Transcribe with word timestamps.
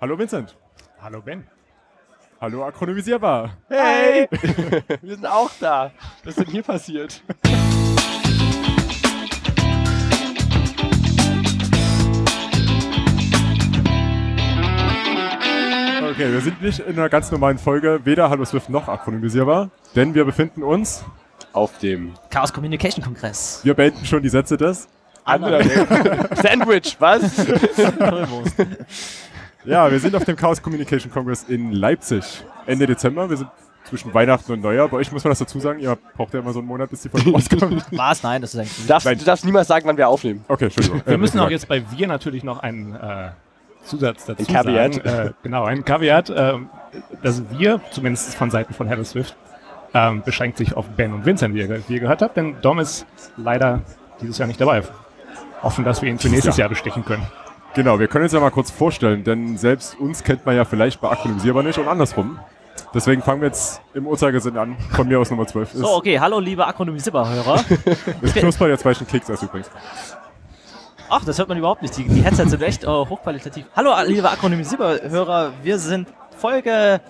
Hallo 0.00 0.18
Vincent. 0.18 0.56
Hallo 1.00 1.20
Ben. 1.22 1.44
Hallo 2.40 2.64
Akronymisierbar. 2.64 3.56
Hey! 3.68 4.28
Wir 5.02 5.14
sind 5.14 5.26
auch 5.26 5.50
da. 5.58 5.90
Was 6.24 6.36
ist 6.36 6.46
denn 6.46 6.52
hier 6.52 6.62
passiert? 6.62 7.22
Okay, 16.10 16.32
wir 16.32 16.40
sind 16.40 16.62
nicht 16.62 16.78
in 16.78 16.96
einer 16.98 17.08
ganz 17.08 17.30
normalen 17.30 17.58
Folge, 17.58 18.00
weder 18.04 18.30
Hallo 18.30 18.44
Swift 18.44 18.70
noch 18.70 18.88
akronymisierbar, 18.88 19.70
denn 19.94 20.14
wir 20.14 20.24
befinden 20.24 20.62
uns, 20.62 21.04
Auf 21.52 21.78
dem 21.78 22.14
Chaos 22.30 22.52
Communication 22.52 23.04
Kongress. 23.04 23.60
wir 23.64 23.74
beenden 23.74 24.04
schon 24.06 24.22
die 24.22 24.28
Sätze 24.28 24.56
des. 24.56 24.88
anderen 25.24 25.68
Sandwich, 26.36 26.96
was? 27.00 27.22
Ja, 29.66 29.90
wir 29.90 29.98
sind 30.00 30.14
auf 30.14 30.24
dem 30.24 30.36
Chaos 30.36 30.62
Communication 30.62 31.10
Congress 31.10 31.44
in 31.44 31.72
Leipzig. 31.72 32.44
Ende 32.66 32.86
Dezember. 32.86 33.28
Wir 33.28 33.36
sind 33.36 33.50
zwischen 33.84 34.12
Weihnachten 34.14 34.50
und 34.52 34.60
Neujahr. 34.62 34.88
Bei 34.88 34.96
euch 34.98 35.12
muss 35.12 35.24
man 35.24 35.30
das 35.30 35.38
dazu 35.40 35.58
sagen. 35.60 35.78
Ihr 35.80 35.96
braucht 36.16 36.34
ja 36.34 36.40
immer 36.40 36.52
so 36.52 36.58
einen 36.60 36.68
Monat, 36.68 36.90
bis 36.90 37.02
die 37.02 37.08
Folge 37.08 37.30
rauskommt. 37.32 37.84
Was? 37.92 38.22
Nein, 38.22 38.40
das 38.42 38.54
ist 38.54 38.60
ein 38.60 38.68
Du 38.82 38.86
darfst, 38.88 39.06
du 39.06 39.24
darfst 39.24 39.44
niemals 39.44 39.68
sagen, 39.68 39.86
wann 39.88 39.96
wir 39.96 40.08
aufnehmen. 40.08 40.44
Okay, 40.48 40.64
Entschuldigung. 40.66 41.02
Wir 41.04 41.14
Äh, 41.14 41.18
müssen 41.18 41.38
auch 41.40 41.50
jetzt 41.50 41.68
bei 41.68 41.82
wir 41.90 42.06
natürlich 42.08 42.42
noch 42.44 42.60
einen 42.60 42.94
äh, 42.94 43.30
Zusatz 43.84 44.24
dazu 44.26 44.42
Ein 44.42 44.46
Caveat. 44.54 44.94
sagen. 44.94 45.06
Äh, 45.28 45.32
genau, 45.42 45.64
ein 45.64 45.84
Caveat. 45.84 46.32
ähm, 46.34 46.68
dass 47.22 47.42
wir, 47.50 47.80
zumindest 47.90 48.34
von 48.34 48.50
Seiten 48.50 48.72
von 48.74 48.86
Hello 48.88 49.04
Swift, 49.04 49.36
ähm, 49.94 50.22
beschränkt 50.24 50.58
sich 50.58 50.74
auf 50.76 50.86
Ben 50.90 51.12
und 51.12 51.24
Vincent, 51.26 51.54
wie 51.54 51.60
ihr, 51.60 51.88
wie 51.88 51.94
ihr 51.94 52.00
gehört 52.00 52.22
habt, 52.22 52.36
denn 52.36 52.56
Dom 52.62 52.78
ist 52.78 53.06
leider 53.36 53.82
dieses 54.20 54.38
Jahr 54.38 54.48
nicht 54.48 54.60
dabei. 54.60 54.82
Hoffen, 55.62 55.84
dass 55.84 56.02
wir 56.02 56.08
ihn 56.08 56.18
für 56.18 56.28
nächstes 56.28 56.56
Jahr. 56.56 56.64
Jahr 56.64 56.68
bestechen 56.70 57.04
können. 57.04 57.26
Genau, 57.76 58.00
wir 58.00 58.08
können 58.08 58.24
uns 58.24 58.32
ja 58.32 58.40
mal 58.40 58.50
kurz 58.50 58.70
vorstellen, 58.70 59.22
denn 59.22 59.58
selbst 59.58 60.00
uns 60.00 60.24
kennt 60.24 60.46
man 60.46 60.56
ja 60.56 60.64
vielleicht 60.64 60.98
bei 60.98 61.10
akronymisierbar 61.10 61.62
nicht 61.62 61.78
und 61.78 61.86
andersrum. 61.86 62.38
Deswegen 62.94 63.20
fangen 63.20 63.42
wir 63.42 63.48
jetzt 63.48 63.82
im 63.92 64.06
Uhrzeigersinn 64.06 64.56
an. 64.56 64.78
Von 64.92 65.06
mir 65.06 65.20
aus 65.20 65.30
Nummer 65.30 65.46
12. 65.46 65.74
Ist, 65.74 65.80
So, 65.80 65.94
okay, 65.96 66.18
hallo 66.18 66.40
liebe 66.40 66.66
Akronymisierbar-Hörer. 66.66 67.62
ist 68.22 68.34
Knusper 68.36 68.68
jetzt, 68.68 68.86
einen 68.86 69.06
Keks 69.06 69.28
esse 69.28 69.44
übrigens. 69.44 69.70
Ach, 71.10 71.22
das 71.22 71.36
hört 71.36 71.50
man 71.50 71.58
überhaupt 71.58 71.82
nicht. 71.82 71.94
Die, 71.98 72.04
die 72.04 72.22
Headsets 72.22 72.50
sind 72.50 72.62
echt 72.62 72.84
äh, 72.84 72.86
hochqualitativ. 72.86 73.66
Hallo 73.76 73.92
liebe 74.06 74.30
Akronymisierbar-Hörer, 74.30 75.52
wir 75.62 75.78
sind 75.78 76.08
Folge 76.38 77.02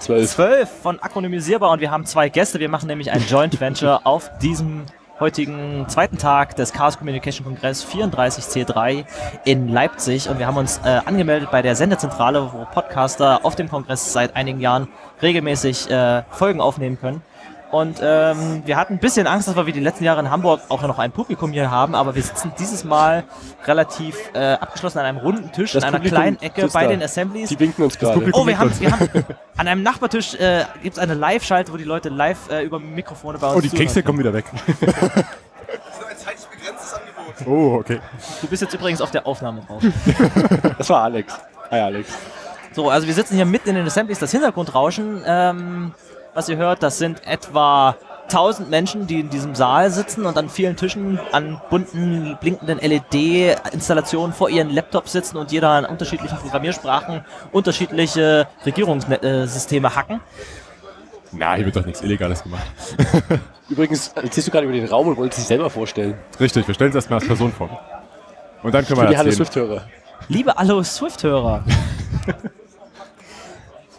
Zwölf. 0.00 0.30
12 0.30 0.70
von 0.82 1.00
Akronymisierbar 1.00 1.70
und 1.70 1.80
wir 1.80 1.90
haben 1.90 2.06
zwei 2.06 2.30
Gäste. 2.30 2.58
Wir 2.60 2.70
machen 2.70 2.86
nämlich 2.86 3.10
ein 3.12 3.22
Joint 3.28 3.60
Venture 3.60 4.00
auf 4.04 4.30
diesem 4.38 4.84
heutigen 5.22 5.84
zweiten 5.88 6.18
Tag 6.18 6.56
des 6.56 6.72
Chaos 6.72 6.98
Communication 6.98 7.46
Kongress 7.46 7.86
34C3 7.86 9.04
in 9.44 9.68
Leipzig 9.68 10.28
und 10.28 10.40
wir 10.40 10.48
haben 10.48 10.56
uns 10.56 10.78
äh, 10.78 11.00
angemeldet 11.04 11.48
bei 11.52 11.62
der 11.62 11.76
Sendezentrale, 11.76 12.52
wo 12.52 12.64
Podcaster 12.64 13.44
auf 13.44 13.54
dem 13.54 13.68
Kongress 13.68 14.12
seit 14.12 14.34
einigen 14.34 14.58
Jahren 14.58 14.88
regelmäßig 15.22 15.88
äh, 15.88 16.24
Folgen 16.28 16.60
aufnehmen 16.60 16.98
können. 16.98 17.22
Und 17.72 18.00
ähm, 18.02 18.62
wir 18.66 18.76
hatten 18.76 18.92
ein 18.94 18.98
bisschen 18.98 19.26
Angst, 19.26 19.48
dass 19.48 19.56
wir 19.56 19.64
wie 19.64 19.72
die 19.72 19.80
letzten 19.80 20.04
Jahre 20.04 20.20
in 20.20 20.30
Hamburg 20.30 20.60
auch 20.68 20.82
noch 20.82 20.98
ein 20.98 21.10
Publikum 21.10 21.52
hier 21.52 21.70
haben, 21.70 21.94
aber 21.94 22.14
wir 22.14 22.22
sitzen 22.22 22.52
dieses 22.58 22.84
Mal 22.84 23.24
relativ 23.64 24.14
äh, 24.34 24.52
abgeschlossen 24.52 24.98
an 24.98 25.06
einem 25.06 25.16
runden 25.16 25.50
Tisch 25.52 25.72
Das 25.72 25.82
in 25.82 25.88
einer 25.88 25.96
Publikum 25.96 26.18
kleinen 26.18 26.42
Ecke 26.42 26.62
ist 26.66 26.74
bei 26.74 26.84
da. 26.84 26.90
den 26.90 27.02
Assemblies. 27.02 27.48
Die 27.48 27.58
winken 27.58 27.82
uns 27.82 27.98
gerade. 27.98 28.28
Oh, 28.34 28.46
wir 28.46 28.58
haben, 28.58 28.68
uns. 28.68 28.78
wir 28.78 28.92
haben 28.92 29.08
an 29.56 29.68
einem 29.68 29.82
Nachbartisch 29.82 30.34
äh, 30.34 30.66
gibt 30.82 30.96
es 30.96 31.02
eine 31.02 31.14
Live-Schalte, 31.14 31.72
wo 31.72 31.78
die 31.78 31.84
Leute 31.84 32.10
live 32.10 32.50
äh, 32.50 32.62
über 32.62 32.78
Mikrofone 32.78 33.38
bei 33.38 33.46
uns 33.48 33.56
Oh, 33.56 33.60
die 33.62 33.70
zuhören 33.70 33.86
Kekse 33.86 34.02
kommen 34.02 34.18
wieder 34.18 34.34
weg. 34.34 34.44
ein 34.52 34.58
zeitlich 36.18 36.46
begrenztes 36.50 36.92
Angebot. 37.42 37.46
Oh, 37.46 37.76
okay. 37.80 38.00
Du 38.42 38.48
bist 38.48 38.60
jetzt 38.60 38.74
übrigens 38.74 39.00
auf 39.00 39.10
der 39.12 39.26
Aufnahme 39.26 39.62
drauf. 39.66 39.82
Das 40.76 40.90
war 40.90 41.04
Alex. 41.04 41.32
Hi 41.70 41.80
Alex. 41.80 42.10
So, 42.74 42.90
also 42.90 43.06
wir 43.06 43.14
sitzen 43.14 43.36
hier 43.36 43.46
mitten 43.46 43.70
in 43.70 43.76
den 43.76 43.86
Assemblies. 43.86 44.18
Das 44.18 44.30
Hintergrundrauschen, 44.30 45.22
ähm, 45.26 45.92
was 46.34 46.48
ihr 46.48 46.56
hört, 46.56 46.82
das 46.82 46.98
sind 46.98 47.26
etwa 47.26 47.96
1000 48.24 48.70
Menschen, 48.70 49.06
die 49.06 49.20
in 49.20 49.28
diesem 49.30 49.54
Saal 49.54 49.90
sitzen 49.90 50.24
und 50.24 50.36
an 50.38 50.48
vielen 50.48 50.76
Tischen 50.76 51.20
an 51.32 51.60
bunten, 51.70 52.36
blinkenden 52.40 52.78
LED-Installationen 52.78 54.32
vor 54.32 54.48
ihren 54.48 54.70
Laptops 54.70 55.12
sitzen 55.12 55.36
und 55.36 55.52
jeder 55.52 55.70
an 55.70 55.84
unterschiedlichen 55.84 56.38
Programmiersprachen 56.38 57.24
unterschiedliche 57.52 58.48
Regierungssysteme 58.64 59.94
hacken. 59.94 60.20
Na, 61.32 61.54
hier 61.54 61.64
wird 61.64 61.76
doch 61.76 61.86
nichts 61.86 62.02
Illegales 62.02 62.42
gemacht. 62.42 62.64
Übrigens, 63.68 64.08
erzählst 64.08 64.48
du 64.48 64.52
gerade 64.52 64.66
über 64.66 64.74
den 64.74 64.86
Raum 64.86 65.08
und 65.08 65.16
wolltest 65.16 65.40
dich 65.40 65.46
selber 65.46 65.70
vorstellen. 65.70 66.14
Richtig, 66.38 66.66
wir 66.66 66.74
stellen 66.74 66.88
uns 66.88 66.96
erstmal 66.96 67.20
als 67.20 67.26
Person 67.26 67.52
vor. 67.52 67.80
Und 68.62 68.74
dann 68.74 68.86
können 68.86 69.00
wir 69.00 69.06
die 69.06 69.16
Hallo 69.16 69.28
erzählen. 69.28 69.46
Swift-Hörer. 69.46 69.82
Liebe 70.28 70.54
Hallo 70.54 70.82
Swift-Hörer. 70.82 71.64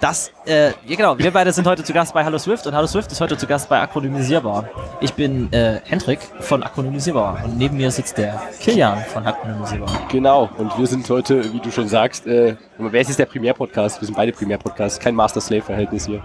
Das, 0.04 0.34
äh, 0.46 0.72
ja 0.86 0.98
genau, 0.98 1.18
wir 1.18 1.32
beide 1.32 1.54
sind 1.54 1.66
heute 1.66 1.82
zu 1.82 1.94
Gast 1.94 2.14
bei 2.14 2.26
Hallo 2.26 2.38
Swift 2.38 2.68
und 2.68 2.76
Hallo 2.76 2.88
Swift 2.88 3.10
ist 3.14 3.22
heute 3.22 3.38
zu 3.38 3.48
Gast 3.48 3.70
bei 3.70 3.80
Akronymisierbar. 3.80 4.68
Ich 5.00 5.14
bin 5.14 5.50
äh, 5.54 5.80
Hendrik 5.86 6.20
von 6.42 6.62
Akronymisierbar 6.62 7.40
und 7.46 7.58
neben 7.58 7.78
mir 7.78 7.90
sitzt 7.90 8.18
der 8.18 8.42
Kilian 8.60 8.98
von 9.06 9.26
Akronymisierbar. 9.26 9.88
Genau. 10.12 10.50
Und 10.58 10.78
wir 10.78 10.88
sind 10.88 11.10
heute, 11.10 11.54
wie 11.54 11.60
du 11.62 11.72
schon 11.72 11.88
sagst, 11.88 12.28
äh, 12.28 12.58
wer 12.78 13.00
ist 13.00 13.08
jetzt 13.08 13.20
der 13.20 13.28
Primär-Podcast? 13.28 14.02
Wir 14.02 14.08
sind 14.08 14.16
beide 14.16 14.34
Primär-Podcasts. 14.34 15.00
Kein 15.00 15.16
Master-Slave-Verhältnis 15.16 16.06
hier. 16.06 16.22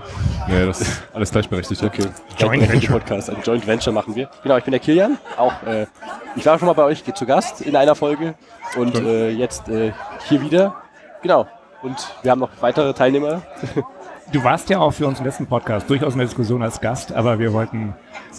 Nee, 0.49 0.67
das 0.67 0.81
ist 0.81 1.03
alles 1.15 1.31
gleichberechtigt. 1.31 1.81
Okay. 1.81 2.09
Joint 2.37 2.69
Venture. 2.69 2.99
Podcast. 2.99 3.31
Ein 3.31 3.43
Joint 3.44 3.65
Venture 3.65 3.93
machen 3.93 4.17
wir. 4.17 4.28
Genau, 4.43 4.56
ich 4.56 4.65
bin 4.65 4.72
der 4.72 4.81
Kilian. 4.81 5.19
Auch, 5.37 5.53
äh, 5.62 5.87
ich 6.34 6.44
war 6.44 6.59
schon 6.59 6.67
mal 6.67 6.75
bei 6.75 6.83
euch 6.83 7.05
zu 7.15 7.27
Gast 7.27 7.61
in 7.61 7.77
einer 7.77 7.94
Folge 7.94 8.34
und 8.77 8.97
äh, 8.97 9.31
jetzt 9.31 9.69
äh, 9.69 9.93
hier 10.28 10.43
wieder. 10.43 10.75
Genau. 11.22 11.47
Und 11.83 11.97
wir 12.22 12.31
haben 12.31 12.41
noch 12.41 12.50
weitere 12.61 12.93
Teilnehmer. 12.93 13.43
Du 14.31 14.44
warst 14.44 14.69
ja 14.69 14.78
auch 14.78 14.91
für 14.91 15.06
unseren 15.06 15.25
letzten 15.25 15.47
Podcast 15.47 15.89
durchaus 15.89 16.12
in 16.12 16.19
der 16.19 16.27
Diskussion 16.27 16.62
als 16.62 16.83
Gast, 16.83 17.12
aber 17.12 17.39
wir 17.39 17.55
wollten, 17.55 17.94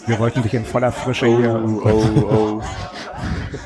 wir 0.05 0.19
wollten 0.19 0.43
dich 0.43 0.53
in 0.53 0.63
voller 0.63 0.91
Frische 0.91 1.25
hier. 1.25 1.55
oh, 1.65 1.89
oh. 1.89 2.61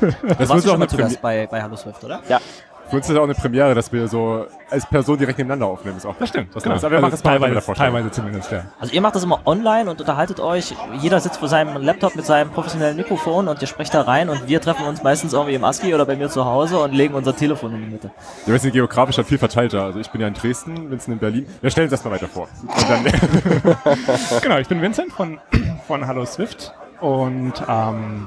Du 0.00 0.22
wird 0.22 0.48
warst 0.48 0.66
auch 0.66 0.70
schon 0.70 0.78
mal 0.78 0.88
zu 0.88 0.96
Gast 0.96 1.20
bei, 1.20 1.46
bei 1.46 1.62
Hallo 1.62 1.76
Swift, 1.76 2.02
oder? 2.02 2.22
Ja, 2.26 2.40
Für 2.88 2.96
uns 2.96 3.06
ist 3.06 3.14
das 3.14 3.18
auch 3.18 3.24
eine 3.24 3.34
Premiere, 3.34 3.74
dass 3.74 3.92
wir 3.92 4.06
so 4.08 4.46
als 4.70 4.86
Person 4.86 5.16
direkt 5.18 5.38
nebeneinander 5.38 5.66
aufnehmen. 5.66 5.96
Ist 5.96 6.06
auch 6.06 6.14
Das 6.18 6.28
stimmt, 6.28 6.54
Das 6.54 6.62
genau. 6.62 6.76
Aber 6.76 6.90
wir 6.90 7.00
machen 7.00 7.04
Also 7.12 7.16
das 7.16 7.24
mal 7.24 7.38
teilweise, 7.38 7.72
teilweise 7.74 8.10
zumindest, 8.10 8.52
ja. 8.52 8.64
Also 8.78 8.92
ihr 8.92 9.00
macht 9.00 9.14
das 9.14 9.24
immer 9.24 9.40
online 9.46 9.90
und 9.90 10.00
unterhaltet 10.00 10.40
euch. 10.40 10.74
Jeder 11.00 11.20
sitzt 11.20 11.38
vor 11.38 11.48
seinem 11.48 11.82
Laptop 11.82 12.14
mit 12.14 12.26
seinem 12.26 12.50
professionellen 12.50 12.96
Mikrofon 12.96 13.48
und 13.48 13.60
ihr 13.60 13.68
sprecht 13.68 13.94
da 13.94 14.02
rein 14.02 14.28
und 14.28 14.48
wir 14.48 14.60
treffen 14.60 14.86
uns 14.86 15.02
meistens 15.02 15.32
irgendwie 15.32 15.54
im 15.54 15.64
ASCII 15.64 15.94
oder 15.94 16.04
bei 16.04 16.16
mir 16.16 16.28
zu 16.28 16.44
Hause 16.44 16.78
und 16.78 16.92
legen 16.92 17.14
unser 17.14 17.34
Telefon 17.34 17.74
in 17.74 17.82
die 17.82 17.90
Mitte. 17.90 18.10
Wir 18.46 18.58
sind 18.58 18.72
geografisch 18.72 19.16
halt 19.16 19.26
viel 19.28 19.38
verteilter. 19.38 19.84
Also 19.84 19.98
ich 20.00 20.10
bin 20.10 20.20
ja 20.20 20.28
in 20.28 20.34
Dresden, 20.34 20.90
Vincent 20.90 21.14
in 21.14 21.18
Berlin. 21.18 21.46
Wir 21.60 21.70
stellen 21.70 21.86
uns 21.86 21.92
erstmal 21.92 22.14
weiter 22.14 22.28
vor. 22.28 22.48
Und 22.62 22.88
dann, 22.88 23.04
Genau, 24.42 24.58
ich 24.58 24.68
bin 24.68 24.82
Vincent 24.82 25.12
von, 25.12 25.38
von 25.86 26.06
Hallo 26.06 26.24
Swift 26.26 26.74
und 27.00 27.54
ähm, 27.68 28.26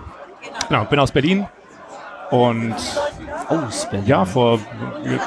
genau, 0.67 0.85
bin 0.85 0.99
aus 0.99 1.11
Berlin 1.11 1.47
und 2.31 2.75
Oh, 3.49 3.59
ja, 4.05 4.25
vor 4.25 4.59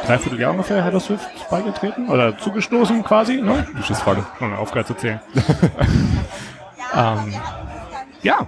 dreiviertel 0.05 0.41
Jahr 0.41 0.51
ungefähr 0.51 0.85
Hello 0.85 0.99
Swift 0.99 1.27
beigetreten 1.49 2.09
oder 2.11 2.37
zugestoßen 2.37 3.03
quasi, 3.03 3.41
ne? 3.41 3.67
die 3.79 3.83
Schissfrage. 3.83 4.27
Schon 4.39 4.53
aufgehört 4.55 4.89
zu 4.89 4.95
zählen. 4.95 5.21
ähm, 6.95 7.35
ja, 8.23 8.47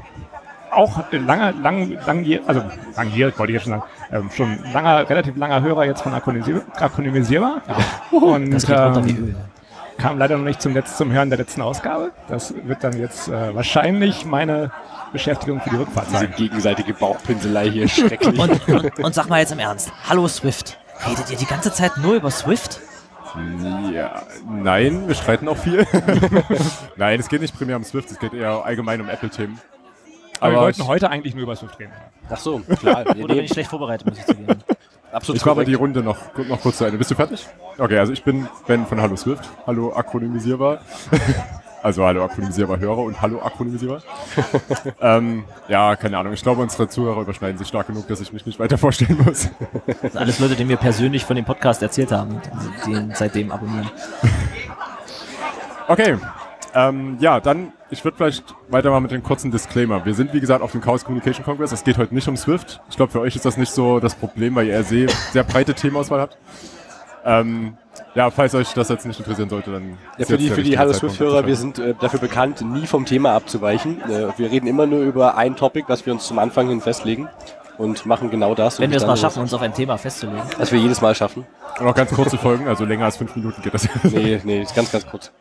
auch 0.70 1.02
lange, 1.10 1.52
lang, 1.62 1.98
langjährig, 2.06 2.46
also 2.46 2.62
langjährig 2.96 3.38
wollte 3.38 3.52
ich 3.52 3.54
jetzt 3.54 3.64
schon 3.64 3.80
sagen, 3.80 3.84
ähm, 4.12 4.30
schon 4.34 4.58
langer, 4.74 5.08
relativ 5.08 5.36
langer 5.36 5.62
Hörer 5.62 5.86
jetzt 5.86 6.02
von 6.02 6.12
Akronymisierbar. 6.12 6.64
Akronymisierbar. 6.78 7.62
Und 8.10 8.68
ähm, 8.68 9.36
kam 9.96 10.18
leider 10.18 10.36
noch 10.36 10.44
nicht 10.44 10.60
zum, 10.60 10.74
Letz-, 10.74 10.96
zum 10.96 11.12
Hören 11.12 11.30
der 11.30 11.38
letzten 11.38 11.62
Ausgabe. 11.62 12.12
Das 12.28 12.54
wird 12.64 12.84
dann 12.84 12.98
jetzt 12.98 13.28
äh, 13.28 13.54
wahrscheinlich 13.54 14.26
meine 14.26 14.70
Beschäftigung 15.12 15.60
für 15.60 15.70
die 15.70 15.76
Rückfahrt 15.76 16.06
diese 16.08 16.18
sein. 16.18 16.34
gegenseitige 16.36 16.94
Bauchpinselei 16.94 17.70
hier 17.70 17.88
schrecklich. 17.88 18.38
Und, 18.38 18.68
und, 18.68 18.98
und 18.98 19.14
sag 19.14 19.28
mal 19.28 19.40
jetzt 19.40 19.52
im 19.52 19.58
Ernst, 19.58 19.92
hallo 20.08 20.26
Swift. 20.28 20.78
Redet 21.06 21.30
ihr 21.30 21.36
die 21.36 21.46
ganze 21.46 21.72
Zeit 21.72 21.96
nur 21.98 22.14
über 22.14 22.30
Swift? 22.30 22.80
Ja, 23.92 24.22
nein, 24.46 25.08
wir 25.08 25.14
streiten 25.14 25.48
auch 25.48 25.56
viel. 25.56 25.86
nein, 26.96 27.18
es 27.18 27.28
geht 27.28 27.40
nicht 27.40 27.56
primär 27.56 27.76
um 27.76 27.84
Swift, 27.84 28.10
es 28.10 28.18
geht 28.18 28.34
eher 28.34 28.64
allgemein 28.64 29.00
um 29.00 29.08
Apple-Themen. 29.08 29.58
Aber 30.38 30.50
wir 30.50 30.56
Aber 30.56 30.66
wollten 30.66 30.86
heute 30.86 31.08
eigentlich 31.08 31.34
nur 31.34 31.44
über 31.44 31.56
Swift 31.56 31.78
reden. 31.78 31.92
Ach 32.28 32.36
so, 32.38 32.58
klar. 32.60 33.06
Oder 33.06 33.34
bin 33.34 33.44
ich 33.44 33.52
schlecht 33.52 33.70
vorbereitet, 33.70 34.06
muss 34.06 34.18
ich 34.18 34.26
zugeben. 34.26 34.62
absolut 35.12 35.36
ich 35.36 35.42
korrekt. 35.42 35.68
die 35.68 35.74
Runde 35.74 36.02
noch, 36.02 36.18
noch 36.48 36.60
kurz 36.60 36.78
zu 36.78 36.84
Ende. 36.84 36.98
Bist 36.98 37.10
du 37.10 37.14
fertig? 37.14 37.46
Okay, 37.78 37.98
also 37.98 38.12
ich 38.12 38.24
bin 38.24 38.48
Ben 38.66 38.86
von 38.86 39.00
Hallo 39.00 39.16
Swift. 39.16 39.48
Hallo 39.66 39.94
Akronymisierbar. 39.94 40.80
Also 41.82 42.04
hallo 42.04 42.24
akronymisierbar 42.24 42.78
Hörer 42.78 42.98
und 42.98 43.20
hallo 43.20 43.42
akronymisierbar. 43.42 44.02
ähm, 45.00 45.44
ja, 45.68 45.96
keine 45.96 46.16
Ahnung. 46.16 46.32
Ich 46.32 46.42
glaube, 46.42 46.62
unsere 46.62 46.88
Zuhörer 46.88 47.22
überschneiden 47.22 47.58
sich 47.58 47.66
stark 47.66 47.88
genug, 47.88 48.06
dass 48.06 48.20
ich 48.20 48.32
mich 48.32 48.46
nicht 48.46 48.60
weiter 48.60 48.78
vorstellen 48.78 49.18
muss. 49.24 49.50
Das 49.86 50.12
sind 50.12 50.16
alles 50.16 50.38
Leute, 50.38 50.54
die 50.54 50.64
mir 50.64 50.76
persönlich 50.76 51.24
von 51.24 51.34
dem 51.34 51.44
Podcast 51.44 51.82
erzählt 51.82 52.12
haben, 52.12 52.40
die 52.86 52.92
ihn 52.92 53.12
seitdem 53.14 53.50
abonnieren. 53.50 53.90
Okay. 55.88 56.16
Ähm, 56.74 57.16
ja, 57.20 57.40
dann, 57.40 57.72
ich 57.90 58.04
würde 58.04 58.16
vielleicht 58.16 58.54
weitermachen 58.68 59.02
mit 59.02 59.10
dem 59.10 59.22
kurzen 59.22 59.50
Disclaimer. 59.50 60.06
Wir 60.06 60.14
sind, 60.14 60.32
wie 60.32 60.40
gesagt, 60.40 60.62
auf 60.62 60.72
dem 60.72 60.80
Chaos 60.80 61.04
Communication 61.04 61.44
Congress. 61.44 61.72
Es 61.72 61.84
geht 61.84 61.98
heute 61.98 62.14
nicht 62.14 62.28
um 62.28 62.36
Swift. 62.36 62.80
Ich 62.88 62.96
glaube, 62.96 63.10
für 63.10 63.20
euch 63.20 63.34
ist 63.34 63.44
das 63.44 63.56
nicht 63.56 63.72
so 63.72 63.98
das 63.98 64.14
Problem, 64.14 64.54
weil 64.54 64.68
ihr 64.68 64.82
sehr, 64.84 65.08
sehr 65.32 65.42
breite 65.42 65.74
Themauswahl 65.74 66.20
habt. 66.20 66.38
Ähm, 67.24 67.76
ja, 68.14 68.30
falls 68.30 68.54
euch 68.54 68.72
das 68.72 68.88
jetzt 68.88 69.06
nicht 69.06 69.18
interessieren 69.18 69.48
sollte, 69.48 69.72
dann. 69.72 69.98
Ja, 70.18 70.26
für 70.26 70.38
die, 70.38 70.50
für 70.50 70.62
die 70.62 70.78
Hallo 70.78 70.92
Swift-Hörer, 70.92 71.46
wir 71.46 71.56
sind 71.56 71.78
äh, 71.78 71.94
dafür 71.98 72.20
bekannt, 72.20 72.60
nie 72.60 72.86
vom 72.86 73.04
Thema 73.06 73.32
abzuweichen. 73.34 74.00
Äh, 74.02 74.28
wir 74.36 74.50
reden 74.50 74.66
immer 74.66 74.86
nur 74.86 75.00
über 75.00 75.36
ein 75.36 75.56
Topic, 75.56 75.84
was 75.88 76.04
wir 76.06 76.12
uns 76.12 76.26
zum 76.26 76.38
Anfang 76.38 76.68
hin 76.68 76.80
festlegen 76.80 77.28
und 77.78 78.06
machen 78.06 78.30
genau 78.30 78.54
das. 78.54 78.78
Wenn 78.78 78.86
und 78.86 78.90
wir 78.92 78.98
es 78.98 79.06
mal 79.06 79.16
schaffen, 79.16 79.40
uns 79.40 79.52
auf 79.54 79.62
ein 79.62 79.74
Thema 79.74 79.98
festzulegen. 79.98 80.42
Was 80.58 80.72
wir 80.72 80.78
jedes 80.78 81.00
Mal 81.00 81.14
schaffen. 81.14 81.46
Und 81.80 81.86
auch 81.86 81.94
ganz 81.94 82.12
kurze 82.12 82.38
Folgen, 82.38 82.68
also 82.68 82.84
länger 82.84 83.06
als 83.06 83.16
fünf 83.16 83.34
Minuten 83.36 83.62
geht 83.62 83.74
das. 83.74 83.88
Nee, 84.04 84.40
nee, 84.44 84.62
ist 84.62 84.74
ganz, 84.74 84.92
ganz 84.92 85.06
kurz. 85.06 85.32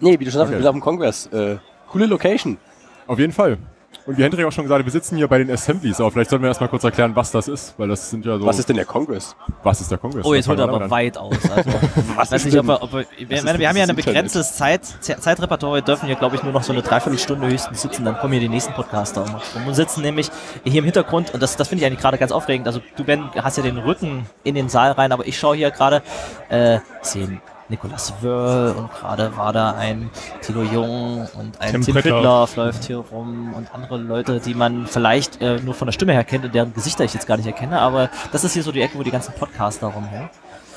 Nee, 0.00 0.18
wie 0.18 0.24
du 0.24 0.30
schon 0.30 0.38
sagst, 0.38 0.50
Okay. 0.50 0.58
wir 0.58 0.58
sind 0.58 0.68
auf 0.68 0.74
dem 0.74 0.80
Kongress. 0.80 1.26
Äh, 1.26 1.56
coole 1.88 2.06
Location. 2.06 2.58
Auf 3.06 3.18
jeden 3.18 3.32
Fall. 3.32 3.58
Und 4.04 4.18
wie 4.18 4.22
Hendrik 4.24 4.44
auch 4.46 4.52
schon 4.52 4.64
gesagt 4.64 4.80
hat, 4.80 4.84
wir 4.86 4.90
sitzen 4.92 5.16
hier 5.16 5.28
bei 5.28 5.38
den 5.38 5.50
Assemblies, 5.50 6.00
aber 6.00 6.10
vielleicht 6.10 6.30
sollten 6.30 6.42
wir 6.42 6.48
erstmal 6.48 6.68
kurz 6.68 6.82
erklären, 6.82 7.14
was 7.14 7.30
das 7.30 7.46
ist, 7.46 7.74
weil 7.78 7.88
das 7.88 8.10
sind 8.10 8.24
ja 8.26 8.36
so. 8.38 8.44
Was 8.46 8.58
ist 8.58 8.68
denn 8.68 8.76
der 8.76 8.84
Kongress? 8.84 9.36
was 9.62 9.80
ist 9.80 9.90
der 9.90 9.98
Kongress? 9.98 10.24
Oh, 10.24 10.34
jetzt 10.34 10.48
holt 10.48 10.58
er 10.58 10.64
aber 10.64 10.78
damit 10.80 10.90
weit 10.90 11.16
aus. 11.16 11.36
Also, 11.54 11.70
ich 11.96 12.16
weiß 12.16 12.32
ist 12.32 12.44
nicht, 12.46 12.58
ob 12.58 12.66
wir, 12.66 12.82
ob 12.82 12.92
wir, 12.92 13.06
wir, 13.16 13.36
ist 13.36 13.58
wir, 13.58 13.68
haben 13.68 13.76
ja 13.76 13.84
ein 13.84 13.94
begrenztes 13.94 14.54
Zeit, 14.56 14.84
Ze- 14.84 15.18
Zeitrepertoire. 15.20 15.76
Wir 15.76 15.82
dürfen 15.82 16.06
hier, 16.06 16.16
glaube 16.16 16.34
ich, 16.36 16.42
nur 16.42 16.52
noch 16.52 16.62
so 16.64 16.72
eine 16.72 16.82
Dreiviertelstunde 16.82 17.46
höchstens 17.46 17.82
sitzen. 17.82 18.04
Dann 18.04 18.18
kommen 18.18 18.32
hier 18.32 18.40
die 18.40 18.48
nächsten 18.48 18.72
Podcaster 18.72 19.24
um 19.24 19.66
und 19.66 19.74
sitzen 19.74 20.02
nämlich 20.02 20.30
hier 20.64 20.80
im 20.80 20.84
Hintergrund. 20.84 21.32
Und 21.32 21.42
das, 21.42 21.56
das 21.56 21.68
finde 21.68 21.82
ich 21.84 21.86
eigentlich 21.86 22.00
gerade 22.00 22.18
ganz 22.18 22.32
aufregend. 22.32 22.66
Also, 22.66 22.80
du, 22.96 23.04
Ben, 23.04 23.30
hast 23.40 23.56
ja 23.56 23.62
den 23.62 23.78
Rücken 23.78 24.26
in 24.42 24.54
den 24.56 24.68
Saal 24.68 24.92
rein, 24.92 25.12
aber 25.12 25.26
ich 25.26 25.38
schaue 25.38 25.56
hier 25.56 25.70
gerade, 25.70 26.02
äh, 26.48 26.78
sehen 27.02 27.40
Nicolas 27.72 28.12
Wörl 28.20 28.72
und 28.72 28.92
gerade 28.92 29.34
war 29.36 29.52
da 29.52 29.72
ein 29.72 30.10
Thilo 30.42 30.62
Jung 30.62 31.26
und 31.34 31.58
ein 31.60 31.72
Tim 31.72 31.82
Tim. 31.82 31.94
Prittloff 31.94 32.54
läuft 32.56 32.84
hier 32.84 32.98
rum 32.98 33.54
und 33.54 33.74
andere 33.74 33.96
Leute, 33.96 34.40
die 34.40 34.54
man 34.54 34.86
vielleicht 34.86 35.40
äh, 35.40 35.58
nur 35.58 35.74
von 35.74 35.86
der 35.86 35.92
Stimme 35.92 36.12
her 36.12 36.22
kennt 36.22 36.44
und 36.44 36.54
deren 36.54 36.74
Gesichter 36.74 37.04
ich 37.04 37.14
jetzt 37.14 37.26
gar 37.26 37.38
nicht 37.38 37.46
erkenne. 37.46 37.80
Aber 37.80 38.10
das 38.30 38.44
ist 38.44 38.52
hier 38.52 38.62
so 38.62 38.72
die 38.72 38.82
Ecke, 38.82 38.98
wo 38.98 39.02
die 39.02 39.10
ganzen 39.10 39.32
Podcaster 39.34 39.86
rumhängen. 39.86 40.28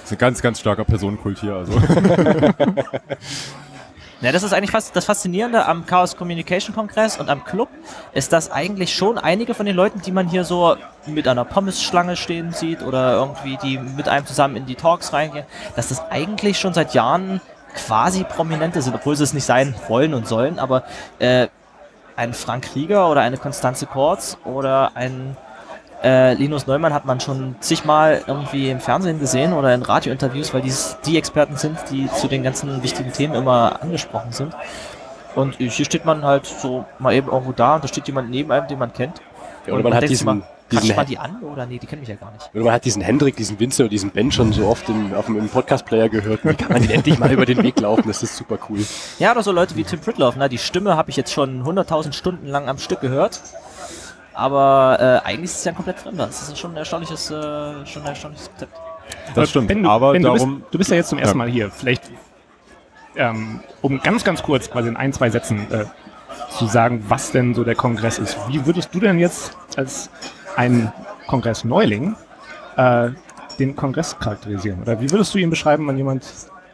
Das 0.01 0.05
ist 0.05 0.11
ein 0.13 0.17
ganz, 0.19 0.41
ganz 0.41 0.59
starker 0.59 0.85
Personenkult 0.85 1.39
hier. 1.39 1.53
Also. 1.55 1.73
Ja, 4.21 4.31
das 4.31 4.43
ist 4.43 4.53
eigentlich 4.53 4.71
fast 4.71 4.95
das 4.95 5.05
Faszinierende 5.05 5.65
am 5.65 5.85
Chaos 5.85 6.15
Communication 6.15 6.73
Kongress 6.73 7.17
und 7.17 7.29
am 7.29 7.43
Club, 7.43 7.67
ist, 8.13 8.31
dass 8.31 8.49
eigentlich 8.49 8.95
schon 8.95 9.17
einige 9.17 9.53
von 9.53 9.65
den 9.65 9.75
Leuten, 9.75 10.01
die 10.01 10.11
man 10.11 10.29
hier 10.29 10.45
so 10.45 10.77
mit 11.05 11.27
einer 11.27 11.43
Pommesschlange 11.43 12.15
stehen 12.15 12.53
sieht 12.53 12.81
oder 12.81 13.13
irgendwie 13.15 13.57
die 13.57 13.77
mit 13.77 14.07
einem 14.07 14.25
zusammen 14.25 14.55
in 14.55 14.65
die 14.65 14.75
Talks 14.75 15.11
reingehen, 15.11 15.45
dass 15.75 15.89
das 15.89 16.01
eigentlich 16.09 16.57
schon 16.57 16.73
seit 16.73 16.93
Jahren 16.93 17.41
quasi 17.75 18.23
Prominente 18.23 18.81
sind, 18.81 18.95
obwohl 18.95 19.17
sie 19.17 19.23
es 19.23 19.33
nicht 19.33 19.43
sein 19.43 19.75
wollen 19.89 20.13
und 20.13 20.27
sollen, 20.27 20.59
aber 20.59 20.83
äh, 21.19 21.47
ein 22.15 22.33
Frank 22.33 22.63
Krieger 22.71 23.09
oder 23.09 23.19
eine 23.19 23.37
Konstanze 23.37 23.85
Kortz 23.85 24.37
oder 24.45 24.91
ein 24.95 25.35
äh, 26.05 26.35
Linus 26.35 26.67
Neumann 26.67 26.93
hat 26.93 27.05
man 27.05 27.19
schon 27.19 27.55
zigmal 27.61 28.23
irgendwie 28.27 28.69
im 28.69 28.79
Fernsehen 28.79 29.19
gesehen 29.19 29.53
oder 29.53 29.73
in 29.73 29.81
Radiointerviews, 29.81 30.53
weil 30.53 30.61
dies 30.61 30.97
die 31.05 31.17
Experten 31.17 31.57
sind, 31.57 31.77
die 31.89 32.07
zu 32.11 32.27
den 32.27 32.43
ganzen 32.43 32.83
wichtigen 32.83 33.11
Themen 33.11 33.33
immer 33.33 33.81
angesprochen 33.81 34.31
sind. 34.31 34.55
Und 35.33 35.55
hier 35.57 35.71
steht 35.71 36.05
man 36.05 36.23
halt 36.23 36.45
so 36.45 36.85
mal 36.99 37.13
eben 37.13 37.27
irgendwo 37.27 37.51
da 37.51 37.75
und 37.75 37.83
da 37.83 37.87
steht 37.87 38.07
jemand 38.07 38.29
neben 38.29 38.51
einem, 38.51 38.67
den 38.67 38.77
man 38.77 38.93
kennt. 38.93 39.19
Ja, 39.65 39.73
oder 39.73 39.81
man 39.81 39.95
hat 39.95 40.03
denkt 40.03 40.09
sich 40.09 40.19
diesen, 40.19 40.25
mal, 40.39 40.47
diesen, 40.71 40.95
man 40.95 41.05
die 41.07 41.17
an 41.17 41.41
oder 41.41 41.65
nee, 41.65 41.79
die 41.79 41.87
kennen 41.87 42.01
mich 42.01 42.09
ja 42.09 42.15
gar 42.15 42.31
nicht. 42.31 42.51
oder 42.53 42.65
man 42.65 42.73
hat 42.73 42.85
diesen 42.85 43.01
Hendrik, 43.01 43.35
diesen 43.35 43.59
Winzer 43.59 43.89
diesen 43.89 44.11
Ben 44.11 44.31
schon 44.31 44.53
so 44.53 44.67
oft 44.67 44.87
im, 44.89 45.11
auf 45.15 45.25
dem, 45.25 45.39
im 45.39 45.49
Podcast-Player 45.49 46.09
gehört. 46.09 46.45
Wie 46.45 46.53
kann 46.53 46.71
man 46.71 46.83
den 46.83 46.91
endlich 46.91 47.17
mal 47.17 47.31
über 47.31 47.47
den 47.47 47.63
Weg 47.63 47.79
laufen? 47.79 48.03
Das 48.07 48.21
ist 48.21 48.37
super 48.37 48.59
cool. 48.69 48.85
Ja, 49.17 49.31
oder 49.31 49.41
so 49.41 49.51
Leute 49.51 49.75
wie 49.75 49.83
Tim 49.83 49.99
Pritloff, 49.99 50.35
ne? 50.35 50.47
die 50.49 50.59
Stimme 50.59 50.95
habe 50.95 51.09
ich 51.09 51.17
jetzt 51.17 51.33
schon 51.33 51.63
100.000 51.63 52.13
Stunden 52.13 52.45
lang 52.45 52.69
am 52.69 52.77
Stück 52.77 53.01
gehört. 53.01 53.41
Aber 54.35 55.21
äh, 55.23 55.27
eigentlich 55.27 55.45
ist 55.45 55.59
es 55.59 55.63
ja 55.63 55.71
ein 55.71 55.75
komplett 55.75 55.99
Fremder. 55.99 56.27
Das 56.27 56.41
ist 56.41 56.57
schon 56.57 56.71
ein 56.71 56.77
erstaunliches, 56.77 57.31
äh, 57.31 57.85
schon 57.85 58.01
ein 58.01 58.09
erstaunliches 58.09 58.49
Konzept. 58.49 58.73
Das 59.33 59.49
stimmt. 59.49 59.67
Ben, 59.67 59.83
du, 59.83 59.89
aber 59.89 60.11
ben, 60.11 60.21
du, 60.21 60.33
darum. 60.33 60.59
bist, 60.59 60.73
du 60.73 60.77
bist 60.77 60.89
ja 60.91 60.97
jetzt 60.97 61.09
zum 61.09 61.19
ersten 61.19 61.37
Ja. 61.37 61.45
Mal 61.45 61.49
hier. 61.49 61.71
Vielleicht, 61.71 62.03
ähm, 63.15 63.61
um 63.81 64.01
ganz, 64.01 64.23
ganz 64.23 64.43
kurz 64.43 64.69
quasi 64.69 64.89
in 64.89 64.97
ein, 64.97 65.13
zwei 65.13 65.29
Sätzen 65.29 65.71
äh, 65.71 65.85
zu 66.49 66.65
sagen, 66.67 67.03
was 67.07 67.31
denn 67.31 67.53
so 67.53 67.63
der 67.63 67.75
Kongress 67.75 68.19
ist. 68.19 68.37
Wie 68.47 68.65
würdest 68.65 68.93
du 68.93 68.99
denn 68.99 69.19
jetzt 69.19 69.57
als 69.77 70.09
ein 70.55 70.91
Kongress-Neuling 71.27 72.15
äh, 72.77 73.09
den 73.57 73.75
Kongress 73.75 74.17
charakterisieren? 74.19 74.81
Oder 74.81 74.99
wie 74.99 75.11
würdest 75.11 75.33
du 75.33 75.37
ihn 75.37 75.49
beschreiben, 75.49 75.87
wenn 75.87 75.97
jemand 75.97 76.25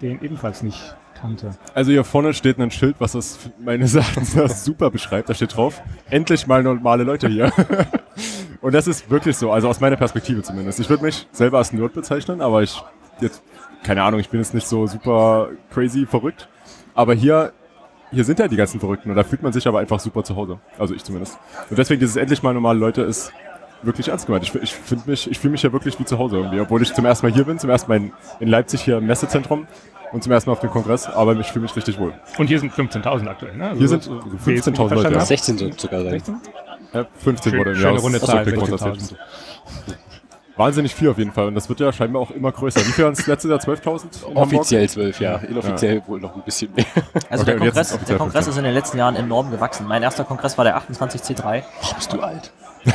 den 0.01 0.21
ebenfalls 0.23 0.63
nicht 0.63 0.95
kannte? 1.21 1.51
Also 1.73 1.91
hier 1.91 2.03
vorne 2.03 2.33
steht 2.33 2.59
ein 2.59 2.71
Schild, 2.71 2.95
was 2.99 3.13
das 3.13 3.39
meines 3.59 3.95
Erachtens 3.95 4.65
super 4.65 4.89
beschreibt. 4.89 5.29
Da 5.29 5.33
steht 5.33 5.55
drauf, 5.55 5.81
endlich 6.09 6.47
mal 6.47 6.63
normale 6.63 7.03
Leute 7.03 7.27
hier. 7.27 7.51
Und 8.61 8.73
das 8.73 8.87
ist 8.87 9.09
wirklich 9.09 9.37
so, 9.37 9.51
also 9.51 9.69
aus 9.69 9.79
meiner 9.79 9.95
Perspektive 9.95 10.41
zumindest. 10.43 10.79
Ich 10.79 10.89
würde 10.89 11.03
mich 11.03 11.27
selber 11.31 11.57
als 11.57 11.73
Nerd 11.73 11.93
bezeichnen, 11.93 12.41
aber 12.41 12.61
ich 12.61 12.81
jetzt, 13.19 13.41
keine 13.83 14.03
Ahnung, 14.03 14.19
ich 14.19 14.29
bin 14.29 14.39
jetzt 14.39 14.53
nicht 14.53 14.67
so 14.67 14.85
super 14.87 15.49
crazy 15.73 16.05
verrückt. 16.05 16.47
Aber 16.93 17.13
hier, 17.13 17.53
hier 18.11 18.23
sind 18.23 18.39
ja 18.39 18.47
die 18.47 18.57
ganzen 18.57 18.79
Verrückten 18.79 19.09
und 19.09 19.15
da 19.15 19.23
fühlt 19.23 19.41
man 19.41 19.53
sich 19.53 19.67
aber 19.67 19.79
einfach 19.79 19.99
super 19.99 20.23
zu 20.23 20.35
Hause. 20.35 20.59
Also 20.77 20.93
ich 20.93 21.03
zumindest. 21.03 21.39
Und 21.69 21.79
deswegen 21.79 21.99
dieses 21.99 22.17
endlich 22.17 22.43
mal 22.43 22.53
normale 22.53 22.77
Leute 22.77 23.01
ist 23.01 23.31
wirklich 23.83 24.07
ernst 24.09 24.25
gemeint. 24.25 24.43
Ich, 24.43 24.53
ich 24.55 24.73
finde 24.73 25.09
mich, 25.09 25.29
ich 25.29 25.39
fühle 25.39 25.51
mich 25.51 25.63
ja 25.63 25.71
wirklich 25.71 25.99
wie 25.99 26.05
zu 26.05 26.17
Hause 26.19 26.37
irgendwie, 26.37 26.59
obwohl 26.59 26.81
ich 26.81 26.93
zum 26.93 27.05
ersten 27.05 27.25
Mal 27.27 27.33
hier 27.33 27.43
bin, 27.45 27.59
zum 27.59 27.69
ersten 27.69 27.89
Mal 27.89 27.97
in, 27.97 28.13
in 28.39 28.47
Leipzig 28.47 28.81
hier 28.81 28.97
im 28.97 29.05
Messezentrum 29.07 29.67
und 30.11 30.23
zum 30.23 30.31
ersten 30.31 30.49
Mal 30.49 30.53
auf 30.53 30.59
dem 30.59 30.69
Kongress, 30.69 31.07
aber 31.07 31.35
ich 31.39 31.47
fühle 31.47 31.63
mich 31.63 31.75
richtig 31.75 31.97
wohl. 31.99 32.13
Und 32.37 32.47
hier 32.47 32.59
sind 32.59 32.73
15.000 32.73 33.27
aktuell, 33.27 33.55
ne? 33.55 33.69
Also 33.69 33.79
Hier 33.79 33.87
sind 33.87 34.03
so- 34.03 34.13
15.000 34.13 34.45
wie 34.45 34.53
ich 34.53 34.59
es 34.59 34.65
Leute, 34.67 35.03
ja. 35.09 35.15
habe. 35.15 35.25
16 35.25 35.57
soll 35.57 35.69
es 35.69 35.81
sogar 35.81 36.01
sein. 36.01 36.11
16? 36.11 36.35
Ja, 36.93 37.05
15 37.23 37.57
wurde 37.57 37.69
im 37.71 37.75
Schöne 37.77 37.91
Jahr 37.93 38.01
runde 38.01 38.19
Zahl, 38.19 38.39
Ausblick 38.39 38.59
16.000. 38.59 38.71
erzählt. 38.89 39.15
Wahnsinnig 40.57 40.93
viel 40.93 41.07
auf 41.09 41.17
jeden 41.17 41.31
Fall 41.31 41.47
und 41.47 41.55
das 41.55 41.69
wird 41.69 41.79
ja 41.79 41.91
scheinbar 41.93 42.21
auch 42.21 42.31
immer 42.31 42.51
größer. 42.51 42.81
Wie 42.81 42.91
viel 42.91 43.05
waren 43.05 43.13
es 43.13 43.25
letztes 43.25 43.49
Jahr? 43.49 43.59
12.000? 43.59 44.03
in 44.03 44.27
Hamburg? 44.27 44.43
Offiziell 44.59 44.87
12, 44.89 45.19
ja. 45.21 45.35
Inoffiziell 45.37 46.03
wohl 46.05 46.19
noch 46.19 46.35
ein 46.35 46.41
bisschen 46.43 46.73
mehr. 46.75 46.85
Also 47.29 47.43
Okay, 47.43 47.51
der 47.53 47.57
Kongress, 47.59 47.89
der 48.05 48.17
Kongress 48.17 48.45
15. 48.45 48.51
ist 48.51 48.57
in 48.57 48.63
den 48.65 48.73
letzten 48.73 48.97
Jahren 48.97 49.15
enorm 49.15 49.49
gewachsen. 49.49 49.87
Mein 49.87 50.03
erster 50.03 50.25
Kongress 50.25 50.57
war 50.57 50.65
der 50.65 50.77
28C3. 50.77 51.63
Oh, 51.83 51.95
bist 51.95 52.11
du 52.13 52.19
alt. 52.19 52.51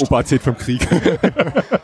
Opa 0.00 0.18
erzählt 0.18 0.42
vom 0.42 0.56
Krieg. 0.56 0.86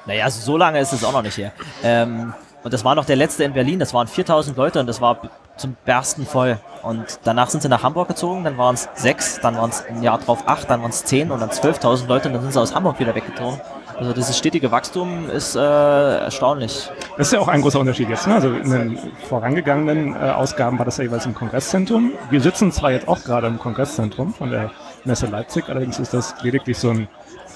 Naja, 0.07 0.29
so 0.29 0.59
lange 0.59 0.81
ist 0.81 0.93
es 0.93 1.03
auch 1.03 1.13
noch 1.13 1.23
nicht 1.23 1.39
her. 1.39 1.53
Ähm, 1.83 2.35
und 2.63 2.75
das 2.75 2.85
war 2.85 2.95
noch 2.95 3.07
der 3.07 3.17
letzte 3.17 3.45
in 3.45 3.55
Berlin. 3.55 3.79
Das 3.79 3.95
waren 3.95 4.07
4000 4.07 4.55
Leute 4.57 4.81
und 4.81 4.87
das 4.87 5.01
war 5.01 5.19
zum 5.57 5.77
Bersten 5.87 6.27
voll. 6.27 6.59
Und 6.83 7.21
danach 7.25 7.49
sind 7.49 7.63
sie 7.63 7.69
nach 7.69 7.83
Hamburg 7.83 8.09
gezogen. 8.09 8.45
Dann 8.45 8.59
waren 8.59 8.75
es 8.75 8.89
sechs, 8.95 9.41
dann 9.41 9.57
waren 9.57 9.71
es 9.71 9.85
ein 9.87 10.03
Jahr 10.03 10.19
drauf 10.19 10.45
acht, 10.47 10.69
dann 10.69 10.83
waren 10.83 10.91
es 10.91 11.05
zehn 11.05 11.31
und 11.31 11.41
dann 11.41 11.51
12.000 11.51 12.07
Leute 12.07 12.29
und 12.29 12.35
dann 12.35 12.43
sind 12.43 12.53
sie 12.53 12.61
aus 12.61 12.75
Hamburg 12.75 12.99
wieder 12.99 13.15
weggezogen. 13.15 13.61
Also 13.97 14.13
dieses 14.13 14.37
stetige 14.37 14.71
Wachstum 14.71 15.31
ist 15.31 15.55
äh, 15.55 15.61
erstaunlich. 15.61 16.91
Das 17.17 17.29
ist 17.29 17.33
ja 17.33 17.41
auch 17.41 17.49
ein 17.49 17.63
großer 17.63 17.79
Unterschied 17.79 18.09
jetzt. 18.09 18.27
Ne? 18.27 18.35
Also 18.35 18.51
in 18.51 18.71
den 18.71 18.99
vorangegangenen 19.29 20.17
äh, 20.17 20.31
Ausgaben 20.31 20.79
war 20.79 20.85
das 20.85 20.97
ja 20.97 21.05
jeweils 21.05 21.27
im 21.27 21.35
Kongresszentrum. 21.35 22.13
Wir 22.29 22.41
sitzen 22.41 22.73
zwar 22.73 22.91
jetzt 22.91 23.07
auch 23.07 23.23
gerade 23.23 23.47
im 23.47 23.59
Kongresszentrum 23.59 24.35
von 24.35 24.51
der 24.51 24.71
Messe 25.05 25.27
Leipzig, 25.27 25.69
allerdings 25.69 25.99
ist 25.99 26.15
das 26.15 26.35
lediglich 26.43 26.79
so 26.79 26.91
ein 26.91 27.09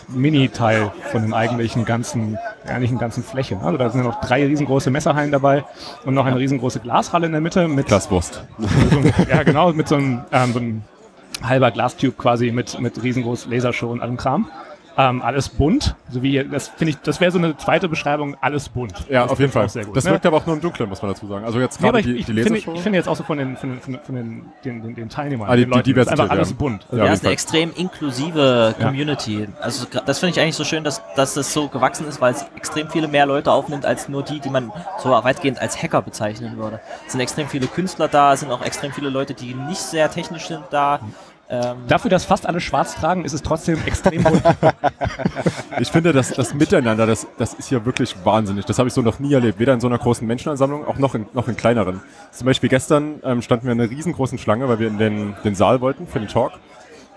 Mini-Teil 0.09 0.91
von 1.11 1.23
dem 1.23 1.35
eigentlichen 1.35 1.85
ganzen, 1.85 2.39
der 2.65 2.73
eigentlichen 2.73 2.99
ganzen 2.99 3.23
Fläche. 3.23 3.59
Also 3.63 3.77
da 3.77 3.91
sind 3.91 4.03
ja 4.03 4.07
noch 4.07 4.21
drei 4.21 4.45
riesengroße 4.47 4.91
Messerhallen 4.91 5.31
dabei 5.31 5.65
und 6.05 6.15
noch 6.15 6.25
eine 6.25 6.39
riesengroße 6.39 6.81
Glashalle 6.81 7.27
in 7.27 7.33
der 7.33 7.41
Mitte 7.41 7.69
mit 7.69 7.87
Glaswurst. 7.87 8.43
so 8.59 8.67
einem, 8.99 9.13
ja 9.29 9.43
genau, 9.43 9.73
mit 9.73 9.89
so 9.89 9.97
einem, 9.97 10.25
ähm, 10.33 10.53
so 10.53 10.59
einem 10.59 10.83
halber 11.43 11.71
Glastube 11.71 12.15
quasi 12.17 12.51
mit, 12.51 12.81
mit 12.81 13.03
riesengroß 13.03 13.47
Lasershow 13.47 13.91
und 13.91 14.01
allem 14.01 14.17
Kram. 14.17 14.51
Ähm, 15.01 15.23
alles 15.23 15.49
bunt, 15.49 15.95
so 16.11 16.23
wie 16.23 16.43
das 16.43 16.67
finde 16.69 16.91
ich, 16.91 16.99
das 16.99 17.21
wäre 17.21 17.31
so 17.31 17.39
eine 17.39 17.57
zweite 17.57 17.89
Beschreibung, 17.89 18.37
alles 18.41 18.69
bunt. 18.69 18.95
Ja, 19.09 19.23
das 19.23 19.31
auf 19.31 19.39
jeden 19.39 19.53
Fall. 19.53 19.69
Sehr 19.69 19.85
gut, 19.85 19.97
das 19.97 20.03
ne? 20.05 20.11
wirkt 20.11 20.27
aber 20.27 20.39
auch 20.39 20.45
nur 20.47 20.57
im 20.57 20.61
Dunkeln, 20.61 20.89
muss 20.89 21.01
man 21.03 21.13
dazu 21.13 21.29
sagen. 21.29 21.45
Also 21.45 21.61
jetzt 21.61 21.81
Ja, 21.81 21.87
gerade 21.93 22.01
ich, 22.01 22.07
die, 22.07 22.13
ich, 22.17 22.27
die 22.27 22.33
finde, 22.33 22.51
Lasershow. 22.51 22.75
ich 22.75 22.81
finde 22.81 22.99
jetzt 22.99 23.09
auch 23.09 23.15
so 23.15 23.23
von 23.23 23.39
den, 23.39 23.57
von 23.57 23.71
den, 23.71 23.81
von 23.81 24.15
den, 24.17 24.47
den, 24.65 24.83
den, 24.83 24.95
den, 24.97 25.09
Teilnehmern, 25.09 25.49
Ah, 25.49 25.55
die- 25.55 25.67
den 25.67 25.71
die 25.85 25.93
Leuten, 25.93 25.95
das 25.95 26.07
ist 26.07 26.13
einfach 26.21 26.31
alles 26.31 26.51
ja. 26.51 26.57
bunt. 26.59 26.85
Also 26.87 26.97
Ja, 26.97 27.05
Ja, 27.07 27.13
ist 27.13 27.23
eine 27.25 27.33
extrem 27.33 27.73
inklusive 27.77 28.75
Ja. 28.77 28.85
Community. 28.87 29.49
Also 29.61 29.87
gra- 29.87 30.03
das 30.05 30.19
finde 30.19 30.33
ich 30.33 30.41
eigentlich 30.41 30.57
so 30.57 30.65
schön, 30.65 30.83
dass, 30.83 31.01
dass 31.15 31.35
das 31.35 31.53
so 31.53 31.69
gewachsen 31.69 32.09
ist, 32.09 32.21
weil 32.21 32.33
es 32.35 32.45
extrem 32.57 32.91
viele 32.91 33.07
mehr 33.07 33.27
Leute 33.27 33.53
aufnimmt 33.53 33.87
als 33.87 34.09
nur 34.09 34.25
die, 34.25 34.41
die 34.41 34.51
man 34.51 34.73
so 35.01 35.11
weitgehend 35.11 35.61
als 35.61 35.81
Hacker 35.81 36.03
bezeichnen 36.03 36.57
würde. 36.57 36.81
Es 37.07 37.13
sind 37.13 37.21
extrem 37.21 37.47
viele 37.47 37.69
Künstler 37.69 38.09
da, 38.09 38.33
es 38.33 38.41
sind 38.41 38.51
auch 38.51 38.63
extrem 38.63 38.93
viele 38.93 39.11
Leute, 39.11 39.35
die 39.35 39.55
nicht 39.55 39.79
sehr 39.81 40.11
technisch 40.11 40.49
sind 40.49 40.65
da. 40.71 40.99
Ähm, 41.51 41.77
Dafür, 41.89 42.11
dass 42.11 42.27
fast 42.27 42.47
alle 42.47 42.61
schwarz 42.61 42.95
tragen, 42.95 43.25
ist 43.25 43.33
es 43.33 43.43
trotzdem 43.43 43.79
extrem 43.87 44.23
bunt. 44.23 44.43
Ich 45.81 45.91
finde, 45.91 46.13
das, 46.13 46.31
das 46.31 46.55
Miteinander, 46.55 47.07
das, 47.07 47.27
das 47.39 47.55
ist 47.55 47.69
hier 47.69 47.85
wirklich 47.87 48.15
wahnsinnig. 48.25 48.65
Das 48.65 48.79
habe 48.79 48.89
ich 48.89 48.95
so 48.95 49.01
noch 49.01 49.21
nie 49.21 49.33
erlebt. 49.33 49.59
Weder 49.59 49.73
in 49.73 49.81
so 49.81 49.87
einer 49.87 49.99
großen 49.99 50.27
Menschenansammlung, 50.27 50.85
auch 50.85 50.99
noch 50.99 51.15
in, 51.15 51.27
noch 51.35 51.47
in 51.47 51.57
kleineren. 51.57 52.01
Zum 52.33 52.47
Beispiel 52.47 52.69
gestern 52.69 53.21
ähm, 53.23 53.43
standen 53.43 53.67
wir 53.67 53.73
in 53.73 53.81
einer 53.81 53.91
riesengroßen 53.91 54.39
Schlange, 54.39 54.69
weil 54.69 54.81
wir 54.81 54.89
in 54.89 54.99
den, 54.99 55.37
den 55.45 55.55
Saal 55.55 55.81
wollten 55.81 56.07
für 56.07 56.19
den 56.19 56.29
Talk. 56.29 56.53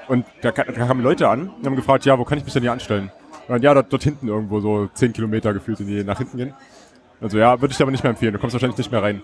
Und 0.08 0.26
da, 0.42 0.52
da 0.52 0.64
kamen 0.64 1.02
Leute 1.02 1.28
an 1.28 1.50
und 1.50 1.66
haben 1.66 1.76
gefragt, 1.76 2.06
ja, 2.06 2.20
wo 2.20 2.24
kann 2.24 2.38
ich 2.38 2.44
mich 2.44 2.54
denn 2.54 2.62
hier 2.62 2.72
anstellen? 2.72 3.12
Und 3.48 3.56
dann, 3.56 3.62
ja, 3.62 3.74
dort, 3.74 3.92
dort 3.92 4.04
hinten 4.04 4.28
irgendwo, 4.28 4.60
so 4.60 4.88
10 4.94 5.14
Kilometer 5.14 5.54
gefühlt 5.54 5.80
in 5.80 5.88
die, 5.88 6.04
nach 6.04 6.20
hinten 6.20 6.38
gehen. 6.38 6.54
Also 7.22 7.38
ja, 7.38 7.62
würde 7.62 7.72
ich 7.72 7.78
dir 7.78 7.84
aber 7.84 7.92
nicht 7.92 8.04
mehr 8.04 8.10
empfehlen. 8.10 8.34
Du 8.34 8.40
kommst 8.40 8.54
wahrscheinlich 8.54 8.78
nicht 8.78 8.92
mehr 8.92 9.04
rein. 9.04 9.22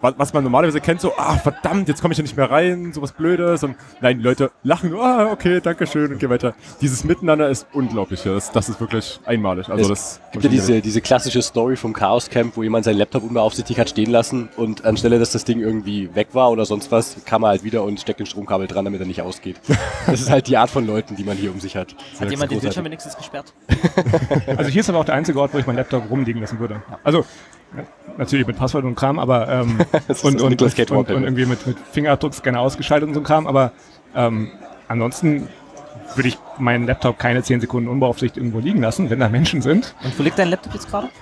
Was, 0.00 0.14
was 0.16 0.32
man 0.32 0.44
normalerweise 0.44 0.80
kennt, 0.80 1.00
so, 1.00 1.12
ah, 1.16 1.36
verdammt, 1.36 1.88
jetzt 1.88 2.02
komme 2.02 2.12
ich 2.12 2.18
ja 2.18 2.22
nicht 2.22 2.36
mehr 2.36 2.50
rein, 2.50 2.92
sowas 2.92 3.12
Blödes. 3.12 3.64
Und 3.64 3.74
nein, 4.00 4.18
die 4.18 4.24
Leute 4.24 4.52
lachen, 4.62 4.94
ah, 4.94 5.32
okay, 5.32 5.60
danke 5.60 5.86
schön 5.86 6.12
und 6.12 6.18
geh 6.18 6.28
weiter. 6.28 6.54
Dieses 6.80 7.04
Miteinander 7.04 7.48
ist 7.48 7.66
unglaublich. 7.72 8.24
Ja. 8.24 8.34
Das, 8.34 8.52
das 8.52 8.68
ist 8.68 8.80
wirklich 8.80 9.18
einmalig. 9.24 9.68
Also 9.68 9.88
das 9.88 10.20
Es 10.26 10.32
gibt 10.32 10.44
ja 10.44 10.50
diese, 10.50 10.80
diese 10.82 11.00
klassische 11.00 11.42
Story 11.42 11.76
vom 11.76 11.94
Chaos 11.94 12.28
Camp, 12.28 12.56
wo 12.56 12.62
jemand 12.62 12.84
seinen 12.84 12.98
Laptop 12.98 13.24
unbeaufsichtigt 13.24 13.80
hat 13.80 13.88
stehen 13.88 14.10
lassen 14.10 14.50
und 14.56 14.84
anstelle, 14.84 15.18
dass 15.18 15.32
das 15.32 15.44
Ding 15.44 15.60
irgendwie 15.60 16.14
weg 16.14 16.28
war 16.32 16.50
oder 16.50 16.64
sonst 16.66 16.92
was, 16.92 17.16
kam 17.24 17.42
er 17.44 17.48
halt 17.48 17.64
wieder 17.64 17.82
und 17.82 17.98
steckt 17.98 18.20
den 18.20 18.26
Stromkabel 18.26 18.66
dran, 18.66 18.84
damit 18.84 19.00
er 19.00 19.06
nicht 19.06 19.22
ausgeht. 19.22 19.60
Das 20.06 20.20
ist 20.22 20.30
halt 20.30 20.48
die 20.48 20.56
Art 20.56 20.70
von 20.70 20.86
Leuten, 20.86 21.16
die 21.16 21.24
man 21.24 21.36
hier 21.36 21.52
um 21.52 21.60
sich 21.60 21.76
hat. 21.76 21.94
Das 22.12 22.22
Hat 22.22 22.30
jemand 22.30 22.50
den. 22.50 22.60
Bildschirm 22.60 22.84
wenigstens 22.84 23.16
gesperrt? 23.16 23.52
Also 24.46 24.70
hier 24.70 24.80
ist 24.80 24.88
aber 24.88 24.98
auch 24.98 25.04
der 25.04 25.14
einzige 25.14 25.38
Ort, 25.40 25.52
wo 25.52 25.58
ich 25.58 25.66
meinen 25.66 25.76
Laptop 25.76 26.10
rumliegen 26.10 26.40
lassen 26.40 26.58
würde. 26.58 26.82
Also 27.04 27.24
natürlich 28.16 28.46
mit 28.46 28.56
Passwort 28.56 28.84
und 28.84 28.94
Kram, 28.94 29.18
aber 29.18 29.48
ähm, 29.48 29.78
und, 30.22 30.40
und, 30.40 30.62
und, 30.62 30.90
und, 30.90 31.10
irgendwie 31.10 31.46
mit, 31.46 31.66
mit 31.66 31.78
Fingerabdruckscanner 31.92 32.60
ausgeschaltet 32.60 33.08
und 33.08 33.14
so 33.14 33.20
ein 33.20 33.24
Kram, 33.24 33.46
aber 33.46 33.72
ähm, 34.14 34.50
ansonsten 34.88 35.48
würde 36.14 36.28
ich 36.28 36.38
meinen 36.60 36.86
Laptop 36.86 37.18
keine 37.18 37.42
10 37.42 37.60
Sekunden 37.60 37.88
unbeaufsichtigt 37.88 38.36
irgendwo 38.36 38.58
liegen 38.58 38.80
lassen, 38.80 39.10
wenn 39.10 39.20
da 39.20 39.28
Menschen 39.28 39.62
sind. 39.62 39.94
Und 40.02 40.18
wo 40.18 40.22
liegt 40.22 40.38
dein 40.38 40.48
Laptop 40.48 40.74
jetzt 40.74 40.90
gerade? 40.90 41.08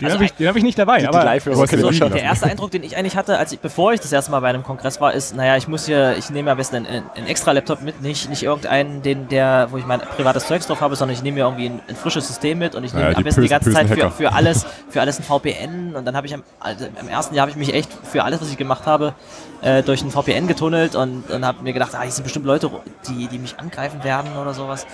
Den 0.00 0.06
Also 0.06 0.14
habe 0.16 0.24
ich, 0.24 0.32
den 0.32 0.48
hab 0.48 0.56
ich 0.56 0.62
nicht 0.62 0.78
dabei, 0.78 0.96
Die, 0.96 1.02
die 1.02 1.08
aber 1.08 1.20
den 1.38 1.58
das 1.58 1.72
liegen 1.72 1.92
schon. 1.92 2.12
Der 2.12 2.22
erste 2.22 2.46
Eindruck, 2.46 2.70
den 2.70 2.82
ich 2.82 2.96
eigentlich 2.96 3.16
hatte, 3.16 3.36
als 3.36 3.52
ich, 3.52 3.60
bevor 3.60 3.92
ich 3.92 4.00
das 4.00 4.10
erste 4.10 4.30
Mal 4.30 4.40
bei 4.40 4.48
einem 4.48 4.62
Kongress 4.62 4.98
war, 5.00 5.12
ist, 5.12 5.36
naja, 5.36 5.56
ich 5.58 5.68
muss 5.68 5.84
hier, 5.84 6.16
ich 6.16 6.30
nehme 6.30 6.50
am 6.50 6.56
besten 6.56 6.76
einen, 6.76 7.02
einen 7.14 7.26
extra 7.26 7.52
Laptop 7.52 7.82
mit, 7.82 8.00
nicht, 8.00 8.30
nicht 8.30 8.42
irgendeinen, 8.42 9.02
den, 9.02 9.28
der, 9.28 9.68
wo 9.70 9.76
ich 9.76 9.84
mein 9.84 10.00
privates 10.00 10.46
Zeugs 10.46 10.66
drauf 10.66 10.80
habe, 10.80 10.96
sondern 10.96 11.14
ich 11.14 11.22
nehme 11.22 11.36
mir 11.36 11.44
irgendwie 11.44 11.66
ein, 11.66 11.80
ein 11.86 11.96
frisches 11.96 12.26
System 12.28 12.58
mit 12.58 12.74
und 12.74 12.84
ich 12.84 12.94
nehme 12.94 13.08
Ja, 13.08 13.10
die 13.10 13.16
am 13.18 13.24
besten 13.24 13.42
die 13.42 13.48
ganze 13.48 13.72
Zeit 13.72 13.88
für, 13.88 14.10
für 14.10 14.32
alles, 14.32 14.64
für 14.88 15.02
alles 15.02 15.18
ein 15.18 15.22
VPN 15.22 15.94
und 15.94 16.06
dann 16.06 16.16
habe 16.16 16.26
ich 16.26 16.32
am, 16.32 16.42
also 16.60 16.86
im 16.86 17.08
ersten 17.08 17.34
Jahr 17.34 17.42
habe 17.42 17.50
ich 17.50 17.56
mich 17.58 17.74
echt 17.74 17.90
für 18.02 18.24
alles, 18.24 18.40
was 18.40 18.50
ich 18.50 18.56
gemacht 18.56 18.86
habe, 18.86 19.14
äh, 19.60 19.82
durch 19.82 20.02
ein 20.02 20.10
VPN 20.10 20.46
getunnelt 20.46 20.94
und, 20.94 21.30
und 21.30 21.44
habe 21.44 21.62
mir 21.62 21.74
gedacht, 21.74 21.94
ah, 21.94 22.02
hier 22.02 22.10
sind 22.10 22.24
bestimmt 22.24 22.46
Leute, 22.46 22.70
die, 23.08 23.26
die 23.28 23.38
mich 23.40 23.58
angreifen 23.58 24.04
werden 24.04 24.36
oder 24.40 24.54
sowas. 24.54 24.86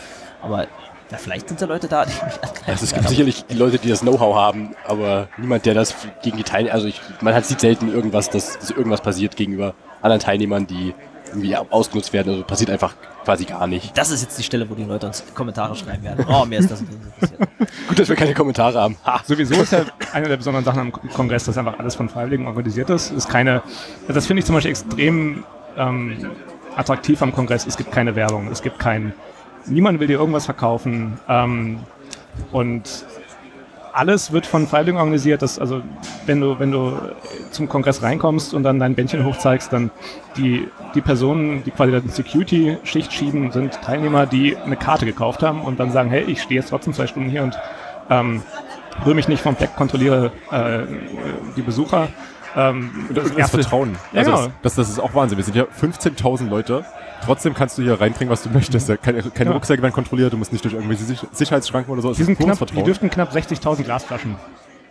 Aber 0.43 0.67
ja, 1.11 1.19
vielleicht 1.19 1.49
sind 1.49 1.61
da 1.61 1.67
Leute 1.67 1.89
da, 1.89 2.05
die 2.05 2.13
mich 2.13 2.23
angreifen 2.23 2.65
Also 2.67 2.85
es 2.85 2.93
werden. 2.93 3.03
gibt 3.03 3.09
sicherlich 3.11 3.45
die 3.47 3.55
Leute, 3.55 3.79
die 3.79 3.89
das 3.89 4.01
Know-how 4.01 4.35
haben, 4.35 4.75
aber 4.87 5.29
niemand, 5.37 5.67
der 5.67 5.75
das 5.75 5.95
gegen 6.23 6.37
die 6.37 6.43
Teilnehmer, 6.43 6.75
also 6.75 6.89
ich, 6.89 7.01
man 7.21 7.35
hat 7.35 7.45
sieht 7.45 7.61
selten 7.61 7.93
irgendwas, 7.93 8.31
dass, 8.31 8.59
dass 8.59 8.71
irgendwas 8.71 9.01
passiert 9.01 9.37
gegenüber 9.37 9.75
anderen 10.03 10.21
Teilnehmern, 10.21 10.67
die 10.67 10.95
irgendwie 11.29 11.57
ausgenutzt 11.57 12.13
werden. 12.13 12.33
Also 12.33 12.45
passiert 12.45 12.71
einfach 12.71 12.95
quasi 13.25 13.45
gar 13.45 13.67
nicht. 13.67 13.97
Das 13.97 14.11
ist 14.11 14.23
jetzt 14.23 14.39
die 14.39 14.43
Stelle, 14.43 14.69
wo 14.71 14.75
die 14.75 14.85
Leute 14.85 15.07
uns 15.07 15.23
Kommentare 15.35 15.75
schreiben 15.75 16.05
werden. 16.05 16.25
Oh, 16.29 16.45
mir 16.45 16.61
ist 16.61 16.71
das 16.71 16.83
passiert. 17.21 17.41
Gut, 17.89 17.99
dass 17.99 18.09
wir 18.09 18.17
keine 18.17 18.35
Kommentare 18.35 18.81
haben. 18.81 18.97
Ha. 19.05 19.21
Sowieso 19.25 19.55
ist 19.55 19.73
ja 19.73 19.85
eine 20.13 20.29
der 20.29 20.37
besonderen 20.37 20.65
Sachen 20.65 20.81
am 20.81 20.93
Kongress, 20.93 21.45
dass 21.45 21.59
einfach 21.59 21.79
alles 21.79 21.95
von 21.95 22.09
Freiwilligen 22.09 22.47
organisiert 22.47 22.91
ist. 22.91 23.11
ist 23.11 23.29
keine, 23.29 23.63
das 24.09 24.27
finde 24.27 24.41
ich 24.41 24.47
zum 24.47 24.55
Beispiel 24.55 24.71
extrem 24.71 25.45
ähm, 25.77 26.31
attraktiv 26.77 27.21
am 27.23 27.33
Kongress. 27.33 27.67
Es 27.67 27.77
gibt 27.77 27.91
keine 27.93 28.15
Werbung, 28.17 28.49
es 28.51 28.63
gibt 28.63 28.79
kein, 28.79 29.15
niemand 29.67 30.01
will 30.01 30.07
dir 30.07 30.19
irgendwas 30.19 30.45
verkaufen 30.45 31.19
ähm, 31.29 31.81
und 32.53 33.07
alles 33.97 34.31
wird 34.31 34.45
von 34.45 34.67
Freiwilligen 34.67 34.99
organisiert. 34.99 35.41
Das, 35.41 35.59
also 35.59 35.81
wenn 36.27 36.41
du, 36.41 36.59
wenn 36.59 36.71
du 36.71 36.99
zum 37.51 37.67
Kongress 37.67 38.03
reinkommst 38.03 38.53
und 38.53 38.63
dann 38.63 38.79
dein 38.79 38.95
Bändchen 38.95 39.25
hochzeigst, 39.25 39.73
dann 39.73 39.91
die, 40.37 40.69
die 40.95 41.01
Personen, 41.01 41.65
die 41.65 41.71
quasi 41.71 41.99
die 42.03 42.09
Security-Schicht 42.09 43.11
schieben, 43.11 43.51
sind 43.53 43.81
Teilnehmer, 43.81 44.27
die 44.27 44.55
eine 44.55 44.77
Karte 44.77 45.07
gekauft 45.07 45.43
haben 45.43 45.63
und 45.63 45.81
dann 45.81 45.93
sagen, 45.93 46.11
hey, 46.11 46.25
ich 46.25 46.43
stehe 46.43 46.61
jetzt 46.61 46.69
trotzdem 46.69 46.93
zwei 46.93 47.07
Stunden 47.07 47.31
hier 47.31 47.43
und 47.43 47.59
ähm, 48.11 48.43
rühre 49.05 49.15
mich 49.15 49.29
nicht 49.29 49.43
vom 49.43 49.57
Fleck, 49.57 49.75
kontrolliere 49.77 50.31
äh, 50.51 50.81
die 51.57 51.63
Besucher. 51.63 52.09
Ähm, 52.57 53.07
Das 53.11 53.27
ist 53.27 53.37
erste- 53.37 53.59
Vertrauen. 53.61 53.97
Ja, 54.13 54.21
also 54.21 54.31
genau. 54.33 54.43
das, 54.45 54.53
das, 54.63 54.75
das 54.77 54.89
ist 54.91 54.99
auch 54.99 55.15
Wahnsinn. 55.15 55.37
Wir 55.37 55.45
sind 55.45 55.57
ja 55.57 55.65
15.000 55.65 56.49
Leute. 56.49 56.85
Trotzdem 57.25 57.55
kannst 57.55 57.77
du 57.79 57.83
hier 57.83 58.01
reinbringen, 58.01 58.31
was 58.31 58.43
du 58.43 58.51
möchtest. 58.51 58.89
Keine, 59.03 59.23
keine 59.23 59.51
Ja. 59.51 59.53
Rucksäcke 59.53 59.83
werden 59.83 59.93
kontrolliert. 59.93 60.33
Du 60.33 60.37
musst 60.37 60.53
nicht 60.53 60.65
durch 60.65 60.75
irgendwelche 60.75 61.05
Sich 61.05 61.21
Sicherheitsschranken 61.33 61.93
oder 61.93 62.03
so. 62.03 62.13
Die, 62.13 62.23
sind 62.25 62.39
knapp, 62.39 62.59
die 62.67 62.83
dürften 62.83 63.11
knapp 63.11 63.33
60.000 63.33 63.83
Glasflaschen. 63.85 64.37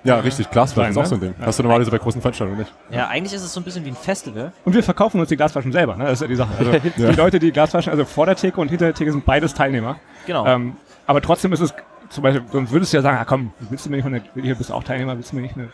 Ja, 0.03 0.19
richtig. 0.19 0.51
Glasflaschen 0.51 0.91
ist 0.91 0.97
auch 0.97 1.05
so 1.05 1.15
ne? 1.15 1.21
ein 1.21 1.27
Ding. 1.31 1.35
Ja. 1.39 1.47
Hast 1.47 1.57
du 1.57 1.63
normalerweise 1.63 1.89
bei 1.89 1.97
großen 1.97 2.21
Veranstaltungen 2.21 2.59
nicht. 2.59 2.71
Ja, 2.91 3.07
eigentlich 3.07 3.33
ist 3.33 3.43
es 3.43 3.51
so 3.53 3.59
ein 3.59 3.63
bisschen 3.63 3.83
wie 3.85 3.89
ein 3.89 3.95
Festival. 3.95 4.51
Und 4.63 4.73
wir 4.75 4.83
verkaufen 4.83 5.19
uns 5.19 5.29
die 5.29 5.35
Glasflaschen 5.37 5.71
selber. 5.71 5.95
Ne? 5.95 6.03
Das 6.03 6.13
ist 6.13 6.21
ja 6.21 6.27
die 6.27 6.35
Sache. 6.35 6.51
Also 6.59 6.71
die 6.97 7.15
Leute, 7.15 7.39
die 7.39 7.51
Glasflaschen, 7.51 7.91
also 7.91 8.05
vor 8.05 8.27
der 8.27 8.35
Theke 8.35 8.61
und 8.61 8.67
hinter 8.69 8.85
der 8.85 8.93
Theke 8.93 9.11
sind 9.11 9.25
beides 9.25 9.55
Teilnehmer. 9.55 9.97
Genau. 10.27 10.45
Ähm, 10.45 10.75
aber 11.07 11.21
trotzdem 11.21 11.53
ist 11.53 11.61
es, 11.61 11.73
zum 12.09 12.21
Beispiel, 12.21 12.43
sonst 12.51 12.71
würdest 12.71 12.93
du 12.93 12.97
ja 12.97 13.01
sagen, 13.01 13.17
ah, 13.19 13.25
komm, 13.25 13.51
willst 13.69 13.85
du 13.87 13.89
mir 13.89 13.97
nicht 13.97 14.05
eine, 14.05 14.21
hier 14.39 14.53
bist 14.55 14.69
du 14.69 14.75
auch 14.75 14.83
Teilnehmer, 14.83 15.15
willst 15.17 15.31
du 15.31 15.37
mir 15.37 15.41
nicht 15.41 15.55
eine 15.57 15.69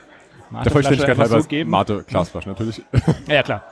Der 0.51 0.57
Mateflasche 0.59 0.87
Vollständigkeit 0.87 1.17
halber 1.17 1.41
so 1.41 1.47
geben? 1.47 1.69
Mate, 1.69 2.03
Glasflaschen 2.07 2.51
natürlich. 2.51 2.81
Ja, 3.27 3.35
ja, 3.35 3.43
klar. 3.43 3.63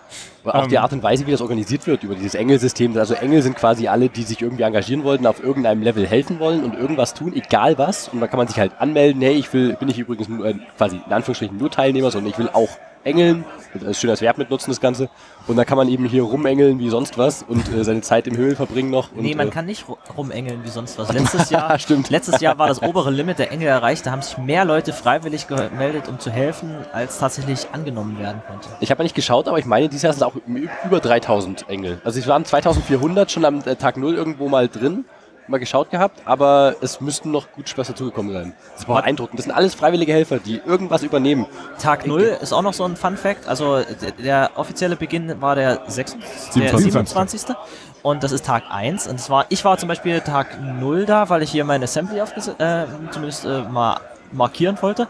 Aber 0.43 0.55
auch 0.55 0.63
Ähm, 0.63 0.69
die 0.69 0.77
Art 0.77 0.93
und 0.93 1.03
Weise, 1.03 1.27
wie 1.27 1.31
das 1.31 1.41
organisiert 1.41 1.85
wird, 1.87 2.03
über 2.03 2.15
dieses 2.15 2.35
Engelsystem. 2.35 2.97
Also 2.97 3.13
Engel 3.15 3.41
sind 3.41 3.57
quasi 3.57 3.89
alle, 3.89 4.07
die 4.07 4.23
sich 4.23 4.41
irgendwie 4.41 4.63
engagieren 4.63 5.03
wollten, 5.03 5.27
auf 5.27 5.43
irgendeinem 5.43 5.83
Level 5.83 6.07
helfen 6.07 6.39
wollen 6.39 6.63
und 6.63 6.75
irgendwas 6.75 7.13
tun, 7.13 7.33
egal 7.35 7.77
was. 7.77 8.07
Und 8.07 8.21
dann 8.21 8.29
kann 8.29 8.37
man 8.37 8.47
sich 8.47 8.57
halt 8.57 8.71
anmelden, 8.79 9.21
hey, 9.21 9.33
ich 9.33 9.51
will, 9.53 9.75
bin 9.75 9.89
ich 9.89 9.99
übrigens 9.99 10.29
nur, 10.29 10.45
äh, 10.45 10.55
quasi 10.77 11.01
in 11.05 11.11
Anführungsstrichen 11.11 11.57
nur 11.57 11.69
Teilnehmer, 11.69 12.11
sondern 12.11 12.31
ich 12.31 12.37
will 12.37 12.49
auch 12.53 12.69
Engeln. 13.03 13.45
Das 13.73 13.83
ist 13.83 14.01
schön 14.01 14.09
als 14.09 14.21
Verb 14.21 14.37
mitnutzen, 14.37 14.71
das 14.71 14.81
Ganze. 14.81 15.09
Und 15.47 15.55
dann 15.55 15.65
kann 15.65 15.77
man 15.77 15.87
eben 15.89 16.05
hier 16.05 16.23
rumengeln 16.23 16.79
wie 16.79 16.89
sonst 16.89 17.17
was 17.17 17.43
und 17.43 17.71
äh, 17.73 17.83
seine 17.83 18.01
Zeit 18.01 18.25
im 18.27 18.35
Himmel 18.35 18.55
verbringen 18.55 18.89
noch. 18.89 19.11
Und, 19.11 19.21
nee, 19.21 19.35
man 19.35 19.47
äh, 19.47 19.51
kann 19.51 19.65
nicht 19.65 19.85
ru- 19.87 19.97
rumengeln 20.17 20.61
wie 20.63 20.69
sonst 20.69 20.97
was. 20.97 21.11
Letztes 21.13 21.49
Jahr, 21.51 21.77
Stimmt. 21.79 22.09
letztes 22.09 22.41
Jahr 22.41 22.57
war 22.57 22.67
das 22.67 22.81
obere 22.81 23.11
Limit 23.11 23.37
der 23.39 23.51
Engel 23.51 23.67
erreicht. 23.67 24.05
Da 24.05 24.11
haben 24.11 24.21
sich 24.23 24.37
mehr 24.37 24.65
Leute 24.65 24.91
freiwillig 24.91 25.47
gemeldet, 25.47 26.07
um 26.07 26.19
zu 26.19 26.31
helfen, 26.31 26.71
als 26.91 27.19
tatsächlich 27.19 27.67
angenommen 27.71 28.17
werden 28.19 28.41
konnte. 28.47 28.69
Ich 28.79 28.89
habe 28.91 28.99
ja 28.99 29.03
nicht 29.03 29.15
geschaut, 29.15 29.47
aber 29.47 29.59
ich 29.59 29.65
meine, 29.65 29.87
dieses 29.87 30.01
Jahr 30.03 30.13
sind 30.13 30.23
auch 30.23 30.35
ü- 30.35 30.67
über 30.85 30.99
3000 30.99 31.69
Engel. 31.69 32.01
Also 32.03 32.19
es 32.19 32.27
waren 32.27 32.45
2400 32.45 33.31
schon 33.31 33.45
am 33.45 33.59
äh, 33.65 33.75
Tag 33.75 33.97
0 33.97 34.15
irgendwo 34.15 34.49
mal 34.49 34.67
drin, 34.67 35.05
mal 35.49 35.59
geschaut 35.59 35.91
gehabt, 35.91 36.21
aber 36.25 36.75
es 36.81 37.01
müssten 37.01 37.31
noch 37.31 37.51
gut 37.51 37.71
was 37.77 37.87
dazugekommen 37.87 38.33
sein. 38.33 38.53
Das 38.75 38.87
war 38.87 39.01
beeindruckend. 39.01 39.39
Das 39.39 39.45
sind 39.45 39.53
alles 39.53 39.75
freiwillige 39.75 40.13
Helfer, 40.13 40.39
die 40.39 40.61
irgendwas 40.65 41.03
übernehmen. 41.03 41.45
Tag 41.79 42.07
0 42.07 42.37
ist 42.41 42.53
auch 42.53 42.61
noch 42.61 42.73
so 42.73 42.83
ein 42.85 42.95
Fun 42.95 43.17
Fact. 43.17 43.47
Also 43.47 43.81
der, 44.01 44.11
der 44.11 44.51
offizielle 44.55 44.95
Beginn 44.95 45.41
war 45.41 45.55
der, 45.55 45.81
6, 45.87 46.17
der 46.55 46.77
27.. 46.77 46.91
27. 46.91 47.55
Und 48.01 48.23
das 48.23 48.31
ist 48.31 48.45
Tag 48.45 48.63
1. 48.69 49.07
Und 49.07 49.15
es 49.15 49.29
war, 49.29 49.45
ich 49.49 49.63
war 49.65 49.77
zum 49.77 49.89
Beispiel 49.89 50.21
Tag 50.21 50.61
0 50.61 51.05
da, 51.05 51.29
weil 51.29 51.43
ich 51.43 51.51
hier 51.51 51.65
mein 51.65 51.83
Assembly 51.83 52.21
aufges 52.21 52.47
äh, 52.47 52.85
zumindest 53.11 53.45
äh, 53.45 53.63
mal 53.63 53.99
markieren 54.31 54.77
wollte. 54.81 55.07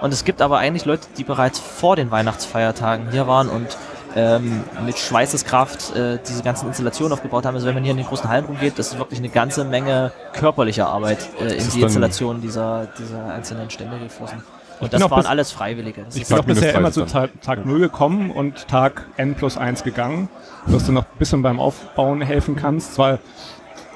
Und 0.00 0.12
es 0.12 0.24
gibt 0.24 0.42
aber 0.42 0.58
eigentlich 0.58 0.84
Leute, 0.84 1.06
die 1.16 1.24
bereits 1.24 1.58
vor 1.58 1.96
den 1.96 2.10
Weihnachtsfeiertagen 2.10 3.10
hier 3.10 3.26
waren 3.26 3.48
und 3.48 3.76
ähm, 4.16 4.64
mit 4.84 4.98
Schweißeskraft 4.98 5.94
äh, 5.94 6.18
diese 6.26 6.42
ganzen 6.42 6.66
Installationen 6.68 7.12
aufgebaut 7.12 7.44
haben. 7.46 7.54
Also 7.54 7.66
wenn 7.66 7.74
man 7.74 7.82
hier 7.84 7.90
in 7.92 7.98
den 7.98 8.06
großen 8.06 8.28
Hallen 8.28 8.46
rumgeht, 8.46 8.78
das 8.78 8.88
ist 8.92 8.98
wirklich 8.98 9.18
eine 9.20 9.28
ganze 9.28 9.64
Menge 9.64 10.10
körperlicher 10.32 10.88
Arbeit 10.88 11.18
äh, 11.40 11.54
in 11.54 11.70
die 11.70 11.82
Installation 11.82 12.40
dieser, 12.40 12.88
dieser 12.98 13.32
einzelnen 13.34 13.68
Stände 13.70 13.98
geflossen. 13.98 14.42
Und 14.80 14.92
das 14.92 15.00
waren 15.10 15.20
bis- 15.20 15.26
alles 15.26 15.52
Freiwillige. 15.52 16.02
Das 16.04 16.16
Ich 16.16 16.26
bin 16.26 16.38
auch 16.38 16.44
bisher 16.44 16.74
immer 16.74 16.92
zu 16.92 17.00
30 17.00 17.12
Tag, 17.12 17.42
Tag 17.42 17.66
0 17.66 17.78
gekommen 17.78 18.30
und 18.30 18.68
Tag 18.68 19.06
N 19.16 19.34
plus 19.34 19.56
1 19.56 19.84
gegangen, 19.84 20.28
dass 20.66 20.84
du 20.84 20.92
noch 20.92 21.04
ein 21.04 21.18
bisschen 21.18 21.42
beim 21.42 21.60
Aufbauen 21.60 22.20
helfen 22.20 22.56
kannst. 22.56 22.94
Zwar, 22.94 23.18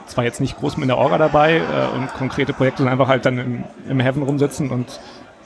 zwar 0.07 0.25
jetzt 0.25 0.41
nicht 0.41 0.59
groß 0.59 0.77
mit 0.79 0.89
der 0.89 0.97
Orga 0.99 1.19
dabei 1.19 1.59
äh, 1.59 1.97
und 1.97 2.13
konkrete 2.15 2.53
Projekte, 2.53 2.79
sondern 2.79 2.95
einfach 2.99 3.09
halt 3.09 3.27
dann 3.27 3.39
im, 3.39 3.65
im 3.89 4.01
Heaven 4.01 4.23
rumsitzen 4.23 4.71
und 4.71 5.01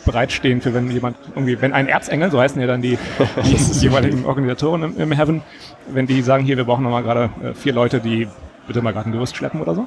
bereitstehen 0.05 0.61
für 0.61 0.75
wenn 0.75 0.91
jemand 0.91 1.17
irgendwie, 1.35 1.61
wenn 1.61 1.73
ein 1.73 1.89
Erzengel, 1.89 2.31
so 2.31 2.41
heißen 2.41 2.61
ja 2.61 2.67
dann 2.67 2.83
die, 2.83 2.99
die 3.45 3.57
jeweiligen 3.81 4.25
Organisatoren 4.25 4.83
im, 4.83 4.99
im 4.99 5.13
Heaven, 5.13 5.43
wenn 5.89 6.07
die 6.07 6.23
sagen, 6.23 6.45
hier, 6.45 6.57
wir 6.57 6.65
brauchen 6.65 6.85
nochmal 6.85 7.03
gerade 7.03 7.31
äh, 7.43 7.55
vier 7.55 7.73
Leute, 7.73 8.01
die 8.01 8.29
bitte 8.67 8.83
mal 8.83 8.93
gerade 8.93 9.11
ein 9.11 9.13
Gerüst 9.13 9.37
schleppen 9.37 9.61
oder 9.61 9.75
so. 9.75 9.87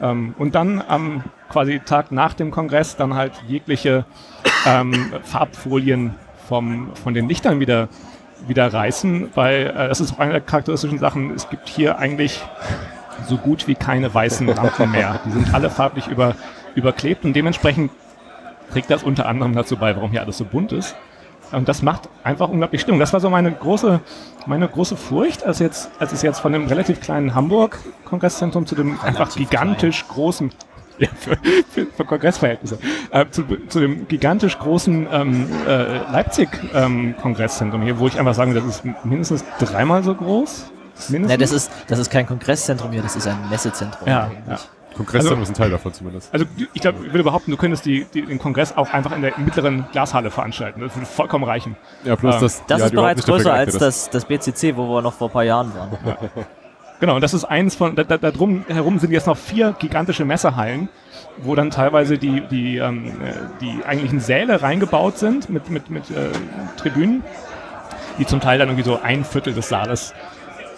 Ähm, 0.00 0.34
und 0.38 0.54
dann 0.54 0.82
am 0.86 1.24
quasi 1.48 1.80
Tag 1.84 2.12
nach 2.12 2.34
dem 2.34 2.50
Kongress 2.50 2.96
dann 2.96 3.14
halt 3.14 3.32
jegliche 3.46 4.04
ähm, 4.66 5.12
Farbfolien 5.22 6.14
vom, 6.48 6.94
von 6.94 7.14
den 7.14 7.28
Lichtern 7.28 7.60
wieder, 7.60 7.88
wieder 8.46 8.72
reißen, 8.72 9.30
weil 9.34 9.66
äh, 9.66 9.88
das 9.88 10.00
ist 10.00 10.14
auch 10.14 10.18
eine 10.18 10.32
der 10.32 10.40
charakteristischen 10.40 10.98
Sachen. 10.98 11.34
Es 11.34 11.48
gibt 11.50 11.68
hier 11.68 11.98
eigentlich 11.98 12.42
so 13.26 13.36
gut 13.36 13.66
wie 13.66 13.74
keine 13.74 14.12
weißen 14.12 14.46
Lampen 14.46 14.90
mehr. 14.90 15.20
Die 15.24 15.30
sind 15.30 15.52
alle 15.52 15.70
farblich 15.70 16.06
über, 16.06 16.36
überklebt 16.74 17.24
und 17.24 17.34
dementsprechend 17.34 17.90
trägt 18.72 18.90
das 18.90 19.02
unter 19.02 19.26
anderem 19.26 19.54
dazu 19.54 19.76
bei, 19.76 19.94
warum 19.96 20.10
hier 20.10 20.22
alles 20.22 20.38
so 20.38 20.44
bunt 20.44 20.72
ist. 20.72 20.96
Und 21.52 21.68
das 21.68 21.82
macht 21.82 22.08
einfach 22.24 22.48
unglaublich 22.48 22.80
Stimmung. 22.82 23.00
Das 23.00 23.12
war 23.12 23.20
so 23.20 23.30
meine 23.30 23.50
große, 23.52 24.00
meine 24.46 24.68
große 24.68 24.96
Furcht, 24.96 25.44
als, 25.44 25.58
jetzt, 25.60 25.90
als 25.98 26.12
es 26.12 26.22
jetzt 26.22 26.40
von 26.40 26.52
dem 26.52 26.66
relativ 26.66 27.00
kleinen 27.00 27.34
Hamburg-Kongresszentrum 27.34 28.66
zu 28.66 28.74
dem 28.74 29.00
einfach 29.00 29.34
gigantisch 29.34 30.06
großen, 30.08 30.50
ja, 30.98 31.08
für, 31.16 31.38
für, 31.70 31.86
für 31.86 32.04
Kongressverhältnisse, 32.04 32.78
äh, 33.10 33.24
zu, 33.30 33.44
zu 33.68 33.80
dem 33.80 34.08
gigantisch 34.08 34.58
großen 34.58 35.06
ähm, 35.10 35.48
äh, 35.66 35.98
Leipzig-Kongresszentrum 36.12 37.82
hier, 37.82 37.98
wo 37.98 38.08
ich 38.08 38.18
einfach 38.18 38.34
sagen, 38.34 38.54
das 38.54 38.64
ist 38.64 38.82
mindestens 39.04 39.44
dreimal 39.58 40.02
so 40.02 40.14
groß. 40.14 40.70
Mindestens. 41.08 41.28
Ne, 41.28 41.38
das 41.38 41.52
ist, 41.52 41.70
das 41.86 41.98
ist 41.98 42.10
kein 42.10 42.26
Kongresszentrum 42.26 42.90
hier, 42.90 43.02
das 43.02 43.16
ist 43.16 43.26
ein 43.26 43.38
Messezentrum. 43.48 44.08
Ja, 44.08 44.24
eigentlich. 44.24 44.60
ja. 44.60 44.77
Kongresszentrum 44.96 45.38
Also- 45.40 45.42
ist 45.52 45.56
ein 45.56 45.62
Teil 45.62 45.70
davon 45.70 45.92
zumindest. 45.92 46.32
Also 46.32 46.46
ich 46.72 46.80
glaube, 46.80 47.06
ich 47.06 47.12
würde 47.12 47.24
behaupten, 47.24 47.50
du 47.50 47.56
könntest 47.56 47.84
die, 47.86 48.06
die, 48.12 48.22
den 48.22 48.38
Kongress 48.38 48.76
auch 48.76 48.92
einfach 48.92 49.12
in 49.14 49.22
der 49.22 49.38
mittleren 49.38 49.86
Glashalle 49.92 50.30
veranstalten. 50.30 50.80
Das 50.80 50.94
würde 50.96 51.06
vollkommen 51.06 51.44
reichen. 51.44 51.76
Ja, 52.04 52.16
bloß 52.16 52.36
ähm, 52.36 52.40
das, 52.40 52.66
Das 52.66 52.80
ja, 52.80 52.86
ist 52.86 52.94
bereits 52.94 53.24
größer 53.24 53.52
als 53.52 53.78
das, 53.78 54.10
das 54.10 54.24
BCC, 54.24 54.76
wo 54.76 54.88
wir 54.88 55.02
noch 55.02 55.12
vor 55.14 55.28
ein 55.28 55.32
paar 55.32 55.44
Jahren 55.44 55.72
waren. 55.74 55.90
Genau, 57.00 57.14
und 57.14 57.20
das 57.20 57.32
ist 57.32 57.44
eins 57.44 57.76
von, 57.76 57.94
da, 57.94 58.02
da, 58.02 58.18
da 58.18 58.32
drum 58.32 58.64
herum 58.66 58.98
sind 58.98 59.12
jetzt 59.12 59.28
noch 59.28 59.36
vier 59.36 59.72
gigantische 59.78 60.24
Messehallen, 60.24 60.88
wo 61.36 61.54
dann 61.54 61.70
teilweise 61.70 62.18
die, 62.18 62.40
die, 62.50 62.78
ähm, 62.78 63.06
äh, 63.22 63.34
die 63.60 63.84
eigentlichen 63.86 64.18
Säle 64.18 64.62
reingebaut 64.62 65.16
sind 65.16 65.48
mit, 65.48 65.70
mit, 65.70 65.90
mit 65.90 66.10
äh, 66.10 66.30
Tribünen, 66.76 67.22
die 68.18 68.26
zum 68.26 68.40
Teil 68.40 68.58
dann 68.58 68.68
irgendwie 68.68 68.84
so 68.84 68.98
ein 69.00 69.24
Viertel 69.24 69.54
des 69.54 69.68
Saales 69.68 70.12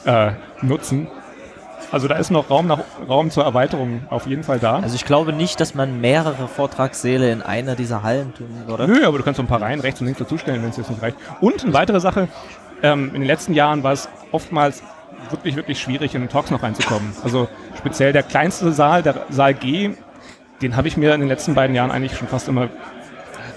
äh, 0.04 0.32
nutzen. 0.60 1.08
Also 1.92 2.06
da 2.08 2.16
ist 2.16 2.30
noch 2.30 2.50
Raum, 2.50 2.66
nach, 2.66 2.80
Raum 3.08 3.30
zur 3.30 3.44
Erweiterung 3.44 4.02
auf 4.10 4.26
jeden 4.26 4.44
Fall 4.44 4.58
da. 4.58 4.76
Also 4.78 4.94
ich 4.94 5.04
glaube 5.04 5.32
nicht, 5.32 5.58
dass 5.60 5.74
man 5.74 6.00
mehrere 6.00 6.46
Vortragssäle 6.48 7.30
in 7.32 7.42
einer 7.42 7.74
dieser 7.74 8.02
Hallen 8.02 8.32
tun 8.34 8.48
würde. 8.66 8.86
Nö, 8.86 9.04
aber 9.06 9.18
du 9.18 9.24
kannst 9.24 9.38
so 9.38 9.42
ein 9.42 9.48
paar 9.48 9.60
Reihen 9.60 9.80
rechts 9.80 10.00
und 10.00 10.06
links 10.06 10.20
dazustellen, 10.20 10.62
wenn 10.62 10.70
es 10.70 10.76
jetzt 10.76 10.90
nicht 10.90 11.02
reicht. 11.02 11.16
Und 11.40 11.64
eine 11.64 11.72
weitere 11.72 12.00
Sache, 12.00 12.28
ähm, 12.82 13.08
in 13.08 13.20
den 13.22 13.26
letzten 13.26 13.54
Jahren 13.54 13.82
war 13.82 13.92
es 13.92 14.08
oftmals 14.32 14.82
wirklich, 15.30 15.56
wirklich 15.56 15.80
schwierig, 15.80 16.14
in 16.14 16.20
den 16.22 16.30
Talks 16.30 16.50
noch 16.50 16.62
reinzukommen. 16.62 17.12
Also 17.24 17.48
speziell 17.76 18.12
der 18.12 18.22
kleinste 18.22 18.72
Saal, 18.72 19.02
der 19.02 19.26
Saal 19.30 19.54
G, 19.54 19.90
den 20.62 20.76
habe 20.76 20.88
ich 20.88 20.96
mir 20.96 21.14
in 21.14 21.20
den 21.20 21.28
letzten 21.28 21.54
beiden 21.54 21.74
Jahren 21.74 21.90
eigentlich 21.90 22.16
schon 22.16 22.28
fast 22.28 22.48
immer 22.48 22.68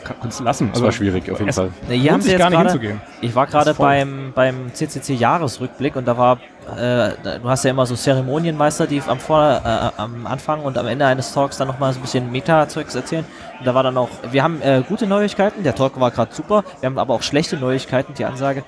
kann- 0.03 0.17
kannst 0.21 0.39
du 0.39 0.43
lassen. 0.43 0.69
Das 0.73 0.81
war 0.81 0.91
schwierig, 0.91 1.31
auf 1.31 1.39
jeden 1.39 1.49
es 1.49 1.55
Fall. 1.55 1.71
Ne, 1.87 1.95
hier 1.95 2.11
haben 2.11 2.21
sie 2.21 2.35
gar 2.35 2.49
nicht 2.49 2.57
gerade, 2.57 2.69
hinzugehen. 2.71 3.01
ich 3.21 3.33
war 3.35 3.47
gerade 3.47 3.73
beim, 3.73 4.33
beim 4.35 4.73
CCC-Jahresrückblick 4.73 5.95
und 5.95 6.05
da 6.07 6.17
war, 6.17 6.39
äh, 6.77 7.39
du 7.39 7.49
hast 7.49 7.63
ja 7.63 7.71
immer 7.71 7.85
so 7.85 7.95
Zeremonienmeister, 7.95 8.87
die 8.87 9.01
am, 9.07 9.19
Vor 9.19 9.41
äh, 9.41 10.01
am 10.01 10.25
Anfang 10.27 10.61
und 10.61 10.77
am 10.77 10.87
Ende 10.87 11.05
eines 11.05 11.33
Talks 11.33 11.57
dann 11.57 11.67
nochmal 11.67 11.93
so 11.93 11.99
ein 11.99 12.01
bisschen 12.01 12.31
Meta-Zeugs 12.31 12.95
erzählen. 12.95 13.25
Und 13.59 13.65
da 13.65 13.75
war 13.75 13.83
dann 13.83 13.97
auch, 13.97 14.09
wir 14.31 14.43
haben 14.43 14.61
äh, 14.61 14.83
gute 14.87 15.07
Neuigkeiten, 15.07 15.63
der 15.63 15.75
Talk 15.75 15.99
war 15.99 16.11
gerade 16.11 16.33
super, 16.33 16.63
wir 16.79 16.87
haben 16.87 16.97
aber 16.97 17.13
auch 17.13 17.23
schlechte 17.23 17.57
Neuigkeiten, 17.57 18.13
die 18.13 18.25
Ansage. 18.25 18.63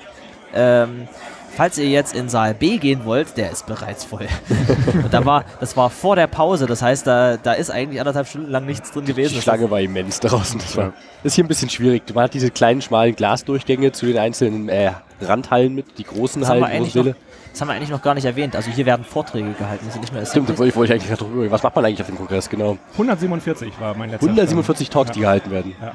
Ähm, 0.54 1.08
Falls 1.56 1.78
ihr 1.78 1.88
jetzt 1.88 2.14
in 2.14 2.28
Saal 2.28 2.54
B 2.54 2.78
gehen 2.80 3.06
wollt, 3.06 3.38
der 3.38 3.50
ist 3.50 3.66
bereits 3.66 4.04
voll. 4.04 4.28
und 4.94 5.14
da 5.14 5.24
war, 5.24 5.46
das 5.62 5.78
war 5.78 5.90
vor 5.90 6.18
der 6.18 6.28
Pause, 6.28 6.66
das 6.66 6.82
heißt, 6.82 7.08
da, 7.08 7.38
da 7.38 7.54
ist 7.54 7.72
eigentlich 7.72 8.02
anderthalb 8.02 8.28
Stunden 8.28 8.52
lang 8.52 8.66
nichts 8.66 8.92
drin 8.92 9.06
gewesen. 9.06 9.36
Die 9.36 9.42
Schlange 9.42 9.72
war 9.72 9.80
immens 9.80 10.20
draußen. 10.20 10.60
Das, 10.60 10.76
war, 10.76 10.92
ist 11.24 11.36
hier 11.36 11.46
ein 11.46 11.48
bisschen 11.48 11.70
schwierig. 11.70 12.04
Man 12.14 12.26
hat 12.26 12.34
diese 12.34 12.52
kleinen, 12.52 12.82
schmalen 12.82 13.16
Glasdurchgänge 13.16 13.94
zu 13.94 14.06
den 14.06 14.18
einzelnen 14.18 14.68
äh, 14.68 14.92
Randhallen 15.22 15.74
mit, 15.74 15.98
die 15.98 16.04
großen 16.04 16.42
Das 16.42 16.50
Hallen, 16.50 16.84
noch, 16.84 16.90
Säle. 16.90 17.16
Das 17.56 17.62
haben 17.62 17.70
wir 17.70 17.76
eigentlich 17.76 17.90
noch 17.90 18.02
gar 18.02 18.14
nicht 18.16 18.26
erwähnt. 18.26 18.54
Also 18.54 18.70
hier 18.70 18.86
werden 18.86 19.06
Vorträge 19.06 19.54
gehalten, 19.54 19.86
das 19.86 19.94
sind 19.94 20.02
nicht 20.02 20.14
nur 20.14 20.26
Stimmt, 20.26 20.50
da 20.50 20.54
Assemblies. 20.54 20.60
wollte 20.60 20.70
ich, 20.70 20.76
wollte 20.76 20.94
ich 20.94 21.00
eigentlich 21.02 21.18
gerade 21.18 21.32
drüber. 21.32 21.52
Was 21.52 21.64
macht 21.64 21.74
man 21.76 21.86
eigentlich 21.86 22.02
auf 22.02 22.08
dem 22.08 22.18
Kongress? 22.18 22.50
Genau. 22.50 22.78
147 22.94 23.80
war 23.80 23.96
mein 23.96 24.10
letzter 24.10 24.26
147 24.28 24.90
Talks, 24.90 25.12
die 25.12 25.22
Ja. 25.22 25.28
gehalten 25.28 25.52
werden. 25.52 25.74
Ja. 25.82 25.94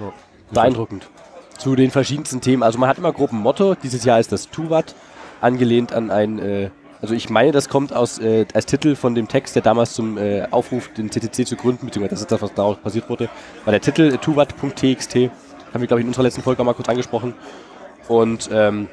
Beeindruckend. 0.53 1.07
Zu 1.59 1.77
den 1.77 1.91
verschiedensten 1.91 2.41
Themen. 2.41 2.63
Also 2.63 2.79
man 2.79 2.89
hat 2.89 2.97
immer 2.97 3.13
grob 3.13 3.33
ein 3.33 3.41
Motto. 3.41 3.75
Dieses 3.75 4.05
Jahr 4.05 4.19
ist 4.19 4.33
das 4.33 4.49
Tuvat, 4.49 4.95
angelehnt 5.43 5.93
an 5.93 6.11
ein, 6.11 6.39
äh, 6.39 6.71
also 7.03 7.13
ich 7.13 7.29
meine, 7.29 7.53
das 7.53 7.69
kommt 7.69 7.93
aus 7.93 8.19
äh, 8.19 8.47
als 8.55 8.65
Titel 8.65 8.97
von 8.97 9.15
dem 9.15 9.29
Text, 9.29 9.55
der 9.55 9.61
damals 9.63 9.93
zum 9.93 10.17
äh, 10.17 10.47
Aufruf, 10.51 10.89
den 10.95 11.11
CCC 11.11 11.45
zu 11.45 11.57
gründen, 11.57 11.85
beziehungsweise 11.87 12.15
das 12.15 12.21
ist 12.23 12.33
das, 12.33 12.41
was 12.41 12.55
daraus 12.55 12.79
passiert 12.79 13.11
wurde, 13.11 13.29
war 13.67 13.73
der 13.73 13.83
Titel 13.83 14.15
äh, 14.15 14.17
tuvat.txt. 14.17 15.15
Haben 15.17 15.81
wir, 15.83 15.87
glaube 15.87 16.01
ich, 16.01 16.05
in 16.05 16.09
unserer 16.09 16.23
letzten 16.23 16.41
Folge 16.43 16.63
auch 16.63 16.67
mal 16.67 16.73
kurz 16.75 16.89
angesprochen. 16.89 17.35
Und 18.09 18.49
ähm, 18.51 18.89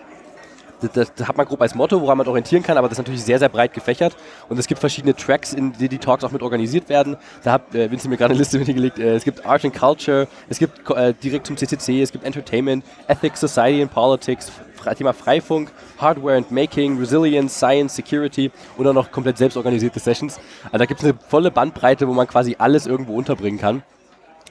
das, 0.81 1.13
das, 1.13 1.27
hat 1.27 1.38
man 1.38 1.46
grob 1.46 1.62
als 1.62 1.75
Motto, 1.75 2.01
woran 2.01 2.17
man 2.17 2.27
orientieren 2.27 2.63
kann, 2.63 2.77
aber 2.77 2.88
das 2.88 2.98
ist 2.98 3.03
natürlich 3.03 3.24
sehr, 3.24 3.39
sehr 3.39 3.50
breit 3.50 3.74
gefächert. 3.74 4.15
Und 4.50 4.57
es 4.57 4.67
gibt 4.67 4.79
verschiedene 4.79 5.15
Tracks, 5.15 5.53
in 5.53 5.74
denen 5.74 5.89
die 5.89 5.98
Talks 5.98 6.24
auch 6.24 6.31
mit 6.31 6.41
organisiert 6.41 6.89
werden. 6.89 7.17
Da 7.43 7.53
hat 7.53 7.74
äh, 7.74 7.89
Vincent 7.89 8.10
mir 8.10 8.17
gerade 8.17 8.31
eine 8.31 8.39
Liste 8.39 8.60
mitgelegt. 8.60 9.00
Äh, 9.00 9.15
es 9.15 9.24
gibt 9.24 9.46
Art 9.46 9.63
and 9.65 9.74
Culture, 9.74 10.27
es 10.50 10.60
gibt 10.60 10.89
äh, 10.89 11.13
direkt 11.13 11.48
zum 11.48 11.57
CCC, 11.57 12.01
es 12.01 12.12
gibt 12.12 12.24
Entertainment, 12.24 12.84
Ethics, 13.07 13.39
Society 13.39 13.81
and 13.81 13.91
Politics, 13.91 14.51
Thema 14.98 15.13
Freifunk, 15.13 15.72
Hardware 15.98 16.38
and 16.38 16.50
Making, 16.51 16.98
Resilience, 16.98 17.57
Science, 17.57 17.96
Security 17.96 18.51
und 18.77 18.88
auch 18.88 18.93
noch 18.93 19.12
komplett 19.12 19.38
selbstorganisierte 19.38 20.00
Sessions. 20.00 20.39
Also 20.65 20.77
da 20.77 20.86
gibt 20.86 21.01
es 21.01 21.05
eine 21.05 21.15
volle 21.27 21.51
Bandbreite, 21.51 22.07
wo 22.07 22.13
man 22.13 22.27
quasi 22.27 22.55
alles 22.57 22.88
irgendwo 22.88 23.15
unterbringen 23.15 23.60
kann 23.60 23.84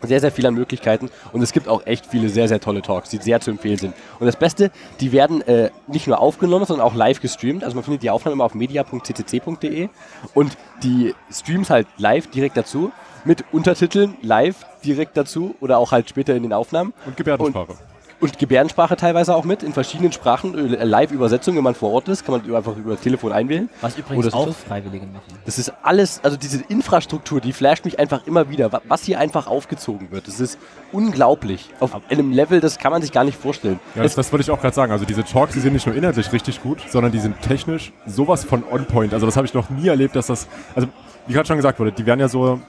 sehr, 0.03 0.21
sehr 0.21 0.31
viel 0.31 0.47
an 0.47 0.55
Möglichkeiten 0.55 1.11
und 1.33 1.43
es 1.43 1.53
gibt 1.53 1.69
auch 1.69 1.87
echt 1.87 2.07
viele 2.07 2.29
sehr, 2.29 2.49
sehr 2.49 2.61
tolle 2.61 2.83
Talks, 2.83 3.11
die 3.11 3.19
sehr 3.19 3.41
zu 3.41 3.51
empfehlen 3.51 3.79
sind. 3.79 3.95
Und 4.19 4.27
das 4.27 4.37
Beste, 4.37 4.71
die 5.01 5.13
werden 5.13 5.43
äh, 5.43 5.71
nicht 5.87 6.07
nur 6.07 6.21
aufgenommen, 6.21 6.67
sondern 6.67 6.87
auch 6.87 6.95
live 6.95 7.21
gestreamt. 7.21 7.65
Also 7.65 7.75
man 7.75 7.85
findet 7.85 8.03
die 8.03 8.11
Aufnahmen 8.11 8.35
immer 8.35 8.45
auf 8.45 8.55
media.ccc.de 8.55 9.89
und 10.35 10.57
die 10.83 11.15
Streams 11.31 11.71
halt 11.71 11.87
live 11.97 12.29
direkt 12.29 12.57
dazu 12.57 12.93
mit 13.25 13.45
Untertiteln 13.53 14.17
live 14.23 14.65
direkt 14.85 15.17
dazu 15.17 15.57
oder 15.61 15.79
auch 15.79 15.93
halt 15.93 16.09
später 16.09 16.35
in 16.35 16.43
den 16.43 16.53
Aufnahmen. 16.53 16.95
Und 17.05 17.17
Gebärdensprache. 17.17 17.73
Und 17.73 17.96
Gebärdensprache 18.39 18.97
teilweise 18.97 19.35
auch 19.35 19.45
mit, 19.45 19.63
in 19.63 19.73
verschiedenen 19.73 20.11
Sprachen, 20.13 20.75
äh, 20.75 20.85
Live-Übersetzung, 20.85 21.57
wenn 21.57 21.63
man 21.65 21.75
vor 21.75 21.91
Ort 21.93 22.09
ist, 22.09 22.25
kann 22.25 22.41
man 22.41 22.55
einfach 22.57 22.77
über 22.77 22.99
Telefon 23.01 23.33
einwählen. 23.33 23.69
Was 23.81 23.99
übrigens 23.99 24.27
Oder 24.27 24.37
auch 24.37 24.55
Freiwillige 24.55 25.07
machen. 25.07 25.39
Das 25.45 25.59
ist 25.59 25.73
alles, 25.83 26.21
also 26.23 26.37
diese 26.37 26.63
Infrastruktur, 26.69 27.41
die 27.41 27.53
flasht 27.53 27.85
mich 27.85 27.99
einfach 27.99 28.27
immer 28.27 28.49
wieder, 28.49 28.73
wa- 28.73 28.81
was 28.89 29.03
hier 29.05 29.19
einfach 29.21 29.47
aufgezogen 29.47 30.11
wird. 30.11 30.27
Das 30.29 30.41
ist 30.41 30.59
unglaublich. 30.93 31.71
Auf 31.81 31.93
einem 32.09 32.33
Level, 32.33 32.61
das 32.61 32.79
kann 32.79 32.91
man 32.93 33.03
sich 33.03 33.13
gar 33.13 33.25
nicht 33.25 33.39
vorstellen. 33.39 33.79
Ja, 33.95 34.03
das, 34.03 34.15
das 34.15 34.33
wollte 34.33 34.43
ich 34.43 34.51
auch 34.51 34.61
gerade 34.61 34.75
sagen. 34.75 34.93
Also 34.93 35.05
diese 35.05 35.23
Talks, 35.25 35.53
die 35.53 35.61
sind 35.61 35.75
nicht 35.75 35.87
nur 35.87 35.95
inhaltlich 35.95 36.33
richtig 36.33 36.63
gut, 36.63 36.79
sondern 36.89 37.13
die 37.13 37.19
sind 37.19 37.41
technisch 37.43 37.93
sowas 38.07 38.45
von 38.45 38.65
on 38.71 38.87
point. 38.87 39.13
Also 39.15 39.27
das 39.27 39.37
habe 39.37 39.47
ich 39.47 39.55
noch 39.55 39.69
nie 39.71 39.89
erlebt, 39.89 40.17
dass 40.17 40.27
das, 40.29 40.49
also 40.75 40.89
wie 41.27 41.33
gerade 41.35 41.47
schon 41.47 41.57
gesagt 41.57 41.79
wurde, 41.79 41.93
die 41.93 42.07
werden 42.07 42.21
ja 42.21 42.29
so, 42.29 42.61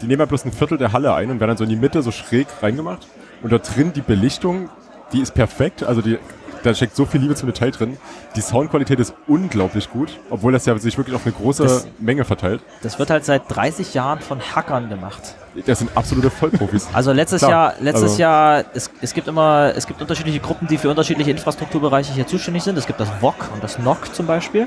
die 0.00 0.06
nehmen 0.06 0.20
ja 0.20 0.26
bloß 0.26 0.44
ein 0.44 0.52
Viertel 0.52 0.78
der 0.78 0.92
Halle 0.92 1.12
ein 1.14 1.30
und 1.30 1.40
werden 1.40 1.50
dann 1.50 1.56
so 1.56 1.64
in 1.64 1.70
die 1.70 1.76
Mitte 1.76 2.02
so 2.02 2.10
schräg 2.12 2.46
reingemacht. 2.62 3.06
Und 3.42 3.52
da 3.52 3.58
drin 3.58 3.92
die 3.92 4.02
Belichtung, 4.02 4.68
die 5.12 5.20
ist 5.20 5.34
perfekt. 5.34 5.82
Also 5.84 6.00
die, 6.02 6.18
da 6.62 6.74
steckt 6.74 6.94
so 6.96 7.04
viel 7.06 7.20
Liebe 7.20 7.34
zum 7.34 7.48
Detail 7.48 7.70
drin. 7.72 7.96
Die 8.36 8.40
Soundqualität 8.40 9.00
ist 9.00 9.14
unglaublich 9.26 9.90
gut, 9.90 10.18
obwohl 10.30 10.52
das 10.52 10.64
ja 10.66 10.78
sich 10.78 10.96
wirklich 10.96 11.14
auf 11.16 11.24
eine 11.26 11.34
große 11.34 11.62
Das- 11.64 11.86
Menge 11.98 12.24
verteilt. 12.24 12.60
Das 12.82 12.98
wird 12.98 13.10
halt 13.10 13.24
seit 13.24 13.42
30 13.48 13.94
Jahren 13.94 14.20
von 14.20 14.40
Hackern 14.40 14.88
gemacht. 14.88 15.34
Das 15.66 15.80
sind 15.80 15.90
absolute 15.96 16.30
Vollprofis. 16.30 16.88
Also 16.94 17.12
letztes 17.12 17.40
Klar, 17.40 17.50
Jahr, 17.50 17.74
letztes 17.80 18.02
also- 18.12 18.20
Jahr, 18.22 18.64
es, 18.74 18.90
es 19.02 19.12
gibt 19.12 19.28
immer, 19.28 19.72
es 19.76 19.86
gibt 19.86 20.00
unterschiedliche 20.00 20.40
Gruppen, 20.40 20.66
die 20.68 20.78
für 20.78 20.88
unterschiedliche 20.88 21.30
Infrastrukturbereiche 21.30 22.12
hier 22.14 22.26
zuständig 22.26 22.62
sind. 22.62 22.78
Es 22.78 22.86
gibt 22.86 23.00
das 23.00 23.08
VOC 23.20 23.50
und 23.52 23.62
das 23.62 23.78
NOC 23.78 24.14
zum 24.14 24.26
Beispiel. 24.26 24.66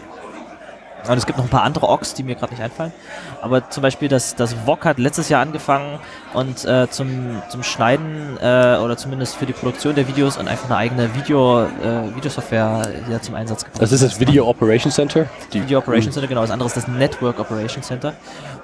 Und 1.07 1.17
es 1.17 1.25
gibt 1.25 1.37
noch 1.37 1.45
ein 1.45 1.49
paar 1.49 1.63
andere 1.63 1.87
Ox, 1.87 2.13
die 2.13 2.23
mir 2.23 2.35
gerade 2.35 2.53
nicht 2.53 2.63
einfallen. 2.63 2.93
Aber 3.41 3.69
zum 3.69 3.83
Beispiel 3.83 4.07
das, 4.07 4.35
das 4.35 4.55
VOC 4.65 4.85
hat 4.85 4.97
letztes 4.99 5.29
Jahr 5.29 5.41
angefangen 5.41 5.99
und 6.33 6.65
äh, 6.65 6.89
zum, 6.89 7.41
zum 7.49 7.63
Schneiden 7.63 8.37
äh, 8.41 8.77
oder 8.77 8.97
zumindest 8.97 9.35
für 9.35 9.45
die 9.45 9.53
Produktion 9.53 9.95
der 9.95 10.07
Videos 10.07 10.37
und 10.37 10.47
einfach 10.47 10.65
eine 10.65 10.77
eigene 10.77 11.15
Video, 11.15 11.63
äh, 11.63 12.15
Videosoftware 12.15 12.87
hier 13.07 13.21
zum 13.21 13.35
Einsatz 13.35 13.63
gebracht. 13.63 13.81
Das 13.81 13.91
ist 13.91 14.03
das 14.03 14.19
Video 14.19 14.47
Operation 14.47 14.91
Center. 14.91 15.27
Die 15.53 15.61
Video 15.61 15.79
Operations 15.79 16.13
Center, 16.13 16.27
genau. 16.27 16.41
Das 16.41 16.51
andere 16.51 16.67
ist 16.67 16.77
das 16.77 16.87
Network 16.87 17.39
Operations 17.39 17.87
Center. 17.87 18.13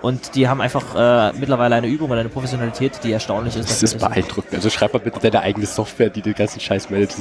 Und 0.01 0.35
die 0.35 0.47
haben 0.47 0.61
einfach 0.61 0.95
äh, 0.95 1.33
mittlerweile 1.37 1.75
eine 1.75 1.87
Übung 1.87 2.09
und 2.09 2.17
eine 2.17 2.29
Professionalität, 2.29 2.99
die 3.03 3.11
erstaunlich 3.11 3.55
ist. 3.55 3.69
Das 3.69 3.83
ist 3.83 3.99
beeindruckend. 3.99 4.55
Also 4.55 4.69
schreib 4.69 4.93
mal 4.93 4.99
bitte 4.99 5.19
deine 5.19 5.41
eigene 5.41 5.67
Software, 5.67 6.09
die 6.09 6.21
den 6.21 6.33
ganzen 6.33 6.59
Scheiß 6.59 6.89
meldet. 6.89 7.15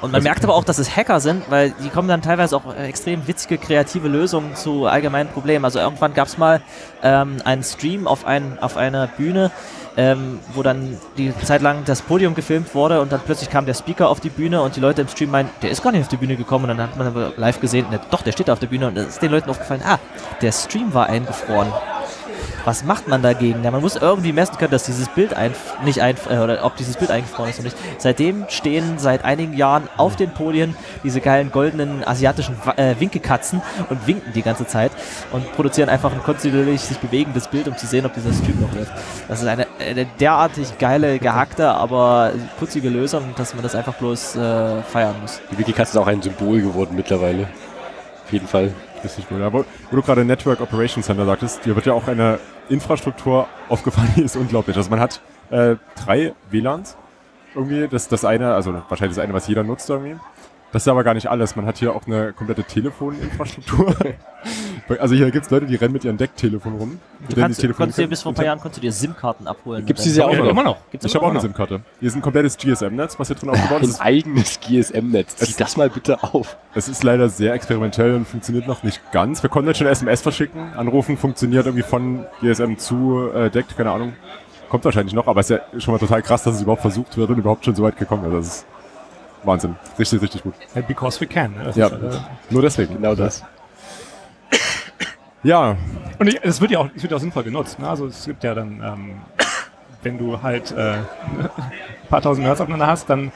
Und 0.00 0.12
man 0.12 0.22
merkt 0.22 0.42
aber 0.42 0.54
auch, 0.54 0.64
dass 0.64 0.78
es 0.78 0.94
Hacker 0.94 1.20
sind, 1.20 1.48
weil 1.50 1.72
die 1.84 1.90
kommen 1.90 2.08
dann 2.08 2.22
teilweise 2.22 2.56
auch 2.56 2.74
äh, 2.74 2.88
extrem 2.88 3.26
witzige, 3.28 3.58
kreative 3.58 4.08
Lösungen 4.08 4.56
zu 4.56 4.86
allgemeinen 4.86 5.28
Problemen. 5.30 5.64
Also 5.64 5.78
irgendwann 5.78 6.12
gab 6.14 6.26
es 6.26 6.36
mal 6.36 6.60
ähm, 7.02 7.36
einen 7.44 7.62
Stream 7.62 8.08
auf, 8.08 8.26
ein, 8.26 8.58
auf 8.58 8.76
einer 8.76 9.06
Bühne, 9.06 9.52
ähm, 9.96 10.40
wo 10.54 10.62
dann 10.62 10.98
die 11.16 11.32
Zeit 11.44 11.62
lang 11.62 11.84
das 11.84 12.02
Podium 12.02 12.34
gefilmt 12.34 12.74
wurde 12.74 13.00
und 13.00 13.12
dann 13.12 13.20
plötzlich 13.24 13.50
kam 13.50 13.64
der 13.66 13.74
Speaker 13.74 14.08
auf 14.08 14.20
die 14.20 14.30
Bühne 14.30 14.60
und 14.62 14.74
die 14.74 14.80
Leute 14.80 15.02
im 15.02 15.08
Stream 15.08 15.30
meinten, 15.30 15.52
der 15.62 15.70
ist 15.70 15.82
gar 15.82 15.92
nicht 15.92 16.02
auf 16.02 16.08
die 16.08 16.16
Bühne 16.16 16.36
gekommen 16.36 16.68
und 16.68 16.76
dann 16.76 16.88
hat 16.88 16.96
man 16.96 17.06
aber 17.06 17.32
live 17.36 17.60
gesehen, 17.60 17.86
ne, 17.90 18.00
doch, 18.10 18.22
der 18.22 18.32
steht 18.32 18.48
da 18.48 18.54
auf 18.54 18.58
der 18.58 18.66
Bühne 18.66 18.88
und 18.88 18.96
es 18.96 19.06
ist 19.06 19.22
den 19.22 19.30
Leuten 19.30 19.50
aufgefallen, 19.50 19.82
ah, 19.86 19.98
der 20.40 20.50
Stream 20.50 20.94
war 20.94 21.06
eingefroren. 21.06 21.72
Was 22.64 22.82
macht 22.84 23.08
man 23.08 23.22
dagegen? 23.22 23.62
Ja, 23.62 23.70
man 23.70 23.82
muss 23.82 23.96
irgendwie 23.96 24.32
messen 24.32 24.56
können, 24.56 24.70
dass 24.70 24.84
dieses 24.84 25.08
Bild 25.08 25.34
einf 25.34 25.74
nicht 25.84 26.00
einf 26.00 26.30
äh, 26.30 26.38
oder 26.38 26.64
ob 26.64 26.76
dieses 26.76 26.96
Bild 26.96 27.10
eingefroren 27.10 27.50
ist 27.50 27.58
oder 27.58 27.64
nicht. 27.64 27.76
Seitdem 27.98 28.46
stehen 28.48 28.98
seit 28.98 29.24
einigen 29.24 29.54
Jahren 29.54 29.88
auf 29.96 30.16
den 30.16 30.30
Podien 30.30 30.74
diese 31.02 31.20
geilen 31.20 31.52
goldenen 31.52 32.04
asiatischen 32.06 32.56
äh, 32.76 32.94
Winkekatzen 32.98 33.60
und 33.90 34.06
winken 34.06 34.32
die 34.32 34.42
ganze 34.42 34.66
Zeit 34.66 34.92
und 35.30 35.52
produzieren 35.52 35.88
einfach 35.88 36.12
ein 36.12 36.22
kontinuierlich 36.22 36.80
sich 36.80 36.98
bewegendes 36.98 37.48
Bild, 37.48 37.68
um 37.68 37.76
zu 37.76 37.86
sehen, 37.86 38.06
ob 38.06 38.14
dieser 38.14 38.32
Stream 38.32 38.60
noch 38.60 38.74
läuft. 38.74 38.92
Das 39.28 39.42
ist 39.42 39.48
eine, 39.48 39.66
eine 39.78 40.06
derartig 40.18 40.78
geile, 40.78 41.18
gehackte, 41.18 41.68
aber 41.68 42.32
putzige 42.58 42.88
Lösung, 42.88 43.34
dass 43.36 43.54
man 43.54 43.62
das 43.62 43.74
einfach 43.74 43.94
bloß 43.94 44.36
äh, 44.36 44.82
feiern 44.82 45.16
muss. 45.20 45.40
Die 45.50 45.58
Wikikatze 45.58 45.92
ist 45.92 45.96
auch 45.98 46.06
ein 46.06 46.22
Symbol 46.22 46.62
geworden 46.62 46.96
mittlerweile. 46.96 47.48
Auf 48.24 48.32
jeden 48.32 48.48
Fall. 48.48 48.72
Richtig 49.04 49.28
gut. 49.28 49.38
Ja, 49.38 49.52
wo, 49.52 49.64
wo 49.90 49.96
du 49.96 50.02
gerade 50.02 50.24
Network 50.24 50.60
Operations 50.60 51.06
Center 51.06 51.26
sagtest, 51.26 51.64
hier 51.64 51.76
wird 51.76 51.86
ja 51.86 51.92
auch 51.92 52.08
eine 52.08 52.38
Infrastruktur 52.68 53.46
aufgefallen, 53.68 54.12
die 54.16 54.22
ist 54.22 54.36
unglaublich. 54.36 54.76
Also 54.76 54.90
man 54.90 55.00
hat 55.00 55.20
äh, 55.50 55.76
drei 56.04 56.32
WLANs 56.50 56.96
irgendwie. 57.54 57.86
Das, 57.88 58.08
das 58.08 58.24
eine, 58.24 58.54
also 58.54 58.72
wahrscheinlich 58.88 59.16
das 59.16 59.22
eine, 59.22 59.34
was 59.34 59.46
jeder 59.46 59.62
nutzt 59.62 59.88
irgendwie. 59.90 60.16
Das 60.72 60.82
ist 60.82 60.88
aber 60.88 61.04
gar 61.04 61.14
nicht 61.14 61.28
alles. 61.28 61.54
Man 61.54 61.66
hat 61.66 61.78
hier 61.78 61.94
auch 61.94 62.06
eine 62.06 62.32
komplette 62.32 62.64
Telefoninfrastruktur. 62.64 63.94
Also 64.98 65.14
hier 65.14 65.30
gibt 65.30 65.46
es 65.46 65.50
Leute, 65.50 65.64
die 65.66 65.76
rennen 65.76 65.94
mit 65.94 66.04
ihrem 66.04 66.16
Decktelefon 66.18 66.74
rum. 66.76 66.88
mit 67.20 67.30
Du 67.30 67.34
denen 67.36 67.44
kannst, 67.46 67.58
die 67.58 67.62
du 67.62 67.68
Telefon- 67.68 67.76
konntest 67.84 67.98
dir 67.98 68.06
bis 68.06 68.22
vor 68.22 68.32
ein 68.32 68.34
paar 68.34 68.44
Jahren 68.44 68.60
konntest 68.60 68.76
du 68.78 68.80
dir 68.82 68.92
SIM-Karten 68.92 69.46
abholen. 69.46 69.86
Gibt's 69.86 70.02
Und 70.02 70.08
diese 70.08 70.26
auch 70.26 70.36
noch? 70.36 70.44
immer 70.46 70.62
noch. 70.62 70.76
Gibt's 70.90 71.06
Ich 71.06 71.14
habe 71.14 71.24
auch 71.24 71.30
eine? 71.30 71.40
SIM-Karte. 71.40 71.80
Hier 72.00 72.08
ist 72.08 72.14
ein 72.14 72.20
komplettes 72.20 72.58
GSM-Netz, 72.58 73.18
was 73.18 73.28
hier 73.28 73.36
drin 73.36 73.48
aufgebaut 73.50 73.82
Ein 73.82 73.88
ist. 73.88 74.00
eigenes 74.00 74.60
GSM-Netz. 74.60 75.36
Zieh 75.36 75.54
das 75.56 75.76
mal 75.78 75.88
bitte 75.88 76.22
auf. 76.22 76.56
Es 76.74 76.88
ist 76.88 77.02
leider 77.02 77.30
sehr 77.30 77.54
experimentell 77.54 78.14
und 78.14 78.28
funktioniert 78.28 78.66
noch 78.66 78.82
nicht 78.82 79.00
ganz. 79.10 79.42
Wir 79.42 79.48
konnten 79.48 79.68
jetzt 79.68 79.78
schon 79.78 79.86
SMS 79.86 80.20
verschicken. 80.20 80.74
Anrufen 80.76 81.16
funktioniert 81.16 81.64
irgendwie 81.64 81.82
von 81.84 82.26
GSM 82.42 82.76
zu 82.76 83.30
äh, 83.34 83.48
deckt, 83.50 83.76
keine 83.76 83.90
Ahnung. 83.90 84.12
Kommt 84.68 84.84
wahrscheinlich 84.84 85.14
noch, 85.14 85.26
aber 85.28 85.40
es 85.40 85.48
ist 85.50 85.60
ja 85.74 85.80
schon 85.80 85.92
mal 85.94 85.98
total 85.98 86.20
krass, 86.20 86.42
dass 86.42 86.56
es 86.56 86.62
überhaupt 86.62 86.82
versucht 86.82 87.16
wird 87.16 87.30
und 87.30 87.38
überhaupt 87.38 87.64
schon 87.64 87.74
so 87.74 87.82
weit 87.84 87.96
gekommen 87.96 88.24
ist. 88.26 88.34
Das 88.48 88.56
ist 88.58 88.66
Wahnsinn. 89.44 89.76
Richtig, 89.98 90.20
richtig 90.20 90.42
gut. 90.42 90.54
Because 90.88 91.20
we 91.20 91.26
can. 91.26 91.54
Das 91.64 91.76
Ja, 91.76 91.86
ist, 91.86 91.92
äh, 92.02 92.18
nur 92.50 92.60
deswegen. 92.62 92.94
Genau 92.96 93.14
das. 93.14 93.44
Ja, 95.42 95.76
Und 96.18 96.28
ich- 96.28 96.38
es 96.42 96.60
wird 96.60 96.70
ja 96.70 96.78
auch, 96.78 96.88
es 96.96 97.02
wird 97.02 97.12
auch 97.12 97.18
sinnvoll 97.18 97.42
genutzt. 97.42 97.78
Ne? 97.78 97.88
Also 97.88 98.06
es 98.06 98.24
gibt 98.24 98.44
ja 98.44 98.54
dann, 98.54 98.80
ähm, 98.82 99.10
wenn 100.02 100.16
du 100.16 100.40
halt 100.42 100.72
äh, 100.72 100.92
ein 100.94 101.00
paar 102.08 102.22
tausend 102.22 102.46
Nerds 102.46 102.60
aufeinander 102.60 102.86
hast, 102.86 103.10
dann 103.10 103.30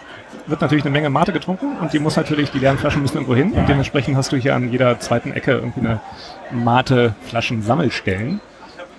wird 0.46 0.60
natürlich 0.60 0.84
eine 0.84 0.92
Menge 0.92 1.10
Mate 1.10 1.32
getrunken 1.32 1.76
und 1.80 1.92
die 1.92 1.98
muss 1.98 2.16
natürlich, 2.16 2.50
die 2.50 2.58
leeren 2.60 2.78
Flaschen 2.78 3.02
müssen 3.02 3.16
irgendwo 3.16 3.34
hin. 3.34 3.52
Und 3.52 3.68
dementsprechend 3.68 4.16
hast 4.16 4.32
du 4.32 4.36
hier 4.36 4.54
an 4.54 4.70
jeder 4.70 4.98
zweiten 5.00 5.32
Ecke 5.32 5.52
irgendwie 5.52 5.80
eine 5.80 6.00
Mate-Flaschen-Sammelstellen. 6.50 8.40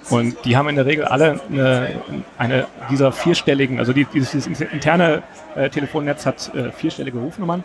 Und 0.10 0.36
die 0.46 0.58
haben 0.58 0.68
in 0.70 0.76
der 0.76 0.86
Regel 0.86 1.06
alle 1.06 1.40
eine, 1.50 2.02
eine 2.38 2.68
dieser 2.90 3.12
vierstelligen, 3.12 3.80
also 3.80 3.94
die, 3.94 4.06
dieses, 4.06 4.32
dieses 4.32 4.62
interne 4.72 5.22
äh, 5.56 5.70
Telefonnetz 5.70 6.26
hat 6.26 6.54
äh, 6.56 6.72
vierstellige 6.72 7.18
Rufnummern. 7.20 7.64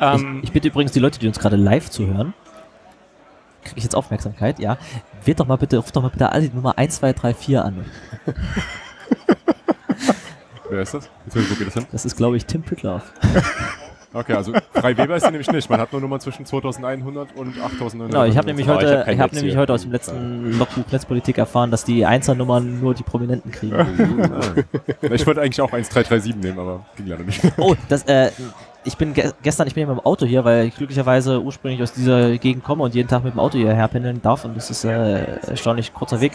Ähm, 0.00 0.38
Ich, 0.38 0.44
ich 0.48 0.52
bitte 0.52 0.68
übrigens 0.68 0.92
die 0.92 1.00
Leute, 1.00 1.18
die 1.18 1.26
uns 1.26 1.38
gerade 1.38 1.56
live 1.56 1.90
zuhören, 1.90 2.32
kriege 3.64 3.78
ich 3.78 3.84
jetzt 3.84 3.94
Aufmerksamkeit, 3.94 4.58
ja. 4.58 4.78
Wählt 5.24 5.40
doch 5.40 5.46
mal 5.46 5.56
bitte, 5.56 5.76
ruft 5.78 5.94
doch 5.94 6.02
mal 6.02 6.10
bitte 6.10 6.30
alle 6.30 6.48
die 6.48 6.54
Nummer 6.54 6.76
1234 6.78 7.58
an. 7.58 7.84
wer 10.70 10.82
ist 10.82 10.94
das? 10.94 11.08
Jetzt, 11.26 11.50
wo 11.50 11.54
geht 11.54 11.66
das 11.66 11.74
hin? 11.74 11.86
Das 11.92 12.04
ist, 12.04 12.16
glaube 12.16 12.36
ich, 12.36 12.46
Tim 12.46 12.62
Pritloff. 12.62 13.12
Okay, 14.12 14.32
also 14.32 14.52
frei 14.72 14.96
Weber 14.96 15.14
ist 15.14 15.24
die 15.24 15.30
nämlich 15.30 15.50
nicht. 15.52 15.70
Man 15.70 15.80
hat 15.80 15.92
nur 15.92 16.00
Nummern 16.00 16.18
zwischen 16.18 16.44
2100 16.44 17.36
und 17.36 17.60
8900. 17.60 18.10
Genau, 18.10 18.24
ich 18.24 18.36
habe 18.36 18.46
nämlich 18.48 18.66
ich 18.66 18.72
heute, 18.72 18.98
hab 18.98 19.04
kein 19.04 19.14
ich 19.14 19.20
Netz 19.20 19.32
nämlich 19.34 19.56
heute 19.56 19.72
aus 19.72 19.82
dem 19.82 19.92
letzten 19.92 20.58
Logbuch 20.58 20.90
Netzpolitik 20.90 21.38
erfahren, 21.38 21.70
dass 21.70 21.84
die 21.84 22.04
Einzelnummern 22.04 22.80
nur 22.80 22.94
die 22.94 23.04
Prominenten 23.04 23.52
kriegen. 23.52 23.74
Ah. 23.74 23.86
Ich 25.02 25.26
wollte 25.26 25.42
eigentlich 25.42 25.60
auch 25.60 25.72
1337 25.72 26.34
nehmen, 26.36 26.58
aber 26.58 26.86
ging 26.96 27.06
leider 27.06 27.22
nicht. 27.22 27.40
Oh, 27.56 27.76
das, 27.88 28.02
äh, 28.04 28.32
ich 28.84 28.96
bin 28.96 29.14
ge 29.14 29.32
gestern, 29.42 29.66
ich 29.66 29.74
bin 29.74 29.82
ja 29.82 29.88
mit 29.88 29.98
dem 29.98 30.06
Auto 30.06 30.26
hier, 30.26 30.44
weil 30.44 30.66
ich 30.66 30.76
glücklicherweise 30.76 31.40
ursprünglich 31.42 31.82
aus 31.82 31.92
dieser 31.92 32.38
Gegend 32.38 32.64
komme 32.64 32.82
und 32.82 32.94
jeden 32.94 33.08
Tag 33.08 33.24
mit 33.24 33.34
dem 33.34 33.40
Auto 33.40 33.58
hierher 33.58 33.88
pendeln 33.88 34.22
darf 34.22 34.44
und 34.44 34.56
das 34.56 34.70
ist 34.70 34.84
äh, 34.84 35.24
erstaunlich 35.48 35.92
kurzer 35.92 36.20
Weg. 36.20 36.32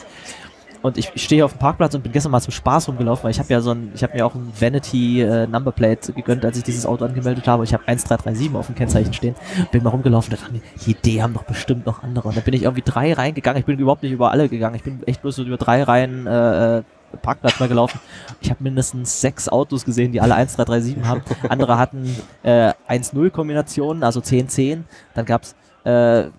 Und 0.86 1.00
ich, 1.00 1.12
ich 1.16 1.24
stehe 1.24 1.44
auf 1.44 1.54
dem 1.54 1.58
Parkplatz 1.58 1.96
und 1.96 2.04
bin 2.04 2.12
gestern 2.12 2.32
mal 2.32 2.42
zum 2.42 2.54
Spaß 2.54 2.90
rumgelaufen, 2.90 3.24
weil 3.24 3.32
ich 3.32 3.40
habe 3.40 3.52
ja 3.52 3.60
so 3.60 3.72
ein, 3.72 3.92
ich 3.96 4.04
habe 4.04 4.14
mir 4.14 4.24
auch 4.24 4.36
ein 4.36 4.54
Vanity 4.60 5.20
äh, 5.22 5.48
Numberplate 5.48 6.14
gegönnt, 6.14 6.46
als 6.46 6.58
ich 6.60 6.64
dieses 6.64 6.86
Auto 6.86 7.06
angemeldet 7.06 7.48
habe. 7.48 7.64
Ich 7.64 7.74
habe 7.74 7.82
1337 7.88 8.56
auf 8.56 8.68
dem 8.68 8.76
Kennzeichen 8.76 9.12
stehen, 9.12 9.34
bin 9.72 9.82
mal 9.82 9.90
rumgelaufen 9.90 10.32
und 10.32 10.40
dachte 10.40 10.54
mir, 10.54 10.62
die 10.86 10.92
Idee 10.92 11.24
haben 11.24 11.34
doch 11.34 11.46
bestimmt 11.46 11.88
noch 11.88 12.04
andere. 12.04 12.28
Und 12.28 12.38
dann 12.38 12.44
bin 12.44 12.54
ich 12.54 12.64
irgendwie 12.64 12.84
drei 12.86 13.14
Reihen 13.14 13.34
gegangen. 13.34 13.58
Ich 13.58 13.66
bin 13.66 13.80
überhaupt 13.80 14.04
nicht 14.04 14.12
über 14.12 14.30
alle 14.30 14.48
gegangen. 14.48 14.76
Ich 14.76 14.84
bin 14.84 15.02
echt 15.08 15.24
bloß 15.24 15.38
so 15.38 15.44
über 15.44 15.58
drei 15.58 15.82
Reihen 15.82 16.28
äh, 16.28 16.78
äh, 16.78 16.84
Parkplatz 17.16 17.60
mal 17.60 17.68
gelaufen. 17.68 18.00
Ich 18.42 18.50
habe 18.50 18.64
mindestens 18.64 19.22
sechs 19.22 19.48
Autos 19.50 19.86
gesehen, 19.86 20.12
die 20.12 20.22
alle 20.22 20.36
1337 20.36 21.08
haben. 21.08 21.22
Andere 21.50 21.78
hatten 21.78 22.16
äh, 22.44 22.74
1-0-Kombinationen, 22.90 24.04
also 24.04 24.20
10-10. 24.20 24.82
Dann 25.14 25.26
gab 25.26 25.44
es 25.44 25.56
äh, 25.84 26.30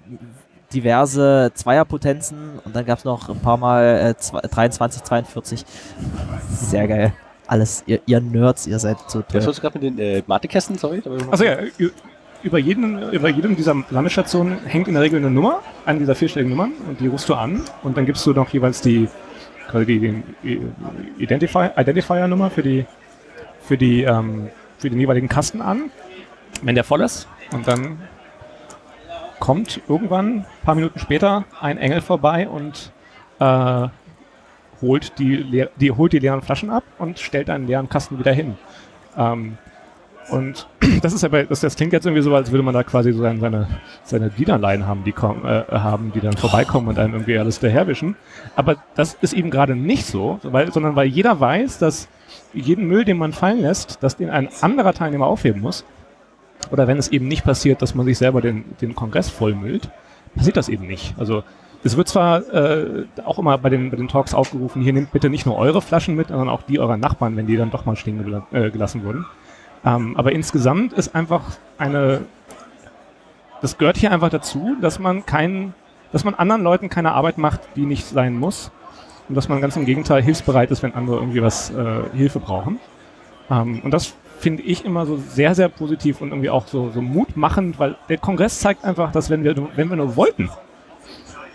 diverse 0.73 1.51
Zweierpotenzen 1.55 2.59
und 2.65 2.75
dann 2.75 2.85
gab 2.85 2.99
es 2.99 3.05
noch 3.05 3.29
ein 3.29 3.39
paar 3.39 3.57
Mal 3.57 3.85
äh, 4.11 4.17
zwei- 4.17 4.41
23, 4.41 5.03
42. 5.05 5.65
Sehr 6.51 6.89
geil. 6.89 7.13
Alles, 7.47 7.85
ihr, 7.87 8.01
ihr 8.07 8.21
Nerds, 8.21 8.67
ihr 8.67 8.79
seid 8.81 8.99
so 9.07 9.21
Was 9.21 9.27
toll. 9.29 9.41
wolltest 9.43 9.59
du 9.59 9.63
gerade 9.63 9.79
mit 9.79 9.83
den 9.85 9.99
äh, 10.01 10.23
Matekästen? 10.27 10.77
Sorry. 10.77 11.01
Also 11.31 11.45
ja, 11.45 11.59
über 12.43 12.59
jeden, 12.59 13.11
über 13.13 13.29
jedem 13.29 13.55
dieser 13.57 13.75
Sammelstationen 13.91 14.59
hängt 14.67 14.89
in 14.89 14.95
der 14.95 15.03
Regel 15.05 15.21
eine 15.21 15.31
Nummer, 15.31 15.61
eine 15.85 16.01
dieser 16.01 16.15
vierstelligen 16.17 16.51
Nummern, 16.57 16.73
und 16.89 16.99
die 17.01 17.07
rufst 17.07 17.29
du 17.29 17.35
an 17.35 17.63
und 17.85 17.97
dann 17.97 18.05
gibst 18.05 18.27
du 18.27 18.33
noch 18.33 18.49
jeweils 18.51 18.81
die, 18.83 19.09
quasi 19.69 19.87
die, 19.87 20.23
die 20.43 20.61
Identifier, 21.19 21.73
Identifier-Nummer 21.77 22.51
für 22.51 22.63
die, 22.63 22.87
für 23.61 23.77
die, 23.77 24.03
ähm, 24.03 24.49
für 24.79 24.91
den 24.91 25.01
jeweiligen 25.01 25.29
Kasten 25.29 25.61
an, 25.61 25.91
wenn 26.63 26.75
der 26.75 26.85
voll 26.85 27.03
ist. 27.03 27.29
Und 27.53 27.67
dann 27.67 27.99
kommt 29.39 29.81
irgendwann, 29.89 30.39
ein 30.39 30.47
paar 30.65 30.75
Minuten 30.75 30.99
später, 30.99 31.45
ein 31.61 31.79
Engel 31.79 32.01
vorbei 32.01 32.49
und 32.49 32.93
äh, 33.39 33.89
holt, 34.83 35.19
die, 35.19 35.67
die, 35.77 35.91
holt 35.91 36.13
die 36.13 36.19
leeren 36.19 36.43
Flaschen 36.43 36.71
ab 36.71 36.85
und 36.99 37.19
stellt 37.19 37.51
einen 37.51 37.67
leeren 37.67 37.89
Kasten 37.89 38.19
wieder 38.19 38.33
hin. 38.33 38.57
Ähm, 39.17 39.59
und 40.29 40.67
das 41.03 41.13
ist 41.13 41.25
aber, 41.25 41.45
das, 41.45 41.61
das 41.61 41.77
klingt 41.77 41.93
jetzt 41.93 42.07
irgendwie 42.07 42.23
so, 42.23 42.35
als 42.35 42.51
würde 42.51 42.63
man 42.63 42.75
da 42.75 42.83
quasi 42.83 43.13
so 43.13 43.23
seine, 43.23 43.41
seine, 43.41 43.69
seine 44.05 44.31
Dienerlein 44.31 44.87
haben, 44.87 45.05
die 45.05 45.13
kommen, 45.13 45.45
äh, 45.45 45.65
haben, 45.71 46.13
die 46.15 46.21
dann 46.21 46.37
vorbeikommen 46.37 46.89
und 46.89 46.99
einem 46.99 47.15
irgendwie 47.15 47.39
alles 47.39 47.61
daherwischen. 47.61 48.17
Aber 48.55 48.77
das 48.95 49.15
ist 49.21 49.33
eben 49.33 49.51
gerade 49.51 49.77
nicht 49.77 50.07
so, 50.07 50.39
weil, 50.43 50.73
sondern 50.73 50.97
weil 50.97 51.07
jeder 51.07 51.39
weiß, 51.39 51.79
dass 51.79 52.09
jeden 52.53 52.87
Müll, 52.87 53.05
den 53.05 53.19
man 53.19 53.33
fallen 53.33 53.61
lässt, 53.61 54.03
dass 54.03 54.17
den 54.17 54.31
ein 54.31 54.49
anderer 54.61 54.93
Teilnehmer 54.93 55.27
aufheben 55.27 55.61
muss. 55.61 55.85
Oder 56.71 56.89
wenn 56.89 56.99
es 56.99 57.09
eben 57.09 57.29
nicht 57.29 57.45
passiert, 57.45 57.83
dass 57.83 57.95
man 57.95 58.07
sich 58.07 58.19
selber 58.19 58.41
den, 58.41 58.65
den 58.81 58.95
Kongress 58.95 59.29
vollmüllt, 59.29 59.91
passiert 60.35 60.57
das 60.57 60.69
eben 60.69 60.87
nicht. 60.87 61.15
Also 61.19 61.45
es 61.85 61.97
wird 61.97 62.09
zwar 62.09 62.49
äh, 62.53 63.05
auch 63.25 63.39
immer 63.39 63.59
bei 63.59 63.69
den, 63.69 63.91
bei 63.91 63.97
den 63.97 64.09
Talks 64.09 64.35
aufgerufen, 64.35 64.83
hier 64.83 64.93
nehmt 64.93 65.13
bitte 65.13 65.31
nicht 65.31 65.47
nur 65.47 65.57
eure 65.57 65.83
Flaschen 65.83 66.17
mit, 66.17 66.29
sondern 66.29 66.49
auch 66.49 66.63
die 66.63 66.81
eurer 66.81 66.97
Nachbarn, 66.97 67.37
wenn 67.37 67.47
die 67.47 67.57
dann 67.57 67.71
doch 67.71 67.85
mal 67.85 67.97
stehen 67.97 68.23
gela 68.25 68.47
äh, 68.53 68.71
gelassen 68.71 69.05
wurden. 69.05 69.27
Ähm, 69.85 70.17
aber 70.17 70.33
insgesamt 70.33 70.93
ist 70.93 71.15
einfach 71.15 71.43
eine, 71.79 72.23
das 73.61 73.79
gehört 73.79 73.97
hier 73.97 74.13
einfach 74.13 74.31
dazu, 74.31 74.77
dass 74.81 74.99
man 74.99 75.27
keinen, 75.27 75.75
dass 76.13 76.25
man 76.25 76.35
anderen 76.35 76.63
Leuten 76.63 76.89
keine 76.89 77.13
Arbeit 77.13 77.39
macht, 77.39 77.61
die 77.77 77.87
nicht 77.87 78.07
sein 78.07 78.37
muss. 78.39 78.71
Und 79.29 79.35
dass 79.35 79.49
man 79.49 79.61
ganz 79.61 79.77
im 79.77 79.85
Gegenteil 79.87 80.23
hilfsbereit 80.23 80.71
ist, 80.71 80.83
wenn 80.85 80.95
andere 80.95 81.17
irgendwie 81.17 81.43
was 81.43 81.71
äh, 81.71 82.03
Hilfe 82.15 82.39
brauchen. 82.39 82.79
Ähm, 83.51 83.81
und 83.83 83.91
das 83.93 84.15
finde 84.39 84.63
ich 84.63 84.85
immer 84.85 85.07
so 85.07 85.17
sehr, 85.17 85.55
sehr 85.55 85.69
positiv 85.69 86.21
und 86.21 86.29
irgendwie 86.31 86.51
auch 86.51 86.67
so, 86.67 86.91
so 86.91 87.01
mutmachend, 87.03 87.79
weil 87.79 87.97
der 88.09 88.19
Kongress 88.19 88.61
zeigt 88.61 88.85
einfach, 88.85 89.11
dass 89.13 89.31
wenn 89.31 89.43
wir, 89.45 89.57
wenn 89.75 89.89
wir 89.89 89.97
nur 89.97 90.15
wollten, 90.17 90.51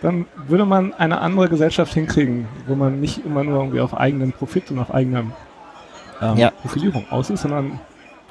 dann 0.01 0.25
würde 0.47 0.65
man 0.65 0.93
eine 0.93 1.21
andere 1.21 1.47
Gesellschaft 1.47 1.93
hinkriegen, 1.93 2.47
wo 2.67 2.75
man 2.75 2.99
nicht 2.99 3.23
immer 3.25 3.43
nur 3.43 3.59
irgendwie 3.59 3.81
auf 3.81 3.95
eigenen 3.95 4.31
Profit 4.33 4.71
und 4.71 4.79
auf 4.79 4.93
eigener 4.93 5.23
ähm, 6.21 6.37
Ja. 6.37 6.49
Profilierung 6.49 7.05
aus 7.11 7.29
ist, 7.29 7.43
sondern 7.43 7.79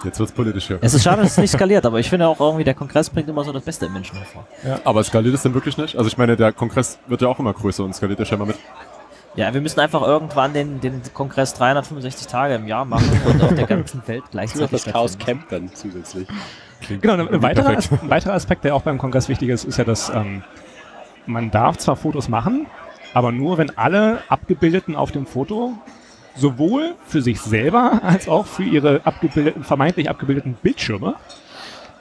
Jetzt 0.04 0.18
wird's 0.18 0.32
politisch 0.32 0.66
hier. 0.66 0.78
Es 0.80 0.94
ist 0.94 1.02
schade, 1.02 1.22
dass 1.22 1.32
es 1.32 1.38
nicht 1.38 1.50
skaliert, 1.56 1.84
aber 1.84 1.98
ich 1.98 2.08
finde 2.08 2.26
auch 2.26 2.40
irgendwie, 2.40 2.64
der 2.64 2.74
Kongress 2.74 3.10
bringt 3.10 3.28
immer 3.28 3.44
so 3.44 3.52
das 3.52 3.64
Beste 3.64 3.86
im 3.86 3.92
Menschen 3.92 4.16
hervor. 4.16 4.46
Aber 4.84 5.04
skaliert 5.04 5.34
es 5.34 5.42
denn 5.42 5.54
wirklich 5.54 5.76
nicht? 5.76 5.96
Also 5.96 6.08
ich 6.08 6.16
meine, 6.16 6.36
der 6.36 6.52
Kongress 6.52 6.98
wird 7.06 7.22
ja 7.22 7.28
auch 7.28 7.38
immer 7.38 7.52
größer 7.52 7.84
und 7.84 7.94
skaliert 7.94 8.18
ja 8.18 8.24
scheinbar 8.24 8.48
mit. 8.48 8.56
Ja, 9.36 9.54
wir 9.54 9.60
müssen 9.60 9.78
einfach 9.78 10.02
irgendwann 10.02 10.52
den, 10.52 10.80
den 10.80 11.02
Kongress 11.14 11.54
365 11.54 12.26
Tage 12.26 12.54
im 12.54 12.66
Jahr 12.66 12.84
machen 12.84 13.08
und 13.26 13.42
auf 13.42 13.54
der 13.54 13.66
ganzen 13.66 14.02
Welt 14.06 14.24
gleichzeitig 14.30 14.70
das 14.70 14.92
Chaos. 14.92 15.18
Camp 15.18 15.48
dann 15.50 15.70
zusätzlich. 15.72 16.26
Genau, 17.00 17.14
ein, 17.14 17.42
weiterer, 17.42 17.68
ein 17.68 18.10
weiterer 18.10 18.32
Aspekt, 18.32 18.64
der 18.64 18.74
auch 18.74 18.82
beim 18.82 18.98
Kongress 18.98 19.28
wichtig 19.28 19.50
ist, 19.50 19.64
ist 19.64 19.76
ja, 19.76 19.84
dass 19.84 20.10
ähm, 20.10 20.42
man 21.26 21.50
darf 21.50 21.76
zwar 21.76 21.94
Fotos 21.94 22.28
machen, 22.28 22.66
aber 23.14 23.30
nur, 23.30 23.58
wenn 23.58 23.76
alle 23.76 24.22
Abgebildeten 24.28 24.96
auf 24.96 25.12
dem 25.12 25.26
Foto 25.26 25.74
sowohl 26.40 26.94
für 27.06 27.22
sich 27.22 27.40
selber 27.40 28.00
als 28.02 28.28
auch 28.28 28.46
für 28.46 28.64
ihre 28.64 29.00
abgebildeten, 29.04 29.62
vermeintlich 29.64 30.08
abgebildeten 30.08 30.54
Bildschirme 30.54 31.14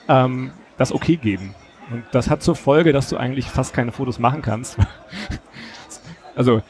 ähm, 0.08 0.52
das 0.78 0.92
okay 0.92 1.18
geben. 1.18 1.54
Und 1.92 2.04
das 2.12 2.30
hat 2.30 2.42
zur 2.44 2.56
Folge, 2.56 2.94
dass 2.94 3.10
du 3.10 3.18
eigentlich 3.18 3.46
fast 3.50 3.74
keine 3.74 3.92
Fotos 3.92 4.20
machen 4.20 4.42
kannst. 4.42 4.78
also 6.36 6.62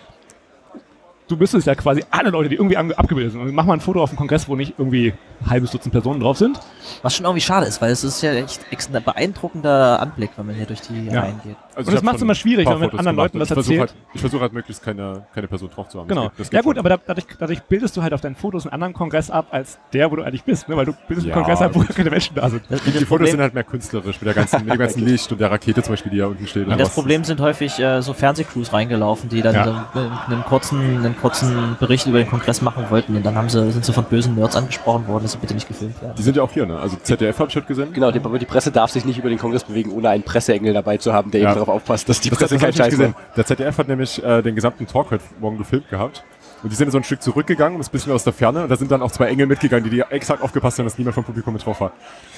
du 1.27 1.37
müsstest 1.37 1.67
ja 1.67 1.75
quasi 1.75 2.03
alle 2.09 2.29
Leute, 2.31 2.49
die 2.49 2.55
irgendwie 2.55 2.77
abgebildet 2.77 3.33
sind, 3.33 3.41
und 3.41 3.53
mach 3.53 3.65
mal 3.65 3.73
ein 3.73 3.81
Foto 3.81 4.01
auf 4.01 4.09
dem 4.09 4.17
Kongress, 4.17 4.47
wo 4.49 4.55
nicht 4.55 4.75
irgendwie 4.77 5.13
ein 5.41 5.49
halbes 5.49 5.71
Dutzend 5.71 5.91
Personen 5.91 6.19
drauf 6.19 6.37
sind. 6.37 6.59
Was 7.03 7.15
schon 7.15 7.25
irgendwie 7.25 7.41
schade 7.41 7.67
ist, 7.67 7.81
weil 7.81 7.91
es 7.91 8.03
ist 8.03 8.21
ja 8.21 8.33
echt 8.33 8.61
ein 8.71 9.03
beeindruckender 9.03 9.99
Anblick, 10.01 10.31
wenn 10.37 10.47
man 10.47 10.55
hier 10.55 10.65
durch 10.65 10.81
die 10.81 11.05
Ja. 11.05 11.21
Reihen 11.21 11.39
geht. 11.43 11.55
Also 11.79 11.89
Und 11.91 11.95
das 11.95 12.03
macht's 12.03 12.19
schon 12.19 12.27
immer 12.27 12.35
schwierig, 12.35 12.65
wenn 12.67 12.73
man 12.79 12.83
Fotos 12.89 12.99
anderen 12.99 13.15
gemacht. 13.15 13.33
Leuten 13.33 13.39
das 13.39 13.49
ich 13.49 13.53
versuche 13.53 13.73
erzählt. 13.79 13.89
halt, 13.97 14.13
ich 14.13 14.21
versuche 14.21 14.41
halt 14.41 14.53
möglichst 14.53 14.83
keine, 14.83 15.25
keine 15.33 15.47
Person 15.47 15.69
drauf 15.73 15.87
zu 15.89 15.99
haben. 15.99 16.07
Das 16.07 16.15
Genau. 16.15 16.29
geht- 16.29 16.39
das 16.39 16.47
ja 16.51 16.59
geht 16.59 16.65
gut, 16.65 16.75
schon. 16.75 16.79
aber 16.85 16.89
da, 16.89 16.97
dadurch, 17.07 17.25
dadurch 17.39 17.61
bildest 17.63 17.95
du 17.97 18.01
halt 18.03 18.13
auf 18.13 18.21
deinen 18.21 18.35
Fotos 18.35 18.65
einen 18.65 18.73
anderen 18.73 18.93
Kongress 18.93 19.29
ab, 19.31 19.47
als 19.51 19.79
der, 19.93 20.11
wo 20.11 20.15
du 20.17 20.23
eigentlich 20.23 20.43
bist, 20.43 20.67
ne? 20.69 20.75
weil 20.77 20.85
du 20.85 20.93
bildest 21.07 21.27
Ja, 21.27 21.35
einen 21.35 21.43
Kongress 21.45 21.61
ab, 21.61 21.71
wo 21.73 21.79
keine 21.83 22.09
Menschen 22.09 22.35
da 22.35 22.49
sind. 22.49 22.63
Das, 22.69 22.81
Die 22.83 22.85
das, 22.91 22.93
Fotos 22.95 23.07
Problem, 23.09 23.31
sind 23.31 23.41
halt 23.41 23.53
mehr 23.53 23.63
künstlerisch, 23.63 24.19
mit, 24.21 24.27
der 24.27 24.33
ganzen, 24.33 24.65
mit 24.65 24.73
dem 24.73 24.77
ganzen 24.79 25.05
Licht 25.05 25.31
und 25.31 25.39
der 25.41 25.51
Rakete 25.51 25.81
zum 25.81 25.93
Beispiel, 25.93 26.11
die 26.11 26.17
da 26.17 26.27
unten 26.27 26.45
steht. 26.47 26.67
und 26.67 26.71
das 26.77 26.89
was. 26.89 26.93
Problem 26.95 27.23
sind 27.23 27.39
häufig 27.39 27.79
äh, 27.79 28.01
so 28.01 28.13
Fernsehcrews 28.13 28.73
reingelaufen, 28.73 29.29
die 29.29 29.41
dann 29.41 29.55
Ja. 29.55 29.87
so 29.93 29.99
einen, 30.33 30.43
kurzen, 30.43 30.79
einen 30.79 31.17
kurzen 31.17 31.77
Bericht 31.79 32.07
über 32.07 32.17
den 32.19 32.29
Kongress 32.29 32.61
machen 32.61 32.85
wollten 32.89 33.15
und 33.15 33.25
dann 33.25 33.35
haben 33.35 33.49
sie, 33.49 33.71
sind 33.71 33.85
sie 33.85 33.93
von 33.93 34.03
bösen 34.03 34.35
Nerds 34.35 34.55
angesprochen 34.55 35.07
worden, 35.07 35.23
dass 35.23 35.31
sie 35.33 35.37
bitte 35.37 35.53
nicht 35.53 35.67
gefilmt 35.67 36.01
werden. 36.01 36.15
Die 36.17 36.21
sind 36.23 36.35
ja 36.35 36.43
auch 36.43 36.51
hier, 36.51 36.65
ne? 36.65 36.77
Also 36.79 36.97
ZDF 37.01 37.39
habe 37.39 37.49
ich 37.49 37.55
heute 37.55 37.67
gesehen. 37.67 37.93
Genau, 37.93 38.11
die, 38.11 38.19
aber 38.19 38.37
die 38.39 38.45
Presse 38.45 38.71
darf 38.71 38.91
sich 38.91 39.05
nicht 39.05 39.17
über 39.17 39.29
den 39.29 39.37
Kongress 39.39 39.63
bewegen, 39.63 39.91
ohne 39.91 40.09
einen 40.09 40.23
Presseengel 40.23 40.73
dabei 40.73 40.97
zu 40.97 41.13
haben, 41.13 41.31
der 41.31 41.41
Ja. 41.41 41.47
eben 41.49 41.55
darauf 41.55 41.68
darauf 41.69 41.81
aufpassen, 41.81 42.05
dass 42.07 42.19
die 42.21 42.29
Das, 42.29 42.39
Presse 42.39 42.55
das 42.55 42.61
keinen 42.61 42.69
ich 42.71 42.77
nicht 42.79 42.99
Scheiß 42.99 43.11
macht. 43.13 43.37
Der 43.37 43.45
ZDF 43.45 43.77
hat 43.77 43.87
nämlich 43.87 44.23
äh, 44.23 44.41
den 44.41 44.55
gesamten 44.55 44.85
Talk 44.87 45.11
heute 45.11 45.23
Morgen 45.39 45.57
gefilmt 45.57 45.89
gehabt. 45.89 46.23
Und 46.61 46.69
die 46.73 46.75
sind 46.75 46.91
so 46.91 46.97
ein 46.97 47.05
Stück 47.05 47.21
zurückgegangen, 47.21 47.75
um 47.75 47.79
es 47.79 47.87
ein 47.87 47.91
bisschen 47.91 48.11
aus 48.11 48.25
der 48.25 48.33
Ferne. 48.33 48.63
Und 48.63 48.69
da 48.69 48.75
sind 48.75 48.91
dann 48.91 49.01
auch 49.01 49.11
zwei 49.11 49.27
Engel 49.27 49.47
mitgegangen, 49.47 49.85
die, 49.85 49.89
die 49.91 50.01
exakt 50.01 50.41
aufgepasst 50.43 50.77
haben, 50.77 50.85
dass 50.87 50.97
niemand 50.97 51.15
vom 51.15 51.23
Publikum 51.23 51.53
mit 51.53 51.65
drauf 51.65 51.79
war. 51.79 51.93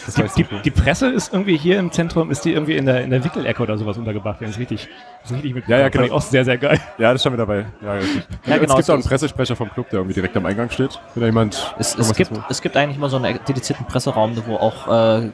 Das 0.06 0.14
Die, 0.36 0.44
die, 0.44 0.62
die 0.64 0.70
Presse 0.70 1.10
ist 1.10 1.34
irgendwie 1.34 1.58
hier 1.58 1.80
im 1.80 1.92
Zentrum, 1.92 2.30
ist 2.30 2.46
die 2.46 2.54
irgendwie 2.54 2.78
in 2.78 2.86
der, 2.86 3.02
in 3.04 3.10
der 3.10 3.24
Wickelecke 3.24 3.64
oder 3.64 3.80
sowas 3.80 3.98
untergebracht. 3.98 4.40
Das 4.40 4.52
ist 4.52 4.60
richtig, 4.60 4.88
das 5.24 5.32
ist 5.32 5.38
richtig 5.38 5.56
mit 5.56 5.68
Ja, 5.68 5.80
ja, 5.80 5.90
genau. 5.90 6.14
auch 6.14 6.22
sehr, 6.22 6.46
sehr 6.46 6.60
geil. 6.60 6.80
Ja, 7.00 7.14
das 7.14 7.16
ist 7.16 7.24
schon 7.24 7.32
mit 7.32 7.40
dabei. 7.40 7.66
Ja. 7.82 7.96
Ja, 7.96 8.02
Und 8.02 8.02
genau, 8.46 8.54
es 8.54 8.60
gibt 8.60 8.70
so 8.70 8.76
auch 8.76 8.96
einen 8.96 9.00
ist- 9.02 9.08
Pressesprecher 9.10 9.56
vom 9.56 9.72
Club, 9.72 9.90
der 9.90 9.98
irgendwie 10.02 10.14
direkt 10.14 10.38
am 10.38 10.46
Eingang 10.46 10.70
steht. 10.70 11.00
Wenn 11.16 11.22
da 11.22 11.26
jemand 11.28 11.74
Es, 11.80 11.96
es, 11.96 12.14
gibt, 12.14 12.32
es 12.48 12.62
gibt 12.62 12.78
eigentlich 12.78 12.98
immer 12.98 13.10
so 13.10 13.18
einen 13.18 13.40
dedizierten 13.48 13.88
Presseraum, 13.88 14.36
wo 14.46 14.58
auch 14.58 14.88
äh, 15.24 15.32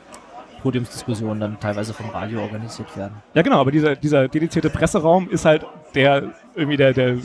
Podiumsdiskussionen 0.62 1.40
dann 1.40 1.60
teilweise 1.60 1.94
vom 1.94 2.10
Radio 2.10 2.42
organisiert 2.42 2.96
werden. 2.98 3.16
Ja, 3.34 3.42
genau, 3.42 3.60
aber 3.60 3.72
dieser, 3.72 3.96
dieser 3.96 4.28
dedizierte 4.28 4.70
Presseraum 4.70 5.30
ist 5.30 5.46
halt 5.46 5.66
der, 5.96 6.34
irgendwie 6.56 6.78
der, 6.78 6.94
der 6.94 7.18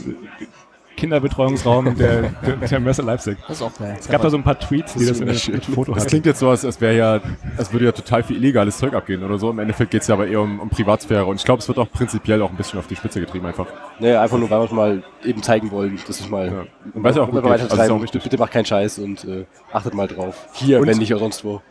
Kinderbetreuungsraum 0.97 1.97
der, 1.97 2.23
der, 2.47 2.57
der 2.57 2.81
Messe 2.81 3.03
Leipzig. 3.03 3.39
Das 3.49 3.57
ist 3.57 3.63
auch 3.63 3.77
geil. 3.79 3.97
Es 3.99 4.09
gab 4.09 4.23
da 4.23 4.31
so 4.31 4.37
ein 4.37 4.43
paar 4.43 4.59
Tweets, 4.59 4.95
die 4.95 5.07
das, 5.07 5.21
in 5.21 5.27
mit 5.27 5.65
Foto 5.65 5.95
Das 5.95 6.07
klingt 6.07 6.27
jetzt 6.27 6.39
so, 6.39 6.51
als, 6.51 6.65
als 6.65 6.81
wäre 6.81 6.97
ja, 6.97 7.21
als 7.57 7.73
würde 7.73 7.87
ja 7.87 7.93
total 7.93 8.23
viel 8.23 8.37
illegales 8.37 8.79
Zeug 8.79 8.95
abgehen 8.95 9.25
oder 9.25 9.39
so. 9.39 9.51
Im 9.51 9.59
Endeffekt 9.59 9.91
geht 9.91 10.03
es 10.03 10.09
ja 10.09 10.15
aber 10.15 10.27
eher 10.27 10.41
um, 10.41 10.61
um 10.61 10.69
Privatsphäre. 10.69 11.25
Und 11.25 11.37
ich 11.37 11.45
glaube, 11.45 11.61
es 11.61 11.69
wird 11.69 11.79
auch 11.79 11.91
prinzipiell 11.91 12.43
auch 12.43 12.51
ein 12.51 12.57
bisschen 12.57 12.79
auf 12.79 12.87
die 12.87 12.97
Spitze 12.97 13.21
getrieben 13.21 13.47
einfach. 13.47 13.67
Nee, 13.99 14.15
einfach 14.15 14.39
nur, 14.39 14.51
weil 14.51 14.61
wir 14.61 14.65
es 14.65 14.71
mal 14.71 15.03
eben 15.25 15.43
zeigen 15.43 15.71
wollen, 15.71 15.99
dass 16.07 16.21
es 16.21 16.29
mal. 16.29 16.47
Ja. 16.47 16.65
Und 16.95 17.03
weiß 17.03 17.17
auch 17.19 17.31
gut 17.31 17.43
geht. 17.43 17.45
weiter 17.51 17.63
Also 17.65 17.83
ist 17.83 17.89
treiben, 17.89 18.21
bitte 18.23 18.39
macht 18.39 18.53
keinen 18.53 18.67
Scheiß 18.67 18.99
und 18.99 19.25
äh, 19.25 19.47
achtet 19.73 19.95
mal 19.95 20.07
drauf. 20.09 20.47
Hier, 20.53 20.79
Und- 20.81 20.87
wenn 20.87 20.99
nicht 20.99 21.15
auch 21.15 21.21
sonst 21.21 21.45
wo. 21.45 21.63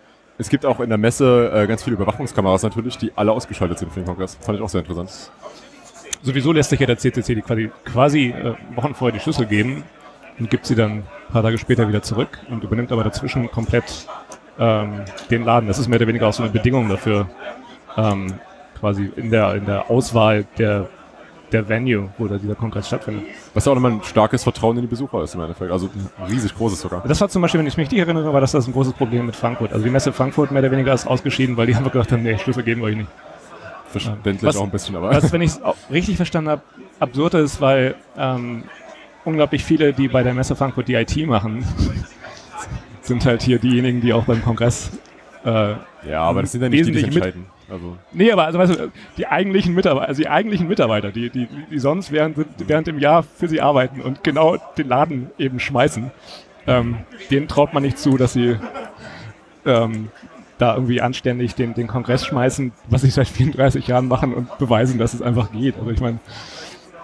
Es 0.41 0.49
gibt 0.49 0.65
auch 0.65 0.79
in 0.79 0.89
der 0.89 0.97
Messe 0.97 1.51
äh, 1.53 1.67
ganz 1.67 1.83
viele 1.83 1.97
Überwachungskameras 1.97 2.63
natürlich, 2.63 2.97
die 2.97 3.11
alle 3.15 3.31
ausgeschaltet 3.31 3.77
sind 3.77 3.91
für 3.93 3.99
den 3.99 4.07
Kongress. 4.07 4.39
Fand 4.41 4.57
ich 4.57 4.63
auch 4.63 4.69
sehr 4.69 4.81
interessant. 4.81 5.29
Sowieso 6.23 6.51
lässt 6.51 6.71
sich 6.71 6.79
ja 6.79 6.87
der 6.87 6.97
CCC 6.97 7.35
die 7.35 7.41
quasi, 7.41 7.69
quasi 7.85 8.29
äh, 8.29 8.55
Wochen 8.75 8.95
vorher 8.95 9.15
die 9.15 9.19
Schlüssel 9.19 9.45
geben 9.45 9.83
und 10.39 10.49
gibt 10.49 10.65
sie 10.65 10.73
dann 10.73 10.91
ein 10.91 11.03
paar 11.31 11.43
Tage 11.43 11.59
später 11.59 11.87
wieder 11.87 12.01
zurück 12.01 12.39
und 12.49 12.63
übernimmt 12.63 12.91
aber 12.91 13.03
dazwischen 13.03 13.51
komplett 13.51 14.07
ähm, 14.57 15.01
den 15.29 15.45
Laden. 15.45 15.67
Das 15.67 15.77
ist 15.77 15.87
mehr 15.87 15.99
oder 15.99 16.07
weniger 16.07 16.27
auch 16.27 16.33
so 16.33 16.41
eine 16.41 16.51
Bedingung 16.51 16.89
dafür, 16.89 17.29
ähm, 17.95 18.33
quasi 18.79 19.11
in 19.15 19.29
der, 19.29 19.53
in 19.53 19.67
der 19.67 19.91
Auswahl 19.91 20.45
der, 20.57 20.89
der 21.53 21.67
Venue, 21.67 22.09
wo 22.17 22.27
da 22.27 22.37
dieser 22.37 22.55
Kongress 22.55 22.87
stattfindet. 22.87 23.23
Was 23.53 23.65
ja 23.65 23.71
auch 23.71 23.75
nochmal 23.75 23.91
ein 23.93 24.03
starkes 24.03 24.43
Vertrauen 24.43 24.77
in 24.77 24.81
die 24.83 24.87
Besucher 24.87 25.21
ist 25.23 25.35
im 25.35 25.41
Endeffekt. 25.41 25.71
Also 25.71 25.87
ein 26.19 26.25
riesig 26.29 26.55
großes 26.55 26.81
sogar. 26.81 27.03
Das 27.07 27.19
war 27.21 27.29
zum 27.29 27.41
Beispiel, 27.41 27.59
wenn 27.59 27.67
ich 27.67 27.77
mich 27.77 27.85
richtig 27.85 27.99
erinnere, 27.99 28.33
war 28.33 28.41
das, 28.41 28.51
das 28.51 28.67
ein 28.67 28.73
großes 28.73 28.93
Problem 28.93 29.25
mit 29.25 29.35
Frankfurt. 29.35 29.73
Also 29.73 29.83
die 29.85 29.91
Messe 29.91 30.13
Frankfurt 30.13 30.51
mehr 30.51 30.61
oder 30.61 30.71
weniger 30.71 30.93
ist 30.93 31.07
ausgeschieden, 31.07 31.57
weil 31.57 31.67
die 31.67 31.75
haben 31.75 31.83
gedacht 31.83 32.11
haben, 32.11 32.23
nee, 32.23 32.37
Schlüssel 32.37 32.63
geben 32.63 32.81
wir 32.81 32.87
euch 32.87 32.95
nicht. 32.97 33.09
Verständlich 33.87 34.41
Was- 34.43 34.55
auch 34.55 34.63
ein 34.63 34.71
bisschen, 34.71 34.95
aber. 34.95 35.09
Was, 35.11 35.31
wenn 35.33 35.41
ich 35.41 35.51
es 35.51 35.59
richtig 35.91 36.15
verstanden 36.15 36.49
habe, 36.49 36.61
absurd 36.99 37.33
ist, 37.33 37.59
weil 37.59 37.95
ähm, 38.17 38.63
unglaublich 39.25 39.63
viele, 39.65 39.91
die 39.93 40.07
bei 40.07 40.23
der 40.23 40.33
Messe 40.33 40.55
Frankfurt 40.55 40.87
die 40.87 40.93
IT 40.95 41.15
machen, 41.27 41.65
sind 43.01 43.25
halt 43.25 43.41
hier 43.41 43.59
diejenigen, 43.59 43.99
die 44.01 44.13
auch 44.13 44.23
beim 44.25 44.41
Kongress. 44.43 44.91
Äh, 45.43 45.73
ja, 46.07 46.21
aber 46.21 46.41
das 46.41 46.51
sind 46.51 46.61
ja 46.61 46.69
nicht 46.69 46.85
die, 46.87 46.91
die 46.91 46.97
mit- 47.01 47.15
entscheiden. 47.15 47.45
Also, 47.71 47.97
nee, 48.11 48.31
aber 48.31 48.45
also, 48.45 48.59
weißt 48.59 48.75
du, 48.75 48.91
die 49.17 49.27
eigentlichen 49.27 49.73
Mitarbeiter, 49.73 50.07
also 50.09 50.21
die 50.21 50.27
eigentlichen 50.29 50.67
Mitarbeiter, 50.67 51.11
die, 51.11 51.29
die, 51.29 51.47
die 51.71 51.79
sonst 51.79 52.11
während, 52.11 52.35
während 52.67 52.87
dem 52.87 52.99
Jahr 52.99 53.23
für 53.23 53.47
sie 53.47 53.61
arbeiten 53.61 54.01
und 54.01 54.23
genau 54.23 54.57
den 54.77 54.87
Laden 54.89 55.31
eben 55.37 55.59
schmeißen, 55.59 56.11
ähm, 56.67 56.97
denen 57.29 57.47
traut 57.47 57.73
man 57.73 57.83
nicht 57.83 57.97
zu, 57.97 58.17
dass 58.17 58.33
sie 58.33 58.57
ähm, 59.65 60.09
da 60.57 60.75
irgendwie 60.75 61.01
anständig 61.01 61.55
den, 61.55 61.73
den 61.73 61.87
Kongress 61.87 62.25
schmeißen, 62.25 62.71
was 62.89 63.01
sie 63.01 63.09
seit 63.09 63.27
34 63.27 63.87
Jahren 63.87 64.07
machen 64.07 64.33
und 64.33 64.57
beweisen, 64.57 64.99
dass 64.99 65.13
es 65.13 65.21
einfach 65.21 65.51
geht. 65.51 65.77
Also 65.77 65.89
ich 65.91 66.01
meine, 66.01 66.19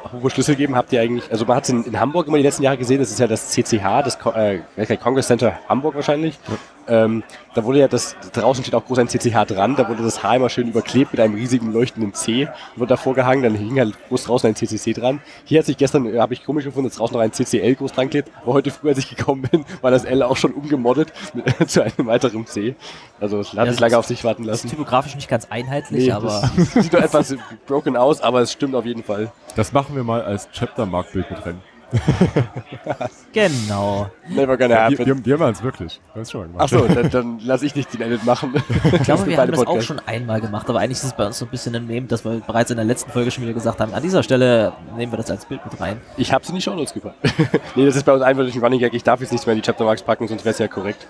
Apropos 0.04 0.32
Schlüssel 0.32 0.56
geben, 0.56 0.76
habt 0.76 0.94
ihr 0.94 1.02
eigentlich, 1.02 1.30
also 1.32 1.46
man 1.46 1.58
hat 1.58 1.64
es 1.66 1.70
in, 1.70 1.84
in 1.84 2.00
Hamburg 2.00 2.28
immer 2.28 2.38
die 2.38 2.44
letzten 2.44 2.64
Jahre 2.64 2.78
gesehen, 2.78 3.00
das 3.00 3.10
ist 3.12 3.20
ja 3.20 3.28
das 3.28 3.50
CCH, 3.50 4.04
das 4.06 4.18
Ko- 4.18 4.32
äh, 4.32 4.62
Congress 5.02 5.28
Center 5.28 5.60
Hamburg 5.68 5.96
wahrscheinlich. 5.96 6.40
Ähm, 6.88 7.24
da 7.54 7.64
wurde 7.64 7.80
ja 7.80 7.88
das, 7.88 8.16
draußen 8.34 8.64
steht 8.64 8.76
auch 8.76 8.86
groß 8.86 9.00
ein 9.00 9.08
CCH 9.08 9.46
dran, 9.48 9.76
da 9.76 9.90
wurde 9.90 10.04
das 10.04 10.24
H 10.24 10.36
immer 10.36 10.50
schön 10.50 10.68
überklebt 10.70 11.12
mit 11.12 11.20
einem 11.20 11.36
riesigen 11.36 11.74
leuchtenden 11.74 12.14
C, 12.14 12.48
wurde 12.76 12.90
davor 12.90 13.14
gehangen, 13.16 13.44
dann 13.44 13.56
hing 13.56 13.78
halt 13.80 13.96
groß 14.10 14.26
draußen 14.26 14.48
ein 14.50 14.56
CCC 14.56 14.94
dran. 14.94 15.20
Hier 15.46 15.60
hat 15.60 15.66
sich 15.66 15.76
gestern, 15.78 16.06
äh, 16.14 16.20
habe 16.20 16.34
ich 16.34 16.46
komisch 16.46 16.66
gefunden, 16.66 16.88
dass 16.90 16.98
draußen 16.98 17.16
noch 17.16 17.22
ein 17.22 17.34
CCL 17.34 17.76
groß 17.76 17.92
dran 17.94 18.10
klebt, 18.10 18.32
aber 18.44 18.54
heute 18.54 18.72
früh, 18.72 18.90
als 18.90 18.98
ich 19.00 19.10
gekommen 19.16 19.42
bin, 19.52 19.66
war 19.82 19.92
das 19.92 20.06
L 20.06 20.22
auch 20.24 20.38
schon 20.38 20.54
umgemoddet 20.54 21.12
mit, 21.34 21.46
zu 21.70 21.82
einem 21.84 22.06
weiteren 22.08 22.46
C. 22.46 22.76
Also 23.20 23.40
es 23.40 23.50
hat 23.54 23.66
Ja, 23.66 23.72
sich 23.72 23.80
lange 23.80 23.98
auf 23.98 24.06
sich 24.06 24.24
warten 24.24 24.44
Das 24.46 24.58
ist 24.60 24.64
lassen. 24.66 24.76
typografisch 24.76 25.16
nicht 25.16 25.30
ganz 25.30 25.48
einheitlich, 25.50 26.06
Nee, 26.06 26.12
aber 26.12 26.50
das 26.56 26.74
sieht 26.84 26.94
doch 26.94 27.02
etwas 27.02 27.36
broken 27.66 27.98
aus, 27.98 28.22
aber 28.22 28.42
es 28.42 28.52
stimmt 28.52 28.76
auf 28.76 28.86
jeden 28.86 29.04
Fall. 29.04 29.32
das 29.56 29.74
machen 29.74 29.96
wir 29.96 30.04
mal 30.04 30.22
als 30.22 30.50
Chapter-Mark-Bild 30.52 31.30
mit 31.32 31.46
rein. 31.46 31.62
genau. 33.34 34.10
Never 34.28 34.58
gonna 34.58 34.70
Wir, 34.70 34.84
happen. 34.84 35.06
wir, 35.06 35.26
wir 35.26 35.38
machen 35.38 35.54
es 35.54 35.64
wirklich. 35.64 36.02
Wir 36.14 36.16
haben 36.16 36.22
es 36.22 36.32
gemacht. 36.32 36.50
Achso, 36.58 36.88
dann, 36.88 37.10
dann 37.10 37.40
lasse 37.40 37.66
ich 37.66 37.76
nicht 37.76 37.94
den 37.94 38.02
Edit 38.02 38.26
machen. 38.26 38.54
Ich 38.92 39.02
glaube, 39.04 39.26
wir 39.26 39.38
haben 39.38 39.52
das 39.52 39.66
auch 39.66 39.82
schon 39.82 40.00
einmal 40.06 40.42
gemacht, 40.42 40.70
aber 40.70 40.80
eigentlich 40.80 40.98
ist 40.98 41.06
es 41.06 41.14
bei 41.14 41.26
uns 41.26 41.38
so 41.38 41.46
ein 41.46 41.52
bisschen 41.52 41.76
ein 41.76 41.88
Meme, 41.88 42.08
dass 42.08 42.26
wir 42.26 42.42
bereits 42.46 42.72
in 42.72 42.78
der 42.78 42.86
letzten 42.86 43.12
Folge 43.12 43.32
schon 43.32 43.44
wieder 43.44 43.54
gesagt 43.54 43.80
haben, 43.80 43.94
an 43.94 44.04
dieser 44.04 44.24
Stelle 44.24 44.74
nehmen 44.96 45.12
wir 45.12 45.18
das 45.18 45.32
als 45.32 45.46
Bild 45.46 45.62
mit 45.64 45.80
rein. 45.80 46.02
Ich 46.18 46.34
habe 46.34 46.44
es 46.44 46.50
in 46.50 46.56
die 46.56 46.62
Shownotes 46.62 46.94
gepackt. 46.94 47.16
nee, 47.76 47.86
das 47.86 47.96
ist 47.96 48.04
bei 48.06 48.14
uns 48.14 48.22
eindeutig 48.24 48.56
ein 48.56 48.62
Running 48.64 48.80
Gag. 48.80 48.94
Ich 48.94 49.04
darf 49.04 49.22
jetzt 49.22 49.32
nichts 49.32 49.46
mehr 49.46 49.56
in 49.56 49.62
die 49.62 49.66
Chaptermarks 49.66 50.04
packen, 50.04 50.28
sonst 50.28 50.44
wäre 50.44 50.54
es 50.54 50.60
ja 50.60 50.68
korrekt. 50.68 51.08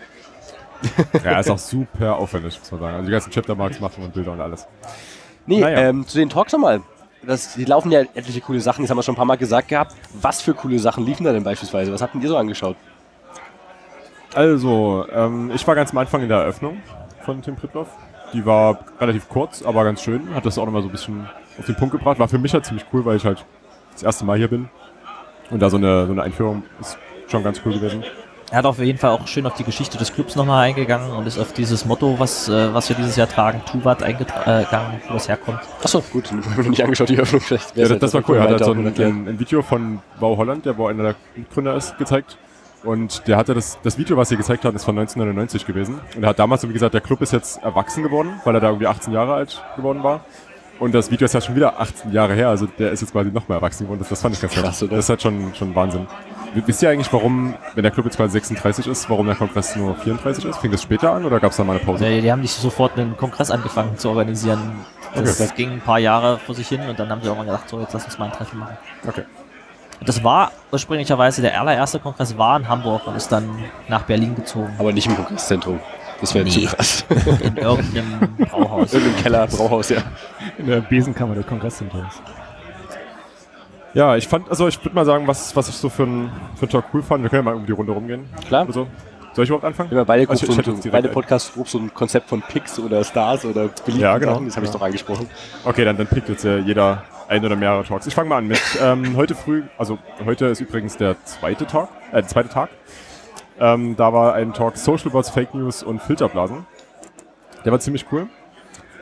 Ja, 1.23 1.39
ist 1.39 1.49
auch 1.49 1.57
super 1.57 2.17
aufwendig, 2.17 2.59
muss 2.59 2.71
man 2.71 2.81
sagen. 2.81 2.95
Also 2.97 3.05
die 3.07 3.11
ganzen 3.11 3.31
Chapter-Marks 3.31 3.79
machen 3.79 4.03
und 4.03 4.13
Bilder 4.13 4.31
und 4.33 4.41
alles. 4.41 4.67
Nee, 5.47 5.59
Naja. 5.61 5.79
ähm, 5.89 6.05
zu 6.05 6.17
den 6.19 6.29
Talks 6.29 6.53
nochmal. 6.53 6.81
Das, 7.23 7.55
die 7.55 7.65
laufen 7.65 7.91
ja 7.91 8.01
etliche 8.01 8.41
coole 8.41 8.61
Sachen, 8.61 8.83
das 8.83 8.89
haben 8.89 8.97
wir 8.97 9.03
schon 9.03 9.15
ein 9.15 9.17
paar 9.17 9.25
Mal 9.25 9.37
gesagt 9.37 9.67
gehabt. 9.67 9.95
Was 10.13 10.41
für 10.41 10.53
coole 10.53 10.79
Sachen 10.79 11.05
liefen 11.05 11.23
da 11.23 11.33
denn 11.33 11.43
beispielsweise? 11.43 11.91
Was 11.91 12.01
habt 12.01 12.13
denn 12.13 12.21
ihr 12.21 12.29
so 12.29 12.37
angeschaut? 12.37 12.77
Also, 14.33 15.05
ähm, 15.11 15.51
ich 15.53 15.65
war 15.67 15.75
ganz 15.75 15.91
am 15.91 15.97
Anfang 15.97 16.21
in 16.21 16.29
der 16.29 16.39
Eröffnung 16.39 16.81
von 17.25 17.41
Tim 17.41 17.55
Pritloff. 17.55 17.87
Die 18.33 18.45
war 18.45 18.79
relativ 18.99 19.29
kurz, 19.29 19.63
aber 19.63 19.83
ganz 19.83 20.01
schön. 20.01 20.33
Hat 20.35 20.45
das 20.45 20.57
auch 20.57 20.65
nochmal 20.65 20.81
so 20.81 20.89
ein 20.89 20.91
bisschen 20.91 21.27
auf 21.57 21.65
den 21.65 21.75
Punkt 21.75 21.93
gebracht. 21.93 22.19
War 22.19 22.27
für 22.27 22.37
mich 22.37 22.53
halt 22.53 22.65
ziemlich 22.65 22.85
cool, 22.93 23.03
weil 23.05 23.17
ich 23.17 23.25
halt 23.25 23.45
das 23.93 24.03
erste 24.03 24.25
Mal 24.25 24.37
hier 24.37 24.49
bin. 24.49 24.69
Und 25.49 25.61
da 25.61 25.69
so 25.69 25.77
eine, 25.77 26.05
so 26.05 26.11
eine 26.11 26.23
Einführung 26.23 26.63
ist 26.79 26.97
schon 27.27 27.43
ganz 27.43 27.61
cool 27.65 27.73
gewesen. 27.73 28.03
Er 28.49 28.59
hat 28.59 28.65
auf 28.65 28.79
jeden 28.79 28.97
Fall 28.97 29.11
auch 29.11 29.27
schön 29.27 29.45
auf 29.45 29.55
die 29.55 29.65
Geschichte 29.65 29.97
des 29.97 30.13
Clubs 30.13 30.37
nochmal 30.37 30.63
eingegangen 30.63 31.11
und 31.11 31.27
ist 31.27 31.37
auf 31.37 31.51
dieses 31.51 31.85
Motto, 31.85 32.17
was, 32.17 32.47
äh, 32.47 32.73
was 32.73 32.87
wir 32.87 32.95
dieses 32.95 33.17
Jahr 33.17 33.27
tragen, 33.27 33.61
Tuvat 33.69 34.03
eingegangen, 34.03 35.01
wo 35.09 35.13
das 35.13 35.27
herkommt. 35.27 35.59
Achso, 35.83 36.01
gut, 36.13 36.31
haben 36.31 36.43
wir 36.55 36.63
noch 36.63 36.69
nicht 36.69 36.83
angeschaut, 36.83 37.09
die 37.09 37.15
Eröffnung. 37.15 37.41
Vielleicht 37.41 37.75
Ja, 37.75 37.89
das, 37.89 37.99
das 37.99 38.13
war 38.13 38.21
halt 38.21 38.29
cool. 38.29 38.37
Er 38.37 38.43
hat 38.43 38.49
halt 38.51 38.63
so 38.63 38.71
ein, 38.71 38.87
ein, 38.87 39.27
ein 39.27 39.39
Video 39.39 39.61
von 39.61 39.99
Wow 40.19 40.37
Holland, 40.37 40.65
der 40.65 40.77
wo 40.77 40.87
einer 40.87 41.03
der 41.03 41.15
Mitgründer 41.35 41.75
ist, 41.75 41.97
gezeigt. 41.97 42.37
Und 42.83 43.27
der 43.27 43.35
hatte 43.35 43.53
das, 43.53 43.79
das 43.83 43.97
Video, 43.97 44.15
was 44.15 44.29
sie 44.29 44.37
gezeigt 44.37 44.63
hat, 44.63 44.73
ist 44.75 44.85
von 44.85 44.97
1999 44.97 45.65
gewesen. 45.65 45.99
Und 46.15 46.23
er 46.23 46.29
hat 46.29 46.39
damals, 46.39 46.61
so 46.61 46.69
wie 46.69 46.73
gesagt, 46.73 46.93
der 46.93 47.01
Club 47.01 47.21
ist 47.21 47.33
jetzt 47.33 47.61
erwachsen 47.61 48.03
geworden, 48.03 48.39
weil 48.45 48.55
er 48.55 48.61
da 48.61 48.67
irgendwie 48.67 48.87
18 48.87 49.11
Jahre 49.11 49.33
alt 49.33 49.61
geworden 49.75 50.03
war. 50.03 50.21
Und 50.79 50.93
das 50.93 51.09
Video 51.09 51.25
ist 51.25 51.33
ja 51.33 51.41
schon 51.41 51.55
wieder 51.55 51.79
18 51.79 52.13
Jahre 52.13 52.33
her, 52.33 52.49
also 52.49 52.67
der 52.67 52.91
ist 52.91 53.01
jetzt 53.01 53.11
quasi 53.11 53.31
noch 53.31 53.47
mehr 53.49 53.57
erwachsen 53.57 53.83
geworden. 53.83 53.99
Das, 53.99 54.09
das 54.09 54.21
fand 54.21 54.35
ich 54.35 54.41
ganz 54.41 54.53
Krass? 54.53 54.79
Das 54.79 54.91
ist 54.91 55.09
halt 55.09 55.21
schon, 55.21 55.53
schon 55.55 55.73
Wahnsinn. 55.75 56.07
Wisst 56.53 56.81
ihr 56.81 56.89
eigentlich, 56.89 57.11
warum, 57.13 57.55
wenn 57.75 57.83
der 57.83 57.91
Club 57.91 58.05
jetzt 58.05 58.17
quasi 58.17 58.33
36 58.33 58.87
ist, 58.87 59.09
warum 59.09 59.27
der 59.27 59.35
Kongress 59.35 59.75
nur 59.75 59.95
34 59.95 60.45
ist? 60.45 60.57
Fing 60.57 60.71
das 60.71 60.81
später 60.81 61.11
an 61.13 61.23
oder 61.25 61.39
gab 61.39 61.51
es 61.51 61.57
da 61.57 61.63
mal 61.63 61.75
eine 61.75 61.85
Pause? 61.85 62.05
Die, 62.05 62.21
die 62.21 62.31
haben 62.31 62.41
nicht 62.41 62.53
sofort 62.53 62.97
einen 62.97 63.15
Kongress 63.17 63.51
angefangen 63.51 63.97
zu 63.97 64.09
organisieren. 64.09 64.75
Das 65.13 65.39
Okay. 65.39 65.51
ging 65.55 65.71
ein 65.73 65.81
paar 65.81 65.99
Jahre 65.99 66.37
vor 66.39 66.55
sich 66.55 66.67
hin 66.67 66.81
und 66.89 66.97
dann 66.99 67.09
haben 67.09 67.21
sie 67.21 67.29
auch 67.29 67.35
mal 67.37 67.45
gedacht, 67.45 67.67
so 67.69 67.79
jetzt 67.79 67.93
lass 67.93 68.05
uns 68.05 68.17
mal 68.17 68.25
ein 68.25 68.31
Treffen 68.31 68.59
machen. 68.59 68.77
Okay. 69.07 69.23
Das 70.05 70.23
war 70.23 70.51
ursprünglicherweise 70.71 71.41
der 71.41 71.59
allererste 71.59 71.99
Kongress 71.99 72.37
war 72.37 72.57
in 72.59 72.67
Hamburg 72.67 73.07
und 73.07 73.15
ist 73.15 73.31
dann 73.31 73.49
nach 73.87 74.03
Berlin 74.03 74.35
gezogen. 74.35 74.73
Aber 74.77 74.93
nicht 74.93 75.07
im 75.07 75.15
Kongresszentrum. 75.15 75.79
Das 76.21 76.33
wäre 76.33 76.45
Nee. 76.45 76.51
zu 76.51 76.61
krass. 76.65 77.05
In 77.43 77.57
irgendeinem 77.57 78.35
Brauhaus. 78.37 78.93
Irgendein 78.93 79.21
Keller, 79.23 79.47
Brauhaus, 79.47 79.89
ja. 79.89 79.97
in 80.57 80.65
der 80.65 80.81
Besenkammer 80.81 81.35
des 81.35 81.45
Kongresszentrums. 81.45 82.21
Ja, 83.97 84.15
ich 84.15 84.27
fand, 84.27 84.47
also 84.47 84.67
ich 84.67 84.79
würde 84.85 84.93
mal 84.93 85.05
sagen, 85.05 85.25
was, 85.25 85.55
was 85.55 85.69
ich 85.69 85.75
so 85.75 85.89
für 85.89 86.03
ein, 86.03 86.31
für 86.55 86.67
ein 86.67 86.69
Talk 86.69 86.85
cool 86.93 87.01
fand. 87.01 87.23
Wir 87.23 87.31
können 87.31 87.43
ja 87.47 87.51
mal 87.51 87.57
um 87.57 87.65
die 87.65 87.71
Runde 87.71 87.91
rumgehen. 87.91 88.25
Klar. 88.47 88.67
Also, 88.67 88.85
soll 89.33 89.43
ich 89.43 89.49
überhaupt 89.49 89.65
anfangen? 89.65 89.89
Wir 89.89 89.97
haben 89.97 90.05
beide, 90.05 90.29
Also 90.29 90.45
ich 90.45 90.55
hätte 90.55 90.75
so, 90.75 90.89
beide 90.91 91.09
Podcasts 91.09 91.51
grob 91.51 91.67
so 91.67 91.79
ein 91.79 91.91
Konzept 91.91 92.29
von 92.29 92.43
Picks 92.43 92.77
oder 92.77 93.03
Stars 93.03 93.43
oder 93.43 93.69
beliebten 93.69 93.99
Ja, 93.99 94.19
genau. 94.19 94.33
Sachen. 94.33 94.45
Das 94.45 94.55
habe 94.55 94.67
ich 94.67 94.71
Ja. 94.71 94.77
doch 94.77 94.85
angesprochen. 94.85 95.27
Okay, 95.65 95.83
dann, 95.83 95.97
dann 95.97 96.05
pickt 96.05 96.29
jetzt 96.29 96.45
äh, 96.45 96.59
jeder 96.59 97.05
ein 97.27 97.43
oder 97.43 97.55
mehrere 97.55 97.83
Talks. 97.83 98.05
Ich 98.05 98.13
fange 98.13 98.29
mal 98.29 98.37
an 98.37 98.45
mit 98.47 98.61
ähm, 98.83 99.17
heute 99.17 99.33
früh, 99.33 99.63
also 99.79 99.97
heute 100.23 100.45
ist 100.45 100.61
übrigens 100.61 100.95
der 100.97 101.15
zweite 101.25 101.65
Talk, 101.65 101.89
äh, 102.11 102.17
der 102.21 102.27
zweite 102.27 102.49
Tag. 102.49 102.69
Ähm, 103.59 103.95
da 103.95 104.13
war 104.13 104.35
ein 104.35 104.53
Talk 104.53 104.77
Social 104.77 105.09
Bots, 105.09 105.31
Fake 105.31 105.55
News 105.55 105.81
und 105.81 106.03
Filterblasen. 106.03 106.67
Der 107.65 107.71
war 107.71 107.79
ziemlich 107.79 108.05
cool. 108.11 108.27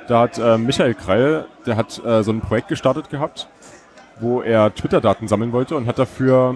Da 0.07 0.21
hat 0.21 0.37
äh, 0.37 0.57
Michael 0.57 0.93
Kreil, 0.93 1.47
der 1.65 1.75
hat 1.75 2.01
äh, 2.05 2.23
so 2.23 2.31
ein 2.31 2.39
Projekt 2.39 2.69
gestartet 2.69 3.09
gehabt, 3.09 3.49
wo 4.19 4.41
er 4.41 4.73
Twitter-Daten 4.73 5.27
sammeln 5.27 5.51
wollte 5.51 5.75
und 5.75 5.87
hat 5.87 5.99
dafür 5.99 6.55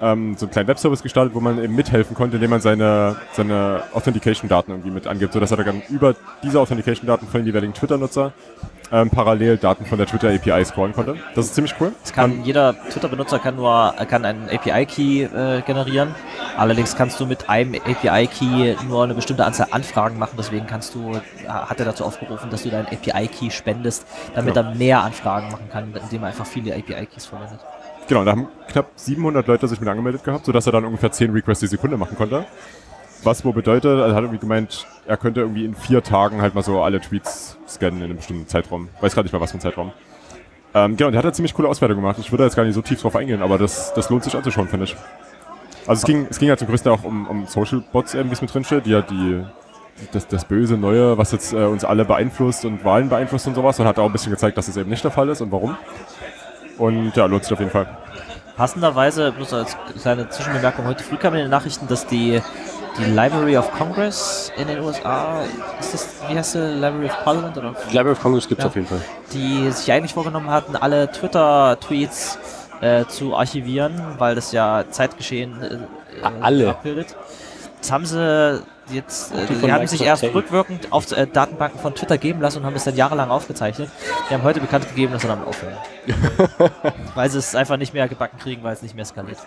ähm, 0.00 0.36
so 0.36 0.46
einen 0.46 0.52
kleinen 0.52 0.68
Webservice 0.68 1.02
gestartet, 1.02 1.34
wo 1.34 1.40
man 1.40 1.62
eben 1.62 1.74
mithelfen 1.74 2.14
konnte, 2.16 2.36
indem 2.36 2.50
man 2.50 2.60
seine, 2.60 3.16
seine 3.32 3.82
Authentication-Daten 3.94 4.70
irgendwie 4.70 4.90
mit 4.90 5.06
angibt, 5.06 5.32
sodass 5.32 5.50
er 5.50 5.58
dann 5.64 5.82
über 5.88 6.14
diese 6.42 6.60
Authentication-Daten 6.60 7.26
von 7.26 7.40
den 7.40 7.46
jeweiligen 7.46 7.72
Twitter-Nutzer 7.74 8.32
ähm, 8.92 9.10
parallel 9.10 9.56
Daten 9.56 9.84
von 9.84 9.98
der 9.98 10.06
Twitter 10.06 10.28
API 10.28 10.64
scrollen 10.64 10.92
konnte. 10.94 11.16
Das 11.34 11.46
ist 11.46 11.54
ziemlich 11.54 11.74
cool. 11.80 11.92
Es 12.04 12.12
kann, 12.12 12.44
jeder 12.44 12.74
Twitter-Benutzer 12.90 13.38
kann 13.40 13.56
nur 13.56 13.94
kann 14.08 14.24
einen 14.24 14.48
API-Key 14.48 15.24
äh, 15.24 15.62
generieren. 15.62 16.14
Allerdings 16.56 16.94
kannst 16.94 17.18
du 17.18 17.26
mit 17.26 17.48
einem 17.48 17.74
API-Key 17.74 18.76
nur 18.88 19.02
eine 19.04 19.14
bestimmte 19.14 19.44
Anzahl 19.44 19.68
Anfragen 19.72 20.18
machen. 20.18 20.34
Deswegen 20.38 20.66
kannst 20.66 20.94
du, 20.94 21.18
hat 21.48 21.80
er 21.80 21.86
dazu 21.86 22.04
aufgerufen, 22.04 22.48
dass 22.50 22.62
du 22.62 22.70
deinen 22.70 22.86
API-Key 22.86 23.50
spendest, 23.50 24.06
damit 24.34 24.54
Ja. 24.54 24.62
er 24.62 24.74
mehr 24.74 25.02
Anfragen 25.02 25.50
machen 25.50 25.68
kann, 25.70 25.92
indem 25.92 26.22
er 26.22 26.28
einfach 26.28 26.46
viele 26.46 26.72
API-Keys 26.74 27.26
verwendet. 27.26 27.58
Genau, 28.08 28.24
da 28.24 28.32
haben 28.32 28.48
knapp 28.68 28.90
700 28.94 29.46
Leute 29.46 29.66
sich 29.68 29.80
mit 29.80 29.88
angemeldet 29.88 30.22
gehabt, 30.22 30.46
sodass 30.46 30.66
er 30.66 30.72
dann 30.72 30.84
ungefähr 30.84 31.10
10 31.10 31.32
Requests 31.32 31.60
die 31.60 31.66
Sekunde 31.66 31.96
machen 31.96 32.16
konnte. 32.16 32.46
Was 33.24 33.44
wo 33.44 33.52
bedeutet, 33.52 33.98
er 33.98 34.14
hat 34.14 34.22
irgendwie 34.22 34.38
gemeint, 34.38 34.86
er 35.06 35.16
könnte 35.16 35.40
irgendwie 35.40 35.64
in 35.64 35.74
vier 35.74 36.02
Tagen 36.02 36.40
halt 36.40 36.54
mal 36.54 36.62
so 36.62 36.82
alle 36.82 37.00
Tweets 37.00 37.58
scannen 37.66 37.98
in 37.98 38.04
einem 38.04 38.16
bestimmten 38.16 38.46
Zeitraum. 38.46 38.88
Weiß 39.00 39.14
gerade 39.14 39.26
nicht 39.26 39.32
mehr, 39.32 39.40
was 39.40 39.50
für 39.50 39.58
ein 39.58 39.60
Zeitraum. 39.60 39.92
Ähm, 40.74 40.96
genau, 40.96 41.10
der 41.10 41.18
hat 41.18 41.24
da 41.24 41.32
ziemlich 41.32 41.54
coole 41.54 41.68
Auswertung 41.68 41.96
gemacht. 41.96 42.18
Ich 42.20 42.30
würde 42.30 42.44
jetzt 42.44 42.54
gar 42.54 42.64
nicht 42.64 42.74
so 42.74 42.82
tief 42.82 43.00
drauf 43.00 43.16
eingehen, 43.16 43.42
aber 43.42 43.58
das, 43.58 43.94
das 43.94 44.10
lohnt 44.10 44.22
sich 44.22 44.36
anzuschauen, 44.36 44.68
finde 44.68 44.84
ich. 44.84 44.96
Also 45.86 46.00
es 46.00 46.04
ging, 46.04 46.26
es 46.28 46.38
ging 46.38 46.48
ja 46.48 46.56
zum 46.56 46.68
größten 46.68 46.92
auch 46.92 47.02
um, 47.04 47.26
um 47.26 47.46
Social 47.46 47.82
Bots, 47.92 48.14
wie 48.14 48.18
es 48.18 48.42
mit 48.42 48.52
drin 48.52 48.64
steht, 48.64 48.86
die 48.86 48.90
ja 48.90 49.02
die, 49.02 49.42
das, 50.12 50.28
das 50.28 50.44
böse 50.44 50.76
Neue, 50.76 51.16
was 51.16 51.32
jetzt 51.32 51.52
äh, 51.52 51.64
uns 51.64 51.84
alle 51.84 52.04
beeinflusst 52.04 52.64
und 52.64 52.84
Wahlen 52.84 53.08
beeinflusst 53.08 53.46
und 53.46 53.54
sowas, 53.54 53.80
und 53.80 53.86
hat 53.86 53.98
auch 53.98 54.06
ein 54.06 54.12
bisschen 54.12 54.32
gezeigt, 54.32 54.58
dass 54.58 54.68
es 54.68 54.76
eben 54.76 54.90
nicht 54.90 55.02
der 55.02 55.10
Fall 55.10 55.28
ist 55.28 55.40
und 55.40 55.50
warum. 55.50 55.76
Und 56.78 57.16
ja, 57.16 57.26
lohnt 57.26 57.44
sich 57.44 57.52
auf 57.52 57.58
jeden 57.58 57.70
Fall. 57.70 57.86
Passenderweise, 58.56 59.32
bloß 59.32 59.52
als 59.52 59.76
kleine 60.00 60.28
Zwischenbemerkung, 60.30 60.86
heute 60.86 61.04
früh 61.04 61.16
kam 61.16 61.34
in 61.34 61.40
den 61.40 61.50
Nachrichten, 61.50 61.86
dass 61.88 62.06
die, 62.06 62.40
die 62.98 63.04
Library 63.04 63.58
of 63.58 63.70
Congress 63.72 64.50
in 64.56 64.66
den 64.66 64.80
USA, 64.80 65.42
ist 65.78 65.92
das, 65.92 66.08
wie 66.28 66.36
heißt 66.38 66.54
die, 66.54 66.58
Library 66.58 67.06
of 67.06 67.24
Parliament 67.24 67.56
oder 67.58 67.74
Die 67.90 67.94
Library 67.94 68.12
of 68.12 68.22
Congress 68.22 68.48
gibt 68.48 68.60
es 68.60 68.64
Ja. 68.64 68.68
auf 68.68 68.74
jeden 68.74 68.86
Fall. 68.86 69.00
die 69.32 69.70
sich 69.70 69.92
eigentlich 69.92 70.14
vorgenommen 70.14 70.50
hatten, 70.50 70.74
alle 70.74 71.10
Twitter-Tweets 71.10 72.38
äh, 72.80 73.04
zu 73.06 73.36
archivieren, 73.36 74.00
weil 74.18 74.34
das 74.34 74.52
ja 74.52 74.84
Zeitgeschehen 74.90 75.62
äh, 75.62 76.26
alle? 76.40 76.70
abbildet. 76.70 77.14
Das 77.80 77.92
haben 77.92 78.06
sie 78.06 78.62
jetzt, 78.90 79.32
äh, 79.32 79.46
die 79.46 79.72
haben 79.72 79.86
sich 79.86 80.02
erst 80.02 80.24
rückwirkend 80.24 80.92
auf 80.92 81.10
äh, 81.12 81.26
Datenbanken 81.26 81.80
von 81.80 81.94
Twitter 81.94 82.18
geben 82.18 82.40
lassen 82.40 82.58
und 82.58 82.64
haben 82.64 82.76
es 82.76 82.84
dann 82.84 82.96
jahrelang 82.96 83.30
aufgezeichnet. 83.30 83.90
Die 84.28 84.34
haben 84.34 84.42
heute 84.42 84.60
bekannt 84.60 84.88
gegeben, 84.88 85.12
dass 85.12 85.22
sie 85.22 85.28
damit 85.28 85.46
aufhören. 85.46 85.76
weil 87.14 87.30
sie 87.30 87.38
es 87.38 87.54
einfach 87.54 87.76
nicht 87.76 87.94
mehr 87.94 88.08
gebacken 88.08 88.38
kriegen, 88.38 88.62
weil 88.62 88.72
es 88.72 88.82
nicht 88.82 88.94
mehr 88.94 89.04
skaliert. 89.04 89.38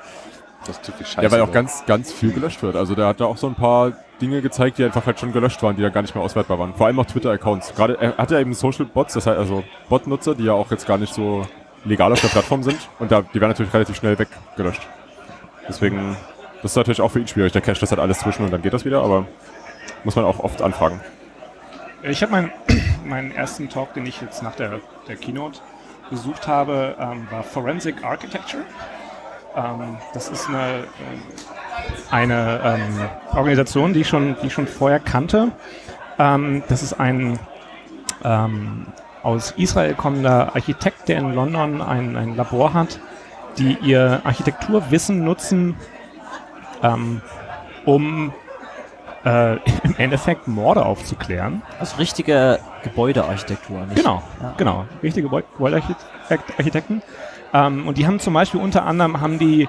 Das 0.65 0.77
ist 0.77 0.83
typisch 0.83 1.07
scheiße. 1.07 1.23
Ja, 1.23 1.31
weil 1.31 1.41
auch 1.41 1.47
ne? 1.47 1.53
ganz, 1.53 1.85
ganz 1.85 2.11
viel 2.11 2.33
gelöscht 2.33 2.61
wird. 2.61 2.75
Also 2.75 2.95
der 2.95 3.07
hat 3.07 3.21
da 3.21 3.25
auch 3.25 3.37
so 3.37 3.47
ein 3.47 3.55
paar 3.55 3.93
Dinge 4.21 4.41
gezeigt, 4.41 4.77
die 4.77 4.83
einfach 4.83 5.05
halt 5.05 5.19
schon 5.19 5.31
gelöscht 5.31 5.63
waren, 5.63 5.75
die 5.75 5.81
da 5.81 5.89
gar 5.89 6.01
nicht 6.01 6.13
mehr 6.13 6.23
auswertbar 6.23 6.59
waren. 6.59 6.73
Vor 6.73 6.87
allem 6.87 6.99
auch 6.99 7.05
Twitter-Accounts. 7.05 7.73
Gerade 7.75 7.97
er 7.99 8.17
hat 8.17 8.31
ja 8.31 8.39
eben 8.39 8.53
Social 8.53 8.85
Bots, 8.85 9.13
das 9.13 9.25
heißt 9.25 9.37
also 9.37 9.63
Bot-Nutzer, 9.87 10.35
die 10.35 10.43
ja 10.43 10.53
auch 10.53 10.69
jetzt 10.71 10.85
gar 10.85 10.97
nicht 10.97 11.13
so 11.13 11.43
legal 11.85 12.11
auf 12.11 12.19
der 12.19 12.27
Plattform 12.27 12.63
sind. 12.63 12.77
Und 12.99 13.11
da, 13.11 13.21
die 13.21 13.39
werden 13.39 13.51
natürlich 13.51 13.73
relativ 13.73 13.95
schnell 13.95 14.19
weggelöscht. 14.19 14.81
Deswegen, 15.67 16.17
das 16.61 16.71
ist 16.71 16.77
natürlich 16.77 17.01
auch 17.01 17.09
für 17.09 17.19
ihn 17.19 17.27
schwierig. 17.27 17.53
Der 17.53 17.61
Cache 17.61 17.79
das 17.79 17.91
hat 17.91 17.99
alles 17.99 18.19
zwischen 18.19 18.45
und 18.45 18.51
dann 18.51 18.61
geht 18.61 18.73
das 18.73 18.85
wieder, 18.85 19.01
aber 19.01 19.25
muss 20.03 20.15
man 20.15 20.25
auch 20.25 20.39
oft 20.39 20.61
anfragen. 20.61 20.99
Ich 22.03 22.21
habe 22.21 22.31
meinen, 22.31 22.51
meinen 23.05 23.31
ersten 23.31 23.69
Talk, 23.69 23.93
den 23.93 24.05
ich 24.05 24.21
jetzt 24.21 24.43
nach 24.43 24.55
der, 24.55 24.79
der 25.07 25.15
Keynote 25.15 25.59
besucht 26.09 26.47
habe, 26.47 26.95
ähm, 26.99 27.27
war 27.29 27.43
Forensic 27.43 28.03
Architecture. 28.03 28.63
Ähm, 29.55 29.97
das 30.13 30.29
ist 30.29 30.47
eine, 30.47 30.59
ähm, 30.59 31.21
eine 32.09 32.61
ähm, 32.63 33.09
Organisation, 33.35 33.93
die 33.93 34.01
ich, 34.01 34.07
schon, 34.07 34.35
die 34.41 34.47
ich 34.47 34.53
schon 34.53 34.67
vorher 34.67 34.99
kannte. 34.99 35.51
Ähm, 36.17 36.63
das 36.67 36.83
ist 36.83 36.93
ein 36.99 37.39
ähm, 38.23 38.87
aus 39.23 39.51
Israel 39.57 39.93
kommender 39.93 40.55
Architekt, 40.55 41.09
der 41.09 41.19
in 41.19 41.33
London 41.33 41.81
ein, 41.81 42.15
ein 42.15 42.35
Labor 42.35 42.73
hat, 42.73 42.99
die 43.57 43.77
ihr 43.81 44.21
Architekturwissen 44.23 45.23
nutzen, 45.23 45.75
ähm, 46.83 47.21
um 47.85 48.33
äh, 49.25 49.53
im 49.83 49.95
Endeffekt 49.97 50.47
Morde 50.47 50.85
aufzuklären. 50.85 51.61
Also 51.79 51.97
richtige 51.97 52.59
Gebäudearchitektur, 52.83 53.79
nicht? 53.85 53.97
Genau, 53.97 54.21
Ja. 54.41 54.53
genau. 54.57 54.85
Richtige 55.03 55.27
Gebäu- 55.27 55.43
Gebäudearchitekten. 55.53 57.01
Ähm, 57.53 57.87
und 57.87 57.97
die 57.97 58.05
haben 58.07 58.19
zum 58.19 58.33
Beispiel 58.33 58.61
unter 58.61 58.85
anderem 58.85 59.19
haben 59.21 59.39
die, 59.39 59.67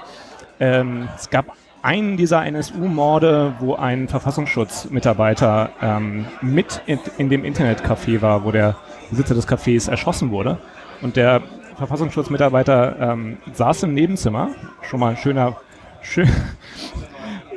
ähm, 0.61 1.09
es 1.17 1.31
gab 1.31 1.47
einen 1.83 2.19
dieser 2.19 2.45
NSU-Morde, 2.45 3.55
wo 3.59 3.75
ein 3.75 4.07
Verfassungsschutzmitarbeiter 4.09 5.71
ähm, 5.81 6.27
mit 6.43 6.83
in, 6.87 6.99
in 7.19 7.31
dem 7.31 7.43
Internetcafé 7.45 8.21
war, 8.21 8.45
wo 8.45 8.51
der 8.51 8.77
Besitzer 9.11 9.35
des 9.35 9.49
Cafés 9.49 9.91
erschossen 9.91 10.31
wurde. 10.31 10.59
Und 11.01 11.17
der 11.17 11.41
Verfassungsschutzmitarbeiter 11.77 12.97
ähm, 13.01 13.39
saß 13.55 13.85
im 13.85 13.95
Nebenzimmer. 13.95 14.49
Schon 14.83 15.01
mal 15.01 15.11
ein 15.13 15.17
schöner, 15.17 15.57
schön, 16.03 16.29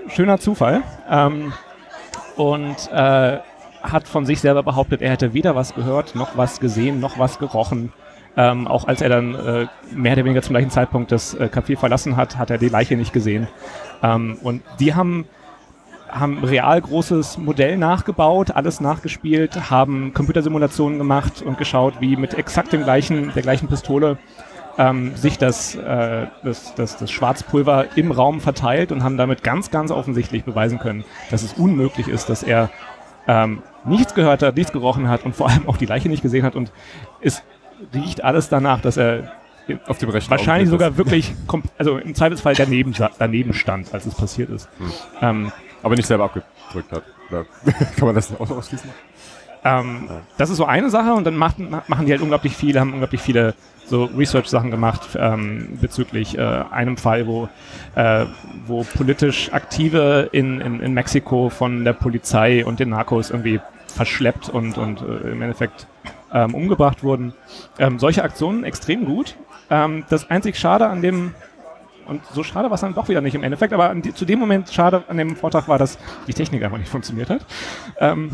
schöner 0.10 0.40
Zufall. 0.40 0.84
Ähm, 1.10 1.54
und 2.36 2.92
äh, 2.92 3.40
hat 3.84 4.08
von 4.08 4.26
sich 4.26 4.40
selber 4.40 4.64
behauptet, 4.64 5.02
er 5.02 5.12
hätte 5.12 5.34
weder 5.34 5.56
was 5.56 5.76
gehört, 5.76 6.16
noch 6.16 6.38
was 6.38 6.60
gesehen, 6.60 7.00
noch 7.00 7.20
was 7.20 7.38
gerochen. 7.38 7.92
Ähm, 8.36 8.68
auch 8.68 8.88
als 8.88 9.02
er 9.02 9.10
dann 9.10 9.36
äh, 9.36 9.68
mehr 9.94 10.14
oder 10.14 10.26
weniger 10.26 10.42
zum 10.42 10.54
gleichen 10.54 10.72
Zeitpunkt 10.72 11.12
das 11.12 11.36
äh, 11.36 11.50
Café 11.54 11.78
verlassen 11.78 12.16
hat, 12.16 12.38
hat 12.38 12.50
er 12.50 12.58
die 12.58 12.70
Leiche 12.70 12.96
nicht 12.96 13.14
gesehen. 13.14 13.48
Ähm, 14.02 14.40
und 14.42 14.64
die 14.80 14.96
haben, 14.96 15.26
haben 16.10 16.44
real 16.44 16.82
großes 16.82 17.38
Modell 17.38 17.78
nachgebaut, 17.78 18.52
alles 18.52 18.82
nachgespielt, 18.82 19.70
haben 19.70 20.14
Computersimulationen 20.16 20.98
gemacht 20.98 21.44
und 21.44 21.60
geschaut, 21.60 21.96
wie 22.00 22.16
mit 22.16 22.34
exakt 22.34 22.74
dem 22.74 22.84
gleichen, 22.84 23.32
der 23.36 23.44
gleichen 23.44 23.68
Pistole 23.68 24.18
ähm, 24.78 25.16
sich 25.16 25.38
das, 25.38 25.76
äh, 25.76 26.28
das, 26.44 26.74
das, 26.76 26.98
das 26.98 27.12
Schwarzpulver 27.12 27.96
im 27.96 28.12
Raum 28.12 28.42
verteilt 28.42 28.92
und 28.92 29.04
haben 29.04 29.18
damit 29.18 29.44
ganz, 29.44 29.70
ganz 29.72 29.92
offensichtlich 29.92 30.44
beweisen 30.44 30.80
können, 30.80 31.04
dass 31.32 31.44
es 31.44 31.54
unmöglich 31.54 32.08
ist, 32.08 32.30
dass 32.30 32.44
er 32.44 32.70
ähm, 33.28 33.62
nichts 33.86 34.14
gehört 34.14 34.42
hat, 34.44 34.56
nichts 34.56 34.72
gerochen 34.72 35.08
hat 35.10 35.24
und 35.26 35.36
vor 35.36 35.50
allem 35.50 35.68
auch 35.70 35.78
die 35.78 35.86
Leiche 35.86 36.10
nicht 36.10 36.22
gesehen 36.24 36.44
hat. 36.44 36.56
Und 36.56 36.72
es 37.22 37.44
riecht 37.94 38.24
alles 38.24 38.50
danach, 38.50 38.82
dass 38.82 38.98
er 38.98 39.32
Auf 39.88 39.98
dem 40.00 40.10
rechten 40.10 40.32
wahrscheinlich 40.32 40.70
sogar 40.70 40.98
wirklich, 40.98 41.34
kom- 41.48 41.64
also 41.78 41.98
im 41.98 42.16
Zweifelsfall 42.16 42.56
daneben, 42.56 42.94
daneben 43.20 43.54
stand, 43.54 43.94
als 43.94 44.06
es 44.06 44.16
passiert 44.16 44.50
ist. 44.50 44.68
Ähm, 45.22 45.46
das, 45.46 45.54
aber 45.84 45.96
nicht 45.96 46.08
selber 46.08 46.26
abgedrückt 46.26 46.92
hat. 46.92 47.04
Kann 47.98 48.06
man 48.06 48.16
das 48.16 48.32
auch 48.40 48.50
ausschließen? 48.50 48.90
Ähm, 49.66 50.10
Das 50.38 50.50
ist 50.50 50.58
so 50.58 50.66
eine 50.66 50.90
Sache 50.90 51.14
und 51.14 51.24
dann 51.26 51.38
machen, 51.38 51.76
machen 51.88 52.06
die 52.06 52.12
halt 52.12 52.22
unglaublich 52.22 52.56
viele, 52.58 52.80
haben 52.82 52.92
unglaublich 52.94 53.22
viele 53.22 53.54
so 53.86 54.06
Research-Sachen 54.06 54.72
gemacht 54.72 55.10
ähm, 55.18 55.78
bezüglich 55.82 56.38
äh, 56.38 56.42
einem 56.42 56.98
Fall, 56.98 57.28
wo, 57.28 57.50
äh, 57.96 58.26
wo 58.66 58.84
politisch 58.84 59.52
Aktive 59.52 60.30
in, 60.32 60.62
in, 60.62 60.80
in 60.80 60.94
Mexiko 60.94 61.50
von 61.50 61.84
der 61.84 61.94
Polizei 61.94 62.66
und 62.66 62.80
den 62.80 62.90
Narcos 62.90 63.30
irgendwie 63.30 63.60
verschleppt 63.88 64.50
und, 64.50 64.78
und 64.78 65.02
äh, 65.02 65.32
im 65.32 65.42
Endeffekt 65.42 65.88
ähm, 66.34 66.56
umgebracht 66.56 67.04
wurden. 67.04 67.34
Ähm, 67.78 68.00
solche 68.00 68.24
Aktionen 68.24 68.64
extrem 68.64 69.06
gut. 69.06 69.36
Ähm, 69.70 70.06
das 70.10 70.30
einzig 70.30 70.58
Schade 70.58 70.88
an 70.88 71.02
dem 71.02 71.34
und 72.06 72.22
so 72.34 72.44
schade 72.44 72.70
war 72.70 72.76
es 72.76 72.82
dann 72.82 72.94
doch 72.94 73.08
wieder 73.08 73.22
nicht 73.22 73.36
im 73.36 73.44
Endeffekt, 73.44 73.72
aber 73.72 73.94
die, 73.96 74.14
zu 74.14 74.26
dem 74.26 74.40
Moment 74.40 74.70
schade 74.70 75.04
an 75.08 75.18
dem 75.18 75.38
Vortrag 75.38 75.68
war, 75.70 75.78
dass 75.78 75.98
die 76.28 76.34
Technik 76.34 76.62
einfach 76.64 76.78
nicht 76.78 76.90
funktioniert 76.90 77.30
hat. 77.30 77.46
Ähm, 77.98 78.32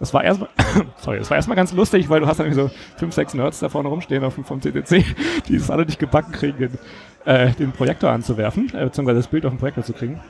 das 0.00 0.14
war 0.14 0.22
erstmal, 0.22 0.48
sorry, 0.98 1.18
das 1.18 1.30
war 1.30 1.36
erstmal 1.36 1.56
ganz 1.56 1.72
lustig, 1.72 2.08
weil 2.08 2.20
du 2.20 2.26
hast 2.26 2.40
dann 2.40 2.52
so 2.52 2.70
fünf, 2.96 3.14
sechs 3.14 3.34
Nerds 3.34 3.58
da 3.60 3.68
vorne 3.68 3.88
rumstehen 3.88 4.24
auf 4.24 4.34
dem, 4.34 4.44
vom 4.44 4.60
CCC, 4.60 5.04
die 5.48 5.56
es 5.56 5.70
alle 5.70 5.84
nicht 5.84 5.98
gebacken 5.98 6.32
kriegen, 6.32 6.58
den, 6.58 6.78
äh, 7.24 7.52
den 7.52 7.72
Projektor 7.72 8.10
anzuwerfen, 8.10 8.72
äh, 8.74 8.84
beziehungsweise 8.84 9.18
das 9.18 9.28
Bild 9.28 9.44
auf 9.44 9.52
den 9.52 9.58
Projektor 9.58 9.84
zu 9.84 9.92
kriegen. 9.92 10.20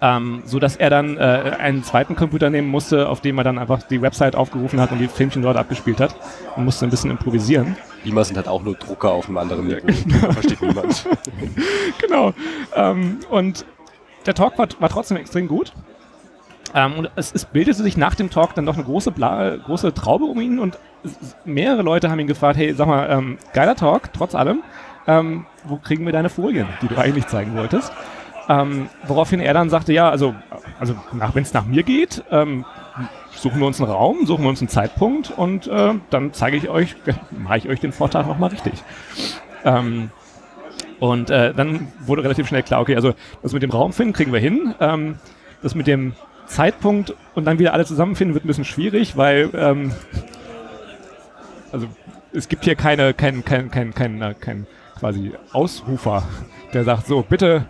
Ähm, 0.00 0.42
so 0.44 0.58
dass 0.58 0.76
er 0.76 0.90
dann 0.90 1.16
äh, 1.16 1.20
einen 1.58 1.82
zweiten 1.82 2.14
Computer 2.14 2.50
nehmen 2.50 2.68
musste, 2.68 3.08
auf 3.08 3.20
dem 3.20 3.38
er 3.38 3.44
dann 3.44 3.58
einfach 3.58 3.82
die 3.82 4.00
Website 4.00 4.36
aufgerufen 4.36 4.80
hat 4.80 4.92
und 4.92 4.98
die 4.98 5.08
Filmchen 5.08 5.42
dort 5.42 5.56
abgespielt 5.56 5.98
hat 5.98 6.14
und 6.56 6.64
musste 6.64 6.86
ein 6.86 6.90
bisschen 6.90 7.10
improvisieren. 7.10 7.74
Beamer 8.04 8.22
sind 8.22 8.36
halt 8.36 8.48
auch 8.48 8.62
nur 8.62 8.74
Drucker 8.74 9.10
auf 9.10 9.26
einem 9.28 9.38
anderen 9.38 9.66
Niveau. 9.66 10.32
Versteht 10.32 10.60
niemand. 10.62 11.06
genau. 12.00 12.32
Ähm, 12.76 13.18
und 13.30 13.64
der 14.26 14.34
Talk 14.34 14.58
war, 14.58 14.68
war 14.78 14.88
trotzdem 14.88 15.16
extrem 15.16 15.48
gut. 15.48 15.72
Ähm, 16.74 16.94
und 16.94 17.10
es, 17.16 17.32
es 17.32 17.44
bildete 17.44 17.82
sich 17.82 17.96
nach 17.96 18.14
dem 18.14 18.30
Talk 18.30 18.54
dann 18.54 18.66
doch 18.66 18.74
eine 18.74 18.84
große, 18.84 19.10
Bla 19.10 19.56
große 19.56 19.94
Traube 19.94 20.24
um 20.24 20.40
ihn 20.40 20.58
und 20.58 20.78
mehrere 21.44 21.82
Leute 21.82 22.10
haben 22.10 22.18
ihn 22.18 22.26
gefragt, 22.26 22.58
hey, 22.58 22.74
sag 22.74 22.86
mal, 22.86 23.08
ähm, 23.10 23.38
geiler 23.52 23.76
Talk, 23.76 24.12
trotz 24.12 24.34
allem, 24.34 24.62
ähm, 25.06 25.46
wo 25.64 25.76
kriegen 25.76 26.04
wir 26.04 26.12
deine 26.12 26.28
Folien, 26.28 26.66
die 26.82 26.88
du 26.88 26.96
eigentlich 26.98 27.26
zeigen 27.26 27.56
wolltest? 27.56 27.92
Ähm, 28.48 28.88
woraufhin 29.06 29.40
er 29.40 29.54
dann 29.54 29.70
sagte, 29.70 29.92
ja, 29.92 30.10
also, 30.10 30.34
also 30.80 30.94
wenn 31.12 31.42
es 31.42 31.52
nach 31.52 31.66
mir 31.66 31.82
geht, 31.82 32.24
ähm, 32.30 32.64
suchen 33.30 33.60
wir 33.60 33.66
uns 33.66 33.80
einen 33.80 33.90
Raum, 33.90 34.26
suchen 34.26 34.42
wir 34.42 34.48
uns 34.48 34.60
einen 34.60 34.68
Zeitpunkt 34.68 35.30
und 35.30 35.66
äh, 35.68 35.94
dann 36.10 36.32
zeige 36.32 36.56
ich 36.56 36.68
euch, 36.68 36.96
mache 37.30 37.58
ich 37.58 37.68
euch 37.68 37.80
den 37.80 37.92
Vortrag 37.92 38.26
nochmal 38.26 38.50
richtig. 38.50 38.82
Ähm, 39.64 40.10
Und 41.00 41.30
äh, 41.30 41.54
dann 41.54 41.92
wurde 42.00 42.24
relativ 42.24 42.48
schnell 42.48 42.64
klar, 42.64 42.80
okay, 42.80 42.96
also 42.96 43.14
das 43.42 43.52
mit 43.52 43.62
dem 43.62 43.70
Raumfinden 43.70 44.12
kriegen 44.12 44.32
wir 44.32 44.40
hin. 44.40 44.74
Das 45.62 45.74
mit 45.74 45.86
dem 45.86 46.14
Zeitpunkt 46.48 47.14
und 47.34 47.44
dann 47.44 47.58
wieder 47.58 47.72
alle 47.72 47.84
zusammenfinden 47.84 48.34
wird 48.34 48.44
ein 48.44 48.48
bisschen 48.48 48.64
schwierig, 48.64 49.16
weil 49.16 49.50
ähm, 49.54 49.92
also 51.72 51.86
es 52.32 52.48
gibt 52.48 52.64
hier 52.64 52.74
keine, 52.74 53.14
kein, 53.14 53.44
kein, 53.44 53.70
kein, 53.70 53.92
kein, 53.94 54.18
kein, 54.18 54.40
kein 54.40 54.66
quasi 54.98 55.32
Ausrufer, 55.52 56.22
der 56.72 56.84
sagt, 56.84 57.06
so, 57.06 57.22
bitte, 57.22 57.66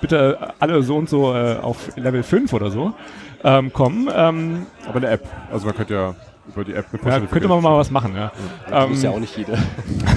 bitte 0.00 0.52
alle 0.58 0.82
so 0.82 0.96
und 0.96 1.08
so 1.08 1.34
äh, 1.34 1.56
auf 1.56 1.96
Level 1.96 2.22
5 2.22 2.52
oder 2.52 2.70
so 2.70 2.94
ähm, 3.42 3.72
kommen. 3.72 4.08
Ähm, 4.14 4.66
Aber 4.86 4.96
eine 4.96 5.08
App. 5.08 5.26
Also 5.52 5.66
man 5.66 5.76
könnte 5.76 5.94
ja 5.94 6.14
über 6.48 6.64
die 6.64 6.74
App 6.74 6.86
eine 6.92 7.10
ja, 7.10 7.20
könnte 7.20 7.48
man 7.48 7.62
mal 7.62 7.76
was 7.76 7.90
machen, 7.90 8.14
ja. 8.16 8.32
Das 8.68 8.88
muss 8.88 8.98
Ähm, 8.98 9.04
ja 9.04 9.10
auch 9.10 9.20
nicht 9.20 9.36
jeder. 9.36 9.56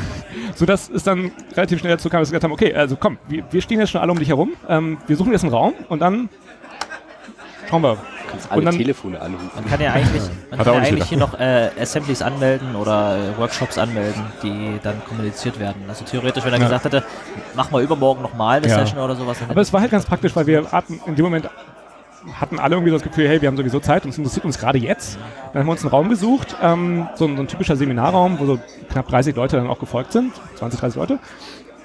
so 0.56 0.66
dass 0.66 0.90
es 0.90 1.04
dann 1.04 1.32
relativ 1.56 1.80
schnell 1.80 1.94
dazu 1.94 2.10
kam, 2.10 2.22
dass 2.22 2.30
wir 2.30 2.40
gesagt 2.40 2.44
haben, 2.44 2.52
okay, 2.52 2.74
also 2.74 2.98
komm, 3.00 3.18
wir, 3.28 3.44
wir 3.52 3.62
stehen 3.62 3.80
jetzt 3.80 3.92
schon 3.92 4.02
alle 4.02 4.12
um 4.12 4.20
dich 4.20 4.30
herum, 4.30 4.54
ähm, 4.68 4.98
wir 5.08 5.16
suchen 5.16 5.32
jetzt 5.32 5.44
einen 5.44 5.54
Raum 5.54 5.74
und 5.90 6.02
dann 6.02 6.30
schauen 7.70 7.82
wir. 7.84 7.94
Du 7.96 8.32
kannst 8.32 8.52
alle 8.52 8.60
und 8.60 8.66
dann- 8.66 8.78
Telefone 8.78 9.22
anrufen. 9.22 9.50
Man 9.56 9.66
kann 9.66 9.80
ja 9.82 9.92
eigentlich, 9.94 10.22
man 10.52 10.60
kann 10.60 10.74
ja 10.74 10.80
eigentlich 10.82 11.06
hier 11.06 11.18
noch 11.18 11.40
äh, 11.40 11.70
Assemblies 11.80 12.22
anmelden 12.22 12.76
oder 12.76 13.18
äh, 13.18 13.38
Workshops 13.40 13.78
anmelden, 13.78 14.22
die 14.44 14.80
dann 14.84 15.02
kommuniziert 15.06 15.60
werden. 15.60 15.84
Also 15.88 16.04
theoretisch, 16.06 16.44
wenn 16.44 16.54
er 16.54 16.60
Ja. 16.60 16.66
gesagt 16.66 16.86
hätte, 16.86 17.04
machen 17.56 17.72
wir 17.74 17.80
übermorgen 17.82 18.22
nochmal 18.22 18.58
eine 18.58 18.68
Ja. 18.68 18.80
Session 18.80 19.00
oder 19.00 19.16
sowas. 19.16 19.38
Aber 19.48 19.62
es 19.62 19.72
war 19.72 19.82
halt 19.82 19.92
ganz 19.92 20.06
praktisch, 20.06 20.36
weil 20.36 20.46
wir 20.48 20.72
hatten 20.72 21.00
in 21.06 21.16
dem 21.16 21.24
Moment 21.26 21.50
hatten 22.42 22.60
alle 22.60 22.76
irgendwie 22.76 22.90
so 22.92 22.98
das 22.98 23.04
Gefühl, 23.08 23.30
hey, 23.30 23.42
wir 23.42 23.48
haben 23.48 23.56
sowieso 23.56 23.80
Zeit 23.80 24.04
und 24.04 24.10
es 24.10 24.18
interessiert 24.18 24.44
uns 24.44 24.60
gerade 24.60 24.78
jetzt. 24.80 25.18
Dann 25.54 25.62
haben 25.62 25.68
wir 25.68 25.72
uns 25.72 25.82
einen 25.84 25.92
Raum 25.92 26.10
gesucht, 26.10 26.58
ähm, 26.62 27.08
so, 27.16 27.26
ein, 27.26 27.38
so 27.38 27.44
ein 27.44 27.48
typischer 27.48 27.78
Seminarraum, 27.78 28.38
wo 28.40 28.46
so 28.46 28.60
knapp 28.92 29.08
30 29.08 29.34
Leute 29.38 29.56
dann 29.56 29.68
auch 29.68 29.80
gefolgt 29.80 30.12
sind, 30.12 30.34
20, 30.56 30.78
30 30.80 30.98
Leute. 30.98 31.20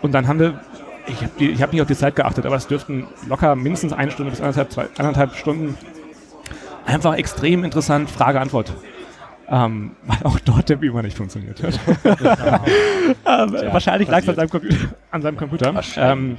Und 0.01 0.11
dann 0.13 0.27
haben 0.27 0.41
wir, 0.41 0.59
ich 1.07 1.23
habe 1.23 1.63
hab 1.63 1.73
nicht 1.73 1.83
auf 1.83 1.89
die 1.89 1.97
Zeit 1.97 2.17
geachtet, 2.17 2.47
aber 2.47 2.57
es 2.57 2.67
dürften 2.67 3.07
locker 3.29 3.55
mindestens 3.57 3.93
eine 3.93 4.11
Stunde 4.11 4.31
bis 4.31 4.41
anderthalb, 4.41 4.73
zwei, 4.73 4.87
anderthalb 4.99 5.35
Stunden 5.35 5.77
einfach 6.87 7.15
extrem 7.15 7.65
interessant 7.65 8.11
Frage-Antwort. 8.11 8.73
Ähm, 9.49 9.97
weil 10.05 10.19
auch 10.23 10.39
dort 10.39 10.69
der 10.69 10.77
Beamer 10.77 11.03
nicht 11.03 11.17
funktioniert 11.17 11.63
hat. 11.63 11.79
ähm, 12.05 13.53
wahrscheinlich 13.73 14.09
lag 14.09 14.23
es 14.27 14.39
an, 14.39 14.49
an 15.11 15.23
seinem 15.23 15.37
Computer. 15.37 15.75
Ähm, 15.97 16.39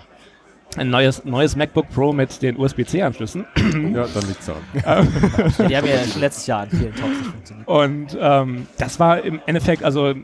ein 0.77 0.89
neues, 0.89 1.23
neues 1.23 1.55
MacBook 1.55 1.89
Pro 1.91 2.13
mit 2.13 2.41
den 2.41 2.57
USB-C-Anschlüssen. 2.57 3.45
Ja, 3.93 4.07
dann 4.07 4.27
liegt's 4.27 4.47
daran. 4.47 4.63
Die 5.69 5.77
haben 5.77 5.87
ja 5.87 6.03
schon 6.11 6.21
letztes 6.21 6.47
Jahr 6.47 6.61
an 6.61 6.69
vielen 6.69 6.95
Talks 6.95 7.17
nicht 7.17 7.29
funktioniert. 7.29 7.67
Und 7.67 8.17
ähm, 8.19 8.67
das 8.79 8.99
war 8.99 9.21
im 9.21 9.39
Endeffekt, 9.45 9.83
also 9.83 10.15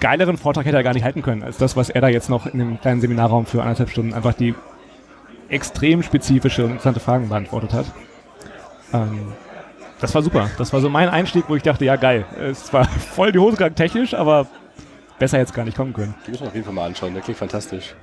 geileren 0.00 0.36
Vortrag 0.36 0.66
hätte 0.66 0.76
er 0.76 0.82
gar 0.82 0.94
nicht 0.94 1.04
halten 1.04 1.22
können, 1.22 1.42
als 1.42 1.58
das, 1.58 1.76
was 1.76 1.90
er 1.90 2.00
da 2.00 2.08
jetzt 2.08 2.28
noch 2.30 2.46
in 2.46 2.58
dem 2.58 2.80
kleinen 2.80 3.00
Seminarraum 3.00 3.46
für 3.46 3.62
anderthalb 3.62 3.90
Stunden 3.90 4.14
einfach 4.14 4.34
die 4.34 4.54
extrem 5.48 6.02
spezifische 6.02 6.64
und 6.64 6.72
interessante 6.72 7.00
Fragen 7.00 7.28
beantwortet 7.28 7.72
hat. 7.72 7.86
Ähm, 8.92 9.32
das 10.00 10.14
war 10.14 10.22
super. 10.22 10.50
Das 10.58 10.72
war 10.72 10.80
so 10.80 10.88
mein 10.88 11.08
Einstieg, 11.08 11.44
wo 11.48 11.56
ich 11.56 11.62
dachte, 11.62 11.84
ja 11.84 11.96
geil. 11.96 12.24
Es 12.38 12.72
war 12.72 12.84
voll 12.86 13.32
die 13.32 13.38
Hose 13.38 13.56
technisch, 13.74 14.14
aber 14.14 14.46
besser 15.18 15.38
jetzt 15.38 15.54
gar 15.54 15.64
nicht 15.64 15.76
kommen 15.76 15.92
können. 15.92 16.14
Die 16.26 16.30
müssen 16.30 16.42
wir 16.42 16.48
auf 16.48 16.54
jeden 16.54 16.64
Fall 16.64 16.74
mal 16.74 16.86
anschauen, 16.86 17.14
der 17.14 17.22
klingt 17.22 17.38
fantastisch. 17.38 17.94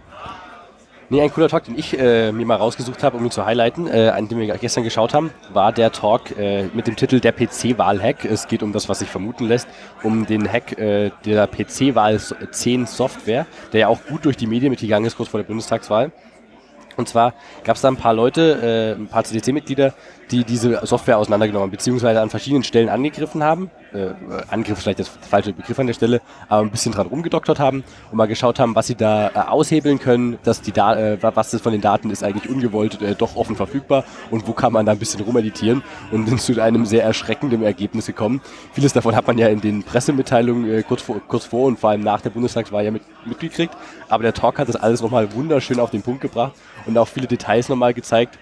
Nee, 1.10 1.22
ein 1.22 1.32
cooler 1.32 1.50
Talk, 1.50 1.66
den 1.66 1.78
ich 1.78 1.98
äh, 2.00 2.32
mir 2.32 2.48
mal 2.48 2.56
rausgesucht 2.56 3.04
habe, 3.04 3.18
um 3.18 3.24
ihn 3.24 3.30
zu 3.30 3.46
highlighten, 3.46 3.88
äh, 3.88 4.10
an 4.10 4.28
dem 4.28 4.40
wir 4.40 4.58
gestern 4.58 4.84
geschaut 4.84 5.14
haben, 5.14 5.30
war 5.54 5.72
der 5.72 5.92
Talk 5.92 6.36
äh, 6.36 6.64
mit 6.74 6.88
dem 6.88 6.96
Titel 6.96 7.20
Der 7.20 7.32
PC-Wahl-Hack. 7.32 8.26
Es 8.26 8.48
geht 8.48 8.64
um 8.64 8.74
das, 8.74 8.90
was 8.90 9.00
sich 9.00 9.10
vermuten 9.10 9.48
lässt, 9.48 9.68
um 10.02 10.26
den 10.26 10.52
Hack 10.52 10.80
äh, 10.80 11.12
der 11.24 11.46
PC-Wahl 11.46 12.20
10 12.20 12.88
Software, 12.88 13.46
der 13.72 13.82
ja 13.82 13.88
auch 13.88 14.04
gut 14.10 14.26
durch 14.26 14.36
die 14.36 14.48
Medien 14.48 14.72
mitgegangen 14.72 15.06
ist, 15.06 15.16
kurz 15.16 15.30
vor 15.30 15.40
der 15.40 15.48
Bundestagswahl. 15.48 16.12
Und 16.98 17.08
zwar 17.08 17.36
gab 17.64 17.76
es 17.76 17.84
da 17.84 17.90
ein 17.90 17.98
paar 17.98 18.14
Leute, 18.14 18.96
äh, 18.98 19.00
ein 19.00 19.08
paar 19.08 19.24
CDC-Mitglieder, 19.24 19.94
die 20.32 20.44
diese 20.44 20.86
Software 20.86 21.18
auseinandergenommen 21.18 21.68
haben, 21.68 21.72
beziehungsweise 21.72 22.22
an 22.22 22.30
verschiedenen 22.30 22.64
Stellen 22.64 22.90
angegriffen 22.90 23.44
haben. 23.44 23.70
Äh, 23.94 24.10
Angriff 24.50 24.78
ist 24.78 24.84
vielleicht 24.84 25.00
das 25.00 25.08
falsche 25.08 25.54
Begriff 25.54 25.78
an 25.80 25.88
der 25.88 25.94
Stelle, 25.94 26.22
aber 26.50 26.62
ein 26.64 26.72
bisschen 26.72 26.92
dran 26.92 27.08
rumgedoktert 27.08 27.60
haben 27.60 27.84
und 28.12 28.18
mal 28.18 28.26
geschaut 28.26 28.60
haben, 28.60 28.76
was 28.76 28.88
sie 28.88 28.96
da 28.96 29.28
äh, 29.28 29.32
aushebeln 29.50 30.00
können, 30.00 30.38
dass 30.44 30.62
die 30.62 30.72
da 30.72 30.96
äh, 30.96 31.18
was 31.22 31.52
das 31.52 31.62
von 31.62 31.72
den 31.72 31.82
Daten 31.82 32.10
ist 32.10 32.24
eigentlich 32.24 32.50
ungewollt 32.50 33.02
äh, 33.02 33.16
doch 33.16 33.36
offen 33.36 33.56
verfügbar 33.56 34.04
und 34.32 34.48
wo 34.48 34.54
kann 34.54 34.74
man 34.74 34.86
da 34.86 34.94
ein 34.94 35.00
bisschen 35.00 35.22
rumeditieren 35.22 35.84
und 36.12 36.28
sind 36.28 36.42
zu 36.56 36.62
einem 36.62 36.86
sehr 36.86 37.04
erschreckenden 37.04 37.64
Ergebnis 37.64 38.08
gekommen. 38.08 38.42
Vieles 38.74 38.94
davon 38.94 39.16
hat 39.16 39.28
man 39.28 39.38
ja 39.38 39.48
in 39.48 39.62
den 39.62 39.84
Pressemitteilungen 39.84 40.70
äh, 40.70 40.84
kurz, 40.84 41.02
vor, 41.02 41.22
kurz 41.28 41.46
vor 41.46 41.68
und 41.68 41.80
vor 41.80 41.92
allem 41.92 42.02
nach 42.02 42.22
der 42.22 42.32
Bundestagswahl 42.32 42.84
ja 42.84 42.92
mit, 42.92 43.04
mitgekriegt, 43.26 43.76
aber 44.10 44.24
der 44.24 44.34
Talk 44.34 44.60
hat 44.60 44.68
das 44.68 44.76
alles 44.76 45.02
nochmal 45.02 45.34
wunderschön 45.34 45.80
auf 45.80 45.92
den 45.92 46.02
Punkt 46.02 46.22
gebracht 46.22 46.54
und 46.86 46.98
auch 46.98 47.08
viele 47.08 47.28
Details 47.28 47.70
nochmal 47.70 47.94
gezeigt. 47.94 48.38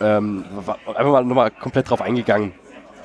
Ähm, 0.00 0.44
einfach 0.86 1.12
mal 1.12 1.24
nochmal 1.24 1.50
komplett 1.50 1.90
drauf 1.90 2.00
eingegangen, 2.00 2.52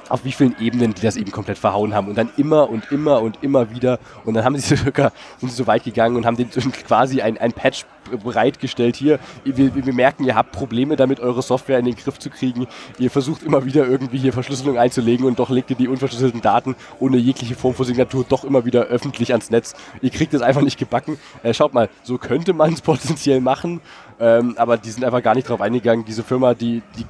auf 0.10 0.26
wie 0.26 0.32
vielen 0.32 0.56
Ebenen 0.60 0.94
die 0.94 1.02
das 1.02 1.16
eben 1.16 1.32
komplett 1.32 1.58
verhauen 1.58 1.94
haben 1.94 2.08
und 2.08 2.18
dann 2.18 2.30
immer 2.38 2.70
und 2.70 2.91
immer 2.91 3.22
und 3.22 3.41
immer 3.41 3.72
wieder 3.72 4.00
und 4.26 4.34
dann 4.34 4.44
haben 4.44 4.58
sie 4.58 4.76
sogar 4.76 5.12
sind 5.38 5.50
sie 5.50 5.56
so 5.56 5.68
weit 5.68 5.84
gegangen 5.84 6.16
und 6.16 6.26
haben 6.26 6.38
den 6.38 6.50
quasi 6.88 7.22
ein, 7.22 7.38
ein 7.38 7.54
Patch 7.54 7.86
bereitgestellt 8.24 8.96
hier. 8.96 9.20
Wir, 9.44 9.74
wir 9.74 9.94
merken, 9.94 10.26
ihr 10.26 10.36
habt 10.36 10.52
Probleme 10.52 10.96
damit, 10.96 11.20
eure 11.20 11.41
Software 11.41 11.80
in 11.80 11.86
den 11.86 11.96
Griff 11.96 12.20
zu 12.20 12.30
kriegen. 12.30 12.68
Ihr 13.00 13.12
versucht 13.12 13.44
immer 13.44 13.66
wieder 13.66 13.88
irgendwie 13.88 14.18
hier 14.18 14.34
Verschlüsselung 14.34 14.78
einzulegen 14.78 15.26
und 15.26 15.39
doch 15.39 15.50
legt 15.50 15.70
ihr 15.70 15.76
die 15.76 15.88
unverschlüsselten 15.88 16.41
Daten 16.41 16.76
ohne 17.00 17.18
jegliche 17.18 17.56
Form 17.56 17.74
von 17.74 17.86
Signatur 17.86 18.26
doch 18.28 18.44
immer 18.44 18.66
wieder 18.66 18.84
öffentlich 18.84 19.32
ans 19.32 19.50
Netz. 19.50 19.74
Ihr 20.02 20.10
kriegt 20.10 20.34
es 20.34 20.41
einfach 20.41 20.62
nicht 20.62 20.78
gebacken. 20.78 21.18
Äh, 21.44 21.54
schaut 21.54 21.74
mal, 21.74 21.89
so 22.04 22.18
könnte 22.18 22.54
man 22.54 22.74
es 22.74 22.82
potenziell 22.94 23.41
machen, 23.41 23.82
ähm, 24.24 24.55
aber 24.57 24.78
die 24.78 24.89
sind 24.89 25.03
einfach 25.03 25.21
gar 25.21 25.36
nicht 25.36 25.49
drauf 25.49 25.59
eingegangen. 25.61 26.05
Diese 26.05 26.24
Firma, 26.24 26.53
die, 26.53 26.82
die 26.97 27.05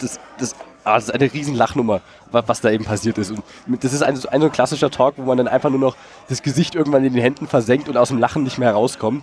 das, 0.00 0.18
das, 0.38 0.54
ah, 0.84 0.94
das 0.96 1.04
ist 1.04 1.10
eine 1.14 1.32
riesen 1.32 1.54
Lachnummer, 1.54 2.00
wa- 2.32 2.42
was 2.46 2.60
da 2.60 2.70
eben 2.70 2.84
passiert 2.84 3.18
ist. 3.18 3.30
Und 3.30 3.42
das 3.84 3.92
ist 3.92 4.02
ein, 4.02 4.16
so 4.16 4.28
ein 4.28 4.40
so 4.40 4.46
ein 4.48 4.52
klassischer 4.52 4.90
Talk, 4.90 5.14
wo 5.16 5.22
man 5.22 5.38
dann 5.38 5.46
einfach 5.48 5.70
nur 5.70 5.78
noch 5.78 5.96
das 6.28 6.42
Gesicht 6.42 6.74
irgendwann 6.74 7.04
in 7.04 7.12
den 7.12 7.22
Händen 7.22 7.46
versenkt 7.46 7.88
und 7.88 7.96
aus 7.96 8.08
dem 8.08 8.18
Lachen 8.18 8.42
nicht 8.42 8.58
mehr 8.58 8.68
herauskommt. 8.70 9.22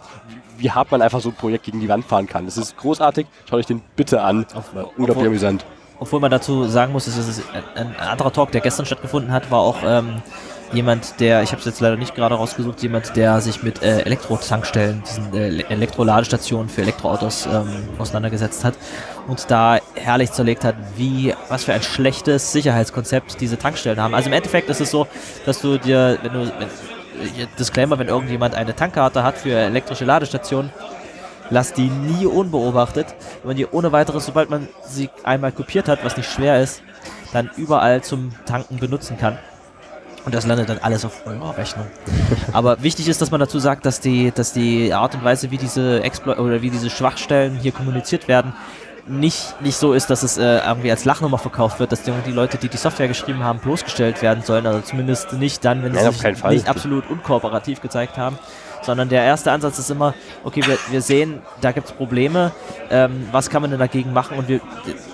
Wie, 0.58 0.72
hart 0.72 0.92
man 0.92 1.02
einfach 1.02 1.20
so 1.20 1.30
ein 1.30 1.36
Projekt 1.36 1.66
gegen 1.66 1.82
die 1.82 1.90
Wand 1.90 2.06
fahren 2.06 2.28
kann. 2.28 2.46
Das 2.46 2.56
ist 2.58 2.78
großartig. 2.78 3.28
Schaut 3.50 3.60
euch 3.60 3.66
den 3.66 3.82
bitte 3.98 4.22
an. 4.22 4.46
War 4.74 4.86
unglaublich 4.98 5.10
obwohl- 5.10 5.28
amüsant. 5.28 5.66
Obwohl 6.00 6.20
man 6.20 6.32
dazu 6.32 6.66
sagen 6.66 6.92
muss, 6.94 7.08
es 7.08 7.18
ist 7.18 7.44
ein, 7.76 7.88
ein 7.88 7.96
anderer 8.00 8.32
Talk, 8.32 8.52
der 8.52 8.62
gestern 8.62 8.86
stattgefunden 8.86 9.32
hat, 9.32 9.52
war 9.52 9.60
auch 9.60 9.78
ähm, 9.86 10.22
jemand, 10.74 11.20
der, 11.20 11.44
ich 11.44 11.52
habe 11.52 11.60
es 11.60 11.66
jetzt 11.66 11.80
leider 11.80 11.96
nicht 11.96 12.16
gerade 12.16 12.36
rausgesucht, 12.36 12.82
jemand, 12.82 13.16
der 13.16 13.42
sich 13.42 13.64
mit 13.64 13.82
äh, 13.82 14.02
Elektro-Tankstellen, 14.02 15.04
diesen 15.08 15.34
äh, 15.34 15.48
Ele- 15.48 15.70
Elektroladestationen 15.70 16.70
für 16.70 16.82
Elektroautos 16.82 17.46
ähm, 17.46 17.68
auseinandergesetzt 17.98 18.64
hat 18.64 18.74
und 19.28 19.50
da 19.50 19.80
herrlich 19.96 20.32
zerlegt 20.32 20.64
hat, 20.64 20.76
wie, 20.98 21.34
was 21.50 21.64
für 21.64 21.74
ein 21.74 21.84
schlechtes 21.84 22.52
Sicherheitskonzept 22.52 23.40
diese 23.40 23.58
Tankstellen 23.58 24.02
haben. 24.02 24.14
Also 24.14 24.28
im 24.30 24.34
Endeffekt 24.34 24.70
ist 24.70 24.82
es 24.82 24.92
so, 24.92 25.08
dass 25.46 25.62
du 25.62 25.78
dir, 25.78 26.18
wenn 26.22 26.34
du, 26.34 26.40
wenn, 26.60 26.68
äh, 27.44 27.48
Disclaimer, 27.58 28.00
wenn 28.00 28.08
irgendjemand 28.08 28.56
eine 28.56 28.76
Tankkarte 28.76 29.24
hat 29.24 29.38
für 29.38 29.56
elektrische 29.56 30.06
Ladestationen, 30.06 30.72
Lass 31.50 31.74
die 31.74 31.90
nie 31.90 32.26
unbeobachtet. 32.26 33.08
Wenn 33.42 33.50
man 33.50 33.58
die 33.58 33.68
ohne 33.68 33.92
weiteres, 33.92 34.26
sobald 34.26 34.50
man 34.50 34.68
sie 34.88 35.10
einmal 35.24 35.52
kopiert 35.52 35.88
hat, 35.88 36.04
was 36.04 36.18
nicht 36.18 36.32
schwer 36.32 36.62
ist, 36.62 36.82
dann 37.32 37.50
überall 37.58 38.02
zum 38.02 38.32
Tanken 38.46 38.78
benutzen 38.78 39.18
kann. 39.18 39.38
Und 40.26 40.34
das 40.34 40.46
landet 40.46 40.70
dann 40.70 40.80
alles 40.80 41.04
auf 41.04 41.26
eurer 41.26 41.58
Rechnung. 41.58 41.86
Aber 42.54 42.82
wichtig 42.82 43.08
ist, 43.10 43.22
dass 43.22 43.32
man 43.32 43.40
dazu 43.40 43.60
sagt, 43.60 43.86
dass 43.86 44.00
die, 44.00 44.32
dass 44.32 44.54
die 44.54 44.94
Art 44.94 45.16
und 45.16 45.24
Weise, 45.24 45.52
wie 45.52 45.58
diese 45.58 46.02
Explo 46.02 46.34
oder 46.34 46.62
wie 46.62 46.70
diese 46.70 46.90
Schwachstellen 46.90 47.58
hier 47.58 47.72
kommuniziert 47.72 48.28
werden, 48.28 48.54
nicht, 49.06 49.62
nicht 49.62 49.76
so 49.76 49.94
ist, 49.94 50.10
dass 50.10 50.24
es 50.24 50.38
äh, 50.38 50.60
irgendwie 50.66 50.90
als 50.90 51.04
Lachnummer 51.04 51.38
verkauft 51.38 51.80
wird, 51.80 51.92
dass 51.92 52.04
die, 52.04 52.14
die 52.26 52.32
Leute, 52.32 52.58
die 52.58 52.70
die 52.70 52.78
Software 52.78 53.10
geschrieben 53.10 53.44
haben, 53.44 53.60
bloßgestellt 53.60 54.22
werden 54.22 54.44
sollen. 54.44 54.66
Also 54.66 54.80
zumindest 54.82 55.34
nicht 55.34 55.66
dann, 55.66 55.84
wenn 55.84 55.94
sie 55.94 56.12
sich 56.12 56.44
nicht 56.46 56.70
absolut 56.70 57.10
unkooperativ 57.10 57.82
gezeigt 57.82 58.18
haben. 58.18 58.40
Sondern 58.84 59.10
der 59.10 59.24
erste 59.24 59.52
Ansatz 59.52 59.80
ist 59.80 59.90
immer, 59.90 60.14
okay, 60.44 60.62
wir, 60.66 60.78
wir 60.90 61.02
sehen, 61.02 61.42
da 61.62 61.72
gibt 61.72 61.88
es 61.88 61.94
Probleme, 61.94 62.52
ähm, 62.90 63.28
was 63.32 63.50
kann 63.50 63.62
man 63.62 63.72
denn 63.72 63.80
dagegen 63.80 64.14
machen? 64.14 64.38
Und 64.38 64.48
wir, 64.48 64.60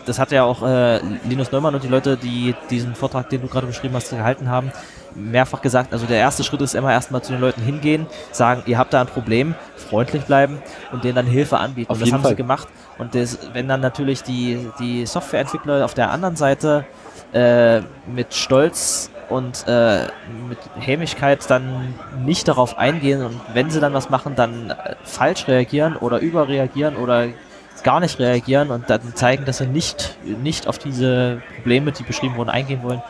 das 0.06 0.20
hat 0.20 0.32
ja 0.32 0.44
auch 0.44 0.64
äh, 0.64 1.00
Linus 1.28 1.52
Neumann 1.52 1.76
und 1.76 1.84
die 1.84 1.88
Leute, 1.88 2.18
die 2.18 2.56
diesen 2.70 2.96
Vortrag, 2.96 3.30
den 3.30 3.42
du 3.42 3.48
gerade 3.48 3.68
beschrieben 3.68 3.96
hast, 3.96 4.10
gehalten 4.10 4.50
haben, 4.50 4.72
mehrfach 5.16 5.62
gesagt. 5.62 5.94
Also 5.94 6.06
der 6.06 6.18
erste 6.18 6.44
Schritt 6.44 6.62
ist 6.62 6.76
immer 6.76 6.92
erstmal 6.92 7.22
zu 7.22 7.32
den 7.32 7.42
Leuten 7.42 7.62
hingehen, 7.62 8.08
sagen, 8.32 8.64
ihr 8.66 8.78
habt 8.78 8.94
da 8.94 9.02
ein 9.02 9.08
Problem, 9.08 9.56
freundlich 9.76 10.24
bleiben 10.24 10.62
und 10.92 11.04
denen 11.04 11.16
dann 11.16 11.28
Hilfe 11.28 11.58
anbieten. 11.58 11.92
Auf 11.92 11.98
und 11.98 12.06
das 12.06 12.14
haben 12.14 12.22
Fall. 12.22 12.32
sie 12.32 12.38
gemacht. 12.38 12.68
Und 12.98 13.16
das, 13.16 13.40
wenn 13.54 13.68
dann 13.68 13.82
natürlich 13.82 14.24
die, 14.24 14.68
die 14.80 15.06
Softwareentwickler 15.06 15.86
auf 15.86 15.94
der 15.94 16.12
anderen 16.12 16.36
Seite 16.36 16.86
äh, 17.34 17.82
mit 18.08 18.34
Stolz 18.34 19.10
und 19.30 19.66
äh, 19.68 20.08
mit 20.48 20.58
Hämigkeit 20.80 21.50
dann 21.50 21.94
nicht 22.26 22.48
darauf 22.48 22.78
eingehen 22.78 23.24
und 23.24 23.40
wenn 23.54 23.70
sie 23.70 23.80
dann 23.80 23.94
was 23.94 24.10
machen, 24.10 24.36
dann 24.36 24.72
äh, 24.72 24.96
falsch 25.04 25.48
reagieren 25.48 25.96
oder 25.96 26.20
überreagieren 26.20 26.96
oder 26.96 27.28
gar 27.84 28.00
nicht 28.00 28.20
reagieren 28.20 28.72
und 28.72 28.90
dann 28.90 29.16
zeigen, 29.16 29.46
dass 29.46 29.60
sie 29.60 29.68
nicht, 29.68 30.18
nicht 30.24 30.68
auf 30.68 30.78
diese 30.78 31.42
Probleme, 31.56 31.92
die 31.92 32.04
beschrieben 32.04 32.36
wurden, 32.36 32.50
eingehen 32.50 32.84
wollen, 32.84 33.02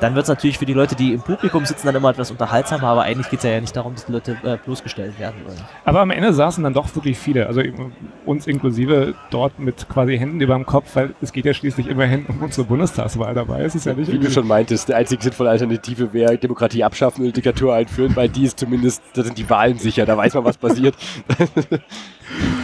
dann 0.00 0.14
wird 0.14 0.24
es 0.24 0.28
natürlich 0.28 0.58
für 0.58 0.66
die 0.66 0.72
Leute, 0.72 0.94
die 0.94 1.12
im 1.12 1.20
Publikum 1.20 1.64
sitzen, 1.64 1.86
dann 1.86 1.96
immer 1.96 2.10
etwas 2.10 2.30
unterhaltsamer, 2.30 2.88
aber 2.88 3.02
eigentlich 3.02 3.28
geht 3.30 3.40
es 3.40 3.44
ja 3.44 3.60
nicht 3.60 3.76
darum, 3.76 3.94
dass 3.94 4.06
die 4.06 4.12
Leute 4.12 4.36
äh, 4.44 4.56
bloßgestellt 4.56 5.18
werden 5.18 5.44
wollen. 5.44 5.58
Aber 5.84 6.00
am 6.00 6.10
Ende 6.10 6.32
saßen 6.32 6.62
dann 6.62 6.74
doch 6.74 6.94
wirklich 6.94 7.18
viele, 7.18 7.46
also 7.46 7.60
eben 7.60 7.92
uns 8.24 8.46
inklusive 8.46 9.14
dort 9.30 9.58
mit 9.58 9.88
quasi 9.88 10.18
Händen 10.18 10.40
über 10.40 10.54
dem 10.54 10.66
Kopf, 10.66 10.94
weil 10.94 11.14
es 11.20 11.32
geht 11.32 11.44
ja 11.44 11.54
schließlich 11.54 11.88
immerhin 11.88 12.26
um 12.26 12.42
unsere 12.42 12.66
Bundestagswahl 12.66 13.34
dabei. 13.34 13.62
Es 13.62 13.74
ist 13.74 13.86
ja 13.86 13.94
nicht 13.94 14.10
Wie 14.12 14.18
du 14.18 14.30
schon 14.30 14.46
meintest, 14.46 14.88
die 14.88 14.94
einzige 14.94 15.22
sinnvolle 15.22 15.50
Alternative 15.50 16.12
wäre 16.12 16.38
Demokratie 16.38 16.84
abschaffen 16.84 17.24
und 17.24 17.36
Diktatur 17.36 17.74
einführen, 17.74 18.14
weil 18.14 18.28
die 18.28 18.44
ist 18.44 18.58
zumindest, 18.58 19.02
da 19.14 19.24
sind 19.24 19.36
die 19.36 19.48
Wahlen 19.50 19.78
sicher, 19.78 20.06
da 20.06 20.16
weiß 20.16 20.34
man, 20.34 20.44
was 20.44 20.56
passiert. 20.56 20.94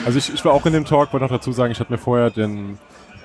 Also 0.04 0.18
ich, 0.18 0.34
ich 0.34 0.44
war 0.44 0.52
auch 0.52 0.66
in 0.66 0.74
dem 0.74 0.84
Talk, 0.84 1.12
wollte 1.12 1.24
noch 1.24 1.32
dazu 1.32 1.50
sagen, 1.50 1.72
ich 1.72 1.80
hatte 1.80 1.90
mir 1.90 1.98
vorher 1.98 2.28
den 2.30 2.78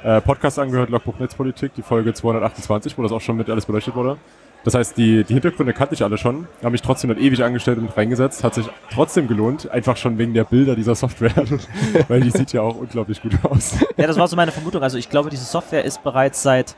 äh, 0.04 0.22
Podcast 0.22 0.60
angehört, 0.60 0.90
Logbuch 0.90 1.20
Netzpolitik, 1.20 1.74
die 1.76 1.82
Folge 1.82 2.14
228, 2.14 2.98
wo 2.98 3.04
das 3.04 3.12
auch 3.12 3.22
schon 3.22 3.38
mit 3.38 3.50
alles 3.50 3.66
beleuchtet 3.66 3.96
wurde. 3.96 4.18
Das 4.66 4.74
heißt, 4.74 4.98
die, 4.98 5.24
die 5.24 5.34
Hintergründe 5.34 5.74
kannte 5.74 5.96
ich 5.96 6.04
alle 6.04 6.18
schon, 6.18 6.48
habe 6.60 6.72
mich 6.72 6.82
trotzdem 6.82 7.10
dann 7.10 7.20
ewig 7.20 7.42
angestellt 7.44 7.78
und 7.78 7.96
reingesetzt. 7.96 8.44
Hat 8.44 8.54
sich 8.54 8.68
trotzdem 8.94 9.28
gelohnt, 9.28 9.72
einfach 9.72 9.96
schon 9.96 10.18
wegen 10.18 10.34
der 10.34 10.44
Bilder 10.44 10.76
dieser 10.76 10.96
Software, 10.96 11.32
weil 12.10 12.22
die 12.22 12.32
sieht 12.32 12.52
ja 12.52 12.62
auch 12.62 12.76
unglaublich 12.76 13.22
gut 13.22 13.34
aus. 13.44 13.78
Ja, 13.96 14.08
das 14.08 14.18
war 14.18 14.28
so 14.28 14.36
meine 14.36 14.52
Vermutung. 14.52 14.84
Also 14.84 14.98
ich 14.98 15.10
glaube, 15.10 15.30
diese 15.30 15.46
Software 15.46 15.86
ist 15.86 16.04
bereits 16.04 16.44
seit 16.44 16.76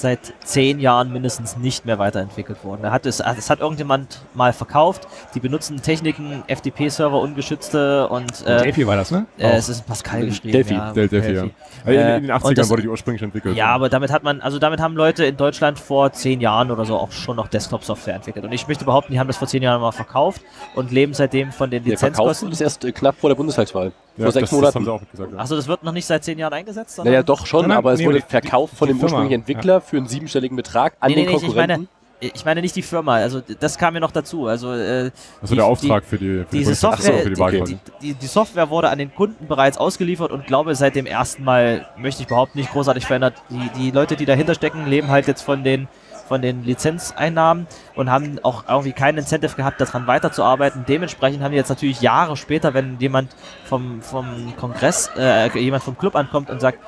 seit 0.00 0.32
zehn 0.44 0.80
Jahren 0.80 1.12
mindestens 1.12 1.56
nicht 1.56 1.84
mehr 1.86 1.98
weiterentwickelt 1.98 2.64
worden. 2.64 2.80
Da 2.82 2.90
hat 2.90 3.06
es, 3.06 3.20
es 3.20 3.50
hat 3.50 3.60
irgendjemand 3.60 4.20
mal 4.34 4.52
verkauft. 4.52 5.06
Die 5.34 5.40
benutzen 5.40 5.80
Techniken, 5.82 6.42
FTP-Server, 6.46 7.18
ungeschützte 7.20 8.08
und 8.08 8.46
äh, 8.46 8.62
Delphi 8.62 8.86
war 8.86 8.96
das, 8.96 9.10
ne? 9.10 9.26
äh, 9.38 9.50
es 9.56 9.68
ist 9.68 9.80
in 9.80 9.84
Pascal 9.86 10.26
geschrieben. 10.26 10.52
Delphi, 10.52 10.74
ja, 10.74 10.92
Del 10.92 11.08
Delphi, 11.08 11.32
ja. 11.32 11.42
Also 11.84 12.00
in, 12.00 12.06
in 12.06 12.22
den 12.22 12.30
Äh, 12.30 12.32
und 12.34 12.42
80ern 12.42 12.54
das- 12.54 12.70
wurde 12.70 12.82
die 12.82 12.88
ursprünglich 12.88 13.22
entwickelt. 13.22 13.56
Ja, 13.56 13.66
aber 13.68 13.88
damit 13.88 14.10
hat 14.10 14.22
man, 14.22 14.40
also 14.40 14.58
damit 14.58 14.80
haben 14.80 14.94
Leute 14.96 15.24
in 15.24 15.36
Deutschland 15.36 15.78
vor 15.78 16.12
zehn 16.12 16.40
Jahren 16.40 16.70
oder 16.70 16.84
so 16.84 16.96
auch 16.96 17.12
schon 17.12 17.36
noch 17.36 17.48
Desktop-Software 17.48 18.14
entwickelt. 18.16 18.44
Und 18.44 18.52
ich 18.52 18.66
möchte 18.68 18.84
behaupten, 18.84 19.12
die 19.12 19.20
haben 19.20 19.26
das 19.28 19.36
vor 19.36 19.48
zehn 19.48 19.62
Jahren 19.62 19.80
mal 19.80 19.92
verkauft 19.92 20.42
und 20.74 20.90
leben 20.92 21.14
seitdem 21.14 21.52
von 21.52 21.70
den 21.70 21.82
Der 21.84 21.92
Lizenzkosten. 21.92 22.50
ist 22.52 22.60
erst 22.60 22.84
äh, 22.84 22.92
knapp 22.92 23.16
vor 23.16 23.30
der 23.30 23.34
Bundestagswahl. 23.36 23.92
ja, 24.16 24.24
vor 24.24 24.32
sechs 24.32 24.50
das, 24.50 24.60
Das 24.60 24.74
haben 24.74 24.84
Monaten. 24.84 25.00
sie 25.02 25.06
auch 25.06 25.10
gesagt. 25.10 25.32
Ja. 25.32 25.38
Achso, 25.38 25.56
das 25.56 25.68
wird 25.68 25.82
noch 25.84 25.92
nicht 25.92 26.06
seit 26.06 26.24
zehn 26.24 26.38
Jahren 26.38 26.52
eingesetzt? 26.52 26.96
sondern- 26.96 27.12
Naja, 27.12 27.22
doch 27.22 27.46
schon, 27.46 27.60
Nein, 27.62 27.68
nein, 27.70 27.78
aber 27.78 27.92
es 27.92 28.00
nee, 28.00 28.06
wurde 28.06 28.20
die- 28.20 28.26
verkauft 28.28 28.76
von 28.76 28.88
dem 28.88 28.96
Firma, 28.98 29.04
ursprünglichen 29.18 29.40
Entwickler 29.40 29.80
für 29.88 29.96
einen 29.96 30.08
siebenstelligen 30.08 30.56
Betrag 30.56 30.94
an 31.00 31.10
Nee, 31.10 31.16
nee, 31.16 31.22
den 31.22 31.30
nee, 31.30 31.36
ich 31.36 31.42
Konkurrenten. 31.42 31.88
meine, 32.20 32.32
ich 32.34 32.44
meine 32.44 32.60
nicht 32.60 32.74
die 32.74 32.82
Firma, 32.82 33.14
also 33.16 33.40
das 33.60 33.78
kam 33.78 33.94
mir 33.94 34.00
noch 34.00 34.10
dazu. 34.10 34.46
Also 34.48 34.72
äh, 34.72 35.10
Das 35.40 35.50
war 35.50 35.56
der 35.56 35.64
Auftrag 35.66 36.04
für 36.04 36.18
die, 36.18 36.24
für 36.40 36.46
die 36.50 36.58
diese 36.58 36.72
Bundestag- 36.72 36.96
Software, 36.96 37.18
so, 37.18 37.22
für 37.24 37.30
die 37.30 37.64
die, 37.64 37.74
die, 37.74 37.78
die, 38.02 38.14
die 38.14 38.26
Software 38.26 38.70
wurde 38.70 38.88
an 38.90 38.98
den 38.98 39.14
Kunden 39.14 39.46
bereits 39.46 39.78
ausgeliefert 39.78 40.32
und 40.32 40.46
glaube 40.46 40.74
seit 40.74 40.96
dem 40.96 41.06
ersten 41.06 41.44
Mal, 41.44 41.86
möchte 41.96 42.22
ich 42.22 42.28
behaupten, 42.28 42.58
nicht 42.58 42.72
großartig 42.72 43.06
verändert. 43.06 43.34
Die, 43.50 43.70
die 43.78 43.90
Leute, 43.92 44.16
die 44.16 44.24
dahinter 44.26 44.54
stecken, 44.54 44.86
leben 44.86 45.08
halt 45.08 45.26
jetzt 45.28 45.42
von 45.42 45.62
den 45.64 45.86
von 46.26 46.42
den 46.42 46.62
Lizenzeinnahmen 46.62 47.66
und 47.94 48.10
haben 48.10 48.38
auch 48.42 48.64
irgendwie 48.68 48.92
kein 48.92 49.16
Incentive 49.16 49.56
gehabt, 49.56 49.80
daran 49.80 50.06
weiterzuarbeiten. 50.06 50.84
Dementsprechend 50.86 51.42
haben 51.42 51.52
die 51.52 51.56
jetzt 51.56 51.70
natürlich 51.70 52.02
Jahre 52.02 52.36
später, 52.36 52.74
wenn 52.74 52.98
jemand 52.98 53.34
vom, 53.64 54.02
vom 54.02 54.52
Kongress, 54.58 55.10
äh, 55.16 55.48
jemand 55.58 55.82
vom 55.84 55.96
Club 55.96 56.14
ankommt 56.16 56.50
und 56.50 56.60
sagt, 56.60 56.80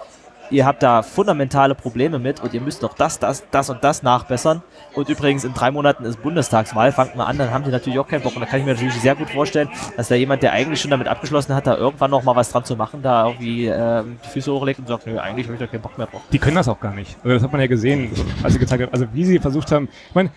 ihr 0.50 0.66
habt 0.66 0.82
da 0.82 1.02
fundamentale 1.02 1.74
Probleme 1.74 2.18
mit 2.18 2.40
und 2.40 2.52
ihr 2.54 2.60
müsst 2.60 2.82
noch 2.82 2.94
das, 2.94 3.18
das, 3.18 3.44
das 3.50 3.70
und 3.70 3.82
das 3.84 4.02
nachbessern. 4.02 4.62
Und 4.94 5.08
übrigens 5.08 5.44
in 5.44 5.54
drei 5.54 5.70
Monaten 5.70 6.04
ist 6.04 6.22
Bundestagswahl, 6.22 6.92
fangt 6.92 7.16
mal 7.16 7.24
an, 7.24 7.38
dann 7.38 7.50
haben 7.50 7.64
die 7.64 7.70
natürlich 7.70 7.98
auch 7.98 8.08
keinen 8.08 8.22
Bock. 8.22 8.34
Und 8.34 8.40
da 8.40 8.46
kann 8.46 8.60
ich 8.60 8.66
mir 8.66 8.74
natürlich 8.74 8.94
sehr 8.94 9.14
gut 9.14 9.30
vorstellen, 9.30 9.68
dass 9.96 10.08
da 10.08 10.14
jemand, 10.14 10.42
der 10.42 10.52
eigentlich 10.52 10.80
schon 10.80 10.90
damit 10.90 11.08
abgeschlossen 11.08 11.54
hat, 11.54 11.66
da 11.66 11.76
irgendwann 11.76 12.10
noch 12.10 12.22
mal 12.22 12.36
was 12.36 12.50
dran 12.50 12.64
zu 12.64 12.76
machen, 12.76 13.02
da 13.02 13.26
irgendwie 13.26 13.66
ähm, 13.66 14.18
die 14.24 14.28
Füße 14.28 14.52
hochlegt 14.52 14.80
und 14.80 14.88
sagt, 14.88 15.06
nö, 15.06 15.18
eigentlich 15.18 15.46
habe 15.46 15.54
ich 15.54 15.60
da 15.60 15.66
keinen 15.66 15.82
Bock 15.82 15.96
mehr 15.96 16.06
drauf. 16.06 16.22
Die 16.32 16.38
können 16.38 16.56
das 16.56 16.68
auch 16.68 16.80
gar 16.80 16.94
nicht. 16.94 17.16
Also 17.22 17.34
das 17.34 17.42
hat 17.42 17.52
man 17.52 17.60
ja 17.60 17.66
gesehen, 17.66 18.10
als 18.42 18.54
sie 18.54 18.58
gezeigt 18.58 18.82
haben, 18.82 18.92
also 18.92 19.06
wie 19.12 19.24
sie 19.24 19.38
versucht 19.38 19.70
haben. 19.72 19.88
Ich 20.08 20.14
meine, 20.14 20.30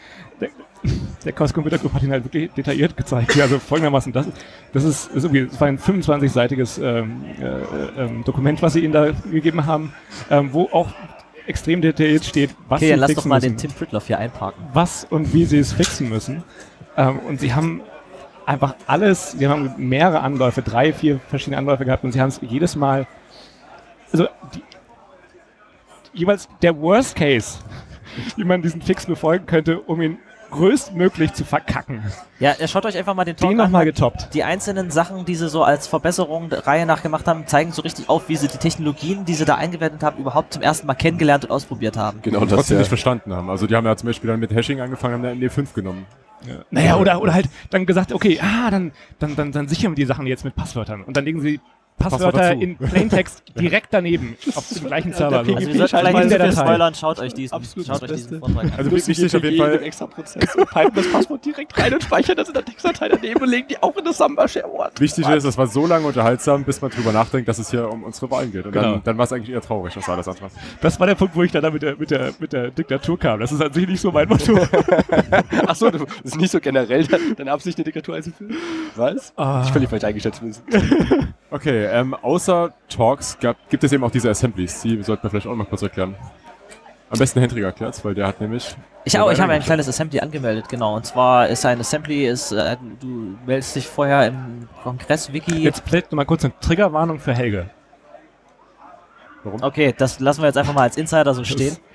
der, 1.25 1.31
Chaos 1.34 1.53
Computer 1.53 1.77
Group 1.77 1.93
hat 1.93 2.03
ihn 2.03 2.11
halt 2.11 2.23
wirklich 2.25 2.51
detailliert 2.51 2.95
gezeigt. 2.97 3.36
Ja, 3.36 3.43
Also 3.43 3.59
folgendermaßen, 3.59 4.11
das, 4.13 4.27
das 4.73 4.84
ist, 4.84 5.11
ist 5.11 5.23
irgendwie, 5.23 5.45
das 5.47 5.59
war 5.59 5.67
ein 5.67 5.79
25-seitiges 5.79 6.81
ähm, 6.81 7.23
äh, 7.39 8.01
ähm, 8.01 8.23
Dokument, 8.23 8.61
was 8.61 8.73
sie 8.73 8.81
ihnen 8.84 8.93
da 8.93 9.11
gegeben 9.31 9.65
haben, 9.65 9.93
ähm, 10.29 10.49
wo 10.53 10.69
auch 10.71 10.89
extrem 11.47 11.81
detailliert 11.81 12.25
steht, 12.25 12.51
was 12.67 12.77
Okay, 12.77 12.86
sie 12.86 12.91
dann 12.91 12.99
lass 12.99 13.09
fixen 13.09 13.23
doch 13.23 13.29
mal 13.29 13.36
müssen. 13.36 13.49
den 13.49 13.57
Tim 13.57 13.71
Pritloff 13.71 14.07
hier 14.07 14.19
einparken. 14.19 14.63
was 14.73 15.05
und 15.09 15.34
wie 15.34 15.45
sie 15.45 15.59
es 15.59 15.73
fixen 15.73 16.09
müssen. 16.09 16.43
Ähm, 16.95 17.19
und 17.19 17.39
sie 17.39 17.53
haben 17.53 17.81
einfach 18.45 18.75
alles, 18.88 19.31
sie 19.31 19.47
haben 19.47 19.73
mehrere 19.77 20.19
Anläufe, 20.21 20.61
drei, 20.61 20.93
vier 20.93 21.19
verschiedene 21.29 21.57
Anläufe 21.57 21.86
gehabt 21.86 22.03
und 22.03 22.11
sie 22.11 22.21
haben 22.21 22.29
es 22.29 22.39
jedes 22.41 22.75
Mal, 22.75 23.07
also 24.11 24.27
die, 24.53 24.63
jeweils 26.13 26.47
der 26.61 26.77
Worst 26.79 27.15
Case, 27.15 27.59
wie 28.36 28.43
man 28.43 28.61
diesen 28.61 28.81
Fix 28.81 29.05
befolgen 29.05 29.45
könnte, 29.45 29.79
um 29.79 30.01
ihn 30.01 30.17
größtmöglich 30.54 31.34
zu 31.34 31.43
verkacken. 31.45 32.04
Ja, 32.39 32.54
ja, 32.60 32.68
schaut 32.68 32.86
euch 32.86 32.97
einfach 32.97 33.14
mal 33.16 33.26
den 33.26 33.36
Talk 33.36 33.49
Den 33.49 33.60
an. 33.60 33.66
nochmal 33.68 33.86
getoppt. 33.86 34.34
Die 34.34 34.43
einzelnen 34.43 34.91
Sachen, 34.91 35.26
die 35.26 35.36
sie 35.36 35.49
so 35.49 35.64
als 35.64 35.88
Verbesserung 35.88 36.49
der 36.49 36.66
Reihe 36.68 36.86
nach 36.86 37.04
gemacht 37.04 37.28
haben, 37.28 37.47
zeigen 37.47 37.72
so 37.72 37.82
richtig 37.82 38.10
auf, 38.10 38.30
wie 38.30 38.36
sie 38.36 38.47
die 38.47 38.58
Technologien, 38.58 39.26
die 39.26 39.34
sie 39.34 39.45
da 39.45 39.56
eingewendet 39.56 40.04
haben, 40.04 40.18
überhaupt 40.20 40.54
zum 40.54 40.62
ersten 40.62 40.88
Mal 40.88 40.95
kennengelernt 40.95 41.45
und 41.45 41.51
ausprobiert 41.51 41.97
haben. 41.97 42.22
Genau 42.22 42.41
das. 42.41 42.49
trotzdem 42.49 42.76
Ja. 42.76 42.80
nicht 42.80 42.89
verstanden 42.89 43.34
haben. 43.34 43.49
Also 43.49 43.68
die 43.68 43.76
haben 43.76 43.86
ja 43.86 43.95
zum 43.95 44.08
Beispiel 44.08 44.30
dann 44.30 44.39
mit 44.39 44.54
Hashing 44.54 44.80
angefangen, 44.82 45.14
haben 45.16 45.26
eine 45.26 45.36
ND5 45.47 45.74
genommen. 45.74 46.06
Naja, 46.72 46.97
oder, 46.97 47.22
oder 47.22 47.34
halt 47.34 47.47
dann 47.70 47.86
gesagt, 47.86 48.12
okay, 48.12 48.38
ah, 48.41 48.70
dann, 48.70 48.91
dann, 49.20 49.36
dann, 49.38 49.54
dann 49.54 49.68
sichern 49.70 49.93
wir 49.93 49.95
die 49.95 50.06
Sachen 50.06 50.28
jetzt 50.28 50.43
mit 50.43 50.56
Passwörtern. 50.56 51.01
Und 51.04 51.16
dann 51.16 51.24
legen 51.24 51.39
sie 51.39 51.62
Passwörter 51.98 52.52
in 52.54 52.78
Plaintext 52.78 53.44
direkt 53.60 53.88
daneben 53.91 54.36
auf 54.56 54.68
dem 54.70 54.88
gleichen 54.88 55.14
Server. 55.14 55.39
Also 55.39 55.56
wir 55.56 55.74
sollten 55.88 55.98
vielleicht 55.98 56.18
nicht 56.18 56.32
der 56.32 56.52
so 56.52 56.62
spoilern, 56.62 56.96
schaut 56.96 57.20
euch 57.20 57.34
diesen, 57.34 57.54
Absolut 57.54 57.88
schaut 57.88 58.02
das 58.04 58.12
euch 58.12 58.18
diesen. 58.18 58.39
Vortrag 58.39 58.64
an. 58.66 58.74
Also 58.78 58.91
wichtig 58.91 59.36
auf 59.36 59.44
jeden 59.44 59.58
Fall, 59.58 59.84
extra 59.84 60.08
Prozess 60.08 60.56
und 60.56 60.70
pipen 60.70 60.91
das 60.96 61.12
Passwort 61.12 61.46
direkt 61.46 61.78
rein 61.80 61.94
und 61.94 62.04
speichern 62.04 62.36
das 62.36 62.48
in 62.50 62.54
der 62.54 62.66
Textdatei 62.66 63.10
daneben 63.10 63.41
und 63.41 63.50
legen 63.50 63.68
die 63.70 63.82
auch 63.82 63.96
in 63.98 64.04
das 64.06 64.18
Samba 64.18 64.48
Shareword. 64.48 65.00
wichtig 65.00 65.28
ist, 65.28 65.44
das 65.46 65.58
war 65.58 65.68
so 65.68 65.86
lange 65.88 66.06
unterhaltsam, 66.08 66.64
bis 66.64 66.82
man 66.82 66.91
drüber 66.91 67.12
nachdenkt, 67.12 67.48
dass 67.48 67.60
es 67.60 67.72
hier 67.72 67.89
um 67.89 68.04
unsere 68.04 68.30
Wahlen 68.32 68.52
geht. 68.52 68.66
Und 68.66 68.72
Genau. 68.74 68.94
dann, 68.94 69.04
dann 69.04 69.18
war 69.18 69.26
es 69.26 69.34
eigentlich 69.34 69.52
eher 69.54 69.62
traurig, 69.62 69.96
was 69.96 70.08
alles 70.10 70.28
andere. 70.28 70.48
Das 70.82 71.00
war 71.00 71.08
der 71.08 71.16
Punkt, 71.16 71.36
wo 71.36 71.44
ich 71.44 71.52
dann 71.52 71.62
da 71.64 71.70
mit 71.72 71.82
der, 71.84 71.96
mit 71.96 72.12
der, 72.12 72.32
mit 72.39 72.52
der 72.54 72.72
Diktatur 72.72 73.18
kam. 73.20 73.39
Das 73.39 73.52
ist 73.52 73.62
an 73.62 73.72
sich 73.72 73.88
nicht 73.88 74.02
so 74.02 74.12
mein 74.12 74.28
Motto. 74.28 74.58
Achso, 75.68 75.89
das 75.89 76.02
ist 76.24 76.38
nicht 76.38 76.52
so 76.52 76.60
generell 76.60 77.06
deine 77.38 77.52
Absicht, 77.52 77.78
eine 77.78 77.86
Diktatur 77.86 78.16
einzuführen? 78.16 78.56
Was? 78.96 79.34
Ah. 79.38 79.64
Ich 79.66 79.72
völlig 79.72 79.89
falsch 79.89 80.04
eingeschätzt 80.04 80.41
wissen. 80.44 80.64
Okay, 81.52 81.82
ähm, 81.91 82.13
außer 82.13 82.73
Talks 82.89 83.38
gab, 83.39 83.57
gibt 83.69 83.84
es 83.84 83.91
eben 83.91 84.03
auch 84.03 84.11
diese 84.11 84.29
Assemblies. 84.29 84.81
Die 84.81 85.01
sollten 85.03 85.23
wir 85.23 85.29
vielleicht 85.29 85.47
auch 85.47 85.55
mal 85.55 85.65
kurz 85.65 85.81
erklären. 85.81 86.15
Am 87.09 87.19
besten 87.19 87.41
Hendrik 87.41 87.63
erklärt 87.63 88.03
weil 88.03 88.15
der 88.15 88.25
hat 88.25 88.41
nämlich. 88.41 88.75
Ich, 89.05 89.19
auch, 89.19 89.31
ich 89.31 89.39
habe 89.39 89.53
ein 89.53 89.61
kleines 89.61 89.88
Assembly 89.88 90.19
angemeldet, 90.19 90.67
genau. 90.67 90.95
Und 90.95 91.05
zwar 91.05 91.47
ist 91.47 91.63
ein 91.65 91.79
Assembly, 91.79 92.25
ist, 92.25 92.51
äh, 92.51 92.75
du 92.99 93.38
meldest 93.45 93.75
dich 93.75 93.88
vorher 93.88 94.27
im 94.27 94.67
Kongress-Wiki. 94.81 95.59
Jetzt 95.59 95.84
noch 95.91 96.11
mal 96.13 96.25
kurz 96.25 96.43
eine 96.43 96.53
Triggerwarnung 96.59 97.19
für 97.19 97.34
Helge. 97.34 97.69
Okay, 99.61 99.93
das 99.95 100.19
lassen 100.19 100.41
wir 100.41 100.47
jetzt 100.47 100.57
einfach 100.57 100.73
mal 100.73 100.84
als 100.84 100.97
Insider 100.97 101.34
so 101.34 101.43
stehen. 101.43 101.77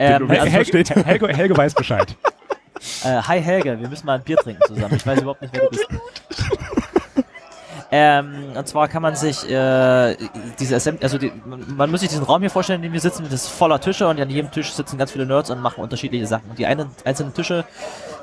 Ähm, 0.00 0.30
also. 0.30 0.44
Helge, 0.44 0.84
Helge, 1.04 1.28
Helge 1.28 1.56
weiß 1.56 1.74
Bescheid. 1.74 2.16
äh, 3.04 3.20
hi 3.20 3.40
Helge, 3.40 3.80
wir 3.80 3.88
müssen 3.88 4.06
mal 4.06 4.14
ein 4.14 4.22
Bier 4.22 4.36
trinken 4.36 4.62
zusammen. 4.64 4.94
Ich 4.94 5.04
weiß 5.04 5.20
überhaupt 5.20 5.42
nicht, 5.42 5.52
wer 5.52 5.62
du 5.62 5.70
bist. 5.70 5.88
Ähm, 7.90 8.52
und 8.54 8.68
zwar 8.68 8.86
kann 8.86 9.00
man 9.00 9.16
sich 9.16 9.48
äh, 9.48 10.14
diese 10.58 10.76
Assembly, 10.76 11.02
also 11.02 11.16
die, 11.16 11.32
man, 11.46 11.64
man 11.74 11.90
muss 11.90 12.00
sich 12.00 12.10
diesen 12.10 12.24
Raum 12.24 12.42
hier 12.42 12.50
vorstellen, 12.50 12.80
in 12.80 12.82
dem 12.82 12.92
wir 12.92 13.00
sitzen, 13.00 13.24
das 13.24 13.44
ist 13.44 13.48
voller 13.48 13.80
Tische 13.80 14.06
und 14.06 14.20
an 14.20 14.28
jedem 14.28 14.50
Tisch 14.50 14.72
sitzen 14.72 14.98
ganz 14.98 15.12
viele 15.12 15.24
Nerds 15.24 15.48
und 15.48 15.62
machen 15.62 15.82
unterschiedliche 15.82 16.26
Sachen. 16.26 16.50
Und 16.50 16.58
die 16.58 16.66
einen, 16.66 16.90
einzelnen 17.06 17.32
Tische 17.32 17.64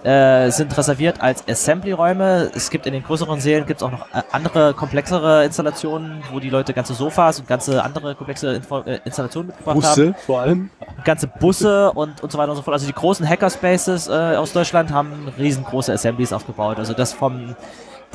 äh, 0.03 0.51
sind 0.51 0.77
reserviert 0.77 1.19
als 1.19 1.47
Assembly-Räume. 1.47 2.51
Es 2.53 2.69
gibt 2.69 2.85
in 2.85 2.93
den 2.93 3.03
größeren 3.03 3.39
Sälen 3.39 3.65
gibt's 3.65 3.81
auch 3.81 3.91
noch 3.91 4.07
äh, 4.13 4.21
andere, 4.31 4.75
komplexere 4.75 5.43
Installationen, 5.45 6.21
wo 6.31 6.39
die 6.39 6.51
Leute 6.51 6.73
ganze 6.73 6.93
Sofas 6.93 7.39
und 7.39 7.47
ganze 7.47 7.83
andere 7.83 8.13
komplexe 8.13 8.53
Info 8.53 8.81
äh, 8.81 8.99
Installationen 9.03 9.47
mitgebracht 9.47 9.75
haben 9.77 9.81
Busse 9.81 10.15
vor 10.27 10.41
allem. 10.41 10.69
ganze 11.03 11.25
Busse 11.25 11.91
und, 11.93 12.21
und 12.21 12.31
so 12.31 12.37
weiter 12.37 12.51
und 12.51 12.57
so 12.57 12.61
fort. 12.61 12.73
Also 12.73 12.85
die 12.85 12.93
großen 12.93 13.27
Hackerspaces 13.27 14.09
äh, 14.09 14.35
aus 14.35 14.53
Deutschland 14.53 14.91
haben 14.91 15.33
riesengroße 15.39 15.91
Assemblies 15.91 16.33
aufgebaut. 16.33 16.77
Also 16.77 16.93
das 16.93 17.11
vom 17.11 17.55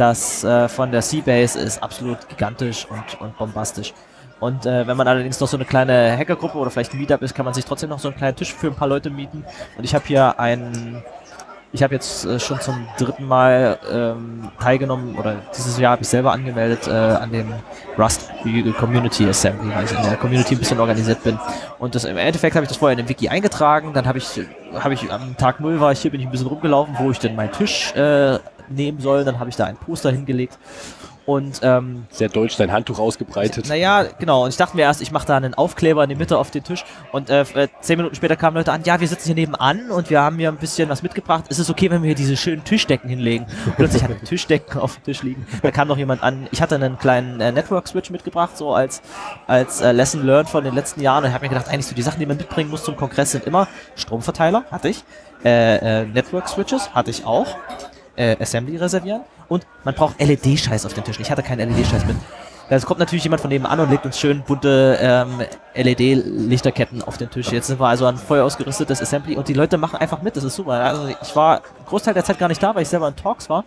das 0.01 0.43
äh, 0.45 0.69
von 0.69 0.91
der 0.91 1.03
Seabase 1.03 1.61
ist 1.61 1.83
absolut 1.83 2.29
gigantisch 2.29 2.87
und, 2.89 3.21
und 3.21 3.37
bombastisch. 3.37 3.93
Und 4.41 4.65
äh, 4.65 4.87
wenn 4.87 4.97
man 4.97 5.07
allerdings 5.07 5.39
noch 5.39 5.49
so 5.49 5.59
eine 5.59 5.67
kleine 5.67 6.17
Hackergruppe 6.17 6.57
oder 6.57 6.71
vielleicht 6.71 6.95
ein 6.95 6.99
Meetup 6.99 7.21
ist, 7.21 7.35
kann 7.35 7.45
man 7.45 7.53
sich 7.53 7.67
trotzdem 7.67 7.91
noch 7.91 7.99
so 7.99 8.09
einen 8.09 8.17
kleinen 8.17 8.35
Tisch 8.35 8.55
für 8.55 8.69
ein 8.69 8.75
paar 8.75 8.89
Leute 8.89 9.11
mieten. 9.11 9.45
Und 9.77 9.85
ich 9.85 9.95
habe 9.95 10.05
hier 10.07 10.41
einen 10.41 11.03
ich 11.73 11.85
habe 11.85 11.95
jetzt 11.95 12.25
äh, 12.25 12.41
schon 12.41 12.61
zum 12.61 12.89
dritten 12.99 13.27
Mal 13.27 13.79
ähm, 13.93 14.51
teilgenommen 14.59 15.17
oder 15.17 15.37
dieses 15.57 15.79
Jahr 15.79 15.93
habe 15.93 16.03
ich 16.03 16.09
selber 16.09 16.33
angemeldet 16.33 16.89
äh, 16.89 16.91
an 16.91 17.31
dem 17.31 17.53
Rust 17.97 18.29
Community 18.77 19.29
Assembly, 19.29 19.73
weil 19.73 19.85
ich 19.85 19.93
in 19.93 20.03
der 20.03 20.17
Community 20.17 20.57
ein 20.57 20.59
bisschen 20.59 20.81
organisiert 20.81 21.23
bin. 21.23 21.39
Und 21.79 21.95
das, 21.95 22.05
im 22.05 22.17
Endeffekt 22.17 22.57
habe 22.57 22.65
ich 22.65 22.69
das 22.69 22.79
vorher 22.79 22.99
in 22.99 23.05
dem 23.05 23.09
Wiki 23.09 23.29
eingetragen. 23.29 23.93
Dann 23.93 24.07
habe 24.07 24.19
ich, 24.19 24.41
habe 24.75 24.95
ich 24.95 25.13
am 25.13 25.37
Tag 25.37 25.61
null 25.61 25.79
war 25.79 25.93
ich 25.93 26.01
hier, 26.01 26.11
bin 26.11 26.21
ich 26.21 26.27
ein 26.27 26.33
bisschen 26.33 26.49
rumgelaufen, 26.49 26.97
wo 26.99 27.11
ich 27.13 27.21
denn 27.21 27.37
meinen 27.37 27.53
Tisch 27.53 27.95
äh, 27.95 28.39
nehmen 28.71 29.01
soll. 29.01 29.25
Dann 29.25 29.39
habe 29.39 29.51
ich 29.51 29.57
da 29.57 29.65
ein 29.65 29.77
Poster 29.77 30.11
hingelegt. 30.11 30.59
Und 31.27 31.61
ähm, 31.63 32.07
Sehr 32.11 32.29
deutsch, 32.29 32.57
dein 32.57 32.73
Handtuch 32.73 32.99
ausgebreitet. 32.99 33.69
naja, 33.69 34.05
genau. 34.19 34.45
Und 34.45 34.49
ich 34.49 34.57
dachte 34.57 34.75
mir 34.75 34.83
erst, 34.83 35.01
ich 35.01 35.13
mache 35.13 35.29
da 35.29 35.37
einen 35.37 35.55
Aufkleber 35.55 36.03
in 36.03 36.09
die 36.09 36.17
Mitte 36.17 36.37
auf 36.39 36.51
den 36.51 36.65
Tisch. 36.65 36.85
Und 37.13 37.31
äh, 37.31 37.43
äh, 37.43 37.69
zehn 37.81 37.99
Minuten 37.99 38.17
später 38.17 38.35
kamen 38.35 38.57
Leute 38.57 38.73
an, 38.73 38.83
ja, 38.85 38.99
wir 38.99 39.07
sitzen 39.07 39.27
hier 39.27 39.35
nebenan 39.37 39.91
und 39.93 40.11
wir 40.11 40.21
haben 40.21 40.39
hier 40.39 40.49
ein 40.49 40.57
bisschen 40.57 40.89
was 40.89 41.05
mitgebracht. 41.05 41.45
Ist 41.49 41.59
es 41.59 41.71
okay, 41.71 41.89
wenn 41.89 42.03
wir 42.03 42.09
hier 42.09 42.15
diese 42.17 42.37
schönen 42.37 42.65
Tischdecken 42.65 43.09
hinlegen? 43.09 43.47
Und 43.67 43.77
plötzlich 43.77 44.03
hatten 44.03 44.15
wir 44.15 44.25
Tischdecken 44.25 44.81
auf 44.81 44.97
dem 44.97 45.05
Tisch 45.05 45.23
liegen. 45.23 45.47
Da 45.63 45.71
kam 45.71 45.87
noch 45.87 45.99
jemand 45.99 46.23
an. 46.23 46.49
Ich 46.51 46.61
hatte 46.61 46.75
einen 46.75 46.99
kleinen 46.99 47.41
äh, 47.41 47.53
Network-Switch 47.53 48.11
mitgebracht, 48.11 48.57
so 48.57 48.75
als, 48.75 49.01
als 49.47 49.81
äh, 49.83 49.93
Lesson 49.93 50.27
learned 50.27 50.49
von 50.49 50.65
den 50.65 50.75
letzten 50.75 51.01
Jahren. 51.01 51.23
Und 51.23 51.29
ich 51.29 51.35
habe 51.35 51.45
mir 51.45 51.51
gedacht, 51.51 51.69
eigentlich 51.69 51.87
so 51.87 51.95
die 51.95 52.03
Sachen, 52.03 52.19
die 52.19 52.27
man 52.27 52.39
mitbringen 52.39 52.71
muss 52.71 52.83
zum 52.83 52.97
Kongress, 52.97 53.31
sind 53.31 53.45
immer 53.45 53.69
Stromverteiler, 53.95 54.65
hatte 54.73 54.89
ich. 54.89 55.05
Äh, 55.45 56.01
äh, 56.01 56.07
Network-Switches 56.07 56.93
hatte 56.93 57.11
ich 57.11 57.25
auch. 57.25 57.57
Äh, 58.21 58.37
Assembly 58.39 58.77
reservieren. 58.77 59.23
Und 59.49 59.67
man 59.83 59.95
braucht 59.95 60.21
LED-Scheiß 60.21 60.85
auf 60.85 60.93
den 60.93 61.05
Tisch. 61.05 61.19
Ich 61.21 61.31
hatte 61.31 61.43
keinen 61.43 61.75
LED-Scheiß 61.75 62.05
mit. 62.05 62.17
Es 62.69 62.85
kommt 62.85 63.01
natürlich 63.01 63.25
jemand 63.25 63.41
von 63.41 63.49
nebenan 63.49 63.81
und 63.81 63.91
legt 63.91 64.05
uns 64.05 64.21
schön 64.21 64.43
bunte 64.43 64.99
ähm, 65.01 65.41
LED-Lichterketten 65.75 67.03
auf 67.03 67.17
den 67.17 67.31
Tisch. 67.31 67.51
Jetzt 67.51 67.69
sind 67.69 67.81
wir 67.81 67.87
also 67.87 68.05
ein 68.05 68.19
voll 68.19 68.41
ausgerüstetes 68.41 69.01
Assembly 69.01 69.37
und 69.37 69.49
die 69.49 69.55
Leute 69.55 69.79
machen 69.79 69.97
einfach 69.97 70.21
mit. 70.21 70.37
Das 70.37 70.45
ist 70.45 70.55
super. 70.55 70.75
Also 70.75 71.09
ich 71.09 71.35
war 71.35 71.57
einen 71.57 71.87
Großteil 71.87 72.13
der 72.13 72.23
Zeit 72.23 72.39
gar 72.39 72.49
nicht 72.49 72.63
da, 72.63 72.75
weil 72.75 72.83
ich 72.83 72.89
selber 72.89 73.09
in 73.09 73.17
Talks 73.17 73.49
war. 73.49 73.65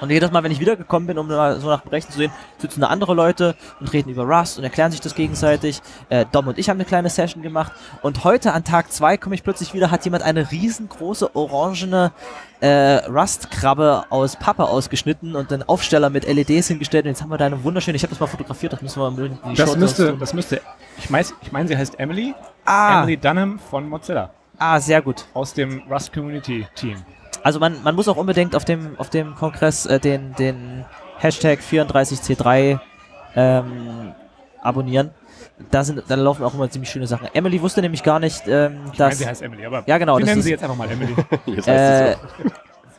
Und 0.00 0.10
jedes 0.10 0.30
Mal, 0.30 0.42
wenn 0.42 0.52
ich 0.52 0.60
wiedergekommen 0.60 1.06
bin, 1.06 1.18
um 1.18 1.28
so 1.28 1.36
nach 1.68 1.80
dem 1.80 1.90
Rechten 1.90 2.12
zu 2.12 2.18
sehen, 2.18 2.32
sitzen 2.58 2.80
da 2.80 2.88
andere 2.88 3.14
Leute 3.14 3.56
und 3.80 3.92
reden 3.92 4.10
über 4.10 4.24
Rust 4.24 4.58
und 4.58 4.64
erklären 4.64 4.90
sich 4.90 5.00
das 5.00 5.14
gegenseitig. 5.14 5.80
Äh, 6.08 6.24
Dom 6.30 6.48
und 6.48 6.58
ich 6.58 6.68
haben 6.68 6.76
eine 6.76 6.84
kleine 6.84 7.08
Session 7.10 7.42
gemacht. 7.42 7.72
Und 8.02 8.24
heute 8.24 8.52
an 8.52 8.64
Tag 8.64 8.92
zwei 8.92 9.16
komme 9.16 9.34
ich 9.34 9.42
plötzlich 9.42 9.74
wieder, 9.74 9.90
hat 9.90 10.04
jemand 10.04 10.22
eine 10.22 10.50
riesengroße 10.50 11.34
orangene 11.34 12.12
äh, 12.60 12.96
Rust-Krabbe 13.06 14.04
aus 14.10 14.36
Pappe 14.36 14.64
ausgeschnitten 14.64 15.36
und 15.36 15.52
einen 15.52 15.62
Aufsteller 15.64 16.10
mit 16.10 16.26
LEDs 16.26 16.68
hingestellt. 16.68 17.04
Und 17.04 17.10
jetzt 17.10 17.22
haben 17.22 17.30
wir 17.30 17.38
da 17.38 17.46
eine 17.46 17.62
wunderschöne, 17.64 17.96
ich 17.96 18.02
habe 18.02 18.10
das 18.10 18.20
mal 18.20 18.26
fotografiert, 18.26 18.72
das 18.72 18.82
müssen 18.82 19.00
wir 19.00 19.10
mal 19.10 19.26
in 19.26 19.38
die 19.50 19.54
Das 19.54 19.76
müsste, 19.76 20.16
das 20.16 20.34
müsste, 20.34 20.60
ich 20.98 21.10
meine, 21.10 21.26
ich 21.42 21.52
mein, 21.52 21.68
sie 21.68 21.76
heißt 21.76 21.98
Emily. 21.98 22.34
Ah, 22.64 22.98
Emily 23.02 23.16
Dunham 23.16 23.58
von 23.58 23.88
Mozilla. 23.88 24.30
ah, 24.58 24.78
sehr 24.80 25.00
gut. 25.02 25.24
Aus 25.34 25.54
dem 25.54 25.82
Rust 25.90 26.12
Community 26.12 26.66
Team. 26.74 26.96
Also 27.42 27.60
man, 27.60 27.82
man 27.82 27.94
muss 27.94 28.08
auch 28.08 28.16
unbedingt 28.16 28.54
auf 28.56 28.64
dem, 28.64 28.98
auf 28.98 29.10
dem 29.10 29.34
Kongress 29.34 29.86
äh, 29.86 29.98
den, 30.00 30.34
den 30.34 30.84
Hashtag 31.18 31.60
34C3 31.60 32.78
ähm, 33.36 34.12
abonnieren. 34.62 35.10
Da, 35.70 35.82
sind, 35.84 36.02
da 36.08 36.14
laufen 36.14 36.44
auch 36.44 36.54
immer 36.54 36.70
ziemlich 36.70 36.90
schöne 36.90 37.06
Sachen. 37.06 37.28
Emily 37.32 37.60
wusste 37.60 37.80
nämlich 37.80 38.02
gar 38.02 38.18
nicht, 38.20 38.42
ähm, 38.46 38.80
Ich 38.92 38.98
meine, 38.98 39.10
dass... 39.10 39.18
sie 39.18 39.26
heißt 39.26 39.42
Emily, 39.42 39.66
aber 39.66 39.82
Ja, 39.86 39.98
genau, 39.98 40.16
wir 40.16 40.20
das 40.20 40.26
nennen 40.28 40.38
ist- 40.40 40.44
sie 40.44 40.50
jetzt 40.52 40.62
einfach 40.62 40.76
mal 40.76 40.90
Emily. 40.90 41.14
Jetzt 41.46 41.66
heißt 41.66 41.68
Äh, 41.68 42.10
es 42.12 42.16
so. 42.44 42.50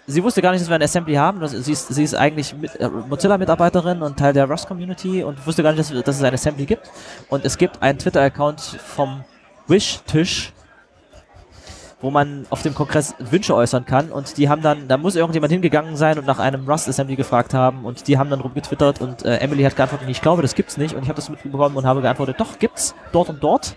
sie 0.08 0.24
wusste 0.24 0.42
gar 0.42 0.52
nicht, 0.52 0.62
dass 0.62 0.70
wir 0.70 0.76
ein 0.76 0.82
Assembly 0.82 1.16
haben. 1.16 1.46
Sie 1.48 1.72
ist, 1.72 1.88
sie 1.88 2.04
ist 2.04 2.16
eigentlich 2.16 2.54
mit, 2.56 2.76
äh, 2.80 2.90
Mozilla-Mitarbeiterin 2.90 4.02
und 4.02 4.18
Teil 4.18 4.34
der 4.34 4.50
Rust-Community 4.50 5.24
und 5.24 5.46
wusste 5.48 5.64
gar 5.64 5.72
nicht, 5.74 5.80
dass, 5.80 6.04
dass 6.04 6.18
es 6.18 6.24
ein 6.24 6.34
Assembly 6.34 6.66
gibt. 6.66 6.90
Und 7.30 7.46
es 7.46 7.58
gibt 7.58 7.82
einen 7.82 7.98
Twitter-Account 8.00 8.60
vom 8.62 9.24
Wish-Tisch, 9.68 10.52
wo 12.02 12.12
man 12.12 12.46
auf 12.50 12.62
dem 12.62 12.74
Kongress 12.74 13.14
Wünsche 13.20 13.56
äußern 13.56 13.86
kann. 13.86 14.12
Und 14.12 14.38
die 14.38 14.50
haben 14.50 14.62
dann, 14.62 14.88
da 14.88 14.98
muss 14.98 15.16
irgendjemand 15.16 15.52
hingegangen 15.52 15.98
sein 15.98 16.18
und 16.18 16.26
nach 16.26 16.40
einem 16.40 16.68
Rust-Assembly 16.68 17.16
gefragt 17.16 17.54
haben. 17.54 17.86
Und 17.86 18.08
die 18.08 18.18
haben 18.18 18.30
dann 18.30 18.40
rumgetwittert 18.42 19.02
und 19.02 19.26
äh, 19.26 19.38
Emily 19.38 19.64
hat 19.64 19.76
geantwortet, 19.76 20.08
ich 20.10 20.22
glaube, 20.22 20.42
das 20.42 20.56
gibt's 20.56 20.78
nicht. 20.78 20.96
Und 20.96 21.04
ich 21.04 21.10
habe 21.10 21.18
das 21.18 21.30
mitbekommen 21.30 21.76
und 21.76 21.86
habe 21.86 22.02
geantwortet, 22.02 22.40
doch, 22.40 22.58
gibt's, 22.60 22.96
dort 23.12 23.30
und 23.30 23.44
dort. 23.44 23.76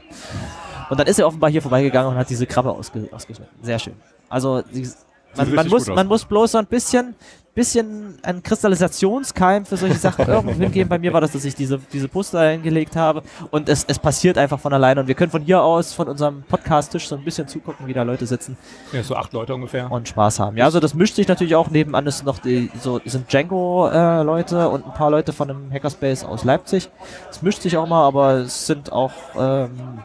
Und 0.89 1.01
dann 1.01 1.07
ist 1.07 1.19
er 1.19 1.27
offenbar 1.27 1.51
hier 1.51 1.63
vorbeigegangen 1.63 2.13
und 2.13 2.19
hat 2.19 2.31
diese 2.31 2.47
Krabbe 2.47 2.71
ausge 2.71 3.09
ausgeschnitten. 3.13 3.55
Sehr 3.63 3.79
schön. 3.79 3.95
Also, 4.29 4.63
die, 4.63 4.89
man, 5.37 5.55
man, 5.55 5.69
muss, 5.69 5.87
man 5.89 6.07
muss 6.07 6.25
bloß 6.25 6.53
so 6.53 6.59
ein 6.59 6.67
bisschen, 6.67 7.15
bisschen 7.55 8.19
einen 8.23 8.43
Kristallisationskeim 8.43 9.67
für 9.67 9.77
solche 9.77 9.97
Sachen 9.97 10.27
irgendwo 10.29 10.55
hingeben. 10.55 10.89
Bei 10.89 10.99
mir 10.99 11.13
war 11.13 11.21
das, 11.21 11.33
dass 11.33 11.45
ich 11.45 11.55
diese, 11.55 11.79
diese 11.93 12.09
Poster 12.09 12.51
hingelegt 12.51 12.97
habe 12.97 13.23
und 13.51 13.69
es, 13.69 13.85
es 13.87 13.99
passiert 13.99 14.39
einfach 14.39 14.59
von 14.59 14.73
alleine 14.73 15.01
und 15.01 15.07
wir 15.07 15.15
können 15.15 15.31
von 15.31 15.43
hier 15.43 15.63
aus, 15.63 15.93
von 15.93 16.09
unserem 16.09 16.43
Podcast-Tisch 16.45 17.09
so 17.09 17.17
ein 17.17 17.25
bisschen 17.25 17.47
zugucken, 17.49 17.87
wie 17.87 17.93
da 17.93 18.03
Leute 18.03 18.27
sitzen 18.27 18.57
ja, 18.93 19.03
so 19.03 19.17
acht 19.17 19.33
Leute 19.33 19.55
ungefähr. 19.55 19.91
und 19.91 20.09
Spaß 20.09 20.41
haben. 20.41 20.57
Ja, 20.57 20.65
also 20.65 20.81
das 20.81 20.95
mischt 20.95 21.17
sich 21.17 21.29
natürlich 21.29 21.55
auch. 21.55 21.71
Nebenan 21.71 22.07
ist 22.07 22.25
noch 22.25 22.39
die, 22.39 22.71
so 22.81 23.01
sind 23.05 23.31
Django-Leute 23.31 24.69
und 24.69 24.87
ein 24.87 24.95
paar 24.95 25.11
Leute 25.11 25.33
von 25.33 25.51
einem 25.51 25.71
Hackerspace 25.71 26.25
aus 26.25 26.45
Leipzig. 26.45 26.89
Es 27.31 27.43
mischt 27.43 27.63
sich 27.63 27.77
auch 27.77 27.87
mal, 27.87 28.07
aber 28.07 28.35
es 28.39 28.67
sind 28.67 28.93
auch 28.93 29.13
ähm, 29.39 30.03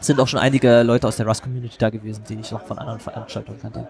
sind 0.00 0.20
auch 0.20 0.28
schon 0.28 0.40
einige 0.40 0.82
Leute 0.82 1.06
aus 1.06 1.16
der 1.16 1.26
Rust-Community 1.26 1.76
da 1.78 1.90
gewesen, 1.90 2.24
die 2.28 2.40
ich 2.40 2.50
noch 2.50 2.66
von 2.66 2.78
anderen 2.78 3.00
Veranstaltungen 3.00 3.60
kannte. 3.60 3.88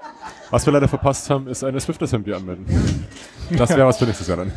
Was 0.50 0.66
wir 0.66 0.72
leider 0.72 0.88
verpasst 0.88 1.30
haben, 1.30 1.46
ist 1.46 1.64
eine 1.64 1.80
Swift 1.80 2.02
Assembly 2.02 2.34
anmelden. 2.34 2.66
Das 3.56 3.70
wäre 3.70 3.86
was 3.86 3.98
für 3.98 4.06
nächstes 4.06 4.26
Jahr 4.26 4.38
dann. 4.38 4.52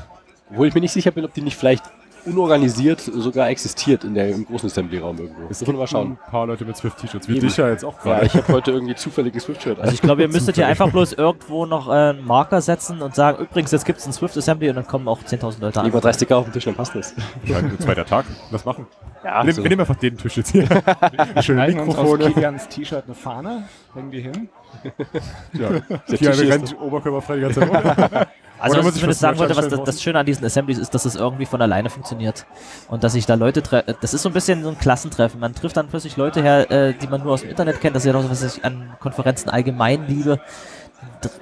Obwohl 0.50 0.68
ich 0.68 0.74
mir 0.74 0.82
nicht 0.82 0.92
sicher 0.92 1.12
bin, 1.12 1.26
ob 1.26 1.34
die 1.34 1.42
nicht 1.42 1.58
vielleicht 1.58 1.84
unorganisiert 2.26 3.00
sogar 3.02 3.50
existiert 3.50 4.04
in 4.04 4.14
der, 4.14 4.30
im 4.30 4.46
großen 4.46 4.70
Assembly-Raum 4.70 5.18
irgendwo. 5.18 5.48
Das 5.48 5.60
müssen 5.62 5.74
wir 5.74 5.80
mal 5.80 5.88
schauen. 5.88 6.12
Ein 6.26 6.32
paar 6.32 6.48
Leute 6.48 6.66
mit 6.66 6.76
Swift-T-Shirts. 6.78 7.28
Wie 7.28 7.38
Eben. 7.38 7.48
dich 7.48 7.58
ja 7.58 7.70
jetzt 7.70 7.84
auch 7.86 7.98
Ja, 8.06 8.14
gerade. 8.16 8.26
ich 8.28 8.34
habe 8.36 8.54
heute 8.54 8.72
irgendwie 8.72 8.96
zufällig 8.96 9.34
ein 9.34 9.40
Swift-Shirt. 9.40 9.80
Also 9.80 9.94
ich 9.94 10.02
glaube, 10.02 10.22
ihr 10.22 10.28
müsstet 10.32 10.56
hier 10.56 10.68
einfach 10.68 10.90
bloß 10.90 11.14
irgendwo 11.14 11.66
noch 11.66 11.88
äh, 11.90 11.92
einen 11.92 12.26
Marker 12.26 12.62
setzen 12.62 13.02
und 13.02 13.16
sagen, 13.16 13.44
übrigens, 13.44 13.72
jetzt 13.72 13.86
gibt 13.86 14.00
es 14.00 14.06
ein 14.08 14.14
Swift 14.14 14.38
Assembly 14.38 14.70
und 14.70 14.76
dann 14.76 14.88
kommen 14.88 15.08
auch 15.08 15.20
10.000 15.22 15.62
Leute 15.62 15.80
an. 15.80 15.86
Lieber 15.86 16.02
drei 16.02 16.14
Sticker 16.14 16.38
auf 16.38 16.46
dem 16.46 16.54
Tisch, 16.54 16.66
dann 16.66 16.76
passt 16.76 16.96
das. 16.96 17.14
Ein 17.48 17.78
zweiter 17.80 18.06
Tag. 18.06 18.26
Was 18.52 18.66
machen? 18.66 18.88
Ja, 19.24 19.40
Wir, 19.46 19.54
nehmen- 19.54 19.64
wir 19.64 19.70
nehmen 19.70 19.82
einfach 19.82 19.96
den 19.96 20.18
Tisch 20.18 20.38
jetzt 20.38 20.52
hier. 20.52 20.68
Schöne 21.42 21.68
Mikrofone. 21.68 22.34
T-Shirt 22.70 23.04
eine 23.06 23.16
Fahne, 23.16 23.64
hängen 23.94 24.12
die 24.12 24.22
hin. 24.22 24.50
Ja. 25.54 25.70
Der 25.70 26.18
Tisch 26.18 26.40
rennt 26.40 26.80
oberkörperfrei 26.80 27.36
die 27.36 27.42
ganze 27.42 27.60
Zeit 27.60 27.70
rum. 27.70 28.26
Also 28.64 28.78
Oder 28.78 28.86
was 28.86 28.96
ich 28.96 29.02
zumindest 29.02 29.20
sagen 29.20 29.40
wollte, 29.40 29.58
was 29.58 29.68
das, 29.68 29.84
das 29.84 30.02
Schöne 30.02 30.20
an 30.20 30.26
diesen 30.26 30.46
Assemblies 30.46 30.78
ist, 30.78 30.94
dass 30.94 31.04
es 31.04 31.16
irgendwie 31.16 31.46
von 31.46 31.62
alleine 31.62 31.90
funktioniert. 31.90 32.46
Und 32.88 33.04
dass 33.04 33.12
sich 33.12 33.26
da 33.26 33.34
Leute 33.34 33.62
treffen. 33.62 33.94
Das 34.00 34.14
ist 34.14 34.22
so 34.22 34.30
ein 34.30 34.34
bisschen 34.34 34.64
so 34.64 34.70
ein 34.70 34.78
Klassentreffen. 34.78 35.38
Man 35.42 35.54
trifft 35.54 35.76
dann 35.76 35.90
plötzlich 35.90 36.16
Leute 36.16 36.42
her, 36.42 36.72
äh, 36.72 36.94
die 36.94 37.08
man 37.08 37.22
nur 37.22 37.34
aus 37.34 37.42
dem 37.42 37.50
Internet 37.50 37.82
kennt. 37.82 37.94
Das 37.94 38.06
ist 38.06 38.14
ja 38.14 38.22
so, 38.22 38.30
was 38.30 38.42
ich 38.42 38.64
an 38.64 38.96
Konferenzen 39.02 39.50
allgemein 39.50 40.08
liebe. 40.08 40.40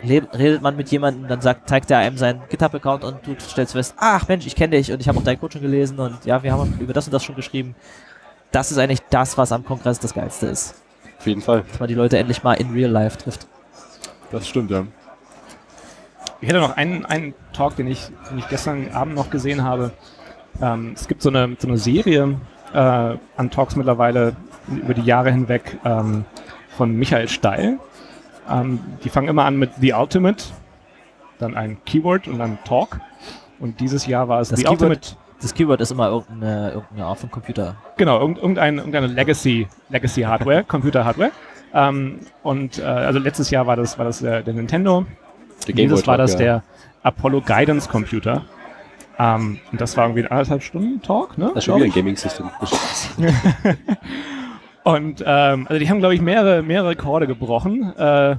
Redet 0.03 0.63
man 0.63 0.75
mit 0.75 0.89
jemandem, 0.89 1.27
dann 1.27 1.41
sagt, 1.41 1.69
zeigt 1.69 1.91
er 1.91 1.99
einem 1.99 2.17
seinen 2.17 2.41
GitHub-Account 2.49 3.03
und 3.03 3.27
du 3.27 3.35
stellst 3.39 3.73
fest, 3.73 3.93
ach 3.97 4.27
Mensch, 4.27 4.47
ich 4.47 4.55
kenne 4.55 4.75
dich 4.77 4.91
und 4.91 4.99
ich 4.99 5.07
habe 5.07 5.19
auch 5.19 5.23
deinen 5.23 5.39
Code 5.39 5.53
schon 5.53 5.61
gelesen 5.61 5.99
und 5.99 6.25
ja, 6.25 6.41
wir 6.41 6.51
haben 6.51 6.75
über 6.79 6.93
das 6.93 7.05
und 7.05 7.13
das 7.13 7.23
schon 7.23 7.35
geschrieben. 7.35 7.75
Das 8.51 8.71
ist 8.71 8.79
eigentlich 8.79 9.01
das, 9.11 9.37
was 9.37 9.51
am 9.51 9.63
Kongress 9.63 9.99
das 9.99 10.15
Geilste 10.15 10.47
ist. 10.47 10.81
Auf 11.21 11.27
jeden 11.27 11.41
Fall. 11.41 11.63
Dass 11.69 11.79
man 11.79 11.87
die 11.87 11.93
Leute 11.93 12.17
endlich 12.17 12.41
mal 12.41 12.55
in 12.55 12.71
real 12.71 12.89
life 12.89 13.15
trifft. 13.15 13.45
Das 14.31 14.47
stimmt, 14.47 14.71
ja. 14.71 14.87
Ich 16.41 16.49
hätte 16.49 16.59
noch 16.59 16.75
einen, 16.75 17.05
einen 17.05 17.35
Talk, 17.53 17.75
den 17.75 17.85
ich, 17.85 18.09
den 18.31 18.39
ich 18.39 18.49
gestern 18.49 18.89
Abend 18.91 19.13
noch 19.13 19.29
gesehen 19.29 19.63
habe. 19.63 19.91
Ähm, 20.59 20.93
es 20.95 21.07
gibt 21.07 21.21
so 21.21 21.29
eine, 21.29 21.55
so 21.59 21.67
eine 21.67 21.77
Serie 21.77 22.39
äh, 22.73 22.77
an 23.37 23.51
Talks 23.51 23.75
mittlerweile 23.75 24.35
über 24.67 24.95
die 24.95 25.03
Jahre 25.03 25.29
hinweg 25.29 25.77
ähm, 25.85 26.25
von 26.75 26.95
Michael 26.95 27.27
Steil. 27.27 27.77
Ähm, 28.49 28.79
die 29.03 29.09
fangen 29.09 29.27
immer 29.27 29.45
an 29.45 29.59
mit 29.59 29.69
The 29.79 29.93
Ultimate, 29.93 30.43
dann 31.37 31.55
ein 31.55 31.77
Keyword 31.85 32.27
und 32.29 32.39
dann 32.39 32.57
Talk. 32.63 32.99
Und 33.59 33.79
dieses 33.79 34.07
Jahr 34.07 34.27
war 34.27 34.41
es 34.41 34.49
Das 34.49 34.57
The 34.57 34.65
Keyword- 34.65 34.71
Ultimate, 34.71 35.15
Das 35.41 35.53
Keyword 35.53 35.81
ist 35.81 35.91
immer 35.91 36.07
irgendeine, 36.09 36.71
irgendeine 36.71 37.05
Art 37.05 37.17
von 37.19 37.31
Computer. 37.31 37.75
genau, 37.97 38.19
irgend- 38.19 38.37
irgendein, 38.39 38.77
irgendeine 38.77 39.07
Legacy, 39.07 39.67
Legacy 39.89 40.21
Hardware, 40.21 40.63
Computer 40.67 41.03
Hardware. 41.03 41.31
Ähm, 41.73 42.19
und 42.43 42.79
äh, 42.79 42.83
also 42.83 43.19
letztes 43.19 43.49
Jahr 43.49 43.65
war 43.65 43.75
das, 43.75 43.97
war 43.97 44.05
das 44.05 44.21
äh, 44.21 44.43
der 44.43 44.53
Nintendo 44.53 45.05
Der 45.67 45.73
dieses 45.75 46.05
war 46.05 46.17
das 46.17 46.33
ja. 46.33 46.37
der 46.39 46.63
Apollo 47.03 47.41
Guidance 47.41 47.89
Computer. 47.89 48.43
Ähm, 49.17 49.59
und 49.71 49.79
das 49.81 49.95
war 49.97 50.05
irgendwie 50.05 50.23
ein 50.23 50.31
anderthalb 50.31 50.63
Stunden 50.63 51.01
Talk, 51.01 51.37
ne? 51.37 51.47
Das 51.53 51.57
ist 51.57 51.63
schon 51.65 51.75
wieder 51.77 51.85
ein 51.85 51.91
Gaming-System. 51.91 52.49
Und 54.83 55.23
ähm, 55.25 55.67
also 55.69 55.79
die 55.79 55.89
haben, 55.89 55.99
glaube 55.99 56.15
ich, 56.15 56.21
mehrere, 56.21 56.63
mehrere 56.63 56.89
Rekorde 56.89 57.27
gebrochen. 57.27 57.93
Äh, 57.97 58.35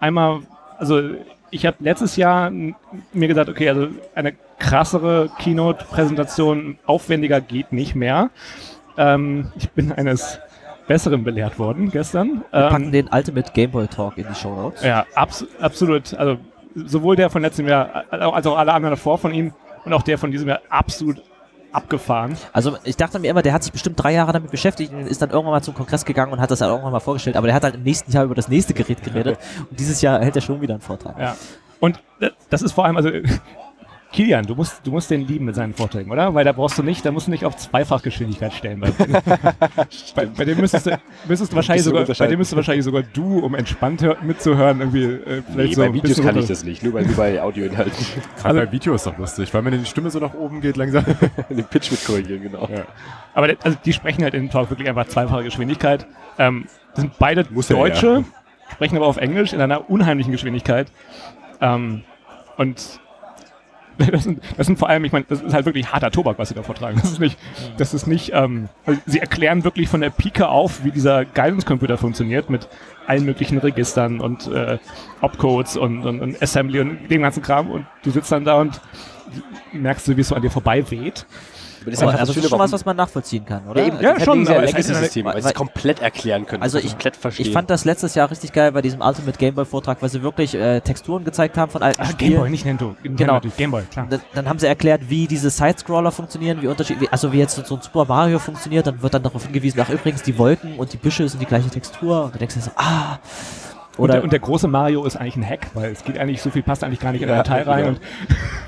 einmal, 0.00 0.40
also 0.78 1.00
ich 1.50 1.66
habe 1.66 1.76
letztes 1.80 2.16
Jahr 2.16 2.50
mir 2.50 3.28
gesagt, 3.28 3.48
okay, 3.48 3.68
also 3.68 3.88
eine 4.14 4.34
krassere 4.58 5.30
Keynote-Präsentation, 5.38 6.78
aufwendiger 6.86 7.40
geht 7.40 7.72
nicht 7.72 7.94
mehr. 7.94 8.30
Ähm, 8.96 9.52
ich 9.56 9.70
bin 9.70 9.92
eines 9.92 10.40
Besseren 10.86 11.22
belehrt 11.22 11.58
worden 11.58 11.90
gestern. 11.90 12.42
Wir 12.50 12.60
Ähm, 12.64 12.68
packen 12.70 12.92
den 12.92 13.08
Ultimate 13.08 13.52
Game 13.52 13.70
Boy 13.70 13.86
Talk 13.86 14.18
in 14.18 14.26
die 14.28 14.34
Show 14.34 14.54
Notes. 14.54 14.82
ja, 14.82 15.04
abs 15.14 15.46
absolut. 15.60 16.14
Also 16.14 16.38
sowohl 16.74 17.16
der 17.16 17.28
von 17.30 17.42
letztem 17.42 17.68
Jahr 17.68 18.04
als 18.10 18.46
auch 18.46 18.56
alle 18.56 18.72
anderen 18.72 18.92
davor 18.92 19.18
von 19.18 19.32
ihm 19.34 19.52
und 19.84 19.92
auch 19.92 20.02
der 20.02 20.18
von 20.18 20.30
diesem 20.30 20.48
Jahr 20.48 20.60
absolut 20.70 21.22
abgefahren. 21.72 22.36
Also 22.52 22.76
ich 22.84 22.96
dachte 22.96 23.18
mir 23.18 23.28
immer, 23.30 23.42
der 23.42 23.52
hat 23.52 23.62
sich 23.62 23.72
bestimmt 23.72 24.02
drei 24.02 24.12
Jahre 24.12 24.32
damit 24.32 24.50
beschäftigt 24.50 24.92
und 24.92 25.06
ist 25.06 25.20
dann 25.22 25.30
irgendwann 25.30 25.52
mal 25.54 25.62
zum 25.62 25.74
Kongress 25.74 26.04
gegangen 26.04 26.32
und 26.32 26.40
hat 26.40 26.50
das 26.50 26.58
dann 26.60 26.68
irgendwann 26.70 26.92
mal 26.92 27.00
vorgestellt. 27.00 27.36
Aber 27.36 27.46
der 27.46 27.54
hat 27.54 27.64
halt 27.64 27.74
im 27.76 27.82
nächsten 27.82 28.10
Jahr 28.12 28.24
über 28.24 28.34
das 28.34 28.48
nächste 28.48 28.74
Gerät 28.74 29.02
geredet 29.02 29.38
und 29.70 29.78
dieses 29.78 30.00
Jahr 30.00 30.20
hält 30.20 30.36
er 30.36 30.42
schon 30.42 30.60
wieder 30.60 30.74
einen 30.74 30.80
Vortrag. 30.82 31.18
Ja. 31.18 31.36
Und 31.80 32.00
d- 32.20 32.30
das 32.50 32.62
ist 32.62 32.72
vor 32.72 32.84
allem, 32.84 32.96
also 32.96 33.10
Kilian, 34.10 34.46
du 34.46 34.54
musst, 34.54 34.86
du 34.86 34.90
musst 34.90 35.10
den 35.10 35.26
lieben 35.26 35.44
mit 35.44 35.54
seinen 35.54 35.74
Vorträgen, 35.74 36.10
oder? 36.10 36.34
Weil 36.34 36.42
da 36.44 36.52
brauchst 36.52 36.78
du 36.78 36.82
nicht, 36.82 37.04
da 37.04 37.12
musst 37.12 37.26
du 37.26 37.30
nicht 37.30 37.44
auf 37.44 37.56
Zweifachgeschwindigkeit 37.56 38.54
stellen. 38.54 38.80
Bei, 38.80 38.90
bei, 40.14 40.26
bei 40.26 40.44
dem 40.46 40.58
müsstest 40.58 40.86
du, 40.86 40.98
müsstest 41.28 41.52
du 41.52 41.56
wahrscheinlich 41.56 41.84
sogar, 41.84 42.06
bei 42.06 42.26
dem 42.26 42.38
müsstest 42.38 42.52
du 42.52 42.56
wahrscheinlich 42.56 42.84
sogar 42.84 43.02
du, 43.02 43.40
um 43.40 43.54
entspannt 43.54 44.00
hör, 44.00 44.16
mitzuhören, 44.22 44.80
irgendwie 44.80 45.04
äh, 45.04 45.42
vielleicht 45.42 45.56
Nee, 45.56 45.74
so 45.74 45.82
bei 45.82 45.92
Videos 45.92 46.22
kann 46.22 46.38
ich 46.38 46.46
das 46.46 46.64
nicht, 46.64 46.82
nur 46.82 46.94
bei, 46.94 47.02
nur 47.02 47.16
bei 47.16 47.40
Audioinhalten. 47.42 47.92
Gerade 48.36 48.48
Also- 48.48 48.60
bei 48.60 48.72
Video 48.72 48.94
ist 48.94 49.06
doch 49.06 49.18
lustig, 49.18 49.52
weil 49.52 49.64
wenn 49.66 49.78
die 49.78 49.84
Stimme 49.84 50.10
so 50.10 50.18
nach 50.20 50.32
oben 50.32 50.62
geht 50.62 50.78
langsam. 50.78 51.04
Den 51.50 51.64
Pitch 51.64 51.90
mit 51.90 52.04
korrigieren, 52.04 52.42
genau. 52.42 52.66
Ja. 52.72 52.84
Aber 53.34 53.48
also 53.62 53.76
die 53.84 53.92
sprechen 53.92 54.22
halt 54.22 54.32
in 54.32 54.44
dem 54.44 54.50
Talk 54.50 54.70
wirklich 54.70 54.88
einfach 54.88 55.06
zweifache 55.06 55.44
Geschwindigkeit. 55.44 56.06
Ähm, 56.38 56.64
das 56.94 57.02
sind 57.02 57.18
beide 57.18 57.44
Muss 57.50 57.68
er, 57.68 57.76
Deutsche, 57.76 58.24
sprechen 58.72 58.96
aber 58.96 59.06
auf 59.06 59.18
Englisch 59.18 59.52
in 59.52 59.60
einer 59.60 59.90
unheimlichen 59.90 60.32
Geschwindigkeit. 60.32 60.90
Ähm, 61.60 62.04
und 62.56 63.00
das 64.12 64.24
sind, 64.24 64.40
das 64.56 64.66
sind 64.66 64.78
vor 64.78 64.88
allem, 64.88 65.04
ich 65.04 65.12
meine, 65.12 65.24
das 65.28 65.42
ist 65.42 65.52
halt 65.52 65.66
wirklich 65.66 65.92
harter 65.92 66.10
Tobak, 66.10 66.38
was 66.38 66.48
sie 66.48 66.54
da 66.54 66.62
vortragen. 66.62 66.98
Das 67.00 67.10
ist 67.10 67.20
nicht, 67.20 67.38
das 67.76 67.94
ist 67.94 68.06
nicht, 68.06 68.32
ähm, 68.32 68.68
also 68.86 69.00
sie 69.06 69.18
erklären 69.18 69.64
wirklich 69.64 69.88
von 69.88 70.00
der 70.00 70.10
Pike 70.10 70.48
auf, 70.48 70.84
wie 70.84 70.90
dieser 70.90 71.24
Guidance-Computer 71.24 71.98
funktioniert 71.98 72.48
mit 72.48 72.68
allen 73.06 73.24
möglichen 73.24 73.58
Registern 73.58 74.20
und 74.20 74.46
äh, 74.46 74.78
Opcodes 75.20 75.76
und, 75.76 76.04
und, 76.06 76.20
und 76.20 76.40
Assembly 76.42 76.80
und 76.80 77.08
dem 77.08 77.22
ganzen 77.22 77.42
Kram 77.42 77.70
und 77.70 77.86
du 78.02 78.10
sitzt 78.10 78.30
dann 78.30 78.44
da 78.44 78.60
und 78.60 78.80
merkst 79.72 80.06
du, 80.08 80.16
wie 80.16 80.20
es 80.20 80.28
so 80.28 80.34
an 80.34 80.42
dir 80.42 80.50
vorbei 80.50 80.88
weht. 80.90 81.26
Aber 81.88 81.90
das 81.90 81.98
ist 82.00 82.02
Aber 82.02 82.20
also 82.20 82.32
Schöne, 82.32 82.48
schon 82.48 82.52
was, 82.52 82.58
warum- 82.58 82.72
was 82.72 82.84
man 82.84 82.96
nachvollziehen 82.96 83.44
kann, 83.44 83.66
oder? 83.68 83.80
Ja, 83.80 83.86
eben, 83.88 84.00
Ja, 84.00 84.12
das 84.14 84.24
schon, 84.24 84.32
aber 84.32 84.42
es 84.42 84.48
ist 84.48 84.54
halt 84.54 84.66
Legacy-Systeme, 84.88 85.34
weil 85.34 85.42
sie 85.42 85.48
es 85.48 85.54
komplett 85.54 86.00
erklären 86.00 86.46
können, 86.46 86.62
Also 86.62 86.78
ich, 86.78 86.90
komplett 86.90 87.16
verstehen. 87.16 87.46
ich 87.46 87.52
fand 87.52 87.70
das 87.70 87.84
letztes 87.84 88.14
Jahr 88.14 88.30
richtig 88.30 88.52
geil 88.52 88.72
bei 88.72 88.82
diesem 88.82 89.00
Ultimate 89.00 89.38
Game 89.38 89.54
Boy 89.54 89.64
Vortrag, 89.64 90.00
weil 90.02 90.08
sie 90.08 90.22
wirklich 90.22 90.54
äh, 90.54 90.80
Texturen 90.80 91.24
gezeigt 91.24 91.56
haben 91.56 91.70
von 91.70 91.82
alten 91.82 92.00
Ah, 92.02 92.06
Spielen. 92.06 92.30
Gameboy, 92.32 92.50
nicht 92.50 92.64
Nintendo. 92.64 92.94
Nintendo 93.02 93.40
Genau. 93.40 93.54
Gameboy, 93.56 93.82
klar. 93.90 94.06
Dann, 94.10 94.20
dann 94.34 94.48
haben 94.48 94.58
sie 94.58 94.66
erklärt, 94.66 95.02
wie 95.08 95.26
diese 95.26 95.50
Sidescroller 95.50 96.12
funktionieren, 96.12 96.60
wie 96.62 96.66
unterschiedlich, 96.68 97.10
also 97.12 97.32
wie 97.32 97.38
jetzt 97.38 97.54
so 97.64 97.74
ein 97.76 97.80
Super 97.82 98.04
Mario 98.04 98.38
funktioniert, 98.38 98.86
dann 98.86 99.02
wird 99.02 99.14
dann 99.14 99.22
darauf 99.22 99.44
hingewiesen, 99.44 99.80
ach 99.82 99.90
übrigens, 99.90 100.22
die 100.22 100.36
Wolken 100.38 100.76
und 100.78 100.92
die 100.92 100.96
Büsche 100.98 101.28
sind 101.28 101.40
die 101.40 101.46
gleiche 101.46 101.68
Textur. 101.70 102.24
Und 102.24 102.34
du 102.34 102.38
denkst 102.38 102.54
dir 102.54 102.60
so, 102.62 102.70
ah. 102.76 103.18
Und 103.98 104.12
der, 104.12 104.22
und 104.22 104.32
der 104.32 104.38
große 104.38 104.68
Mario 104.68 105.04
ist 105.04 105.16
eigentlich 105.16 105.36
ein 105.36 105.46
Hack, 105.46 105.66
weil 105.74 105.90
es 105.92 106.04
geht 106.04 106.16
eigentlich, 106.18 106.40
so 106.40 106.50
viel 106.50 106.62
passt 106.62 106.82
eigentlich 106.84 107.00
gar 107.00 107.12
nicht 107.12 107.22
in 107.22 107.28
Ja, 107.28 107.38
ein 107.38 107.44
Teil 107.44 107.64
rein. 107.64 107.78
genau. 107.78 107.88
Und 107.88 108.00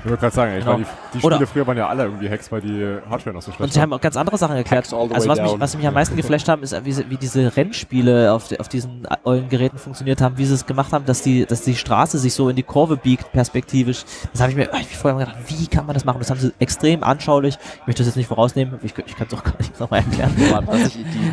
Ich 0.03 0.09
wollte 0.09 0.17
gerade 0.21 0.35
sagen, 0.35 0.51
ich 0.53 0.59
Genau. 0.59 0.71
meine, 0.73 0.85
die, 1.13 1.17
die 1.19 1.23
Oder- 1.25 1.35
Spiele 1.37 1.47
früher 1.47 1.67
waren 1.67 1.77
ja 1.77 1.87
alle 1.87 2.03
irgendwie 2.03 2.29
Hacks, 2.29 2.51
weil 2.51 2.61
die 2.61 2.97
Hardware 3.09 3.33
noch 3.33 3.41
so 3.41 3.51
schlecht 3.51 3.61
Und 3.61 3.73
sie 3.73 3.81
haben 3.81 3.93
auch 3.93 4.01
ganz 4.01 4.17
andere 4.17 4.37
Sachen 4.37 4.55
erklärt. 4.57 4.91
Also 4.93 5.09
was 5.29 5.39
mich, 5.41 5.51
was 5.59 5.77
mich 5.77 5.87
am 5.87 5.93
meisten 5.93 6.15
geflasht 6.17 6.47
haben, 6.49 6.63
ist, 6.63 6.75
wie, 6.85 6.91
sie- 6.91 7.09
wie 7.09 7.17
diese 7.17 7.55
Rennspiele 7.55 8.33
auf, 8.33 8.49
auf 8.59 8.67
diesen 8.67 9.07
ollen 9.23 9.47
Geräten 9.49 9.77
funktioniert 9.77 10.21
haben, 10.21 10.37
wie 10.37 10.45
sie 10.45 10.53
es 10.53 10.65
gemacht 10.65 10.91
haben, 10.91 11.05
dass 11.05 11.21
die, 11.21 11.45
dass 11.45 11.61
die 11.61 11.75
Straße 11.75 12.17
sich 12.17 12.33
so 12.33 12.49
in 12.49 12.55
die 12.55 12.63
Kurve 12.63 12.97
biegt, 12.97 13.31
perspektivisch. 13.31 14.03
Das 14.33 14.41
habe 14.41 14.51
ich 14.51 14.57
mir 14.57 14.67
hab 14.67 14.81
ich 14.81 14.89
mir 14.89 14.95
vorher 14.97 15.17
mal 15.19 15.25
gedacht, 15.25 15.43
wie 15.47 15.67
kann 15.67 15.85
man 15.85 15.93
das 15.93 16.03
machen? 16.03 16.19
Das 16.19 16.29
haben 16.29 16.39
sie 16.39 16.51
extrem 16.59 17.03
anschaulich. 17.03 17.57
Ich 17.81 17.87
möchte 17.87 18.01
das 18.01 18.07
jetzt 18.07 18.15
nicht 18.17 18.27
vorausnehmen, 18.27 18.79
ich, 18.83 18.93
ich 18.97 19.15
kann 19.15 19.27
es 19.27 19.33
auch 19.37 19.43
gar 19.43 19.53
nicht 19.59 19.79
nochmal 19.79 19.99
erklären. 20.01 20.33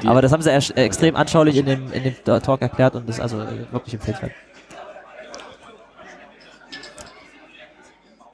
Aber 0.07 0.23
das 0.23 0.33
haben 0.33 0.43
sie 0.43 0.51
erst, 0.51 0.77
äh, 0.77 0.85
extrem 0.85 1.17
anschaulich 1.17 1.57
in 1.57 1.67
dem, 1.67 1.93
in 1.93 2.03
dem 2.05 2.15
Talk 2.43 2.63
erklärt 2.63 2.95
und 2.95 3.09
das 3.09 3.19
ist 3.19 3.23
also 3.95 4.05
äh, 4.05 4.11
wirklich 4.11 4.23
empfehlenswert. 4.25 4.33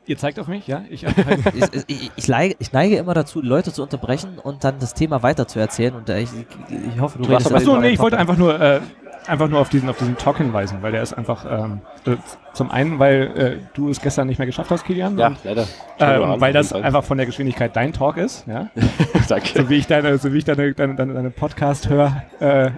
ihr 0.06 0.18
zeigt 0.18 0.38
auf 0.38 0.48
mich, 0.48 0.66
ja? 0.66 0.82
Ich, 0.88 1.04
ich, 1.54 1.64
ich, 1.86 2.10
ich, 2.16 2.28
neige, 2.28 2.56
ich 2.58 2.72
neige 2.72 2.96
immer 2.96 3.14
dazu, 3.14 3.40
Leute 3.40 3.72
zu 3.72 3.82
unterbrechen 3.82 4.38
und 4.42 4.64
dann 4.64 4.78
das 4.78 4.94
Thema 4.94 5.22
weiter 5.22 5.46
zu 5.46 5.58
erzählen 5.58 5.94
und 5.94 6.08
äh, 6.08 6.20
ich, 6.20 6.30
ich 6.68 7.00
hoffe, 7.00 7.18
du, 7.18 7.24
Du 7.24 7.30
warst 7.30 7.50
redest 7.50 7.68
aber 7.68 7.80
nee, 7.80 7.90
ich 7.90 7.98
wollte 7.98 8.16
Talk. 8.16 8.28
einfach 8.28 8.36
nur, 8.36 8.60
äh, 8.60 8.80
einfach 9.26 9.48
nur 9.48 9.60
auf 9.60 9.68
diesen, 9.68 9.88
auf 9.88 9.96
diesen 9.98 10.16
Talk 10.16 10.38
hinweisen, 10.38 10.78
weil 10.82 10.92
der 10.92 11.02
ist 11.02 11.14
einfach, 11.14 11.46
ähm, 11.48 11.80
äh, 12.06 12.16
zum 12.52 12.70
einen, 12.70 12.98
weil 12.98 13.22
äh, 13.36 13.56
du 13.74 13.88
es 13.88 14.00
gestern 14.00 14.26
nicht 14.26 14.38
mehr 14.38 14.46
geschafft 14.46 14.70
hast, 14.70 14.84
Kilian. 14.84 15.16
ja, 15.18 15.28
und, 15.28 15.38
leider. 15.44 15.66
ähm, 15.98 16.40
weil 16.40 16.52
das 16.52 16.72
einfach 16.72 17.04
von 17.04 17.16
der 17.16 17.26
Geschwindigkeit 17.26 17.74
dein 17.74 17.92
Talk 17.92 18.16
ist, 18.16 18.46
ja. 18.46 18.68
Danke. 19.28 19.48
so 19.62 19.68
wie 19.70 19.76
ich 19.76 19.86
deine, 19.86 20.18
so 20.18 20.32
wie 20.32 20.38
ich 20.38 20.44
deine, 20.44 20.74
deine, 20.74 20.94
deine, 20.94 21.14
deine 21.14 21.30
Podcast-Hör, 21.30 22.22
äh, 22.40 22.70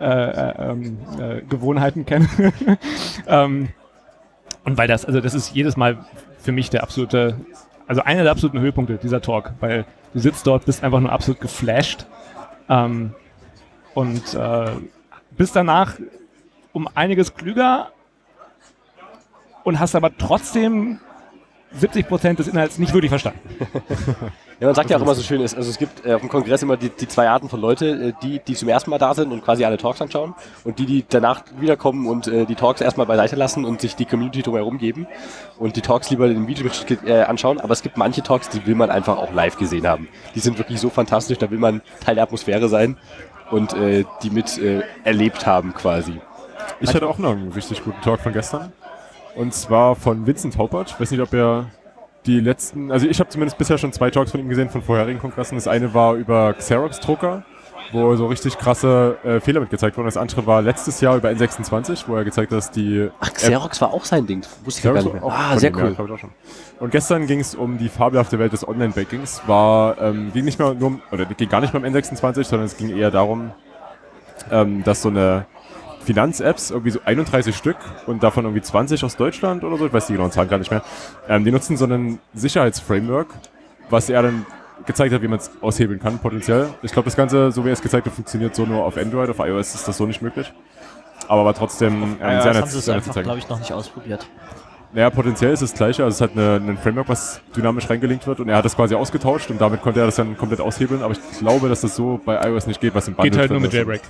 äh, 0.00 0.04
äh, 0.04 0.70
ähm, 0.70 0.98
äh, 1.18 1.40
Gewohnheiten 1.42 2.06
kenne. 2.06 2.28
ähm, 3.26 3.68
und 4.64 4.78
weil 4.78 4.88
das, 4.88 5.04
also 5.04 5.20
das 5.20 5.34
ist 5.34 5.54
jedes 5.54 5.76
Mal 5.76 6.04
für 6.38 6.52
mich 6.52 6.70
der 6.70 6.82
absolute, 6.82 7.36
also 7.86 8.02
einer 8.02 8.22
der 8.22 8.32
absoluten 8.32 8.60
Höhepunkte 8.60 8.98
dieser 9.02 9.20
Talk, 9.20 9.52
weil 9.60 9.84
du 10.12 10.20
sitzt 10.20 10.46
dort, 10.46 10.66
bist 10.66 10.84
einfach 10.84 11.00
nur 11.00 11.10
absolut 11.10 11.40
geflasht 11.40 12.06
ähm, 12.68 13.14
und 13.94 14.34
äh, 14.34 14.70
bist 15.36 15.56
danach 15.56 15.94
um 16.72 16.88
einiges 16.94 17.34
klüger 17.34 17.90
und 19.64 19.80
hast 19.80 19.94
aber 19.94 20.16
trotzdem 20.16 21.00
70% 21.76 22.34
des 22.36 22.48
Inhalts 22.48 22.78
nicht 22.78 22.94
wirklich 22.94 23.10
verstanden. 23.10 23.40
Ja, 24.60 24.66
man 24.66 24.74
sagt 24.74 24.90
ja 24.90 24.96
auch 24.96 25.02
immer 25.02 25.14
so 25.14 25.22
schön, 25.22 25.40
ist, 25.40 25.54
also 25.54 25.70
es 25.70 25.78
gibt 25.78 26.04
äh, 26.04 26.14
auf 26.14 26.20
dem 26.20 26.28
Kongress 26.28 26.62
immer 26.64 26.76
die, 26.76 26.90
die 26.90 27.06
zwei 27.06 27.28
Arten 27.28 27.48
von 27.48 27.60
Leute, 27.60 27.86
äh, 27.86 28.12
die, 28.22 28.40
die 28.40 28.54
zum 28.54 28.68
ersten 28.68 28.90
Mal 28.90 28.98
da 28.98 29.14
sind 29.14 29.30
und 29.30 29.44
quasi 29.44 29.64
alle 29.64 29.76
Talks 29.76 30.02
anschauen 30.02 30.34
und 30.64 30.80
die, 30.80 30.86
die 30.86 31.04
danach 31.08 31.44
wiederkommen 31.60 32.08
und 32.08 32.26
äh, 32.26 32.44
die 32.44 32.56
Talks 32.56 32.80
erstmal 32.80 33.06
beiseite 33.06 33.36
lassen 33.36 33.64
und 33.64 33.80
sich 33.80 33.94
die 33.94 34.04
Community 34.04 34.42
drumherum 34.42 34.78
geben 34.78 35.06
und 35.58 35.76
die 35.76 35.80
Talks 35.80 36.10
lieber 36.10 36.26
im 36.26 36.48
Video 36.48 36.68
äh, 37.06 37.22
anschauen. 37.22 37.60
Aber 37.60 37.72
es 37.72 37.82
gibt 37.82 37.96
manche 37.96 38.22
Talks, 38.22 38.48
die 38.48 38.66
will 38.66 38.74
man 38.74 38.90
einfach 38.90 39.16
auch 39.16 39.32
live 39.32 39.56
gesehen 39.58 39.86
haben. 39.86 40.08
Die 40.34 40.40
sind 40.40 40.58
wirklich 40.58 40.80
so 40.80 40.90
fantastisch, 40.90 41.38
da 41.38 41.48
will 41.52 41.58
man 41.58 41.80
Teil 42.04 42.16
der 42.16 42.24
Atmosphäre 42.24 42.68
sein 42.68 42.96
und 43.52 43.74
äh, 43.74 44.04
die 44.24 44.30
mit 44.30 44.58
äh, 44.58 44.82
erlebt 45.04 45.46
haben 45.46 45.72
quasi. 45.72 46.20
Ich 46.80 46.92
hatte 46.92 47.06
auch 47.06 47.18
noch 47.18 47.30
einen 47.30 47.52
richtig 47.52 47.84
guten 47.84 48.00
Talk 48.00 48.20
von 48.20 48.32
gestern. 48.32 48.72
Und 49.36 49.54
zwar 49.54 49.94
von 49.94 50.26
Vincent 50.26 50.58
Haupert. 50.58 50.90
Ich 50.90 51.00
weiß 51.00 51.12
nicht, 51.12 51.20
ob 51.20 51.32
er 51.32 51.66
die 52.26 52.40
letzten, 52.40 52.92
also 52.92 53.06
ich 53.06 53.20
habe 53.20 53.30
zumindest 53.30 53.58
bisher 53.58 53.78
schon 53.78 53.92
zwei 53.92 54.10
Talks 54.10 54.30
von 54.30 54.40
ihm 54.40 54.48
gesehen 54.48 54.68
von 54.68 54.82
vorherigen 54.82 55.18
Kongressen. 55.20 55.54
Das 55.56 55.68
eine 55.68 55.94
war 55.94 56.14
über 56.14 56.52
Xerox-Drucker, 56.54 57.44
wo 57.92 58.16
so 58.16 58.26
richtig 58.26 58.58
krasse 58.58 59.16
äh, 59.24 59.40
Fehler 59.40 59.60
mit 59.60 59.70
gezeigt 59.70 59.96
wurden. 59.96 60.06
Das 60.06 60.16
andere 60.16 60.46
war 60.46 60.60
letztes 60.60 61.00
Jahr 61.00 61.16
über 61.16 61.30
N26, 61.30 62.04
wo 62.06 62.16
er 62.16 62.24
gezeigt 62.24 62.52
hat, 62.52 62.58
dass 62.58 62.70
die 62.70 63.08
Ach, 63.20 63.32
Xerox 63.32 63.80
war 63.80 63.94
auch 63.94 64.04
sein 64.04 64.26
Ding. 64.26 64.42
Wusste 64.64 64.80
ich 64.80 64.84
gar 64.84 64.94
Xerox 64.94 65.14
nicht 65.14 65.22
mehr. 65.24 65.32
Ah, 65.32 65.58
sehr 65.58 65.74
cool. 65.74 65.96
schon. 66.18 66.30
Und 66.80 66.90
gestern 66.90 67.26
ging 67.26 67.40
es 67.40 67.54
um 67.54 67.78
die 67.78 67.88
fabelhafte 67.88 68.38
Welt 68.38 68.52
des 68.52 68.66
Online-Bankings. 68.66 69.42
War, 69.46 70.00
ähm, 70.00 70.32
ging 70.32 70.44
nicht 70.44 70.58
mehr 70.58 70.74
nur 70.74 70.88
um, 70.88 71.02
oder 71.10 71.24
ging 71.24 71.48
gar 71.48 71.60
nicht 71.60 71.72
mehr 71.72 71.82
um 71.82 71.88
N26, 71.88 72.44
sondern 72.44 72.66
es 72.66 72.76
ging 72.76 72.94
eher 72.96 73.10
darum, 73.10 73.52
ähm, 74.50 74.84
dass 74.84 75.02
so 75.02 75.08
eine 75.08 75.46
Finanz-Apps, 76.08 76.70
irgendwie 76.70 76.90
so 76.90 77.00
31 77.04 77.54
Stück 77.54 77.76
und 78.06 78.22
davon 78.22 78.44
irgendwie 78.46 78.62
20 78.62 79.04
aus 79.04 79.16
Deutschland 79.16 79.62
oder 79.62 79.76
so, 79.76 79.86
ich 79.86 79.92
weiß 79.92 80.06
die 80.06 80.14
genauen 80.14 80.32
Zahlen 80.32 80.48
gar 80.48 80.56
nicht 80.56 80.70
mehr, 80.70 80.82
ähm, 81.28 81.44
die 81.44 81.50
nutzen 81.50 81.76
so 81.76 81.84
ein 81.84 82.18
Sicherheitsframework, 82.32 83.28
was 83.90 84.08
er 84.08 84.22
dann 84.22 84.46
gezeigt 84.86 85.12
hat, 85.12 85.20
wie 85.20 85.28
man 85.28 85.38
es 85.38 85.50
aushebeln 85.60 86.00
kann, 86.00 86.18
potenziell. 86.18 86.68
Ich 86.80 86.92
glaube, 86.92 87.04
das 87.04 87.16
Ganze, 87.16 87.52
so 87.52 87.62
wie 87.66 87.68
er 87.68 87.74
es 87.74 87.82
gezeigt 87.82 88.06
hat, 88.06 88.14
funktioniert 88.14 88.54
so 88.54 88.64
nur 88.64 88.86
auf 88.86 88.96
Android, 88.96 89.28
auf 89.28 89.38
iOS 89.38 89.74
ist 89.74 89.86
das 89.86 89.98
so 89.98 90.06
nicht 90.06 90.22
möglich. 90.22 90.50
Aber 91.26 91.44
war 91.44 91.52
trotzdem 91.52 92.02
ähm, 92.02 92.16
Ja, 92.22 92.40
sehr 92.40 92.54
das 92.54 92.54
nett, 92.54 92.72
haben 92.72 92.80
sie 92.80 92.92
einfach, 92.92 93.22
glaube 93.22 93.38
ich, 93.38 93.48
noch 93.50 93.58
nicht 93.58 93.72
ausprobiert. 93.72 94.26
Naja, 94.94 95.10
potenziell 95.10 95.52
ist 95.52 95.60
es 95.60 95.72
das 95.72 95.76
gleiche. 95.76 96.04
Also 96.04 96.14
es 96.14 96.20
hat 96.22 96.38
eine, 96.38 96.54
ein 96.56 96.78
Framework, 96.78 97.10
was 97.10 97.42
dynamisch 97.54 97.90
reingelinkt 97.90 98.26
wird 98.26 98.40
und 98.40 98.48
er 98.48 98.56
hat 98.56 98.64
das 98.64 98.74
quasi 98.74 98.94
ausgetauscht 98.94 99.50
und 99.50 99.60
damit 99.60 99.82
konnte 99.82 100.00
er 100.00 100.06
das 100.06 100.16
dann 100.16 100.38
komplett 100.38 100.62
aushebeln. 100.62 101.02
Aber 101.02 101.12
ich 101.12 101.38
glaube, 101.38 101.68
dass 101.68 101.82
das 101.82 101.94
so 101.94 102.18
bei 102.24 102.48
iOS 102.48 102.66
nicht 102.66 102.80
geht, 102.80 102.94
was 102.94 103.08
im 103.08 103.14
Bundle 103.14 103.30
Geht 103.30 103.38
halt 103.38 103.50
nur 103.50 103.60
mit 103.60 103.68
ist. 103.68 103.74
Jailbreak. 103.74 104.00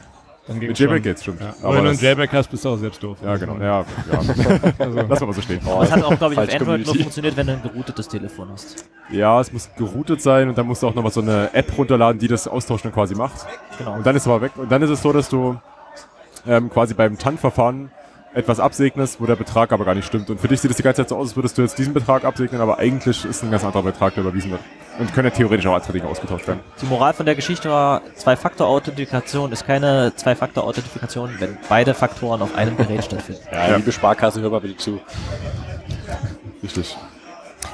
Dann 0.49 0.59
Mit 0.59 0.69
geht's 0.69 0.81
schon. 0.81 1.03
geht's, 1.03 1.23
stimmt. 1.23 1.41
Ja. 1.43 1.55
Aber 1.63 1.77
wenn 1.77 1.85
du 1.85 1.91
das- 1.91 2.01
Jailbreak 2.01 2.33
hast, 2.33 2.51
bist 2.51 2.65
du 2.65 2.71
auch 2.71 2.77
selbst 2.79 3.03
doof. 3.03 3.19
Ja, 3.23 3.37
genau. 3.37 3.57
Ja, 3.59 3.81
ja. 3.85 3.85
Also, 4.79 5.01
Lass 5.09 5.21
mal 5.21 5.33
so 5.35 5.41
stehen. 5.43 5.61
Oh, 5.67 5.81
Das 5.81 5.93
hat 5.93 6.03
auch, 6.03 6.17
glaube 6.19 6.35
ich, 6.35 6.41
auf 6.41 6.45
Android 6.47 6.59
nur 6.59 6.67
Community. 6.67 6.99
funktioniert, 7.03 7.37
wenn 7.37 7.47
du 7.47 7.53
ein 7.53 7.63
geroutetes 7.63 8.09
Telefon 8.09 8.49
hast. 8.53 8.87
Ja, 9.11 9.41
es 9.41 9.53
muss 9.53 9.69
geroutet 9.77 10.23
sein 10.23 10.49
und 10.49 10.57
dann 10.59 10.67
musst 10.67 10.83
du 10.83 10.89
auch 10.89 10.95
nochmal 10.95 11.13
so 11.13 11.21
eine 11.21 11.51
App 11.53 11.77
runterladen, 11.77 12.19
die 12.19 12.29
das 12.29 12.49
Austauschen 12.49 12.93
quasi 12.93 13.15
macht. 13.15 13.47
Genau. 13.79 13.95
Und 13.95 14.07
dann 14.07 14.17
ist 14.17 14.23
es 14.23 14.29
aber 14.29 14.41
weg. 14.41 14.53
Und 14.57 14.73
dann 14.73 14.81
ist 14.83 14.91
es 14.91 15.03
so, 15.03 15.13
dass 15.13 15.29
du 15.29 15.57
ähm, 16.47 16.71
quasi 16.71 16.95
beim 16.95 17.19
TAN-Verfahren 17.19 17.91
etwas 18.39 18.61
absegnest, 18.61 19.21
wo 19.21 19.27
der 19.27 19.35
Betrag 19.37 19.73
aber 19.73 19.85
gar 19.85 19.95
nicht 19.95 20.07
stimmt. 20.07 20.31
Und 20.31 20.41
für 20.41 20.47
dich 20.49 20.61
sieht 20.61 20.71
es 20.71 20.77
die 20.77 20.83
ganze 20.85 21.03
Zeit 21.03 21.09
so 21.09 21.17
aus, 21.17 21.29
als 21.29 21.37
würdest 21.37 21.59
du 21.59 21.63
jetzt 21.63 21.77
diesen 21.77 21.93
Betrag 21.93 22.25
absegnen, 22.25 22.61
aber 22.61 22.79
eigentlich 22.79 23.25
ist 23.25 23.43
ein 23.43 23.51
ganz 23.51 23.65
anderer 23.65 23.83
Betrag, 23.83 24.15
der 24.15 24.23
überwiesen 24.23 24.53
wird. 24.53 24.61
Und 25.01 25.13
können 25.13 25.29
ja 25.29 25.35
theoretisch 25.35 25.67
auch 25.67 25.75
andere 25.75 25.93
Dinge 25.93 26.07
ausgetauscht 26.07 26.47
werden. 26.47 26.61
Die 26.81 26.87
Moral 26.87 27.15
von 27.15 27.27
der 27.27 27.35
Geschichte 27.35 27.69
war, 27.69 28.03
Zwei-Faktor-Authentifikation 28.15 29.51
ist 29.53 29.67
keine 29.67 30.13
Zwei-Faktor-Authentifikation, 30.15 31.31
wenn 31.39 31.59
beide 31.69 31.95
Faktoren 31.95 32.41
auf 32.43 32.55
einem 32.57 32.77
Gerät 32.77 33.05
stattfinden. 33.05 33.41
Ja, 33.53 33.69
Ja. 33.71 33.77
liebe 33.77 33.91
Sparkasse, 33.93 34.41
hör 34.41 34.51
mal 34.51 34.61
bitte 34.61 34.77
zu. 34.77 35.01
Richtig. 36.63 36.97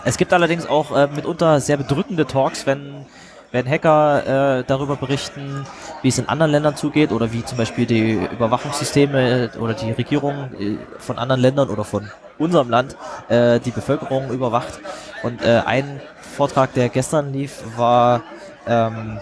Es 0.04 0.16
gibt 0.16 0.32
allerdings 0.32 0.66
auch 0.66 0.94
äh, 0.96 1.08
mitunter 1.14 1.60
sehr 1.60 1.76
bedrückende 1.76 2.26
Talks, 2.26 2.66
wenn, 2.66 3.06
wenn 3.54 3.70
Hacker 3.70 4.58
äh, 4.58 4.64
darüber 4.66 4.96
berichten, 4.96 5.64
wie 6.02 6.08
es 6.08 6.18
in 6.18 6.28
anderen 6.28 6.50
Ländern 6.50 6.74
zugeht 6.74 7.12
oder 7.12 7.32
wie 7.32 7.44
zum 7.44 7.56
Beispiel 7.56 7.86
die 7.86 8.14
Überwachungssysteme 8.14 9.50
äh, 9.54 9.58
oder 9.58 9.74
die 9.74 9.92
Regierung 9.92 10.50
äh, 10.58 10.76
von 10.98 11.18
anderen 11.18 11.40
Ländern 11.40 11.68
oder 11.68 11.84
von 11.84 12.10
unserem 12.36 12.68
Land 12.68 12.96
äh, 13.28 13.60
die 13.60 13.70
Bevölkerung 13.70 14.30
überwacht. 14.30 14.80
Und 15.22 15.40
äh, 15.44 15.62
ein 15.64 16.00
Vortrag, 16.36 16.74
der 16.74 16.88
gestern 16.88 17.32
lief, 17.32 17.62
war 17.76 18.22
ähm, 18.66 19.20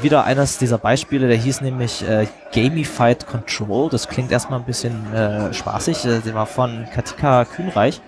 wieder 0.00 0.22
eines 0.22 0.58
dieser 0.58 0.78
Beispiele, 0.78 1.26
der 1.26 1.38
hieß 1.38 1.60
nämlich 1.62 2.08
äh, 2.08 2.28
Gamified 2.54 3.26
Control. 3.26 3.90
Das 3.90 4.06
klingt 4.06 4.30
erstmal 4.30 4.60
ein 4.60 4.64
bisschen 4.64 5.12
äh, 5.12 5.52
spaßig. 5.52 6.04
Äh, 6.04 6.20
der 6.20 6.34
war 6.34 6.46
von 6.46 6.86
Katika 6.94 7.46
Kühnreich. 7.46 8.00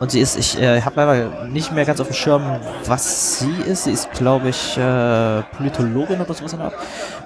Und 0.00 0.12
sie 0.12 0.20
ist, 0.20 0.38
ich 0.38 0.60
äh, 0.60 0.80
habe 0.82 0.94
leider 0.96 1.44
nicht 1.46 1.72
mehr 1.72 1.84
ganz 1.84 2.00
auf 2.00 2.06
dem 2.06 2.14
Schirm, 2.14 2.42
was 2.86 3.40
sie 3.40 3.52
ist. 3.66 3.84
Sie 3.84 3.90
ist, 3.90 4.12
glaube 4.12 4.50
ich, 4.50 4.78
äh, 4.78 5.42
Politologin 5.56 6.20
oder 6.20 6.34
sowas 6.34 6.52
in 6.52 6.58
der 6.58 6.66
Art. 6.68 6.74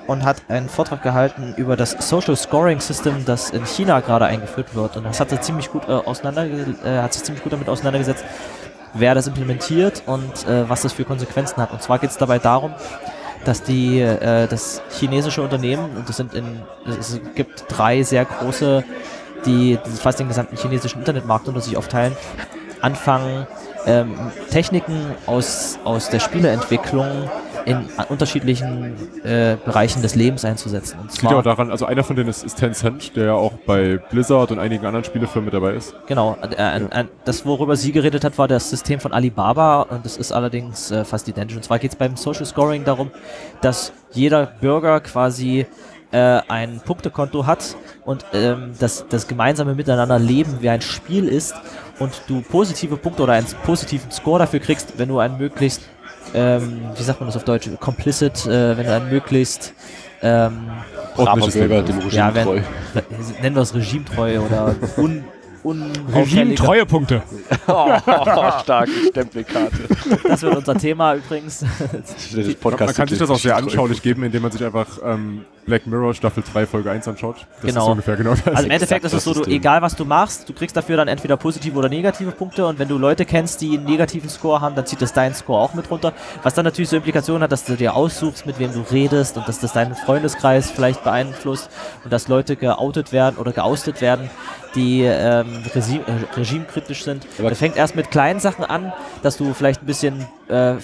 Und 0.06 0.24
hat 0.24 0.38
einen 0.48 0.70
Vortrag 0.70 1.02
gehalten 1.02 1.52
über 1.58 1.76
das 1.76 1.96
Social 2.00 2.34
Scoring 2.34 2.80
System, 2.80 3.24
das 3.26 3.50
in 3.50 3.66
China 3.66 4.00
gerade 4.00 4.24
eingeführt 4.24 4.74
wird. 4.74 4.96
Und 4.96 5.04
das 5.04 5.20
hat, 5.20 5.28
sie 5.28 5.40
ziemlich 5.40 5.70
gut, 5.70 5.86
äh, 5.86 5.92
auseinander, 5.92 6.46
äh, 6.46 7.02
hat 7.02 7.12
sich 7.12 7.24
ziemlich 7.24 7.42
gut 7.42 7.52
damit 7.52 7.68
auseinandergesetzt, 7.68 8.24
wer 8.94 9.14
das 9.14 9.26
implementiert 9.26 10.02
und 10.06 10.46
äh, 10.46 10.68
was 10.68 10.80
das 10.80 10.94
für 10.94 11.04
Konsequenzen 11.04 11.58
hat. 11.58 11.72
Und 11.72 11.82
zwar 11.82 11.98
geht 11.98 12.10
es 12.10 12.16
dabei 12.16 12.38
darum, 12.38 12.72
dass 13.44 13.62
die 13.62 14.00
äh, 14.00 14.46
das 14.46 14.80
chinesische 14.98 15.42
Unternehmen, 15.42 15.96
und 15.96 16.08
das 16.08 16.16
sind 16.16 16.32
in, 16.32 16.62
es 16.86 17.20
gibt 17.34 17.64
drei 17.68 18.02
sehr 18.02 18.24
große, 18.24 18.82
die 19.44 19.78
fast 20.00 20.20
den 20.20 20.28
gesamten 20.28 20.56
chinesischen 20.56 21.00
Internetmarkt 21.00 21.48
unter 21.48 21.60
sich 21.60 21.76
aufteilen, 21.76 22.16
anfangen, 22.82 23.46
ähm, 23.86 24.14
Techniken 24.50 25.14
aus, 25.26 25.78
aus 25.84 26.10
der 26.10 26.20
Spieleentwicklung 26.20 27.30
in 27.64 27.88
unterschiedlichen 28.08 28.94
äh, 29.24 29.56
Bereichen 29.64 30.02
des 30.02 30.14
Lebens 30.14 30.44
einzusetzen. 30.44 30.98
Und 31.00 31.22
ja 31.22 31.38
auch 31.38 31.42
daran, 31.42 31.70
also 31.70 31.86
einer 31.86 32.02
von 32.02 32.16
denen 32.16 32.28
ist, 32.28 32.44
ist 32.44 32.56
Tencent, 32.56 33.16
der 33.16 33.26
ja 33.26 33.34
auch 33.34 33.52
bei 33.66 33.98
Blizzard 34.10 34.50
und 34.50 34.58
einigen 34.58 34.84
anderen 34.86 35.04
Spielefirmen 35.04 35.46
mit 35.46 35.54
dabei 35.54 35.74
ist. 35.74 35.94
Genau, 36.06 36.36
äh, 36.42 36.78
äh, 36.78 36.84
äh, 36.84 37.04
das 37.24 37.46
worüber 37.46 37.76
sie 37.76 37.92
geredet 37.92 38.24
hat, 38.24 38.38
war 38.38 38.48
das 38.48 38.70
System 38.70 39.00
von 39.00 39.12
Alibaba 39.12 39.82
und 39.82 40.04
das 40.04 40.16
ist 40.16 40.32
allerdings 40.32 40.90
äh, 40.90 41.04
fast 41.04 41.28
identisch. 41.28 41.56
Und 41.56 41.64
zwar 41.64 41.78
geht 41.78 41.92
es 41.92 41.96
beim 41.96 42.16
Social 42.16 42.44
Scoring 42.44 42.84
darum, 42.84 43.10
dass 43.60 43.92
jeder 44.10 44.46
Bürger 44.46 45.00
quasi 45.00 45.66
äh, 46.10 46.40
ein 46.48 46.80
Punktekonto 46.84 47.46
hat 47.46 47.76
und 48.04 48.24
ähm, 48.32 48.72
das, 48.78 49.06
das 49.08 49.26
gemeinsame 49.26 49.74
Miteinander 49.74 50.18
Leben 50.18 50.58
wie 50.60 50.68
ein 50.68 50.82
Spiel 50.82 51.26
ist 51.26 51.54
und 52.02 52.22
du 52.26 52.42
positive 52.42 52.96
Punkte 52.96 53.22
oder 53.22 53.34
einen 53.34 53.46
positiven 53.64 54.10
Score 54.10 54.38
dafür 54.38 54.60
kriegst, 54.60 54.98
wenn 54.98 55.08
du 55.08 55.18
einen 55.18 55.38
möglichst, 55.38 55.82
ähm, 56.34 56.82
wie 56.96 57.02
sagt 57.02 57.20
man 57.20 57.28
das 57.28 57.36
auf 57.36 57.44
Deutsch, 57.44 57.68
complicit, 57.80 58.44
äh, 58.46 58.76
wenn 58.76 58.86
du 58.86 58.94
einen 58.94 59.10
möglichst 59.10 59.74
ähm, 60.22 60.70
Ordentliches 61.16 61.54
Bürger, 61.54 61.82
dem 61.82 61.98
ja, 62.10 62.28
Regime 62.28 62.34
wenn, 62.34 62.44
treu. 62.44 62.60
nennen 63.42 63.56
wir 63.56 63.62
es 63.62 63.74
regimetreu 63.74 64.40
oder 64.40 64.74
un, 64.96 65.24
unauffälliger 65.62 66.16
Regime-Treuepunkte. 66.16 67.22
Oh, 67.68 67.96
starke 68.62 68.90
Stempelkarte. 69.08 69.76
Das 70.26 70.42
wird 70.42 70.56
unser 70.56 70.74
Thema 70.76 71.14
übrigens. 71.14 71.62
Man, 71.62 72.54
Podcast 72.60 72.80
man 72.88 72.94
kann 72.94 73.08
sich 73.08 73.18
das 73.18 73.30
auch 73.30 73.38
sehr 73.38 73.56
anschaulich 73.56 74.02
geben, 74.02 74.24
indem 74.24 74.42
man 74.42 74.50
sich 74.50 74.64
einfach 74.64 74.86
ähm, 75.04 75.44
Black 75.64 75.86
Mirror 75.86 76.12
Staffel 76.12 76.42
3 76.52 76.66
Folge 76.66 76.90
1 76.90 77.06
anschaut. 77.06 77.36
Das 77.60 77.70
Genau. 77.70 77.84
ist 77.84 77.90
ungefähr 77.92 78.16
genau 78.16 78.30
das. 78.34 78.46
Also 78.48 78.64
im 78.64 78.70
Endeffekt 78.72 79.04
ist 79.04 79.12
es 79.12 79.24
so, 79.24 79.32
du, 79.32 79.44
egal 79.44 79.80
was 79.80 79.94
du 79.94 80.04
machst, 80.04 80.48
du 80.48 80.52
kriegst 80.52 80.76
dafür 80.76 80.96
dann 80.96 81.06
entweder 81.08 81.36
positive 81.36 81.78
oder 81.78 81.88
negative 81.88 82.32
Punkte 82.32 82.66
und 82.66 82.78
wenn 82.80 82.88
du 82.88 82.98
Leute 82.98 83.24
kennst, 83.24 83.60
die 83.60 83.76
einen 83.78 83.84
negativen 83.86 84.28
Score 84.28 84.60
haben, 84.60 84.74
dann 84.74 84.86
zieht 84.86 85.00
das 85.00 85.12
deinen 85.12 85.34
Score 85.34 85.60
auch 85.60 85.74
mit 85.74 85.88
runter. 85.90 86.12
Was 86.42 86.54
dann 86.54 86.64
natürlich 86.64 86.88
so 86.88 86.96
Implikationen 86.96 87.42
hat, 87.44 87.52
dass 87.52 87.64
du 87.64 87.76
dir 87.76 87.94
aussuchst, 87.94 88.44
mit 88.44 88.58
wem 88.58 88.72
du 88.72 88.80
redest 88.90 89.36
und 89.36 89.46
dass 89.46 89.60
das 89.60 89.72
deinen 89.72 89.94
Freundeskreis 89.94 90.70
vielleicht 90.70 91.04
beeinflusst 91.04 91.70
und 92.02 92.12
dass 92.12 92.26
Leute 92.28 92.56
geoutet 92.56 93.12
werden 93.12 93.36
oder 93.36 93.52
geoustet 93.52 94.00
werden, 94.00 94.30
die 94.74 95.02
ähm, 95.02 95.62
regi 95.74 95.98
äh, 96.06 96.36
regimekritisch 96.36 97.04
sind. 97.04 97.26
Aber- 97.38 97.50
Das 97.50 97.58
fängt 97.58 97.76
erst 97.76 97.94
mit 97.96 98.10
kleinen 98.10 98.40
Sachen 98.40 98.64
an, 98.64 98.92
dass 99.22 99.36
du 99.36 99.52
vielleicht 99.54 99.82
ein 99.82 99.86
bisschen 99.86 100.26
äh, 100.48 100.74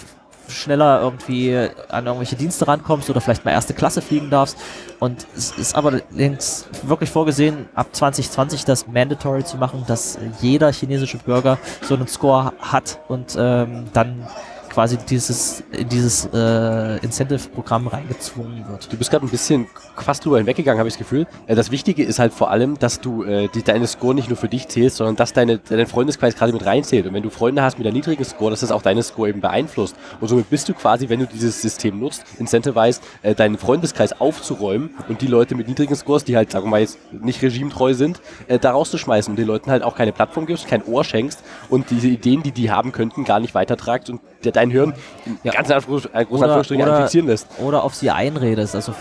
schneller 0.48 1.00
irgendwie 1.02 1.68
an 1.90 2.06
irgendwelche 2.06 2.34
Dienste 2.36 2.66
rankommst 2.66 3.10
oder 3.10 3.20
vielleicht 3.20 3.44
mal 3.44 3.50
erste 3.50 3.74
Klasse 3.74 4.00
fliegen 4.00 4.30
darfst. 4.30 4.56
Und 4.98 5.26
es 5.36 5.50
ist 5.52 5.74
aber 5.74 6.00
links 6.10 6.66
wirklich 6.84 7.10
vorgesehen, 7.10 7.68
ab 7.74 7.88
2020 7.92 8.64
das 8.64 8.86
mandatory 8.86 9.44
zu 9.44 9.58
machen, 9.58 9.84
dass 9.86 10.18
jeder 10.40 10.72
chinesische 10.72 11.18
Bürger 11.18 11.58
so 11.82 11.94
einen 11.94 12.08
Score 12.08 12.52
hat 12.60 12.98
und 13.08 13.36
ähm, 13.38 13.86
dann 13.92 14.26
quasi 14.68 14.96
dieses, 14.96 15.62
dieses 15.90 16.28
äh, 16.32 16.98
Incentive-Programm 16.98 17.86
reingezwungen 17.86 18.66
wird. 18.68 18.92
Du 18.92 18.96
bist 18.96 19.10
gerade 19.10 19.26
ein 19.26 19.30
bisschen 19.30 19.66
fast 19.96 20.24
drüber 20.24 20.38
hinweggegangen, 20.38 20.78
habe 20.78 20.88
ich 20.88 20.94
das 20.94 20.98
Gefühl. 20.98 21.26
Äh, 21.46 21.54
Das 21.54 21.70
Wichtige 21.70 22.04
ist 22.04 22.18
halt 22.18 22.32
vor 22.32 22.50
allem, 22.50 22.78
dass 22.78 23.00
du 23.00 23.24
äh, 23.24 23.48
die, 23.54 23.62
deine 23.62 23.86
Score 23.86 24.14
nicht 24.14 24.28
nur 24.28 24.36
für 24.36 24.48
dich 24.48 24.68
zählst, 24.68 24.96
sondern 24.96 25.16
dass 25.16 25.32
deine, 25.32 25.58
dein 25.58 25.86
Freundeskreis 25.86 26.36
gerade 26.36 26.52
mit 26.52 26.64
reinzählt. 26.64 27.06
Und 27.06 27.14
wenn 27.14 27.22
du 27.22 27.30
Freunde 27.30 27.62
hast 27.62 27.78
mit 27.78 27.86
einem 27.86 27.96
niedrigen 27.96 28.24
Score, 28.24 28.50
dass 28.50 28.60
das 28.60 28.70
auch 28.70 28.82
deine 28.82 29.02
Score 29.02 29.28
eben 29.28 29.40
beeinflusst. 29.40 29.96
Und 30.20 30.28
somit 30.28 30.50
bist 30.50 30.68
du 30.68 30.74
quasi, 30.74 31.08
wenn 31.08 31.20
du 31.20 31.26
dieses 31.26 31.60
System 31.62 31.98
nutzt, 31.98 32.24
incentivized, 32.38 33.02
äh, 33.22 33.34
deinen 33.34 33.58
Freundeskreis 33.58 34.20
aufzuräumen 34.20 34.90
und 35.08 35.20
die 35.20 35.26
Leute 35.26 35.54
mit 35.54 35.68
niedrigen 35.68 35.94
Scores, 35.96 36.24
die 36.24 36.36
halt, 36.36 36.50
sagen 36.52 36.66
wir 36.66 36.70
mal, 36.70 36.80
jetzt 36.80 36.98
nicht 37.12 37.42
regimetreu 37.42 37.94
sind, 37.94 38.20
äh, 38.46 38.58
da 38.58 38.72
rauszuschmeißen 38.72 39.32
und 39.32 39.36
den 39.36 39.46
Leuten 39.46 39.70
halt 39.70 39.82
auch 39.82 39.96
keine 39.96 40.12
Plattform 40.12 40.46
gibst, 40.46 40.66
kein 40.68 40.84
Ohr 40.84 41.04
schenkst 41.04 41.42
und 41.68 41.90
diese 41.90 42.08
Ideen, 42.08 42.42
die 42.42 42.52
die 42.52 42.70
haben 42.70 42.92
könnten, 42.92 43.24
gar 43.24 43.40
nicht 43.40 43.54
weitertragst 43.54 44.10
und 44.10 44.20
dein 44.42 44.70
Hirn 44.70 44.94
Ja. 45.42 45.52
ganz 45.52 45.68
äh, 46.12 46.24
großen 46.24 46.44
Oder- 46.44 46.60
oder- 46.60 46.98
infizieren 47.00 47.26
lässt. 47.26 47.46
oder 47.58 47.82
auf 47.84 47.94
sie 47.94 48.10
einredest. 48.10 48.74
Also 48.74 48.92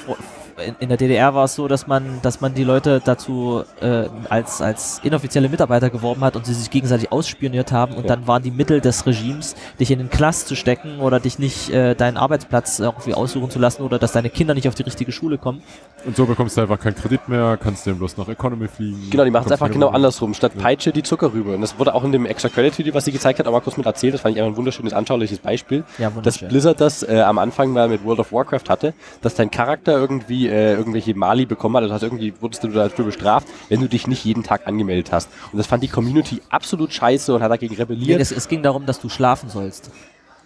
in, 0.65 0.75
in 0.79 0.89
der 0.89 0.97
DDR 0.97 1.33
war 1.35 1.45
es 1.45 1.55
so, 1.55 1.67
dass 1.67 1.87
man, 1.87 2.19
dass 2.21 2.41
man 2.41 2.53
die 2.53 2.63
Leute 2.63 3.01
dazu 3.03 3.63
äh, 3.81 4.05
als, 4.29 4.61
als 4.61 4.99
inoffizielle 5.03 5.49
Mitarbeiter 5.49 5.89
geworben 5.89 6.21
hat 6.21 6.35
und 6.35 6.45
sie 6.45 6.53
sich 6.53 6.69
gegenseitig 6.69 7.11
ausspioniert 7.11 7.71
haben 7.71 7.93
und 7.93 8.03
Ja. 8.03 8.15
dann 8.15 8.27
waren 8.27 8.43
die 8.43 8.51
Mittel 8.51 8.81
des 8.81 9.05
Regimes, 9.05 9.55
dich 9.79 9.91
in 9.91 9.99
den 9.99 10.09
Knast 10.09 10.47
zu 10.47 10.55
stecken 10.55 10.99
oder 10.99 11.19
dich 11.19 11.39
nicht 11.39 11.69
äh, 11.69 11.95
deinen 11.95 12.17
Arbeitsplatz 12.17 12.79
irgendwie 12.79 13.13
aussuchen 13.13 13.49
zu 13.49 13.59
lassen 13.59 13.83
oder 13.83 13.99
dass 13.99 14.11
deine 14.11 14.29
Kinder 14.29 14.53
nicht 14.53 14.67
auf 14.67 14.75
die 14.75 14.83
richtige 14.83 15.11
Schule 15.11 15.37
kommen. 15.37 15.61
Und 16.05 16.15
so 16.15 16.25
bekommst 16.25 16.55
du 16.57 16.61
einfach 16.61 16.79
keinen 16.79 16.95
Kredit 16.95 17.27
mehr, 17.27 17.57
kannst 17.61 17.85
dann 17.87 17.97
bloß 17.97 18.17
nach 18.17 18.27
Economy 18.29 18.67
fliegen. 18.67 19.09
Genau, 19.09 19.23
die 19.25 19.31
machen 19.31 19.45
es 19.47 19.51
einfach 19.51 19.69
genau 19.71 19.89
andersrum. 19.89 20.33
Statt 20.33 20.53
Ja. 20.55 20.61
Peitsche 20.61 20.91
die 20.91 21.03
Zuckerrübe. 21.03 21.55
Und 21.55 21.61
das 21.61 21.77
wurde 21.79 21.93
auch 21.93 22.03
in 22.03 22.11
dem 22.11 22.25
Extra 22.25 22.49
Credit 22.49 22.77
Video, 22.77 22.93
was 22.93 23.05
sie 23.05 23.11
gezeigt 23.11 23.39
hat, 23.39 23.47
auch 23.47 23.51
mal 23.51 23.61
kurz 23.61 23.77
mit 23.77 23.85
erzählt. 23.85 24.13
Das 24.13 24.21
fand 24.21 24.35
ich 24.35 24.41
einfach 24.41 24.53
ein 24.53 24.57
wunderschönes, 24.57 24.93
anschauliches 24.93 25.39
Beispiel. 25.39 25.83
Ja, 25.97 26.07
dass 26.07 26.15
wunderschön. 26.15 26.47
Blizzard 26.49 26.79
das 26.81 27.03
äh, 27.03 27.19
am 27.21 27.37
Anfang 27.39 27.71
mal 27.73 27.89
mit 27.89 28.03
World 28.05 28.19
of 28.19 28.31
Warcraft 28.31 28.69
hatte, 28.69 28.93
dass 29.21 29.35
dein 29.35 29.51
Charakter 29.51 29.93
irgendwie 29.93 30.46
äh, 30.47 30.73
irgendwelche 30.73 31.13
Mali 31.15 31.45
bekommen 31.45 31.75
hat. 31.77 31.83
Also 31.83 31.93
hast 31.95 32.03
irgendwie 32.03 32.33
wurdest 32.39 32.63
du 32.63 32.69
dafür 32.69 33.05
bestraft, 33.05 33.47
wenn 33.69 33.81
du 33.81 33.87
dich 33.87 34.07
nicht 34.07 34.25
jeden 34.25 34.43
Tag 34.43 34.67
angemeldet 34.67 35.11
hast. 35.11 35.29
Und 35.51 35.57
das 35.57 35.67
fand 35.67 35.83
die 35.83 35.87
Community 35.87 36.41
absolut 36.49 36.93
scheiße 36.93 37.33
und 37.33 37.41
hat 37.43 37.51
dagegen 37.51 37.75
Nee, 37.75 37.81
rebelliert. 37.81 38.19
es, 38.21 38.47
ging 38.47 38.63
darum, 38.63 38.85
dass 38.85 38.99
du 38.99 39.09
schlafen 39.09 39.49
sollst. 39.49 39.91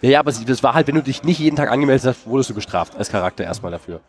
Ja, 0.00 0.10
ja, 0.10 0.20
aber 0.20 0.32
das 0.32 0.62
war 0.62 0.74
halt, 0.74 0.88
wenn 0.88 0.96
du 0.96 1.02
dich 1.02 1.22
nicht 1.22 1.38
jeden 1.38 1.56
Tag 1.56 1.70
angemeldet 1.70 2.04
hast, 2.04 2.26
wurdest 2.26 2.50
du 2.50 2.54
bestraft 2.54 2.96
als 2.96 3.08
Charakter 3.08 3.44
erstmal 3.44 3.70
dafür. 3.70 4.00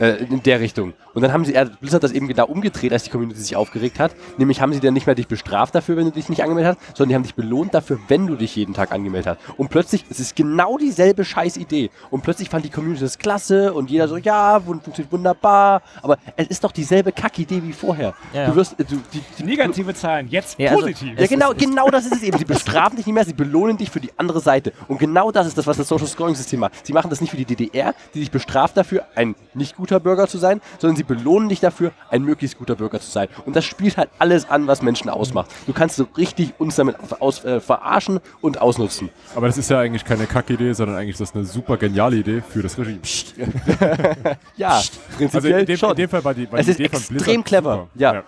Äh, 0.00 0.24
in 0.24 0.42
der 0.44 0.60
Richtung. 0.60 0.92
Und 1.14 1.22
dann 1.22 1.32
haben 1.32 1.44
sie, 1.44 1.54
äh, 1.54 1.66
Blizzard 1.80 2.04
das 2.04 2.12
eben 2.12 2.28
genau 2.28 2.46
umgedreht, 2.46 2.92
als 2.92 3.02
die 3.02 3.10
Community 3.10 3.40
sich 3.40 3.56
aufgeregt 3.56 3.98
hat. 3.98 4.12
Nämlich 4.36 4.60
haben 4.60 4.72
sie 4.72 4.78
dann 4.78 4.94
nicht 4.94 5.06
mehr 5.06 5.16
dich 5.16 5.26
bestraft 5.26 5.74
dafür, 5.74 5.96
wenn 5.96 6.04
du 6.04 6.12
dich 6.12 6.28
nicht 6.28 6.42
angemeldet 6.42 6.76
hast, 6.78 6.96
sondern 6.96 7.08
die 7.08 7.14
haben 7.16 7.22
dich 7.24 7.34
belohnt 7.34 7.74
dafür, 7.74 7.98
wenn 8.06 8.26
du 8.28 8.36
dich 8.36 8.54
jeden 8.54 8.74
Tag 8.74 8.92
angemeldet 8.92 9.36
hast. 9.38 9.58
Und 9.58 9.70
plötzlich, 9.70 10.04
es 10.08 10.20
ist 10.20 10.36
genau 10.36 10.78
dieselbe 10.78 11.24
scheiß 11.24 11.56
Idee. 11.56 11.90
Und 12.10 12.22
plötzlich 12.22 12.48
fand 12.48 12.64
die 12.64 12.70
Community 12.70 13.02
das 13.02 13.18
klasse 13.18 13.74
und 13.74 13.90
jeder 13.90 14.06
so, 14.06 14.16
ja, 14.16 14.60
funktioniert 14.60 15.10
wunderbar. 15.12 15.82
Aber 16.02 16.16
es 16.36 16.46
ist 16.46 16.62
doch 16.62 16.70
dieselbe 16.70 17.10
Kackidee 17.10 17.60
wie 17.64 17.72
vorher. 17.72 18.14
Ja, 18.32 18.42
ja. 18.42 18.46
Du 18.50 18.54
wirst, 18.56 18.78
äh, 18.78 18.84
du, 18.84 19.00
die, 19.12 19.20
die, 19.38 19.42
Negative 19.42 19.94
Zahlen, 19.94 20.28
jetzt 20.28 20.58
Ja, 20.60 20.70
also- 20.70 20.82
positiv. 20.82 21.08
ja, 21.18 21.24
Es 21.24 21.28
genau, 21.30 21.50
ist- 21.50 21.58
genau 21.60 21.88
das 21.90 22.06
ist 22.06 22.14
es 22.14 22.22
eben. 22.28 22.38
Sie 22.38 22.44
bestrafen 22.44 22.96
dich 22.96 23.06
nicht 23.06 23.14
mehr, 23.14 23.24
sie 23.24 23.32
belohnen 23.32 23.76
dich 23.76 23.90
für 23.90 24.00
die 24.00 24.10
andere 24.16 24.38
Seite. 24.40 24.72
Und 24.86 24.98
genau 25.00 25.32
das 25.32 25.48
ist 25.48 25.58
das, 25.58 25.66
was 25.66 25.76
das 25.76 25.88
Social 25.88 26.06
Scoring 26.06 26.36
System 26.36 26.60
macht. 26.60 26.86
Sie 26.86 26.92
machen 26.92 27.10
das 27.10 27.20
nicht 27.20 27.30
für 27.30 27.36
die 27.36 27.44
DDR, 27.44 27.94
die 28.14 28.20
dich 28.20 28.30
bestraft 28.30 28.76
dafür, 28.76 29.04
ein 29.16 29.34
nicht 29.54 29.76
guter 29.88 30.00
Bürger 30.00 30.28
zu 30.28 30.38
sein, 30.38 30.60
sondern 30.78 30.96
sie 30.96 31.02
belohnen 31.02 31.48
dich 31.48 31.60
dafür, 31.60 31.92
ein 32.10 32.22
möglichst 32.22 32.58
guter 32.58 32.76
Bürger 32.76 33.00
zu 33.00 33.10
sein. 33.10 33.28
Und 33.46 33.56
das 33.56 33.64
spielt 33.64 33.96
halt 33.96 34.10
alles 34.18 34.48
an, 34.50 34.66
was 34.66 34.82
Menschen 34.82 35.08
ausmacht. 35.08 35.50
Du 35.66 35.72
kannst 35.72 35.96
so 35.96 36.06
richtig 36.16 36.52
uns 36.58 36.76
damit 36.76 36.96
aus, 37.20 37.44
äh, 37.44 37.60
verarschen 37.60 38.20
und 38.40 38.60
ausnutzen. 38.60 39.08
Aber 39.34 39.46
das 39.46 39.56
ist 39.56 39.70
ja 39.70 39.80
eigentlich 39.80 40.04
keine 40.04 40.26
Kackidee, 40.26 40.72
sondern 40.74 40.96
eigentlich 40.98 41.14
ist 41.14 41.20
das 41.20 41.34
eine 41.34 41.44
super 41.44 41.78
geniale 41.78 42.16
Idee 42.16 42.42
für 42.46 42.62
das 42.62 42.78
Regime. 42.78 42.98
Ja, 44.56 44.80
prinzipiell 45.16 45.52
Also 45.54 45.60
in 45.60 45.66
dem, 45.66 45.76
schon. 45.76 45.90
in 45.90 45.96
dem 45.96 46.08
Fall 46.08 46.24
war 46.24 46.34
die, 46.34 46.50
war 46.50 46.58
Es 46.58 46.66
die 46.66 46.72
ist 46.72 46.80
Idee 46.80 46.88
von 46.88 46.98
extrem 46.98 47.16
Blizzard 47.16 47.44
clever. 47.46 47.72
super. 47.76 47.88
Ja. 47.94 48.22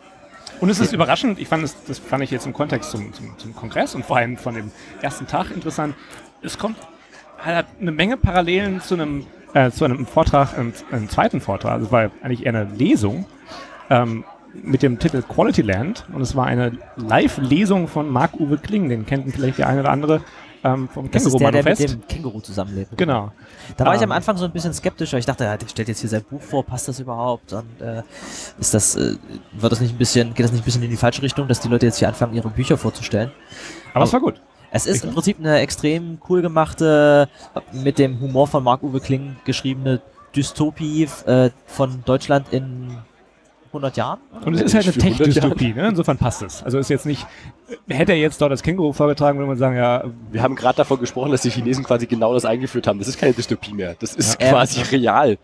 Und 0.60 0.68
es 0.70 0.78
ist 0.78 0.92
überraschend, 0.92 1.38
ich 1.38 1.48
fand 1.48 1.64
es, 1.64 1.74
das 1.86 1.98
fand 1.98 2.22
ich 2.22 2.30
jetzt 2.30 2.46
im 2.46 2.52
Kontext 2.52 2.90
zum, 2.90 3.12
zum, 3.12 3.38
zum 3.38 3.54
Kongress 3.54 3.94
und 3.94 4.04
vor 4.04 4.16
allem 4.18 4.36
von 4.36 4.54
dem 4.54 4.70
ersten 5.02 5.26
Tag 5.26 5.50
interessant. 5.50 5.94
Es 6.42 6.58
kommt 6.58 6.76
hat 7.38 7.66
eine 7.80 7.92
Menge 7.92 8.16
Parallelen 8.16 8.80
zu 8.80 8.94
einem, 8.94 9.26
äh, 9.54 9.70
zu 9.70 9.84
einem 9.84 10.06
Vortrag, 10.06 10.56
einem, 10.58 10.72
einem 10.90 11.08
zweiten 11.08 11.40
Vortrag. 11.40 11.72
Also 11.72 11.86
es 11.86 11.92
war 11.92 12.10
eigentlich 12.22 12.46
eher 12.46 12.54
eine 12.54 12.64
Lesung 12.72 13.26
ähm, 13.88 14.24
mit 14.62 14.82
dem 14.82 14.98
Titel 14.98 15.22
Quality 15.22 15.62
Land 15.62 16.06
und 16.12 16.22
es 16.22 16.34
war 16.34 16.46
eine 16.46 16.72
Live-Lesung 16.96 17.88
von 17.88 18.08
Marc-Uwe 18.08 18.58
Kling, 18.58 18.88
den 18.88 19.06
kennt 19.06 19.32
vielleicht 19.32 19.58
der 19.58 19.68
eine 19.68 19.80
oder 19.80 19.90
andere 19.90 20.20
ähm, 20.62 20.88
vom 20.88 21.10
Das 21.10 21.24
ist 21.24 21.38
der, 21.38 21.50
der 21.52 21.64
mit 21.64 21.78
dem 21.78 22.06
Känguru 22.06 22.40
zusammenlebt. 22.40 22.96
Genau. 22.96 23.32
Da 23.76 23.86
war 23.86 23.94
ich 23.94 24.02
Ähm. 24.02 24.10
am 24.10 24.16
Anfang 24.16 24.36
so 24.36 24.44
ein 24.44 24.52
bisschen 24.52 24.74
skeptisch, 24.74 25.12
weil 25.12 25.20
ich 25.20 25.26
dachte, 25.26 25.44
ja, 25.44 25.56
der 25.56 25.66
stellt 25.68 25.88
jetzt 25.88 26.00
hier 26.00 26.10
sein 26.10 26.22
Buch 26.28 26.42
vor, 26.42 26.64
passt 26.64 26.88
das 26.88 27.00
überhaupt? 27.00 27.52
Und 27.52 27.80
äh, 27.80 28.02
ist 28.58 28.74
das, 28.74 28.96
äh, 28.96 29.16
wird 29.52 29.72
das 29.72 29.80
nicht 29.80 29.94
ein 29.94 29.98
bisschen, 29.98 30.34
geht 30.34 30.44
das 30.44 30.52
nicht 30.52 30.62
ein 30.62 30.64
bisschen 30.64 30.82
in 30.82 30.90
die 30.90 30.96
falsche 30.96 31.22
Richtung, 31.22 31.48
dass 31.48 31.60
die 31.60 31.68
Leute 31.68 31.86
jetzt 31.86 31.98
hier 31.98 32.08
anfangen, 32.08 32.34
ihre 32.34 32.50
Bücher 32.50 32.76
vorzustellen? 32.76 33.30
Aber 33.94 34.04
es 34.04 34.12
war 34.12 34.20
gut. 34.20 34.40
Es 34.72 34.86
ist 34.86 35.04
im 35.04 35.12
Prinzip 35.12 35.38
eine 35.38 35.58
extrem 35.58 36.18
cool 36.28 36.42
gemachte, 36.42 37.28
mit 37.72 37.98
dem 37.98 38.20
Humor 38.20 38.46
von 38.46 38.62
Marc-Uwe 38.62 39.00
Kling 39.00 39.36
geschriebene 39.44 40.00
Dystopie 40.34 41.08
äh, 41.26 41.50
von 41.66 42.02
Deutschland 42.04 42.52
in 42.52 42.96
100 43.68 43.96
Jahren. 43.96 44.20
Und 44.44 44.54
es 44.54 44.62
ist 44.62 44.74
halt 44.74 44.84
eine 44.84 44.92
Für 44.92 45.00
100 45.00 45.18
Tech-Dystopie, 45.24 45.74
ne? 45.74 45.88
insofern 45.88 46.18
passt 46.18 46.42
es. 46.42 46.62
Also 46.62 46.78
ist 46.78 46.88
jetzt 46.90 47.06
nicht, 47.06 47.26
hätte 47.88 48.12
er 48.12 48.18
jetzt 48.18 48.40
dort 48.40 48.50
das 48.52 48.62
Känguru 48.62 48.92
vorgetragen, 48.92 49.38
würde 49.38 49.48
man 49.48 49.58
sagen, 49.58 49.76
ja, 49.76 50.04
Wir 50.32 50.42
haben 50.42 50.54
gerade 50.56 50.76
davon 50.78 50.98
gesprochen, 51.00 51.30
dass 51.30 51.42
die 51.42 51.50
Chinesen 51.50 51.84
quasi 51.84 52.06
genau 52.06 52.34
das 52.34 52.44
eingeführt 52.44 52.86
haben. 52.86 52.98
Das 52.98 53.08
ist 53.08 53.18
keine 53.18 53.32
Dystopie 53.32 53.72
mehr. 53.72 53.94
Das 53.98 54.14
ist 54.14 54.40
Ja. 54.40 54.50
quasi 54.50 54.82
real. 54.82 55.38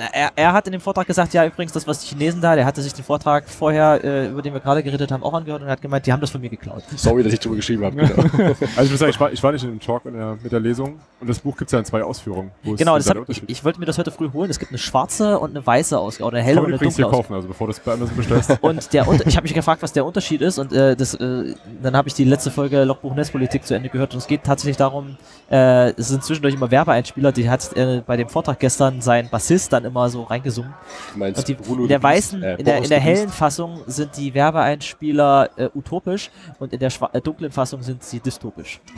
Er, 0.00 0.30
er 0.34 0.52
hat 0.52 0.66
in 0.66 0.72
dem 0.72 0.80
Vortrag 0.80 1.06
gesagt, 1.06 1.34
ja 1.34 1.44
übrigens, 1.44 1.72
das 1.72 1.86
was 1.86 2.00
die 2.00 2.08
Chinesen 2.08 2.40
da, 2.40 2.54
der 2.54 2.64
hatte 2.64 2.82
sich 2.82 2.92
den 2.92 3.04
Vortrag 3.04 3.48
vorher, 3.48 4.02
äh, 4.02 4.28
über 4.28 4.42
den 4.42 4.52
wir 4.52 4.60
gerade 4.60 4.82
geredet 4.82 5.10
haben, 5.12 5.22
auch 5.22 5.34
angehört 5.34 5.62
und 5.62 5.68
hat 5.68 5.80
gemeint, 5.82 6.06
die 6.06 6.12
haben 6.12 6.20
das 6.20 6.30
von 6.30 6.40
mir 6.40 6.50
geklaut. 6.50 6.82
Sorry, 6.96 7.22
dass 7.22 7.32
ich 7.32 7.40
drüber 7.40 7.56
geschrieben 7.56 7.84
habe. 7.84 7.96
Genau. 7.96 8.54
Also 8.76 8.84
ich 8.84 8.90
muss 8.90 9.00
sagen, 9.00 9.10
ich 9.10 9.20
war, 9.20 9.32
ich 9.32 9.42
war 9.42 9.52
nicht 9.52 9.64
in 9.64 9.70
dem 9.70 9.80
Talk 9.80 10.04
in 10.06 10.14
der, 10.14 10.38
mit 10.42 10.52
der 10.52 10.60
Lesung 10.60 11.00
und 11.20 11.28
das 11.28 11.40
Buch 11.40 11.56
gibt 11.56 11.68
es 11.68 11.72
ja 11.72 11.78
in 11.78 11.84
zwei 11.84 12.02
Ausführungen. 12.02 12.50
Wo 12.62 12.74
Genau, 12.74 12.98
hab, 12.98 13.28
ich, 13.28 13.42
ich 13.46 13.64
wollte 13.64 13.80
mir 13.80 13.86
das 13.86 13.98
heute 13.98 14.10
früh 14.10 14.30
holen. 14.32 14.50
Es 14.50 14.58
gibt 14.58 14.70
eine 14.70 14.78
schwarze 14.78 15.38
und 15.38 15.50
eine 15.50 15.66
weiße 15.66 15.98
Ausgabe, 15.98 16.28
oder 16.28 16.38
eine 16.38 16.46
helle 16.46 16.60
und 16.60 16.66
eine 16.66 16.78
dunkle 16.78 17.06
Ausgabe. 17.06 17.10
kaufen, 17.10 17.34
also 17.34 17.48
bevor 17.48 17.66
du 17.66 17.72
es 17.72 17.80
bei 17.80 17.92
Amazon 17.92 18.16
bestellst. 18.16 18.58
Und 18.60 18.92
der 18.92 19.06
ich 19.26 19.36
habe 19.36 19.44
mich 19.44 19.54
gefragt, 19.54 19.82
was 19.82 19.92
der 19.92 20.04
Unterschied 20.04 20.40
ist 20.40 20.58
und 20.58 20.72
äh, 20.72 20.96
das, 20.96 21.14
äh, 21.14 21.54
dann 21.82 21.96
habe 21.96 22.08
ich 22.08 22.14
die 22.14 22.24
letzte 22.24 22.50
Folge 22.50 22.84
Logbuch 22.84 23.14
Netzpolitik 23.14 23.66
zu 23.66 23.74
Ende 23.74 23.88
gehört 23.88 24.12
und 24.12 24.18
es 24.18 24.26
geht 24.26 24.44
tatsächlich 24.44 24.76
darum, 24.76 25.16
äh, 25.50 25.90
es 25.90 26.08
sind 26.08 26.24
zwischendurch 26.24 26.54
immer 26.54 26.70
Werbeeinspieler, 26.70 27.32
die 27.32 27.50
hat 27.50 27.76
äh, 27.76 28.02
bei 28.06 28.16
dem 28.16 28.28
Vortrag 28.28 28.58
gestern 28.58 29.00
sein 29.00 29.28
Bassist 29.30 29.72
dann 29.72 29.84
immer 29.90 30.08
so 30.08 30.22
reingesungen. 30.22 30.72
Meinst 31.16 31.46
die, 31.48 31.54
Bruno 31.54 31.82
in 31.82 31.88
der 31.88 32.02
weißen, 32.02 32.42
äh, 32.42 32.54
in 32.56 32.64
der, 32.64 32.78
in 32.78 32.88
der 32.88 33.00
hellen 33.00 33.28
Fassung 33.28 33.82
sind 33.86 34.16
die 34.16 34.32
Werbeeinspieler 34.32 35.50
äh, 35.56 35.68
utopisch 35.74 36.30
und 36.58 36.72
in 36.72 36.78
der 36.78 36.90
äh, 37.12 37.20
dunklen 37.20 37.50
Fassung 37.52 37.82
sind 37.82 38.02
sie 38.02 38.20
dystopisch. 38.20 38.80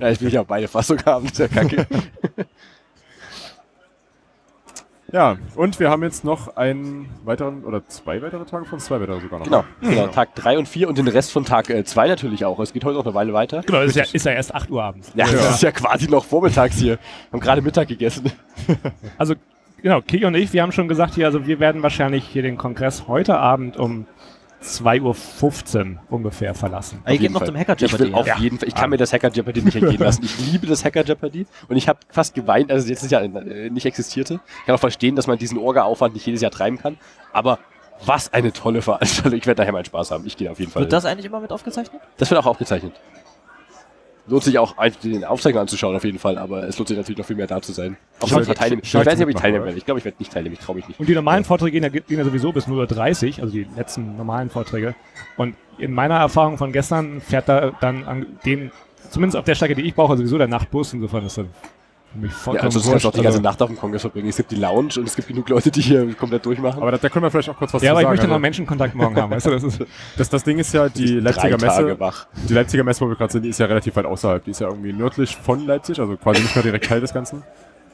Ja, 0.00 0.08
ich 0.10 0.20
will 0.20 0.32
ja 0.32 0.40
auch 0.40 0.46
beide 0.46 0.66
Fassungen 0.66 1.04
haben. 1.06 1.26
Ist 1.26 1.38
ja 1.38 1.46
kacke. 1.46 1.86
Ja, 5.14 5.36
und 5.54 5.78
wir 5.78 5.90
haben 5.90 6.02
jetzt 6.02 6.24
noch 6.24 6.56
einen 6.56 7.08
weiteren, 7.24 7.62
oder 7.62 7.86
zwei 7.86 8.20
weitere 8.20 8.44
Tage 8.46 8.64
von 8.64 8.80
zwei 8.80 9.00
weitere 9.00 9.20
sogar 9.20 9.38
noch. 9.38 9.44
genau, 9.44 9.64
genau. 9.80 10.08
Tag 10.08 10.34
3 10.34 10.58
und 10.58 10.68
4 10.68 10.88
und 10.88 10.98
den 10.98 11.06
Rest 11.06 11.30
von 11.30 11.44
Tag 11.44 11.66
2 11.66 12.08
natürlich 12.08 12.44
auch. 12.44 12.58
Es 12.58 12.72
geht 12.72 12.84
heute 12.84 12.96
noch 12.98 13.06
eine 13.06 13.14
Weile 13.14 13.32
weiter. 13.32 13.60
genau, 13.64 13.82
ist 13.82 13.94
ja, 13.94 14.02
ist 14.12 14.26
ja 14.26 14.32
erst 14.32 14.52
8 14.52 14.68
Uhr 14.72 14.82
abends. 14.82 15.12
Ja, 15.14 15.26
das 15.30 15.50
ist 15.50 15.62
ja 15.62 15.70
quasi 15.70 16.08
noch 16.08 16.24
vormittags 16.24 16.78
hier. 16.78 16.98
Haben 17.30 17.38
gerade 17.38 17.62
Mittag 17.62 17.86
gegessen. 17.86 18.32
Also, 19.16 19.34
genau, 19.84 20.00
Kiki 20.00 20.24
und 20.24 20.34
ich, 20.34 20.52
wir 20.52 20.62
haben 20.62 20.72
schon 20.72 20.88
gesagt 20.88 21.14
hier, 21.14 21.26
also 21.26 21.46
wir 21.46 21.60
werden 21.60 21.82
wahrscheinlich 21.84 22.24
hier 22.26 22.42
den 22.42 22.56
Kongress 22.58 23.06
heute 23.06 23.36
Abend 23.38 23.76
um 23.76 24.06
2.15 24.62 25.02
Uhr 25.96 25.96
ungefähr 26.08 26.54
verlassen. 26.54 27.00
Aber 27.04 27.12
ihr 27.12 27.18
geht 27.18 27.30
noch 27.32 27.40
Fall. 27.40 27.48
zum 27.48 27.56
Hacker 27.58 27.74
Ich 27.78 27.82
will 27.92 28.06
Jeopardy. 28.08 28.14
auf 28.14 28.26
Ja. 28.26 28.36
jeden 28.38 28.58
Fall, 28.58 28.68
ich 28.68 28.74
kann 28.74 28.88
mir 28.90 28.96
das 28.96 29.12
Hacker 29.12 29.30
Jeopardy 29.30 29.60
nicht 29.62 29.76
entgehen 29.76 30.00
lassen. 30.00 30.24
Ich 30.24 30.38
liebe 30.52 30.66
das 30.66 30.84
Hacker 30.84 31.04
Jeopardy 31.04 31.46
und 31.68 31.76
ich 31.76 31.86
habe 31.88 31.98
fast 32.08 32.34
geweint, 32.34 32.70
also 32.72 32.88
jetzt 32.88 33.02
ist 33.02 33.10
ja 33.10 33.20
äh, 33.20 33.68
nicht 33.70 33.84
existierte. 33.86 34.40
Ich 34.60 34.66
kann 34.66 34.74
auch 34.74 34.80
verstehen, 34.80 35.16
dass 35.16 35.26
man 35.26 35.38
diesen 35.38 35.58
Orga-Aufwand 35.58 36.14
nicht 36.14 36.24
jedes 36.26 36.40
Jahr 36.40 36.50
treiben 36.50 36.78
kann, 36.78 36.96
aber 37.32 37.58
was 38.06 38.32
eine 38.32 38.52
tolle 38.52 38.82
Veranstaltung. 38.82 39.38
Ich 39.38 39.46
werde 39.46 39.58
daher 39.58 39.72
meinen 39.72 39.84
Spaß 39.84 40.10
haben. 40.10 40.26
Ich 40.26 40.36
gehe 40.36 40.50
auf 40.50 40.58
jeden 40.58 40.72
Fall. 40.72 40.82
Wird 40.82 40.92
das 40.92 41.04
eigentlich 41.04 41.26
immer 41.26 41.40
mit 41.40 41.52
aufgezeichnet? 41.52 42.00
das 42.16 42.30
wird 42.30 42.40
auch 42.40 42.46
aufgezeichnet. 42.46 42.92
Lohnt 44.26 44.42
sich 44.42 44.58
auch, 44.58 44.78
einfach 44.78 45.00
den 45.00 45.24
Aufzeichner 45.24 45.60
anzuschauen, 45.60 45.94
auf 45.94 46.04
jeden 46.04 46.18
Fall, 46.18 46.38
aber 46.38 46.66
es 46.66 46.78
lohnt 46.78 46.88
sich 46.88 46.96
natürlich 46.96 47.18
noch 47.18 47.26
viel 47.26 47.36
mehr 47.36 47.46
da 47.46 47.60
zu 47.60 47.72
sein. 47.72 47.98
Auch 48.20 48.30
wenn 48.30 48.42
ich 48.42 48.48
teilnehmen. 48.48 48.82
Ich 48.82 48.94
weiß 48.94 49.06
nicht, 49.06 49.22
ob 49.22 49.28
ich 49.28 49.36
teilnehmen 49.36 49.64
werde. 49.66 49.76
Ich 49.76 49.84
glaube, 49.84 49.98
ich 49.98 50.04
werde 50.04 50.16
nicht 50.18 50.32
teilnehmen. 50.32 50.54
Ich 50.58 50.64
traue 50.64 50.76
mich 50.76 50.88
nicht. 50.88 50.98
Und 50.98 51.08
die 51.08 51.14
normalen 51.14 51.44
Vorträge 51.44 51.72
gehen 51.72 51.82
ja, 51.82 52.00
gehen 52.00 52.18
ja 52.18 52.24
sowieso 52.24 52.50
bis 52.52 52.66
0.30 52.66 53.36
Uhr, 53.36 53.42
also 53.42 53.52
die 53.52 53.66
letzten 53.76 54.16
normalen 54.16 54.48
Vorträge. 54.48 54.94
Und 55.36 55.56
in 55.76 55.92
meiner 55.92 56.16
Erfahrung 56.16 56.56
von 56.56 56.72
gestern 56.72 57.20
fährt 57.20 57.48
da 57.48 57.72
dann 57.80 58.04
an 58.04 58.26
den, 58.46 58.70
zumindest 59.10 59.36
auf 59.36 59.44
der 59.44 59.56
Strecke, 59.56 59.74
die 59.74 59.82
ich 59.82 59.94
brauche, 59.94 60.16
sowieso 60.16 60.38
der 60.38 60.48
Nachtbus. 60.48 60.94
Insofern 60.94 61.26
ist 61.26 61.36
mich 61.36 61.46
Ja, 62.22 62.60
also 62.60 62.80
du 62.80 62.90
kannst 62.90 63.06
auch 63.06 63.10
die 63.12 63.16
ganze 63.22 63.38
Also- 63.38 63.40
Nacht 63.40 63.60
auf 63.62 63.68
dem 63.68 63.76
Kongress 63.78 64.02
verbringen. 64.02 64.28
Es 64.28 64.36
gibt 64.36 64.50
die 64.50 64.56
Lounge 64.56 64.90
und 64.98 65.06
es 65.08 65.16
gibt 65.16 65.28
genug 65.28 65.48
Leute, 65.48 65.70
die 65.70 65.80
hier 65.82 66.14
komplett 66.14 66.46
durchmachen. 66.46 66.80
Aber 66.80 66.92
da, 66.92 66.98
da 66.98 67.08
können 67.08 67.24
wir 67.24 67.30
vielleicht 67.30 67.50
auch 67.50 67.56
kurz 67.56 67.74
was 67.74 67.82
Ja, 67.82 67.88
zu 67.88 67.90
aber 67.92 68.00
ich 68.00 68.04
sagen. 68.04 68.12
möchte 68.12 68.26
noch 68.26 68.34
also, 68.34 68.40
Menschenkontakt 68.42 68.94
morgen 68.94 69.16
haben, 69.16 69.30
weißt 69.30 69.46
du, 69.46 69.50
das 69.50 69.62
ist, 69.64 69.82
das, 70.16 70.28
das 70.28 70.44
Ding 70.44 70.58
ist 70.58 70.72
ja, 70.72 70.88
die 70.88 71.18
Leipziger 71.20 71.58
Messe, 71.58 71.98
wach. 72.00 72.26
die 72.48 72.54
Leipziger 72.54 72.84
Messe, 72.84 73.00
wo 73.00 73.08
wir 73.08 73.16
gerade 73.16 73.32
sind, 73.32 73.42
die 73.42 73.48
ist 73.50 73.58
ja 73.58 73.66
relativ 73.66 73.96
weit 73.96 74.06
außerhalb. 74.06 74.44
Die 74.44 74.50
ist 74.52 74.60
ja 74.60 74.68
irgendwie 74.68 74.92
nördlich 74.92 75.36
von 75.36 75.66
Leipzig, 75.66 75.98
also 76.00 76.16
quasi 76.16 76.42
nicht 76.42 76.54
mehr 76.54 76.62
direkt 76.62 76.84
Teil 76.86 77.00
des 77.00 77.12
Ganzen. 77.12 77.42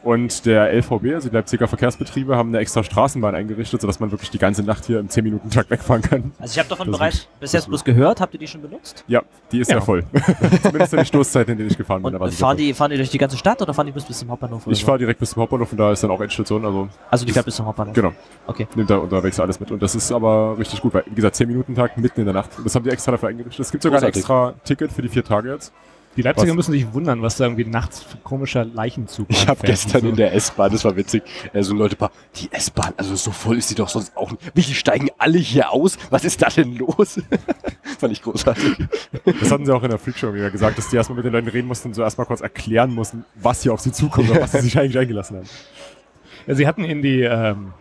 Und 0.03 0.47
der 0.47 0.73
LVB, 0.73 1.13
also 1.15 1.29
die 1.29 1.35
Leipziger 1.35 1.69
Verkehrsbetriebe, 1.69 2.35
haben 2.37 2.49
eine 2.49 2.59
extra 2.59 2.83
Straßenbahn 2.83 3.35
eingerichtet, 3.35 3.83
sodass 3.83 4.01
man 4.01 4.11
wirklich 4.11 4.31
die 4.31 4.39
ganze 4.39 4.63
Nacht 4.63 4.87
hier 4.87 4.99
im 4.99 5.09
10-Minuten-Takt 5.09 5.69
wegfahren 5.71 6.01
kann. 6.03 6.33
Also 6.39 6.53
ich 6.53 6.59
habe 6.59 6.69
davon 6.71 6.87
Das 6.89 6.97
bereits 6.99 7.29
bis 7.39 7.53
jetzt 7.53 7.69
bloß 7.69 7.85
gehört. 7.85 8.21
Habt 8.21 8.33
ihr 8.33 8.41
die 8.41 8.47
schon 8.47 8.63
benutzt? 8.63 9.05
Ja, 9.09 9.23
die 9.53 9.61
ist 9.61 9.71
Ja. 9.71 9.77
ja, 9.77 9.83
voll. 9.83 10.03
Zumindest 10.63 10.93
in 10.95 10.97
den 10.99 11.07
Stoßzeiten, 11.07 11.53
in 11.53 11.59
denen 11.59 11.71
ich 11.71 11.77
gefahren 11.77 12.03
bin. 12.03 12.15
Und 12.17 12.33
fahren 12.35 12.57
die, 12.57 12.73
fahren 12.73 12.91
die 12.91 12.97
durch 12.97 13.11
die 13.11 13.19
ganze 13.19 13.37
Stadt 13.37 13.61
oder 13.61 13.75
fahren 13.75 13.87
die 13.87 13.93
bis, 13.93 14.05
bis 14.05 14.19
zum 14.21 14.31
Hauptbahnhof? 14.31 14.67
Ich 14.69 14.81
so? 14.81 14.87
fahre 14.87 14.99
direkt 14.99 15.21
bis 15.21 15.31
zum 15.33 15.43
Hauptbahnhof 15.43 15.71
und 15.73 15.79
da 15.79 15.93
ist 15.93 16.03
dann 16.03 16.11
auch 16.11 16.21
Endstation, 16.21 16.65
also 16.65 16.89
Also 17.11 17.27
die 17.27 17.33
fährt 17.33 17.45
bis 17.45 17.57
zum 17.57 17.67
Hauptbahnhof. 17.67 17.95
genau. 17.95 18.13
Okay. 18.47 18.67
Nimmt 18.75 18.89
da 18.89 18.97
unterwegs 18.97 19.39
alles 19.39 19.61
mit. 19.61 19.71
Und 19.71 19.83
das 19.83 19.95
ist 19.95 20.11
aber 20.13 20.57
richtig 20.59 20.81
gut, 20.81 20.95
weil, 20.95 21.05
wie 21.11 21.15
gesagt, 21.15 21.37
10-Minuten-Tag 21.37 21.99
mitten 21.99 22.21
in 22.21 22.27
der 22.27 22.35
Nacht. 22.35 22.57
Und 22.57 22.65
das 22.65 22.75
haben 22.75 22.85
die 22.85 22.91
extra 22.91 23.13
dafür 23.13 23.29
eingerichtet. 23.29 23.61
Es 23.67 23.71
gibt 23.71 23.83
sogar 23.83 23.99
ein 23.99 24.01
Großartig. 24.13 24.21
extra 24.21 24.55
Ticket 24.65 24.93
für 24.93 25.03
die 25.03 25.09
vier 25.09 25.25
Tage 25.25 25.51
jetzt. 25.53 25.73
Die 26.17 26.23
Leipziger 26.23 26.51
Was? 26.51 26.57
müssen 26.57 26.73
sich 26.73 26.93
wundern, 26.93 27.23
was 27.23 27.37
da 27.37 27.45
irgendwie 27.45 27.65
nachts 27.65 28.03
für 28.03 28.17
komischer 28.19 28.65
Leichenzug 28.65 29.29
Ich 29.31 29.47
habe 29.47 29.65
gestern 29.65 30.01
so. 30.03 30.09
in 30.09 30.17
der 30.17 30.35
S-Bahn, 30.35 30.73
das 30.73 30.85
war 30.85 30.97
witzig, 30.97 31.23
äh, 31.53 31.63
so 31.63 31.73
ein 31.73 31.79
Leute, 31.79 31.95
paar, 31.95 32.11
die 32.37 32.49
S-Bahn, 32.51 32.93
also 32.97 33.15
so 33.15 33.31
voll 33.31 33.59
ist 33.59 33.71
die 33.71 33.77
doch 33.77 33.89
sonst 33.89 34.17
auch 34.17 34.33
nicht. 34.33 34.43
Wie, 34.55 34.63
die 34.63 34.75
steigen 34.75 35.09
alle 35.19 35.39
hier 35.39 35.71
aus? 35.71 35.97
Was 36.11 36.25
ist 36.25 36.43
da 36.43 36.49
denn 36.49 36.75
los? 36.77 37.21
Fand 37.99 38.13
ich 38.13 38.23
großartig. 38.23 38.77
Das 39.41 39.53
hatten 39.53 39.67
sie 39.67 39.75
auch 39.75 39.83
in 39.85 39.91
der 39.91 39.99
Freakshow 39.99 40.35
wieder 40.35 40.51
gesagt, 40.51 40.79
dass 40.79 40.89
die 40.89 40.97
erstmal 40.97 41.17
mit 41.17 41.27
den 41.27 41.33
Leuten 41.33 41.49
reden 41.49 41.69
mussten 41.69 41.89
und 41.89 41.95
so 41.95 42.03
erstmal 42.03 42.27
kurz 42.27 42.41
erklären 42.41 42.93
mussten, 42.93 43.25
was 43.37 43.63
hier 43.63 43.73
auf 43.73 43.81
sie 43.81 43.93
zukommt 43.93 44.31
und 44.31 44.41
was 44.41 44.51
sie 44.53 44.61
sich 44.61 44.79
eigentlich 44.79 44.99
eingelassen 44.99 45.37
haben. 45.39 45.47
Ja, 46.47 46.55
sie 46.55 46.67
hatten 46.67 46.85
ihnen 46.85 47.03
die, 47.03 47.21
ähm, 47.23 47.73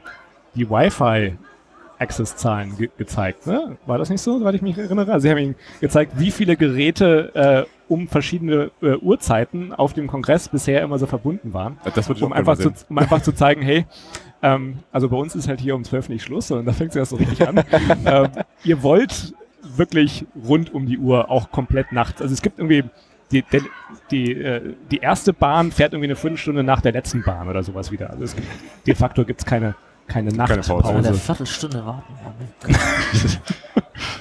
die 0.53 0.69
Wi-Fi-Access-Zahlen 0.69 2.77
ge 2.77 2.89
gezeigt, 2.97 3.47
ne? 3.47 3.77
War 3.85 3.97
das 3.97 4.09
nicht 4.09 4.21
so, 4.21 4.37
soweit 4.37 4.55
ich 4.55 4.61
mich 4.61 4.77
erinnere? 4.77 5.13
Also 5.13 5.23
sie 5.23 5.31
haben 5.31 5.37
ihnen 5.39 5.55
gezeigt, 5.81 6.13
wie 6.17 6.31
viele 6.31 6.57
Geräte 6.57 7.31
äh, 7.33 7.65
um 7.89 8.07
verschiedene 8.07 8.71
äh, 8.81 8.95
Uhrzeiten 8.95 9.73
auf 9.73 9.93
dem 9.93 10.07
Kongress 10.07 10.47
bisher 10.47 10.81
immer 10.81 10.97
so 10.99 11.07
verbunden 11.07 11.53
waren. 11.53 11.77
Das 11.95 12.07
würde 12.07 12.19
ich 12.19 12.23
Um 12.23 12.31
auch 12.31 12.37
einfach, 12.37 12.57
zu, 12.57 12.71
um 12.87 12.97
einfach 12.97 13.21
zu 13.21 13.33
zeigen, 13.33 13.61
hey, 13.61 13.85
ähm, 14.41 14.79
also 14.91 15.09
bei 15.09 15.17
uns 15.17 15.35
ist 15.35 15.47
halt 15.47 15.59
hier 15.59 15.75
um 15.75 15.83
12 15.83 16.09
nicht 16.09 16.23
Schluss, 16.23 16.47
sondern 16.47 16.65
da 16.65 16.73
fängt 16.73 16.91
es 16.91 16.95
erst 16.95 17.11
so 17.11 17.17
richtig 17.17 17.45
an. 17.47 17.63
ähm, 18.05 18.29
ihr 18.63 18.81
wollt 18.83 19.33
wirklich 19.75 20.25
rund 20.47 20.73
um 20.73 20.85
die 20.85 20.97
Uhr, 20.97 21.29
auch 21.29 21.51
komplett 21.51 21.91
nachts. 21.91 22.21
Also 22.21 22.33
es 22.33 22.41
gibt 22.41 22.59
irgendwie 22.59 22.83
die, 23.31 23.43
der, 23.43 23.61
die, 24.11 24.33
äh, 24.33 24.75
die 24.89 24.97
erste 24.97 25.33
Bahn 25.33 25.71
fährt 25.71 25.93
irgendwie 25.93 26.07
eine 26.07 26.15
Viertelstunde 26.15 26.63
nach 26.63 26.81
der 26.81 26.93
letzten 26.93 27.23
Bahn 27.23 27.47
oder 27.47 27.63
sowas 27.63 27.91
wieder. 27.91 28.09
Also 28.09 28.23
es 28.23 28.35
gibt, 28.35 28.47
de 28.87 28.95
facto 28.95 29.25
gibt 29.25 29.41
es 29.41 29.45
keine, 29.45 29.75
keine 30.07 30.31
Keine 30.31 30.47
Pause. 30.61 30.73
Nachtpause. 30.73 30.93
Eine 30.95 31.13
Viertelstunde 31.13 31.85
warten. 31.85 32.13
Das 33.11 33.23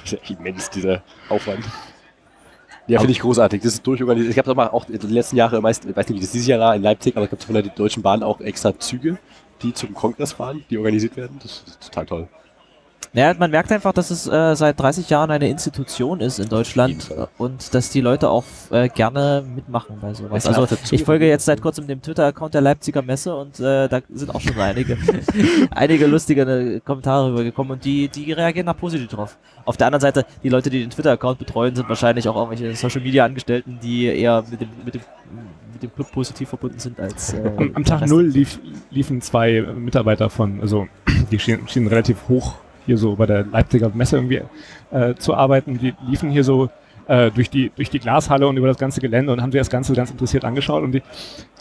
ist 0.03 0.11
ja 0.11 0.35
immens, 0.35 0.69
dieser 0.69 1.01
Aufwand. 1.29 1.63
Ja, 2.89 2.99
finde 2.99 3.11
ich 3.11 3.19
großartig. 3.19 3.61
Das 3.61 3.73
ist 3.73 3.85
durchorganisiert. 3.85 4.31
Ich 4.31 4.37
habe 4.39 4.55
mal 4.55 4.67
auch 4.67 4.85
die 4.85 4.93
letzten 4.93 5.35
Jahre, 5.35 5.61
meist, 5.61 5.85
ich 5.85 5.95
weiß 5.95 6.09
nicht, 6.09 6.17
wie 6.17 6.21
das 6.21 6.31
dieses 6.31 6.47
Jahr 6.47 6.59
war 6.59 6.75
in 6.75 6.81
Leipzig, 6.81 7.15
aber 7.15 7.25
es 7.25 7.29
gibt 7.29 7.43
von 7.43 7.53
der 7.53 7.63
Deutschen 7.63 8.01
Bahn 8.01 8.23
auch 8.23 8.41
extra 8.41 8.77
Züge, 8.79 9.19
die 9.61 9.73
zum 9.73 9.93
Kongress 9.93 10.33
fahren, 10.33 10.63
die 10.71 10.77
organisiert 10.77 11.15
werden. 11.15 11.37
Das 11.41 11.63
ist 11.67 11.81
total 11.81 12.05
toll. 12.07 12.27
Ja, 13.13 13.33
man 13.33 13.49
merkt 13.49 13.71
einfach, 13.71 13.91
dass 13.91 14.11
es 14.11 14.27
äh, 14.27 14.55
seit 14.55 14.79
30 14.79 15.09
Jahren 15.09 15.31
eine 15.31 15.49
Institution 15.49 16.19
ist 16.19 16.39
in 16.39 16.47
Deutschland 16.47 17.09
und 17.37 17.73
dass 17.73 17.89
die 17.89 18.01
Leute 18.01 18.29
auch 18.29 18.43
äh, 18.69 18.87
gerne 18.87 19.43
mitmachen 19.55 19.97
bei 19.99 20.13
sowas. 20.13 20.45
Also 20.45 20.67
ich 20.91 21.03
folge 21.03 21.27
jetzt 21.27 21.45
seit 21.45 21.61
kurzem 21.61 21.87
dem 21.87 22.01
Twitter-Account 22.01 22.53
der 22.53 22.61
Leipziger 22.61 23.01
Messe 23.01 23.35
und 23.35 23.59
äh, 23.59 23.87
da 23.87 24.01
sind 24.13 24.33
auch 24.33 24.41
schon 24.41 24.57
einige, 24.59 24.97
einige 25.71 26.05
lustige 26.05 26.41
äh, 26.43 26.79
Kommentare 26.81 27.31
rübergekommen 27.31 27.73
und 27.73 27.85
die, 27.85 28.09
die 28.09 28.31
reagieren 28.31 28.67
da 28.67 28.73
positiv 28.73 29.07
drauf. 29.07 29.37
Auf 29.65 29.77
der 29.77 29.87
anderen 29.87 30.01
Seite, 30.01 30.25
die 30.43 30.49
Leute, 30.49 30.69
die 30.69 30.81
den 30.81 30.91
Twitter-Account 30.91 31.39
betreuen, 31.39 31.75
sind 31.75 31.89
wahrscheinlich 31.89 32.27
auch 32.27 32.35
irgendwelche 32.35 32.75
Social-Media-Angestellten, 32.75 33.79
die 33.81 34.05
eher 34.05 34.43
mit 34.49 34.61
dem, 34.61 34.69
mit 34.85 34.93
dem, 34.93 35.01
mit 35.73 35.81
dem 35.81 35.95
Club 35.95 36.11
positiv 36.11 36.49
verbunden 36.49 36.77
sind 36.77 36.99
als 36.99 37.33
äh, 37.33 37.51
Am, 37.57 37.71
am 37.73 37.83
Tag 37.83 38.05
null 38.07 38.25
lief, 38.25 38.59
liefen 38.91 39.21
zwei 39.21 39.61
Mitarbeiter 39.61 40.29
von, 40.29 40.61
also 40.61 40.87
die 41.31 41.39
schienen, 41.39 41.67
schienen 41.67 41.87
relativ 41.87 42.17
hoch 42.27 42.55
hier 42.89 42.97
so 42.97 43.15
bei 43.15 43.25
der 43.27 43.45
Leipziger 43.45 43.89
Messe 43.93 44.17
irgendwie 44.17 44.41
äh, 44.91 45.13
zu 45.15 45.35
arbeiten. 45.35 45.77
Die 45.77 45.93
liefen 46.07 46.29
hier 46.31 46.43
so 46.43 46.69
äh, 47.07 47.29
durch, 47.31 47.49
die, 47.49 47.71
durch 47.75 47.89
die 47.89 47.99
Glashalle 47.99 48.47
und 48.47 48.57
über 48.57 48.67
das 48.67 48.77
ganze 48.77 48.99
Gelände 48.99 49.31
und 49.31 49.41
haben 49.41 49.51
sich 49.51 49.61
das 49.61 49.69
Ganze 49.69 49.93
ganz 49.93 50.11
interessiert 50.11 50.43
angeschaut 50.45 50.83
und 50.83 50.91
die, 50.93 51.03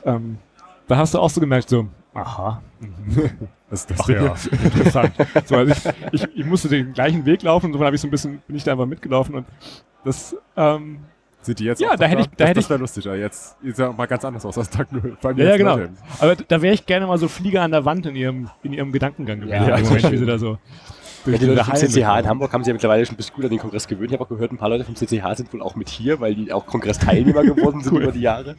ähm, 0.04 0.38
da 0.86 0.96
hast 0.96 1.14
du 1.14 1.18
auch 1.18 1.30
so 1.30 1.40
gemerkt, 1.40 1.68
so, 1.68 1.86
aha, 2.14 2.62
mhm. 2.80 3.30
Das, 3.70 3.86
das 3.86 4.00
Ach 4.00 4.08
ja, 4.08 4.34
interessant. 4.50 5.12
So, 5.44 5.56
also 5.56 5.74
ich, 6.10 6.22
ich, 6.22 6.36
ich 6.38 6.46
musste 6.46 6.68
den 6.70 6.94
gleichen 6.94 7.26
Weg 7.26 7.42
laufen, 7.42 7.70
so 7.72 7.84
habe 7.84 7.94
ich 7.94 8.00
so 8.00 8.08
ein 8.08 8.10
bisschen, 8.10 8.40
bin 8.46 8.56
ich 8.56 8.64
da 8.64 8.72
einfach 8.72 8.86
mitgelaufen 8.86 9.34
und 9.34 9.46
das, 10.04 10.34
ähm, 10.56 11.00
Sind 11.42 11.58
die 11.60 11.64
jetzt 11.64 11.80
Ja, 11.80 11.94
da 11.96 12.06
hätte 12.06 12.22
ich- 12.22 12.28
da 12.28 12.34
das, 12.36 12.48
hätte 12.48 12.60
das 12.60 12.70
wäre 12.70 12.80
lustig. 12.80 13.04
Ja, 13.04 13.14
jetzt 13.14 13.60
sieht 13.62 13.76
ja 13.78 13.92
mal 13.92 14.06
ganz 14.06 14.24
anders 14.24 14.44
aus 14.46 14.56
als 14.56 14.70
Tag 14.70 14.90
0. 14.90 15.16
Vor 15.20 15.28
allem 15.30 15.38
Ja, 15.38 15.44
ja, 15.50 15.56
genau. 15.58 15.76
Leute. 15.76 15.90
Aber 16.18 16.34
da 16.36 16.62
wäre 16.62 16.72
ich 16.74 16.86
gerne 16.86 17.06
mal 17.06 17.18
so 17.18 17.28
Flieger 17.28 17.62
an 17.62 17.70
der 17.70 17.84
Wand 17.84 18.06
in 18.06 18.16
ihrem, 18.16 18.48
in 18.62 18.72
ihrem 18.72 18.90
Gedankengang 18.90 19.40
gewesen. 19.40 19.52
Ja, 19.68 19.76
das 19.76 19.82
Moment, 19.84 20.12
wie 20.12 20.16
sie 20.16 20.26
da 20.26 20.38
so. 20.38 20.58
Ja, 21.28 21.38
Leute 21.38 21.46
diese 21.46 21.64
vom 21.64 21.72
Hallen 21.72 21.88
CCH 21.88 22.18
in. 22.20 22.28
Hamburg 22.28 22.52
haben 22.52 22.62
sich 22.64 22.68
ja 22.68 22.74
mittlerweile 22.74 23.06
schon 23.06 23.14
ein 23.14 23.16
bisschen 23.16 23.34
gut 23.34 23.44
an 23.44 23.50
den 23.50 23.58
Kongress 23.58 23.86
gewöhnt. 23.86 24.10
Ich 24.10 24.14
habe 24.18 24.24
auch 24.24 24.28
gehört, 24.28 24.52
ein 24.52 24.58
paar 24.58 24.68
Leute 24.68 24.84
vom 24.84 24.94
CCH 24.96 25.36
sind 25.36 25.52
wohl 25.52 25.62
auch 25.62 25.74
mit 25.76 25.88
hier, 25.88 26.20
weil 26.20 26.34
die 26.34 26.52
auch 26.52 26.66
Kongressteilnehmer 26.66 27.42
geworden 27.44 27.80
sind 27.82 27.92
Cool. 27.92 28.02
über 28.02 28.12
die 28.12 28.20
Jahre. 28.20 28.56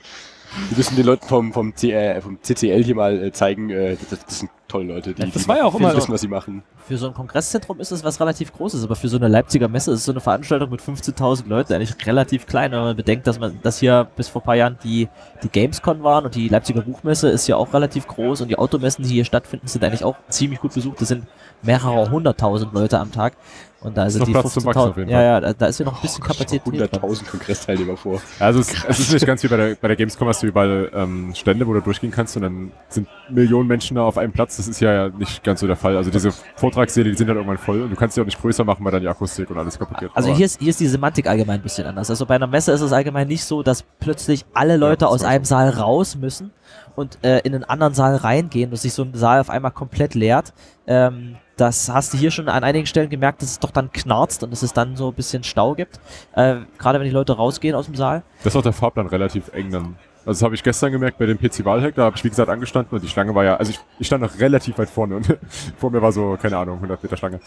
Wir 0.69 0.77
müssen 0.77 0.95
den 0.95 1.05
Leuten 1.05 1.27
vom, 1.27 1.53
vom, 1.53 1.75
C, 1.75 1.91
äh, 1.91 2.19
vom 2.21 2.39
CCL 2.41 2.83
hier 2.83 2.95
mal 2.95 3.23
äh, 3.25 3.31
zeigen, 3.31 3.69
äh, 3.69 3.95
das, 4.09 4.25
das 4.25 4.39
sind 4.39 4.49
tolle 4.67 4.85
Leute, 4.85 5.13
die, 5.13 5.21
Das 5.21 5.43
die 5.43 5.47
war 5.47 5.57
ja 5.57 5.65
auch 5.65 5.75
die 5.75 5.83
immer- 5.83 5.95
wissen, 5.95 6.11
was 6.11 6.21
sie 6.21 6.27
machen. 6.27 6.63
Für 6.87 6.97
so 6.97 7.05
ein 7.05 7.13
Kongresszentrum 7.13 7.79
ist 7.79 7.91
es 7.91 8.03
was 8.03 8.19
relativ 8.19 8.51
Großes, 8.53 8.83
aber 8.83 8.95
für 8.95 9.07
so 9.09 9.17
eine 9.17 9.27
Leipziger 9.27 9.67
Messe 9.67 9.91
ist 9.91 10.05
so 10.05 10.11
eine 10.11 10.21
Veranstaltung 10.21 10.71
mit 10.71 10.81
15.000 10.81 11.47
Leuten 11.47 11.73
eigentlich 11.73 11.93
relativ 12.07 12.47
klein, 12.47 12.71
wenn 12.71 12.79
man 12.79 12.95
bedenkt, 12.95 13.27
dass 13.27 13.39
man, 13.39 13.59
dass 13.61 13.77
hier 13.79 14.07
bis 14.15 14.27
vor 14.27 14.41
ein 14.41 14.45
paar 14.45 14.55
Jahren 14.55 14.79
die, 14.83 15.07
die 15.43 15.49
Gamescon 15.49 16.01
waren 16.01 16.25
und 16.25 16.33
die 16.33 16.47
Leipziger 16.49 16.81
Buchmesse 16.81 17.29
ist 17.29 17.45
ja 17.47 17.55
auch 17.55 17.71
relativ 17.71 18.07
groß 18.07 18.41
und 18.41 18.47
die 18.47 18.57
Automessen, 18.57 19.03
die 19.03 19.09
hier 19.09 19.25
stattfinden, 19.25 19.67
sind 19.67 19.83
eigentlich 19.83 20.03
auch 20.03 20.15
ziemlich 20.29 20.59
gut 20.61 20.73
besucht. 20.73 20.99
Das 20.99 21.09
sind 21.09 21.27
mehrere 21.61 22.09
hunderttausend 22.09 22.73
Leute 22.73 22.99
am 22.99 23.11
Tag 23.11 23.33
und 23.81 23.95
da 23.95 24.09
sind 24.09 24.19
noch 24.19 24.25
die 24.27 24.31
Platz 24.33 24.53
zum 24.53 24.65
Wachsen 24.65 24.81
auf 24.81 24.97
15.000, 24.97 24.99
jeden 24.99 25.09
ja, 25.09 25.17
Fall. 25.17 25.25
ja, 25.25 25.39
da, 25.39 25.53
da 25.53 25.65
ist 25.67 25.79
ja 25.79 25.85
noch 25.85 25.95
ein 25.95 26.01
bisschen 26.01 26.23
Kapazität. 26.23 26.65
drin. 26.65 26.81
100.000 26.81 27.29
Kongressteilnehmer 27.29 27.95
vor. 27.95 28.21
Also 28.37 28.59
es, 28.59 28.73
es 28.85 28.99
ist 28.99 29.13
nicht 29.13 29.25
ganz 29.25 29.41
wie 29.41 29.47
bei 29.47 29.55
der, 29.55 29.75
bei 29.75 29.87
der 29.87 29.95
Gamescom, 29.95 30.27
hast 30.27 30.43
du 30.43 30.47
überall 30.47 30.91
ähm, 30.93 31.31
Stände, 31.33 31.65
wo 31.65 31.73
du 31.73 31.79
durchgehen 31.79 32.11
kannst 32.11 32.35
und 32.35 32.41
dann 32.41 32.71
sind 32.89 33.07
Millionen 33.29 33.69
Menschen 33.69 33.95
da 33.95 34.03
auf 34.03 34.17
einem 34.17 34.33
Platz. 34.33 34.57
Das 34.57 34.67
ist 34.67 34.81
ja 34.81 35.07
nicht 35.09 35.45
ganz 35.45 35.61
so 35.61 35.67
der 35.67 35.77
Fall. 35.77 35.95
Also 35.95 36.11
diese 36.11 36.33
Vortragssäle, 36.55 37.09
die 37.09 37.15
sind 37.15 37.29
halt 37.29 37.37
irgendwann 37.37 37.57
voll 37.57 37.81
und 37.81 37.89
du 37.89 37.95
kannst 37.95 38.15
sie 38.15 38.21
auch 38.21 38.25
nicht 38.25 38.41
größer 38.41 38.65
machen, 38.65 38.83
weil 38.83 38.91
dann 38.91 39.01
die 39.01 39.07
Akustik 39.07 39.49
und 39.49 39.57
alles 39.57 39.79
kaputt 39.79 39.97
geht. 39.97 40.09
Also 40.13 40.33
hier 40.33 40.45
ist, 40.45 40.59
hier 40.59 40.71
ist 40.71 40.81
die 40.81 40.87
Semantik 40.87 41.27
allgemein 41.27 41.61
ein 41.61 41.63
bisschen 41.63 41.87
anders. 41.87 42.09
Also 42.09 42.25
bei 42.25 42.35
einer 42.35 42.47
Messe 42.47 42.73
ist 42.73 42.81
es 42.81 42.91
allgemein 42.91 43.29
nicht 43.29 43.45
so, 43.45 43.63
dass 43.63 43.83
plötzlich 44.01 44.45
alle 44.53 44.75
Leute 44.75 45.05
das 45.05 45.09
aus 45.09 45.23
einem 45.23 45.43
ich. 45.43 45.47
Saal 45.47 45.69
raus 45.69 46.17
müssen 46.17 46.51
und 46.97 47.17
äh, 47.23 47.39
in 47.39 47.55
einen 47.55 47.63
anderen 47.63 47.93
Saal 47.93 48.17
reingehen 48.17 48.71
und 48.71 48.77
sich 48.77 48.91
so 48.91 49.03
ein 49.03 49.13
Saal 49.13 49.39
auf 49.39 49.49
einmal 49.49 49.71
komplett 49.71 50.15
leert. 50.15 50.53
Ähm, 50.85 51.37
das 51.59 51.89
hast 51.89 52.13
du 52.13 52.17
hier 52.17 52.31
schon 52.31 52.47
an 52.49 52.63
einigen 52.63 52.85
Stellen 52.85 53.09
gemerkt, 53.09 53.41
dass 53.41 53.51
es 53.51 53.59
doch 53.59 53.71
dann 53.71 53.91
knarzt 53.91 54.43
und 54.43 54.51
dass 54.51 54.63
es 54.63 54.73
dann 54.73 54.95
so 54.95 55.09
ein 55.09 55.13
bisschen 55.13 55.43
Stau 55.43 55.75
gibt. 55.75 55.99
Äh, 56.35 56.57
Gerade 56.77 56.99
wenn 56.99 57.05
die 57.05 57.13
Leute 57.13 57.33
rausgehen 57.33 57.75
aus 57.75 57.85
dem 57.85 57.95
Saal. 57.95 58.23
das 58.43 58.53
ist 58.53 58.57
auch 58.57 58.63
der 58.63 58.73
Fahrplan 58.73 59.07
relativ 59.07 59.49
eng 59.53 59.71
dann. 59.71 59.95
Also 60.25 60.31
das 60.31 60.43
habe 60.43 60.53
ich 60.53 60.63
gestern 60.63 60.91
gemerkt 60.91 61.17
bei 61.17 61.25
dem 61.25 61.39
PC 61.39 61.63
Wahlhack, 61.63 61.95
da 61.95 62.03
habe 62.03 62.15
ich 62.15 62.23
wie 62.23 62.29
gesagt 62.29 62.49
angestanden 62.49 62.93
und 62.93 63.03
die 63.03 63.07
Schlange 63.07 63.33
war 63.33 63.45
ja, 63.45 63.55
also 63.55 63.71
ich, 63.71 63.79
ich 63.99 64.07
stand 64.07 64.21
noch 64.21 64.37
relativ 64.39 64.77
weit 64.77 64.89
vorne 64.89 65.15
und 65.15 65.25
vor 65.77 65.91
mir 65.91 66.01
war 66.01 66.11
so, 66.11 66.37
keine 66.39 66.57
Ahnung, 66.57 66.75
100 66.75 67.01
Meter 67.01 67.17
Schlange. 67.17 67.39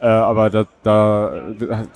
Äh, 0.00 0.06
aber 0.06 0.48
da, 0.48 0.64
da 0.82 1.42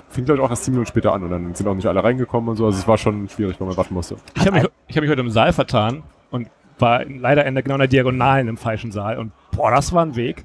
fing 0.08 0.24
glaube 0.24 0.40
ich 0.40 0.44
auch 0.44 0.50
erst 0.50 0.64
10 0.64 0.74
Minuten 0.74 0.88
später 0.88 1.12
an 1.12 1.22
und 1.22 1.30
dann 1.30 1.54
sind 1.54 1.66
auch 1.68 1.74
nicht 1.74 1.86
alle 1.86 2.02
reingekommen 2.02 2.50
und 2.50 2.56
so, 2.56 2.66
also 2.66 2.78
es 2.78 2.88
war 2.88 2.98
schon 2.98 3.28
schwierig, 3.28 3.58
weil 3.60 3.68
man 3.68 3.76
warten 3.76 3.94
musste. 3.94 4.16
Ich 4.34 4.46
habe 4.46 4.58
mich, 4.58 4.68
ich 4.88 4.96
hab 4.96 5.02
mich 5.02 5.10
heute 5.10 5.20
im 5.20 5.30
Saal 5.30 5.52
vertan 5.52 6.02
und 6.30 6.48
war 6.78 7.04
leider 7.04 7.46
in 7.46 7.54
der, 7.54 7.62
genau 7.62 7.76
in 7.76 7.80
der 7.80 7.88
Diagonalen 7.88 8.48
im 8.48 8.56
falschen 8.56 8.92
Saal. 8.92 9.18
Und 9.18 9.32
boah, 9.52 9.70
das 9.70 9.92
war 9.92 10.04
ein 10.04 10.16
Weg. 10.16 10.44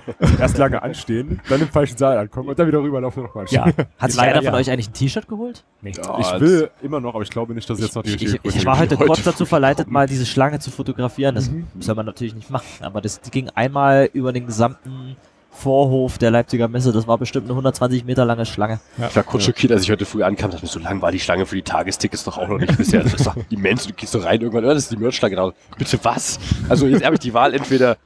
Erst 0.40 0.58
lange 0.58 0.82
anstehen, 0.82 1.40
dann 1.48 1.60
im 1.60 1.68
falschen 1.68 1.96
Saal 1.96 2.18
ankommen 2.18 2.48
und 2.48 2.58
dann 2.58 2.66
wieder 2.66 2.82
rüberlaufen 2.82 3.22
und 3.22 3.28
nochmal 3.28 3.46
Ja, 3.50 3.66
Hat 3.98 4.10
sich 4.10 4.20
Leider 4.20 4.32
einer 4.32 4.42
von 4.42 4.52
ja. 4.52 4.58
euch 4.58 4.70
eigentlich 4.70 4.88
ein 4.88 4.94
T-Shirt 4.94 5.28
geholt? 5.28 5.64
Nee. 5.82 5.92
Ja, 5.96 6.18
Ich 6.18 6.40
will 6.40 6.70
immer 6.82 7.00
noch, 7.00 7.14
aber 7.14 7.22
ich 7.22 7.30
glaube 7.30 7.54
nicht, 7.54 7.68
dass 7.68 7.78
es 7.78 7.86
jetzt 7.86 7.94
noch 7.94 8.02
die 8.02 8.10
Ich, 8.10 8.14
richtige 8.14 8.36
ich, 8.42 8.44
ich 8.44 8.54
Größe 8.54 8.66
war 8.66 8.78
heute 8.78 8.96
kurz 8.96 9.22
dazu 9.22 9.46
verleitet, 9.46 9.90
mal 9.90 10.06
diese 10.06 10.26
Schlange 10.26 10.58
zu 10.58 10.70
fotografieren. 10.70 11.34
Das 11.34 11.50
soll 11.80 11.94
man 11.94 12.06
natürlich 12.06 12.34
nicht 12.34 12.50
machen. 12.50 12.66
Aber 12.80 13.00
das 13.00 13.20
die 13.20 13.30
ging 13.30 13.50
einmal 13.54 14.08
über 14.12 14.32
den 14.32 14.46
gesamten 14.46 15.16
Vorhof 15.56 16.18
der 16.18 16.30
Leipziger 16.30 16.68
Messe. 16.68 16.92
Das 16.92 17.08
war 17.08 17.16
bestimmt 17.16 17.46
eine 17.46 17.52
120 17.52 18.04
Meter 18.04 18.24
lange 18.24 18.44
Schlange. 18.44 18.78
Ich 18.98 19.16
war 19.16 19.22
kurz 19.22 19.44
schockiert, 19.44 19.72
als 19.72 19.84
ich 19.84 19.90
heute 19.90 20.04
früh 20.04 20.22
ankam, 20.22 20.50
dachte 20.50 20.64
mir, 20.64 20.70
so 20.70 20.78
lang 20.78 21.00
war 21.00 21.10
die 21.10 21.18
Schlange 21.18 21.46
für 21.46 21.56
die 21.56 21.62
Tagestickets 21.62 22.24
doch 22.24 22.36
auch 22.36 22.48
noch 22.48 22.58
nicht 22.58 22.76
bisher. 22.76 23.02
Das 23.02 23.14
ist 23.14 23.26
doch 23.26 23.36
immens. 23.50 23.86
Du 23.86 23.94
gehst 23.94 24.12
so 24.12 24.18
rein 24.18 24.40
irgendwann, 24.40 24.64
oh, 24.64 24.68
das 24.68 24.84
ist 24.84 24.92
die 24.92 24.96
Merch-Schlange. 24.96 25.34
Genau. 25.34 25.52
Bitte 25.78 25.98
was? 26.02 26.38
Also 26.68 26.86
jetzt 26.86 27.04
habe 27.04 27.14
ich 27.14 27.20
die 27.20 27.32
Wahl, 27.32 27.54
entweder 27.54 27.96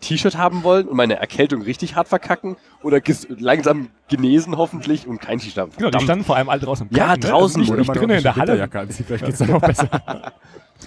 T-Shirt 0.00 0.36
haben 0.36 0.62
wollen 0.62 0.86
und 0.86 0.96
meine 0.96 1.16
Erkältung 1.18 1.62
richtig 1.62 1.96
hart 1.96 2.08
verkacken 2.08 2.56
oder 2.82 3.00
langsam 3.38 3.88
genesen 4.08 4.56
hoffentlich 4.56 5.06
und 5.06 5.20
kein 5.20 5.38
T-Shirt 5.38 5.58
haben. 5.58 5.72
Genau, 5.76 5.90
die 5.90 6.04
standen 6.04 6.24
vor 6.24 6.36
allem 6.36 6.48
alle 6.48 6.60
draußen 6.60 6.88
im 6.88 6.96
Ja, 6.96 7.06
Garten, 7.06 7.22
ne? 7.22 7.28
draußen. 7.28 7.60
Nicht, 7.60 7.70
Oder 7.70 7.78
nicht 7.80 7.88
man 7.88 7.96
drinnen 7.96 8.16
in 8.18 8.22
der 8.22 8.36
Halle. 8.36 8.68
Vielleicht 9.06 9.24
geht's 9.24 9.38
dann 9.38 9.52
auch 9.52 9.60
besser. 9.60 9.88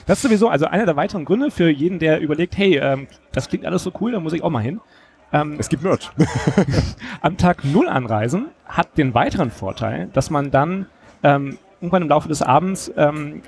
Das 0.06 0.20
ist 0.20 0.22
sowieso 0.24 0.48
also 0.48 0.68
einer 0.68 0.86
der 0.86 0.96
weiteren 0.96 1.26
Gründe 1.26 1.52
für 1.52 1.70
jeden, 1.70 2.00
der 2.00 2.22
überlegt, 2.22 2.58
hey, 2.58 2.78
ähm, 2.78 3.08
das 3.34 3.50
klingt 3.50 3.66
alles 3.66 3.84
so 3.84 3.92
cool, 4.00 4.14
da 4.14 4.22
muss 4.22 4.32
ich 4.32 4.42
auch 4.42 4.50
mal 4.50 4.64
hin. 4.64 4.80
Ähm, 5.34 5.58
Es 5.60 5.68
gibt 5.68 5.84
Merch. 5.84 6.10
am 7.22 7.38
Tag 7.38 7.66
Null 7.66 7.90
anreisen 7.90 8.48
hat 8.66 8.98
den 8.98 9.14
weiteren 9.14 9.52
Vorteil, 9.52 10.10
dass 10.14 10.30
man 10.30 10.50
dann 10.50 10.86
ähm, 11.24 11.58
irgendwann 11.82 12.04
im 12.04 12.10
Laufe 12.10 12.28
des 12.28 12.42
Abends 12.42 12.92
ähm, 12.96 13.42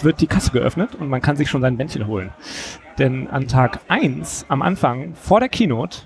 wird 0.00 0.20
die 0.20 0.26
Kasse 0.26 0.50
geöffnet 0.52 0.94
und 0.94 1.08
man 1.08 1.22
kann 1.22 1.36
sich 1.36 1.48
schon 1.48 1.62
sein 1.62 1.76
Bändchen 1.76 2.06
holen. 2.06 2.30
Denn 2.98 3.28
an 3.28 3.48
Tag 3.48 3.80
1 3.88 4.46
am 4.48 4.62
Anfang 4.62 5.14
vor 5.14 5.40
der 5.40 5.48
Keynote 5.48 6.02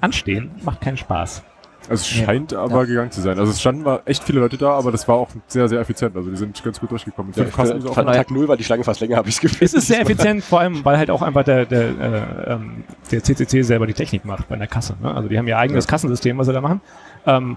anstehen 0.00 0.50
macht 0.62 0.80
keinen 0.80 0.96
Spaß. 0.96 1.44
Also 1.88 2.02
es 2.02 2.08
scheint 2.08 2.54
aber 2.54 2.86
gegangen 2.86 3.10
zu 3.10 3.20
sein. 3.20 3.38
Also 3.38 3.50
es 3.50 3.60
standen 3.60 3.84
war 3.84 4.02
echt 4.04 4.22
viele 4.22 4.40
Leute 4.40 4.56
da, 4.56 4.72
aber 4.72 4.92
das 4.92 5.08
war 5.08 5.16
auch 5.16 5.28
sehr, 5.46 5.66
sehr 5.68 5.80
effizient. 5.80 6.14
Also 6.14 6.30
die 6.30 6.36
sind 6.36 6.62
ganz 6.62 6.78
gut 6.78 6.90
durchgekommen. 6.90 7.32
Ja, 7.34 7.44
für, 7.46 7.88
auch 7.88 7.94
von 7.94 8.06
Tag 8.06 8.30
0 8.30 8.48
war 8.48 8.56
die 8.56 8.64
Schlange 8.64 8.84
fast 8.84 9.00
länger, 9.00 9.16
habe 9.16 9.28
ich 9.28 9.36
das 9.36 9.40
Gefühl. 9.40 9.64
Es 9.64 9.74
ist 9.74 9.88
sehr 9.88 10.00
effizient, 10.00 10.44
vor 10.44 10.60
allem, 10.60 10.84
weil 10.84 10.98
halt 10.98 11.10
auch 11.10 11.22
einfach 11.22 11.42
der, 11.42 11.66
der, 11.66 11.88
äh, 11.88 12.52
ähm, 12.52 12.84
der 13.10 13.22
CCC 13.22 13.62
selber 13.62 13.86
die 13.86 13.94
Technik 13.94 14.24
macht 14.24 14.48
bei 14.48 14.56
der 14.56 14.66
Kasse. 14.66 14.96
Ne? 15.02 15.12
Also 15.12 15.28
die 15.28 15.38
haben 15.38 15.48
ihr 15.48 15.58
eigenes 15.58 15.86
Kassensystem, 15.88 16.38
was 16.38 16.46
sie 16.46 16.52
da 16.52 16.60
machen. 16.60 16.80
Ähm, 17.26 17.56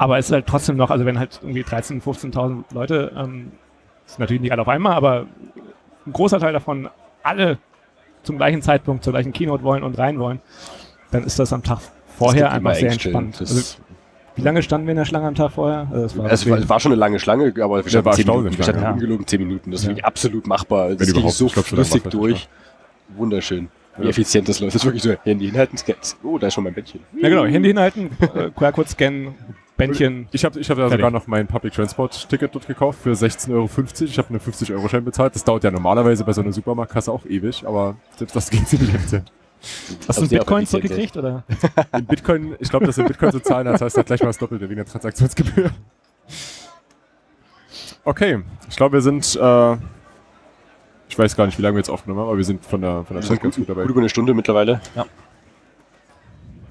aber 0.00 0.16
es 0.16 0.26
ist 0.26 0.32
halt 0.32 0.46
trotzdem 0.46 0.76
noch, 0.78 0.90
also 0.90 1.04
wenn 1.04 1.18
halt 1.18 1.38
irgendwie 1.42 1.62
13.000, 1.62 2.02
15.000 2.02 2.64
Leute, 2.72 3.12
ähm, 3.16 3.52
ist 4.06 4.18
natürlich 4.18 4.40
nicht 4.40 4.50
alle 4.50 4.62
auf 4.62 4.68
einmal, 4.68 4.94
aber 4.94 5.26
ein 6.06 6.12
großer 6.14 6.40
Teil 6.40 6.54
davon 6.54 6.88
alle 7.22 7.58
zum 8.22 8.38
gleichen 8.38 8.62
Zeitpunkt 8.62 9.04
zur 9.04 9.12
gleichen 9.12 9.34
Keynote 9.34 9.62
wollen 9.62 9.82
und 9.82 9.98
rein 9.98 10.18
wollen, 10.18 10.40
dann 11.10 11.22
ist 11.24 11.38
das 11.38 11.52
am 11.52 11.62
Tag 11.62 11.80
vorher 12.16 12.50
einfach 12.50 12.74
sehr 12.76 12.92
entspannt. 12.92 13.36
Also, 13.40 13.76
wie 14.36 14.42
lange 14.42 14.62
standen 14.62 14.86
wir 14.86 14.92
in 14.92 14.96
der 14.96 15.04
Schlange 15.04 15.26
am 15.28 15.34
Tag 15.34 15.52
vorher? 15.52 15.86
Also 15.92 16.16
war 16.16 16.32
Es 16.32 16.48
war, 16.48 16.56
es 16.58 16.68
war 16.68 16.80
schon 16.80 16.92
eine 16.92 16.98
lange 16.98 17.18
Schlange, 17.18 17.52
aber 17.62 17.84
wir 17.84 17.90
standen 17.90 18.06
war 18.06 18.14
10 18.14 18.26
Minuten. 18.26 18.56
Wir 18.56 18.62
standen 18.64 18.82
ja. 18.82 18.90
ungelogen 18.92 19.26
10 19.26 19.38
Minuten. 19.46 19.70
Das 19.70 19.80
ist 19.80 19.84
Ja. 19.84 19.90
wirklich 19.90 20.04
absolut 20.06 20.46
machbar. 20.46 20.94
Das 20.94 21.12
ging 21.12 21.28
so 21.28 21.46
glaub, 21.48 21.66
flüssig 21.66 22.04
durch. 22.04 22.48
Wunderschön. 23.10 23.68
Wie 23.98 24.04
Ja. 24.04 24.08
effizient 24.10 24.48
das 24.48 24.60
läuft. 24.60 24.74
Das 24.74 24.82
ist 24.82 24.86
wirklich 24.86 25.02
so, 25.02 25.12
Handy 25.24 25.46
hinhalten, 25.46 25.76
scannen. 25.76 26.00
Oh, 26.22 26.38
da 26.38 26.46
ist 26.46 26.54
schon 26.54 26.64
mein 26.64 26.72
Bettchen. 26.72 27.00
ja 27.20 27.28
genau, 27.28 27.44
Handy 27.44 27.68
hinhalten, 27.68 28.10
äh, 28.34 28.50
QR-Code 28.50 28.88
scannen, 28.88 29.34
Bändchen. 29.80 30.28
Ich 30.32 30.44
habe 30.44 30.60
ich 30.60 30.70
hab 30.70 30.78
ja 30.78 30.84
Fertig. 30.84 30.98
sogar 30.98 31.10
noch 31.10 31.26
mein 31.26 31.46
Public 31.46 31.72
Transport 31.72 32.28
Ticket 32.28 32.54
dort 32.54 32.66
gekauft 32.66 33.00
für 33.02 33.12
16,50 33.12 33.52
Euro. 33.52 33.68
Ich 34.04 34.18
habe 34.18 34.28
einen 34.28 34.40
50-Euro-Schein 34.40 35.04
bezahlt. 35.04 35.34
Das 35.34 35.44
dauert 35.44 35.64
ja 35.64 35.70
normalerweise 35.70 36.24
bei 36.24 36.32
so 36.32 36.40
einer 36.40 36.52
Supermarktkasse 36.52 37.10
auch 37.10 37.24
ewig, 37.26 37.66
aber 37.66 37.96
selbst 38.16 38.36
das 38.36 38.50
geht 38.50 38.68
ziemlich 38.68 38.94
effizient. 38.94 39.32
Hast 40.08 40.18
du 40.18 40.22
einen 40.22 40.30
Bitcoin 40.30 40.66
zurückgekriegt 40.66 41.16
oder? 41.16 41.44
In 41.92 42.06
Bitcoin, 42.06 42.56
ich 42.58 42.70
glaube, 42.70 42.86
dass 42.86 42.96
in 42.98 43.06
Bitcoin 43.06 43.30
zu 43.30 43.40
zahlen, 43.40 43.66
das 43.66 43.80
heißt 43.80 43.96
halt 43.96 44.06
gleich 44.06 44.20
mal 44.20 44.28
das 44.28 44.38
Doppelte 44.38 44.64
wegen 44.68 44.76
der 44.76 44.86
Transaktionsgebühr. 44.86 45.70
Okay, 48.04 48.42
ich 48.68 48.76
glaube, 48.76 48.94
wir 48.94 49.02
sind, 49.02 49.36
äh, 49.36 49.76
ich 51.08 51.18
weiß 51.18 51.36
gar 51.36 51.44
nicht, 51.44 51.58
wie 51.58 51.62
lange 51.62 51.74
wir 51.74 51.80
jetzt 51.80 51.90
aufgenommen 51.90 52.20
haben, 52.20 52.28
aber 52.28 52.38
wir 52.38 52.44
sind 52.44 52.64
von 52.64 52.80
der, 52.80 53.04
von 53.04 53.16
der 53.16 53.22
Zeit 53.22 53.28
sind 53.28 53.42
ganz 53.42 53.56
gut, 53.56 53.68
dabei. 53.68 53.82
gut 53.82 53.90
über 53.90 54.00
eine 54.00 54.08
Stunde 54.08 54.32
mittlerweile. 54.32 54.80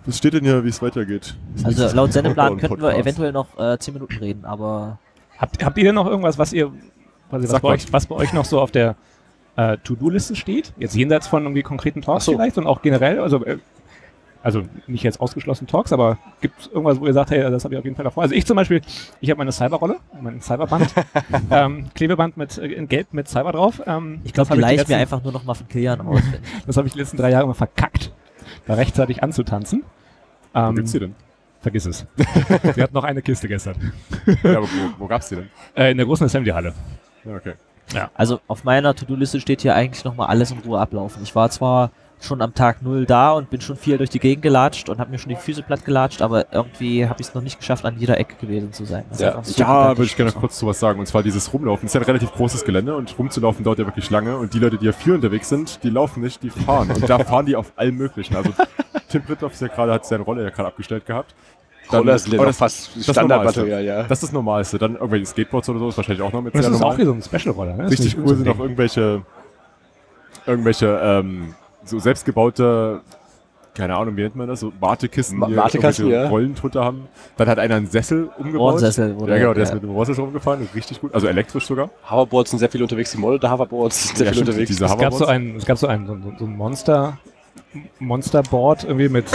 Was 0.09 0.17
steht 0.17 0.33
denn 0.33 0.43
hier, 0.43 0.63
wie 0.63 0.69
es 0.69 0.81
weitergeht? 0.81 1.35
Also 1.63 1.95
laut 1.95 2.11
Sendeplan 2.13 2.57
könnten 2.57 2.81
wir 2.81 2.95
eventuell 2.95 3.31
noch 3.31 3.57
äh, 3.57 3.77
10 3.77 3.93
Minuten 3.93 4.17
reden, 4.17 4.45
aber 4.45 4.99
Habt, 5.39 5.63
habt 5.63 5.77
ihr 5.77 5.85
denn 5.85 5.95
noch 5.95 6.05
irgendwas, 6.05 6.37
was 6.37 6.51
ihr, 6.51 6.71
was, 7.29 7.49
was, 7.49 7.61
bei 7.61 7.69
euch, 7.69 7.93
was 7.93 8.05
bei 8.07 8.15
euch 8.15 8.33
noch 8.33 8.43
so 8.43 8.59
auf 8.59 8.71
der 8.71 8.97
äh, 9.55 9.77
To-Do-Liste 9.77 10.35
steht? 10.35 10.73
Jetzt 10.77 10.95
jenseits 10.95 11.27
von 11.27 11.43
irgendwie 11.43 11.63
konkreten 11.63 12.01
Talks 12.01 12.25
so. 12.25 12.33
vielleicht 12.33 12.57
und 12.57 12.67
auch 12.67 12.81
generell, 12.81 13.19
also 13.19 13.45
äh, 13.45 13.57
also 14.43 14.63
nicht 14.87 15.03
jetzt 15.03 15.21
ausgeschlossen 15.21 15.65
Talks, 15.67 15.93
aber 15.93 16.17
gibt 16.41 16.59
es 16.59 16.67
irgendwas, 16.67 16.99
wo 16.99 17.07
ihr 17.07 17.13
sagt, 17.13 17.31
hey, 17.31 17.41
das 17.41 17.63
habe 17.63 17.73
ich 17.73 17.79
auf 17.79 17.85
jeden 17.85 17.95
Fall 17.95 18.03
davor? 18.03 18.23
Also 18.23 18.35
ich 18.35 18.45
zum 18.45 18.57
Beispiel, 18.57 18.81
ich 19.21 19.29
habe 19.29 19.37
meine 19.37 19.53
Cyberrolle, 19.53 19.97
mein 20.21 20.41
Cyberband, 20.41 20.93
ähm, 21.51 21.85
Klebeband 21.95 22.35
mit 22.35 22.57
äh, 22.57 22.67
in 22.67 22.89
Gelb 22.89 23.13
mit 23.13 23.29
Cyber 23.29 23.53
drauf. 23.53 23.81
Ähm, 23.85 24.19
ich 24.25 24.33
glaube, 24.33 24.49
das 24.49 24.57
die 24.57 24.61
habe 24.61 24.73
ich, 24.73 24.77
leicht 24.77 24.89
die 24.89 24.93
mir 24.93 24.99
einfach 24.99 25.23
nur 25.23 25.31
noch 25.31 25.45
mal 25.45 25.53
von 25.53 25.69
Kilian 25.69 26.01
aus. 26.01 26.21
das 26.67 26.75
habe 26.75 26.87
ich 26.87 26.93
die 26.93 26.99
letzten 26.99 27.15
drei 27.15 27.31
Jahre 27.31 27.45
immer 27.45 27.53
verkackt, 27.53 28.11
da 28.67 28.73
rechtzeitig 28.73 29.23
anzutanzen. 29.23 29.85
Wo 30.53 30.59
Ähm, 30.59 30.75
gibt's 30.75 30.91
die 30.91 30.99
denn? 30.99 31.15
vergiss 31.61 31.85
es. 31.85 32.05
Sie 32.75 32.81
hat 32.81 32.93
noch 32.93 33.03
eine 33.03 33.21
Kiste 33.21 33.47
gestern. 33.47 33.91
Ja, 34.43 34.57
aber 34.57 34.67
wo, 34.67 34.99
wo 35.03 35.07
gab's 35.07 35.27
die 35.29 35.35
denn? 35.35 35.49
Äh, 35.75 35.91
in 35.91 35.97
der 35.97 36.05
großen 36.05 36.25
Assembly-Halle. 36.25 36.73
Ja, 37.25 37.35
okay. 37.35 37.53
Also 38.13 38.39
auf 38.47 38.63
meiner 38.63 38.93
To-Do-Liste 38.95 39.41
steht 39.41 39.61
hier 39.61 39.73
eigentlich 39.75 40.05
nochmal 40.05 40.27
alles 40.27 40.51
in 40.51 40.59
Ruhe 40.59 40.79
ablaufen. 40.79 41.23
Ich 41.23 41.35
war 41.35 41.49
zwar 41.49 41.89
schon 42.21 42.41
am 42.41 42.53
Tag 42.53 42.81
null 42.81 43.05
da 43.05 43.31
und 43.31 43.49
bin 43.49 43.61
schon 43.61 43.77
viel 43.77 43.97
durch 43.97 44.09
die 44.09 44.19
Gegend 44.19 44.43
gelatscht 44.43 44.89
und 44.89 44.99
habe 44.99 45.09
mir 45.09 45.17
schon 45.17 45.29
die 45.29 45.35
Füße 45.37 45.63
platt 45.63 45.85
gelatscht, 45.85 46.21
aber 46.21 46.53
irgendwie 46.53 47.07
habe 47.07 47.19
ich 47.21 47.27
es 47.27 47.33
noch 47.33 47.41
nicht 47.41 47.57
geschafft, 47.59 47.85
an 47.85 47.97
jeder 47.97 48.17
Ecke 48.19 48.35
gewesen 48.35 48.71
zu 48.73 48.85
sein. 48.85 49.05
Das 49.09 49.19
Ja, 49.19 49.41
Ja, 49.55 49.87
würde 49.97 50.03
ich 50.03 50.15
gerne 50.15 50.31
noch 50.31 50.39
kurz 50.39 50.59
zu 50.59 50.67
was 50.67 50.79
sagen. 50.79 50.99
Und 50.99 51.07
zwar 51.07 51.23
dieses 51.23 51.51
Rumlaufen. 51.51 51.83
Das 51.87 51.91
ist 51.91 51.95
ja 51.95 52.01
ein 52.01 52.05
relativ 52.05 52.31
großes 52.33 52.63
Gelände 52.65 52.95
und 52.95 53.17
rumzulaufen 53.17 53.63
dauert 53.63 53.79
ja 53.79 53.85
wirklich 53.85 54.09
lange. 54.09 54.37
Und 54.37 54.53
die 54.53 54.59
Leute, 54.59 54.77
die 54.77 54.85
ja 54.85 54.91
viel 54.91 55.13
unterwegs 55.15 55.49
sind, 55.49 55.81
die 55.83 55.89
laufen 55.89 56.21
nicht, 56.21 56.43
die 56.43 56.49
fahren. 56.51 56.91
Und 56.91 57.09
da 57.09 57.19
fahren 57.19 57.45
die 57.47 57.55
auf 57.55 57.71
allem 57.75 57.97
Möglichen. 57.97 58.35
Also 58.35 58.51
Tim 59.09 59.21
Prittloff 59.23 59.53
ist 59.53 59.61
ja 59.61 59.67
gerade, 59.67 59.93
hat 59.93 60.05
seine 60.05 60.23
Rolle 60.23 60.43
ja 60.43 60.49
gerade 60.49 60.67
abgestellt 60.69 61.05
gehabt. 61.05 61.33
Dann- 61.91 62.01
Roller 62.01 62.19
sind 62.19 62.33
ja 62.33 62.37
aber 62.39 62.45
noch 62.45 62.49
das- 62.51 62.57
fast 62.57 62.95
das 62.95 63.03
Standardmaterial, 63.15 63.83
ja. 63.83 64.03
Das 64.03 64.11
ist 64.19 64.23
das 64.23 64.31
Normalste. 64.31 64.77
Dann 64.77 64.93
irgendwelche 64.95 65.25
Skateboards 65.25 65.67
oder 65.69 65.79
so 65.79 65.89
ist 65.89 65.97
wahrscheinlich 65.97 66.21
auch 66.21 66.31
noch 66.31 66.41
mit 66.41 66.53
das 66.53 66.65
ist 66.65 66.71
normal. 66.71 66.93
auch 66.93 66.97
wie 66.99 67.05
so 67.05 67.13
ein 67.13 67.21
Special-Roller. 67.23 67.75
Ne? 67.75 67.83
Ist 67.85 67.91
Richtig 67.93 68.17
cool 68.17 68.35
sind 68.35 68.47
auch 68.47 68.59
irgendwelche, 68.59 69.23
irgendwelche 70.45 70.99
ähm, 71.03 71.55
so 71.83 71.97
selbstgebaute, 71.99 73.01
keine 73.73 73.95
Ahnung, 73.95 74.15
wie 74.17 74.21
nennt 74.23 74.35
man 74.35 74.47
das, 74.47 74.59
so 74.59 74.73
Wartekisten, 74.79 75.37
Ma- 75.39 75.47
die 75.47 75.55
Wartekasten, 75.55 76.05
irgendwelche 76.05 76.23
ja. 76.25 76.29
Rollen 76.29 76.53
drunter 76.55 76.83
haben. 76.83 77.07
Dann 77.37 77.47
hat 77.47 77.59
einer 77.59 77.75
einen 77.75 77.87
Sessel 77.87 78.29
umgebaut. 78.37 78.73
Ohrensessel 78.73 79.17
wurde- 79.19 79.31
Ja, 79.33 79.37
genau, 79.39 79.53
der 79.53 79.63
ist 79.63 79.69
ja. 79.69 79.75
mit 79.75 79.83
dem 79.83 79.91
Rohrsessel 79.91 80.23
rumgefahren, 80.23 80.67
richtig 80.75 80.99
gut. 81.01 81.13
Also 81.15 81.27
elektrisch 81.27 81.65
sogar. 81.65 81.89
Hoverboards 82.09 82.49
sind 82.51 82.59
sehr 82.59 82.69
viel 82.69 82.81
unterwegs, 82.83 83.11
die 83.11 83.17
Model 83.17 83.39
der 83.39 83.51
Hoverboards 83.51 84.07
sind 84.09 84.17
sehr 84.17 84.25
Ja, 84.27 84.31
viel 84.33 84.37
stimmt, 84.43 84.49
unterwegs. 84.49 84.67
diese 84.69 84.85
Es 84.85 84.91
gab 84.91 84.99
so 84.99 85.05
Hoverboards. 85.25 85.31
ein, 85.31 85.55
es 85.55 85.65
gab 85.65 85.77
so 85.77 85.87
ein, 85.87 86.05
so- 86.07 86.17
so 86.39 86.45
ein 86.45 86.55
Monster 86.57 87.17
Monsterboard 87.99 88.83
irgendwie 88.83 89.09
mit, 89.09 89.25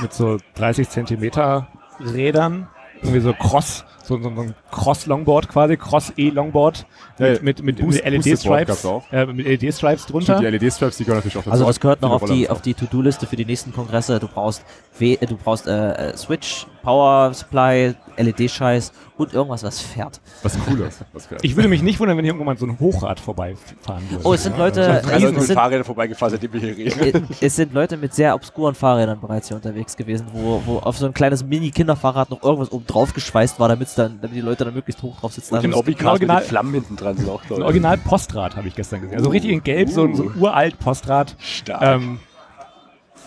mit 0.00 0.12
so 0.12 0.38
30 0.54 0.88
Zentimeter 0.88 1.68
Rädern. 2.00 2.68
Irgendwie 3.02 3.20
so 3.20 3.34
Cross, 3.34 3.84
so, 4.02 4.16
so, 4.16 4.34
so 4.34 4.40
ein 4.40 4.54
Cross-Longboard 4.70 5.48
quasi, 5.48 5.76
Cross-E-Longboard 5.76 6.86
mit, 7.18 7.42
mit, 7.42 7.62
mit, 7.62 7.82
mit 7.82 8.04
LED-Stripes 8.04 8.86
äh, 9.12 9.26
mit 9.26 9.46
LED-Stripes 9.46 10.06
drunter. 10.06 10.38
Stimmt, 10.38 10.54
die 10.54 10.58
LED-Stripes, 10.58 10.96
die 10.96 11.04
gehören 11.04 11.18
natürlich 11.18 11.36
auch 11.36 11.42
dazu. 11.42 11.50
Also 11.50 11.66
das 11.66 11.80
gehört 11.80 12.00
noch 12.00 12.12
auf 12.12 12.24
die, 12.24 12.48
auf 12.48 12.62
die 12.62 12.72
To-Do-Liste 12.72 13.26
für 13.26 13.36
die 13.36 13.44
nächsten 13.44 13.74
Kongresse. 13.74 14.20
Du 14.20 14.28
brauchst, 14.28 14.64
w 14.98 15.14
äh, 15.14 15.26
du 15.26 15.36
brauchst 15.36 15.66
äh, 15.66 16.12
äh, 16.12 16.16
Switch, 16.16 16.66
Power 16.84 17.32
Supply, 17.34 17.94
LED-Scheiß 18.16 18.92
und 19.16 19.32
irgendwas, 19.32 19.62
was 19.64 19.80
fährt. 19.80 20.20
Was 20.42 20.58
Cooles. 20.64 21.00
Was 21.12 21.26
fährt. 21.26 21.44
Ich 21.44 21.56
würde 21.56 21.68
mich 21.68 21.82
nicht 21.82 21.98
wundern, 21.98 22.16
wenn 22.16 22.24
hier 22.24 22.34
irgendwann 22.34 22.56
so 22.56 22.66
ein 22.66 22.78
Hochrad 22.78 23.18
vorbeifahren 23.18 24.08
würde. 24.10 24.24
Oh, 24.26 24.34
es 24.34 24.42
sind 24.42 24.56
Leute, 24.58 24.82
Drei 24.82 24.98
es, 25.16 25.22
Leute 25.22 25.32
mit 25.32 25.42
sind, 25.42 25.54
Fahrrädern 25.56 25.84
vorbeigefahren, 25.84 26.32
seitdem 26.32 26.52
wir 26.52 26.60
hier 26.60 26.76
reden. 27.00 27.28
es 27.40 27.56
sind 27.56 27.72
Leute 27.72 27.96
mit 27.96 28.14
sehr 28.14 28.34
obskuren 28.34 28.74
Fahrrädern 28.74 29.20
bereits 29.20 29.48
hier 29.48 29.56
unterwegs 29.56 29.96
gewesen, 29.96 30.26
wo, 30.32 30.62
wo 30.66 30.78
auf 30.78 30.98
so 30.98 31.06
ein 31.06 31.14
kleines 31.14 31.44
Mini-Kinderfahrrad 31.44 32.30
noch 32.30 32.42
irgendwas 32.42 32.70
oben 32.70 32.86
drauf 32.86 33.12
geschweißt 33.14 33.58
war, 33.58 33.68
damit's 33.68 33.94
dann, 33.94 34.18
damit 34.20 34.36
die 34.36 34.40
Leute 34.42 34.64
dann 34.64 34.74
möglichst 34.74 35.02
hoch 35.02 35.18
drauf 35.18 35.32
sitzen. 35.32 35.54
Und 35.54 35.62
die 35.62 35.68
Also, 35.68 35.82
mit 35.84 36.04
Original- 36.04 36.40
den 36.42 36.46
Flammen 36.48 36.74
hinten 36.74 36.96
dran 36.96 37.16
sind 37.16 37.28
auch 37.28 37.42
Ein. 37.50 37.62
Original 37.62 37.98
Postrad 37.98 38.56
habe 38.56 38.68
ich 38.68 38.74
gestern 38.74 39.00
gesehen. 39.00 39.16
Also 39.18 39.30
richtig 39.30 39.50
in 39.50 39.62
Gelb, 39.62 39.88
so, 39.88 40.04
ein- 40.04 40.14
so 40.14 40.24
ein 40.24 40.36
uralt 40.38 40.78
Postrad. 40.78 41.36
Stark. 41.38 41.82
Ähm, 41.82 42.18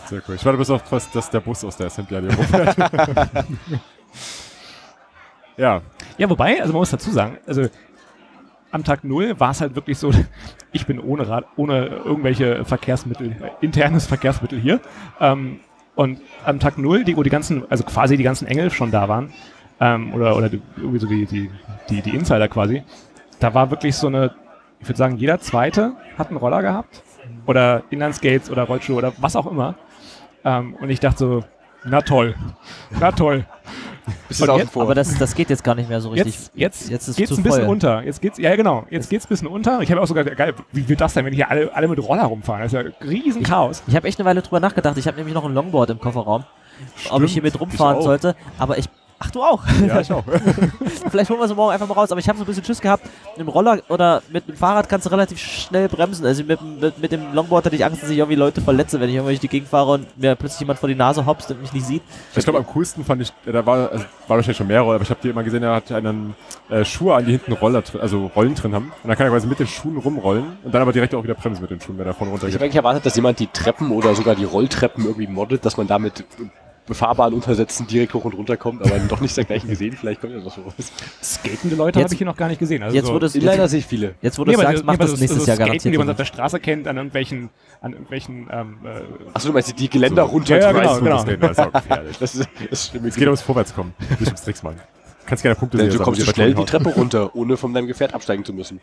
Sehr 0.10 0.22
cool. 0.28 0.36
Ich 0.36 0.46
warte 0.46 0.58
bis 0.58 0.70
auf, 0.70 0.90
was, 0.92 1.10
dass 1.12 1.30
der 1.30 1.40
Bus 1.42 1.64
aus 1.64 1.78
der 1.78 1.88
Assembly 1.88 2.22
hier 2.22 2.34
rumfährt. 2.34 2.78
ja, 5.58 5.82
Ja, 6.18 6.30
wobei, 6.30 6.60
also 6.60 6.74
man 6.74 6.80
muss 6.80 6.92
dazu 6.92 7.12
sagen, 7.12 7.38
also 7.46 7.64
am 8.72 8.84
Tag 8.84 9.04
null 9.04 9.40
war 9.40 9.52
es 9.52 9.62
halt 9.62 9.76
wirklich 9.76 9.98
so, 9.98 10.12
ich 10.72 10.86
bin 10.86 11.00
ohne 11.00 11.28
Rad, 11.28 11.46
ohne 11.56 11.88
irgendwelche 11.88 12.66
Verkehrsmittel, 12.66 13.32
äh, 13.32 13.66
internes 13.66 14.08
Verkehrsmittel 14.08 14.60
hier. 14.60 14.80
Ähm, 15.20 15.60
und 15.96 16.22
am 16.46 16.60
Tag 16.60 16.78
null, 16.78 17.04
die, 17.04 17.18
wo 17.18 17.24
die 17.24 17.30
ganzen, 17.30 17.70
also 17.70 17.84
quasi 17.84 18.18
die 18.18 18.24
ganzen 18.24 18.48
Engel 18.48 18.70
schon 18.72 18.92
da 18.92 19.10
waren, 19.10 19.34
ähm, 19.80 20.14
oder, 20.14 20.36
oder 20.36 20.50
die, 20.50 20.62
irgendwie 20.78 21.00
so 21.00 21.08
die, 21.08 21.26
die, 21.26 21.50
die, 21.90 22.02
die 22.02 22.16
Insider 22.16 22.48
quasi, 22.48 22.84
da 23.40 23.54
war 23.54 23.72
wirklich 23.72 23.96
so 23.96 24.08
eine, 24.08 24.34
ich 24.80 24.88
würde 24.88 24.98
sagen, 24.98 25.18
jeder 25.18 25.40
zweite 25.40 25.94
hat 26.18 26.30
einen 26.30 26.38
Roller 26.38 26.62
gehabt. 26.62 27.04
Oder 27.46 27.84
Inlineskates 27.90 28.50
oder 28.50 28.64
Rollschuhe 28.64 28.96
oder 28.96 29.14
was 29.18 29.36
auch 29.36 29.48
immer. 29.48 29.76
Ähm, 30.48 30.76
und 30.80 30.90
ich 30.90 31.00
dachte 31.02 31.18
so, 31.20 31.44
na 31.84 32.02
toll, 32.02 32.36
na 33.00 33.12
toll. 33.12 33.46
Bist 34.30 34.40
und 34.42 34.48
du 34.48 34.54
außen 34.54 34.66
jetzt- 34.68 34.78
aber 34.78 34.96
das, 34.96 35.18
das 35.18 35.36
geht 35.36 35.50
jetzt 35.50 35.64
gar 35.66 35.76
nicht 35.76 35.90
mehr 35.90 36.00
so 36.00 36.10
richtig. 36.10 36.34
Jetzt, 36.34 36.52
jetzt, 36.56 36.90
jetzt 36.90 37.08
ist 37.10 37.18
geht's 37.18 37.30
zu 37.30 37.42
ein 37.42 37.44
bisschen 37.44 37.62
voll. 37.64 37.70
unter. 37.70 38.04
Jetzt 38.04 38.22
geht's, 38.22 38.38
ja 38.38 38.56
genau, 38.56 38.86
jetzt 38.90 39.10
geht's 39.10 39.26
ein 39.26 39.30
bisschen 39.30 39.48
unter. 39.50 39.82
Ich 39.82 39.92
habe 39.92 40.02
auch 40.02 40.08
sogar, 40.08 40.24
geil, 40.24 40.54
wie 40.72 40.88
wird 40.88 41.02
das 41.02 41.14
denn, 41.14 41.26
wenn 41.26 41.34
hier 41.34 41.52
alle, 41.52 41.76
alle 41.76 41.90
mit 41.90 42.00
Roller 42.02 42.24
rumfahren? 42.24 42.62
Das 42.62 42.72
ist 42.72 42.80
ja 42.82 42.90
ein 42.90 43.08
riesen 43.10 43.44
Chaos. 43.44 43.84
Ich 43.88 43.96
habe 43.98 44.08
echt 44.08 44.18
eine 44.20 44.26
Weile 44.30 44.42
drüber 44.42 44.62
nachgedacht. 44.62 44.98
Ich 44.98 45.08
habe 45.08 45.18
nämlich 45.18 45.36
noch 45.36 45.44
ein 45.44 45.54
Longboard 45.54 45.90
im 45.90 46.00
Kofferraum, 46.00 46.46
ob 47.10 47.22
ich 47.24 47.34
hier 47.34 47.44
mit 47.44 47.56
ich 47.56 47.60
rumfahren 47.62 48.02
sollte. 48.02 48.36
Aber 48.58 48.78
ich. 48.78 48.86
Ach, 49.20 49.32
du 49.32 49.42
auch. 49.42 49.64
ja, 49.88 50.00
ich 50.00 50.12
auch. 50.12 50.24
Vielleicht 51.10 51.30
holen 51.30 51.40
wir 51.40 51.48
sie 51.48 51.56
morgen 51.56 51.74
einfach 51.74 51.88
mal 51.88 51.96
raus. 51.96 52.12
Aber 52.12 52.20
ich 52.20 52.30
habe 52.30 52.38
so 52.38 52.44
ein 52.44 52.48
bisschen 52.48 52.64
Schiss 52.64 52.80
gehabt. 52.82 53.04
Mit 53.36 53.40
dem 53.40 53.50
Roller 53.50 53.80
oder 53.90 54.22
mit 54.32 54.48
dem 54.48 54.56
Fahrrad 54.56 54.88
kannst 54.88 55.06
du 55.08 55.12
relativ 55.12 55.40
schnell 55.40 55.88
bremsen. 55.90 56.26
Also 56.26 56.44
mit, 56.44 56.60
dem- 56.60 56.80
mit, 56.80 57.00
mit 57.00 57.12
dem 57.12 57.34
Longboard 57.34 57.66
hatte 57.66 57.76
ich 57.76 57.84
Angst, 57.84 58.04
dass 58.04 58.10
ich 58.12 58.18
irgendwie 58.20 58.36
Leute 58.36 58.62
verletze, 58.62 59.00
wenn 59.00 59.10
ich 59.10 59.16
irgendwie 59.16 59.32
durch 59.34 59.40
die 59.40 59.48
Gegend 59.48 59.70
fahre 59.70 59.94
und 59.94 60.18
mir 60.20 60.36
plötzlich 60.36 60.60
jemand 60.60 60.80
vor 60.80 60.88
die 60.90 60.96
Nase 60.96 61.26
hopst 61.26 61.50
und 61.52 61.62
mich 61.62 61.74
nicht 61.74 61.86
sieht. 61.86 62.02
Ich 62.36 62.44
glaube, 62.44 62.60
am 62.60 62.68
coolsten 62.68 63.04
fand 63.04 63.22
ich, 63.24 63.34
da 63.46 63.66
war, 63.66 63.92
also, 63.92 64.06
war 64.28 64.38
wahrscheinlich 64.38 64.58
schon 64.58 64.68
mehrere, 64.68 64.94
aber 64.96 65.04
ich 65.04 65.10
habe 65.10 65.20
die 65.24 65.30
immer 65.30 65.44
gesehen, 65.44 65.64
er 65.64 65.76
hat 65.76 65.92
einen 65.92 66.36
äh, 66.70 66.86
Schuhe 66.86 67.16
an, 67.16 67.26
die 67.26 67.32
hinten 67.32 67.54
Roller, 67.54 67.82
drin- 67.82 68.02
also 68.02 68.28
Rollen 68.36 68.54
drin 68.54 68.76
haben. 68.76 68.92
Und 69.04 69.08
dann 69.10 69.18
kann 69.18 69.26
er 69.28 69.32
quasi 69.32 69.48
mit 69.48 69.60
den 69.60 69.68
Schuhen 69.68 69.98
rumrollen 69.98 70.58
und 70.64 70.74
dann 70.74 70.82
aber 70.82 70.94
direkt 70.94 71.16
auch 71.16 71.24
wieder 71.24 71.34
bremsen 71.36 71.62
mit 71.62 71.72
den 71.72 71.82
Schuhen, 71.82 71.98
wenn 71.98 72.06
er 72.06 72.14
vorne 72.14 72.32
runter 72.32 72.48
Ich 72.48 72.54
habe 72.54 72.66
eigentlich 72.66 72.76
erwartet, 72.76 73.06
dass 73.06 73.16
jemand 73.16 73.40
die 73.40 73.48
Treppen 73.48 73.92
oder 73.92 74.14
sogar 74.14 74.36
die 74.36 74.46
Rolltreppen 74.46 75.06
irgendwie 75.06 75.28
moddet, 75.28 75.66
dass 75.66 75.76
man 75.78 75.88
damit 75.88 76.24
befahrbaren 76.88 77.34
Untersätzen 77.34 77.86
direkt 77.86 78.14
hoch 78.14 78.26
und 78.26 78.34
runter 78.34 78.58
kommt, 78.58 78.82
aber 78.84 78.98
doch 79.08 79.20
nicht 79.20 79.36
dergleichen 79.38 79.70
gesehen. 79.70 79.96
Vielleicht 79.96 80.22
kommt 80.22 80.34
ja 80.34 80.40
noch 80.40 80.56
sowas. 80.56 80.74
Skatende 81.22 81.76
Leute 81.76 82.00
habe 82.02 82.12
ich 82.12 82.18
hier 82.18 82.26
noch 82.26 82.36
gar 82.38 82.48
nicht 82.48 82.58
gesehen. 82.60 82.82
Also 82.82 82.96
Jetzt 82.96 83.08
so, 83.08 83.14
wurde 83.14 83.26
es. 83.28 83.36
Inliner 83.36 83.56
Jetzt, 83.56 83.72
sehe 83.72 83.80
ich 83.80 83.86
viele. 83.86 84.16
jetzt, 84.22 84.40
wo 84.40 84.44
du 84.46 84.52
Nee, 84.52 84.56
es 84.58 84.62
sagst, 84.64 84.80
so- 84.80 84.86
macht 84.86 84.98
nee, 85.00 85.04
das 85.06 85.12
so- 85.12 85.18
nächstes 85.18 85.42
so 85.44 85.48
Jahr 85.48 85.56
Skaten, 85.58 85.68
garantiert. 85.68 85.94
die 85.94 85.98
man 86.00 86.10
auf 86.10 86.16
der 86.18 86.26
Straße 86.26 86.60
kennt, 86.60 86.88
an 86.88 86.96
irgendwelchen, 86.98 87.50
an 87.82 87.92
irgendwelchen 87.92 88.48
ähm, 88.52 88.78
äh, 88.86 89.02
Achso, 89.34 89.50
du 89.50 89.54
meinst 89.54 89.70
die- 89.70 89.74
die 89.76 89.90
Geländer 89.90 90.24
runter? 90.24 90.58
Ja, 90.58 90.72
ja, 90.72 90.98
genau, 91.00 91.24
genau. 91.24 91.24
Das 92.20 92.36
ist. 92.36 92.48
Das 92.60 92.70
ist, 92.72 92.88
stimmt. 92.88 93.06
Es 93.08 93.16
geht 93.16 93.26
ums 93.28 93.42
Vorwärtskommen, 93.42 93.94
nicht 94.20 94.28
ums 94.28 94.42
Tricks 94.44 94.64
machen. 94.64 94.80
Kannst 95.26 95.44
gerne 95.44 95.56
Punkte 95.56 95.78
Denn 95.78 95.92
sehen. 95.92 95.98
du 95.98 96.04
kommst 96.06 96.22
du 96.22 96.26
schnell 96.26 96.54
die 96.54 96.64
Treppe 96.64 96.90
runter, 96.90 97.36
ohne 97.36 97.58
von 97.58 97.74
deinem 97.74 97.88
Gefährt 97.88 98.14
absteigen 98.14 98.46
zu 98.46 98.54
müssen. 98.54 98.80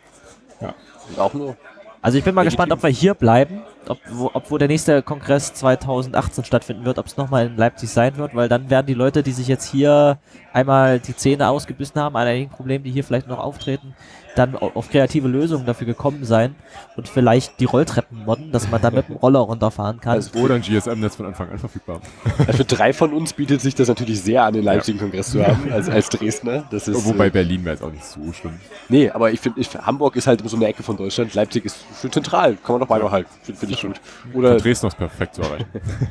Ja. 0.61 0.75
Und 1.09 1.19
auch 1.19 1.33
nur. 1.33 1.57
Also 2.05 2.19
ich 2.19 2.23
bin 2.23 2.35
mal 2.35 2.43
Legitim. 2.43 2.57
gespannt, 2.57 2.71
ob 2.71 2.83
wir 2.83 2.91
hier 2.91 3.15
bleiben, 3.15 3.63
ob 3.87 3.97
wo, 4.11 4.29
ob 4.31 4.51
wo 4.51 4.59
der 4.59 4.67
nächste 4.67 5.01
Kongress 5.01 5.55
2018 5.55 6.43
stattfinden 6.43 6.85
wird, 6.85 6.99
ob 6.99 7.07
es 7.07 7.17
nochmal 7.17 7.47
in 7.47 7.57
Leipzig 7.57 7.89
sein 7.89 8.15
wird, 8.17 8.35
weil 8.35 8.47
dann 8.47 8.69
werden 8.69 8.85
die 8.85 8.93
Leute, 8.93 9.23
die 9.23 9.31
sich 9.31 9.47
jetzt 9.47 9.65
hier 9.71 10.19
einmal 10.53 10.99
die 10.99 11.15
Zähne 11.15 11.49
ausgebissen 11.49 11.99
haben, 11.99 12.15
an 12.15 12.27
einigen 12.27 12.51
Problemen, 12.51 12.83
die 12.83 12.91
hier 12.91 13.03
vielleicht 13.03 13.27
noch 13.27 13.39
auftreten, 13.39 13.95
dann 14.35 14.55
au- 14.55 14.71
auf 14.73 14.89
kreative 14.89 15.27
Lösungen 15.27 15.65
dafür 15.65 15.87
gekommen 15.87 16.25
sein 16.25 16.55
und 16.95 17.07
vielleicht 17.07 17.59
die 17.59 17.65
Rolltreppen 17.65 18.25
modden, 18.25 18.51
dass 18.51 18.69
man 18.69 18.81
dann 18.81 18.93
mit 18.95 19.07
dem 19.07 19.15
Roller 19.15 19.39
runterfahren 19.39 19.99
kann. 19.99 20.13
Also 20.13 20.37
Oder 20.39 20.55
ein 20.55 20.61
GSM-Netz 20.61 21.15
von 21.15 21.25
Anfang 21.25 21.49
an 21.49 21.57
verfügbar. 21.57 22.01
Also 22.39 22.53
für 22.53 22.65
drei 22.65 22.93
von 22.93 23.13
uns 23.13 23.33
bietet 23.33 23.61
sich 23.61 23.75
das 23.75 23.87
natürlich 23.87 24.21
sehr 24.21 24.43
an, 24.43 24.53
den 24.53 24.63
Leipzig-Kongress 24.63 25.31
zu 25.31 25.45
haben, 25.45 25.71
als, 25.71 25.89
als 25.89 26.09
Dresdner. 26.09 26.65
Das 26.69 26.87
ist, 26.87 27.05
Wobei 27.05 27.27
äh, 27.27 27.29
Berlin 27.31 27.63
wäre 27.65 27.75
jetzt 27.75 27.83
auch 27.83 27.91
nicht 27.91 28.05
so 28.05 28.31
schlimm. 28.33 28.53
nee, 28.89 29.09
aber 29.09 29.31
ich 29.31 29.39
finde, 29.39 29.61
Hamburg 29.85 30.15
ist 30.15 30.27
halt 30.27 30.47
so 30.47 30.55
eine 30.55 30.67
Ecke 30.67 30.83
von 30.83 30.97
Deutschland. 30.97 31.33
Leipzig 31.33 31.65
ist 31.65 31.77
schön 32.01 32.11
zentral. 32.11 32.55
Kann 32.63 32.73
man 32.75 32.81
doch 32.81 32.87
beibehalten. 32.87 33.29
Finde 33.43 33.59
find 33.59 33.71
ich 33.71 33.81
gut. 33.81 34.01
Oder, 34.33 34.55
Für 34.57 34.61
Dresden 34.63 34.87
ist 34.87 34.97
perfekt 34.97 35.35
zu 35.35 35.41
erreichen. 35.41 35.65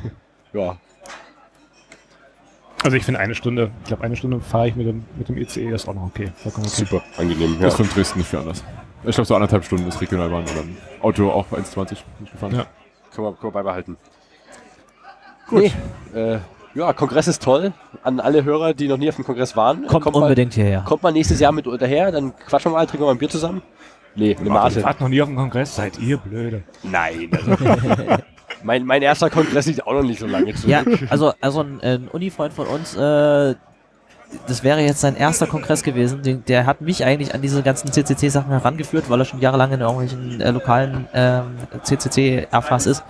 ja. 0.53 0.77
Also 2.85 2.97
ich 2.97 3.03
finde 3.03 3.19
eine 3.19 3.33
Stunde, 3.33 3.71
ich 3.81 3.87
glaube 3.87 4.03
eine 4.03 4.15
Stunde 4.15 4.39
fahre 4.39 4.67
ich 4.67 4.75
mit 4.75 4.85
dem, 4.85 5.03
mit 5.17 5.27
dem 5.27 5.37
ICE, 5.37 5.71
das 5.71 5.81
ist 5.81 5.89
auch 5.89 5.95
noch 5.95 6.03
okay. 6.03 6.31
Okay. 6.45 6.61
Super 6.65 7.01
angenehm. 7.17 7.55
Ja. 7.55 7.61
Das 7.61 7.73
ist 7.73 7.77
von 7.77 7.89
Dresden 7.89 8.19
nicht 8.19 8.27
viel 8.29 8.37
anders. 8.37 8.63
Ich 9.03 9.15
glaube, 9.15 9.25
so 9.25 9.33
anderthalb 9.33 9.65
Stunden 9.65 9.87
ist 9.87 9.99
Regionalbahn 9.99 10.43
oder 10.43 10.61
ein 10.61 10.77
Auto 11.01 11.31
auch 11.31 11.47
1,20 11.51 11.97
nicht 12.19 12.31
gefahren. 12.31 12.53
Ja. 12.53 12.67
Können 13.11 13.27
wir, 13.27 13.33
können 13.33 13.41
wir 13.41 13.51
beibehalten. 13.51 13.97
Gut. 15.47 15.63
Nee, 16.13 16.19
äh, 16.19 16.37
ja, 16.75 16.93
Kongress 16.93 17.27
ist 17.27 17.41
toll. 17.41 17.73
An 18.03 18.19
alle 18.19 18.43
Hörer, 18.43 18.75
die 18.75 18.87
noch 18.87 18.97
nie 18.97 19.09
auf 19.09 19.15
dem 19.15 19.25
Kongress 19.25 19.57
waren. 19.57 19.87
Kommt, 19.87 20.05
mal, 20.05 20.21
unbedingt 20.21 20.53
hierher. 20.53 20.83
Kommt 20.85 21.01
mal 21.01 21.11
nächstes 21.11 21.39
Jahr 21.39 21.53
mit 21.53 21.65
daher, 21.65 22.11
dann 22.11 22.35
quatschen 22.35 22.71
wir 22.71 22.77
mal, 22.77 22.85
trinken 22.85 23.01
wir 23.01 23.07
mal 23.07 23.13
ein 23.13 23.17
Bier 23.17 23.29
zusammen. 23.29 23.63
Nee, 24.13 24.35
eine 24.35 24.47
Mate. 24.47 24.83
wart 24.83 25.01
noch 25.01 25.09
nie 25.09 25.23
auf 25.23 25.27
dem 25.27 25.37
Kongress, 25.37 25.75
seid 25.75 25.97
ihr 25.97 26.17
blöde. 26.17 26.61
Nein. 26.83 27.31
Also, 27.31 27.51
mein, 28.63 28.85
mein 28.85 29.01
erster 29.01 29.29
Kongress 29.29 29.65
liegt 29.65 29.85
auch 29.85 29.93
noch 29.93 30.03
nicht 30.03 30.19
so 30.19 30.27
lange 30.27 30.53
zurück. 30.53 30.69
Ja, 30.69 30.83
also, 31.09 31.33
also 31.41 31.61
ein, 31.61 31.81
ein 31.81 32.07
Uni-Freund 32.07 32.53
von 32.53 32.67
uns, 32.67 32.95
äh, 32.95 33.55
das 34.47 34.63
wäre 34.63 34.81
jetzt 34.81 35.01
sein 35.01 35.15
erster 35.15 35.47
Kongress 35.47 35.83
gewesen. 35.83 36.21
Den, 36.21 36.43
der 36.45 36.65
hat 36.65 36.81
mich 36.81 37.03
eigentlich 37.05 37.33
an 37.33 37.41
diese 37.41 37.61
ganzen 37.63 37.91
CCC-Sachen 37.91 38.51
herangeführt, 38.51 39.09
weil 39.09 39.21
er 39.21 39.25
schon 39.25 39.39
jahrelang 39.39 39.71
in 39.71 39.81
irgendwelchen 39.81 40.41
äh, 40.41 40.51
lokalen 40.51 41.07
ähm, 41.13 41.57
CCC-Erfass 41.83 42.85
ist. 42.85 43.03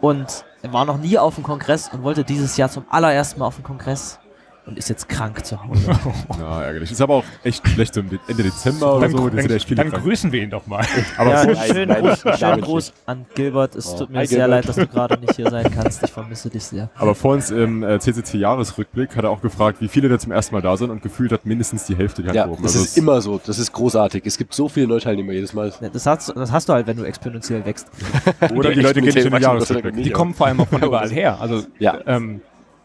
Und 0.00 0.44
er 0.62 0.72
war 0.72 0.84
noch 0.84 0.98
nie 0.98 1.18
auf 1.18 1.34
dem 1.34 1.44
Kongress 1.44 1.90
und 1.92 2.02
wollte 2.02 2.24
dieses 2.24 2.56
Jahr 2.56 2.70
zum 2.70 2.84
allerersten 2.90 3.40
Mal 3.40 3.46
auf 3.46 3.56
dem 3.56 3.64
Kongress 3.64 4.18
und 4.66 4.78
ist 4.78 4.88
jetzt 4.88 5.08
krank 5.08 5.44
zu 5.44 5.62
Hause. 5.62 5.90
Ja, 6.38 6.62
ärgerlich. 6.62 6.90
Ist 6.92 7.00
aber 7.00 7.14
auch 7.14 7.24
echt 7.44 7.66
schlecht 7.68 7.94
so 7.94 8.00
im 8.00 8.08
De- 8.10 8.18
Ende 8.28 8.42
Dezember 8.44 8.94
oder 8.96 9.08
Dann, 9.08 9.16
so. 9.16 9.28
Das 9.28 9.66
dann, 9.66 9.76
dann 9.76 9.90
grüßen 9.90 10.30
wir 10.32 10.42
ihn 10.42 10.50
doch 10.50 10.66
mal. 10.66 10.84
Aber 11.18 11.30
ja, 11.30 11.54
schönen 11.66 11.94
Gruß. 12.02 12.60
Gruß 12.62 12.92
an 13.06 13.26
Gilbert. 13.34 13.74
Es 13.74 13.88
Oh. 13.94 13.98
tut 13.98 14.10
mir 14.10 14.18
Hi, 14.18 14.26
sehr 14.26 14.38
Gilbert. 14.38 14.50
leid, 14.50 14.68
dass 14.68 14.76
du 14.76 14.86
gerade 14.86 15.18
nicht 15.20 15.34
hier 15.36 15.50
sein 15.50 15.70
kannst. 15.74 16.02
Ich 16.02 16.10
vermisse 16.10 16.48
dich 16.50 16.62
sehr. 16.64 16.90
Aber 16.96 17.14
vor 17.14 17.32
uns 17.34 17.50
im 17.50 17.82
äh, 17.82 17.98
CCC-Jahresrückblick 17.98 19.16
hat 19.16 19.24
er 19.24 19.30
auch 19.30 19.40
gefragt, 19.42 19.80
wie 19.80 19.88
viele 19.88 20.08
da 20.08 20.18
zum 20.18 20.32
ersten 20.32 20.54
Mal 20.54 20.62
da 20.62 20.76
sind 20.76 20.90
und 20.90 21.02
gefühlt 21.02 21.32
hat 21.32 21.46
mindestens 21.46 21.84
die 21.84 21.96
Hälfte 21.96 22.22
die 22.22 22.28
Hand 22.28 22.36
Ja, 22.36 22.44
gehoben. 22.44 22.62
das 22.62 22.72
Also 22.74 22.84
ist 22.84 22.96
immer 22.98 23.20
so. 23.20 23.40
Das 23.44 23.58
ist 23.58 23.72
großartig. 23.72 24.24
Es 24.26 24.38
gibt 24.38 24.54
so 24.54 24.68
viele 24.68 24.86
Neuteilnehmer 24.88 25.32
jedes 25.32 25.52
Mal. 25.52 25.72
Ja, 25.80 25.88
Das 25.88 26.06
hast, 26.06 26.34
das 26.36 26.52
hast 26.52 26.68
du 26.68 26.72
halt, 26.72 26.86
wenn 26.86 26.96
du 26.96 27.04
exponentiell 27.04 27.64
wächst. 27.64 27.88
Oder 28.54 28.72
die 28.72 28.80
Leute 28.80 29.00
gehen 29.02 29.16
in 29.16 29.30
den 29.32 29.42
Jahresrückblick. 29.42 30.02
Die 30.04 30.10
kommen 30.10 30.34
vor 30.34 30.46
allem 30.46 30.60
auch 30.60 30.68
von 30.68 30.82
überall 30.82 31.10
her. 31.10 31.38
Also 31.40 31.62
Ja. 31.78 31.98
ähm, 32.06 32.40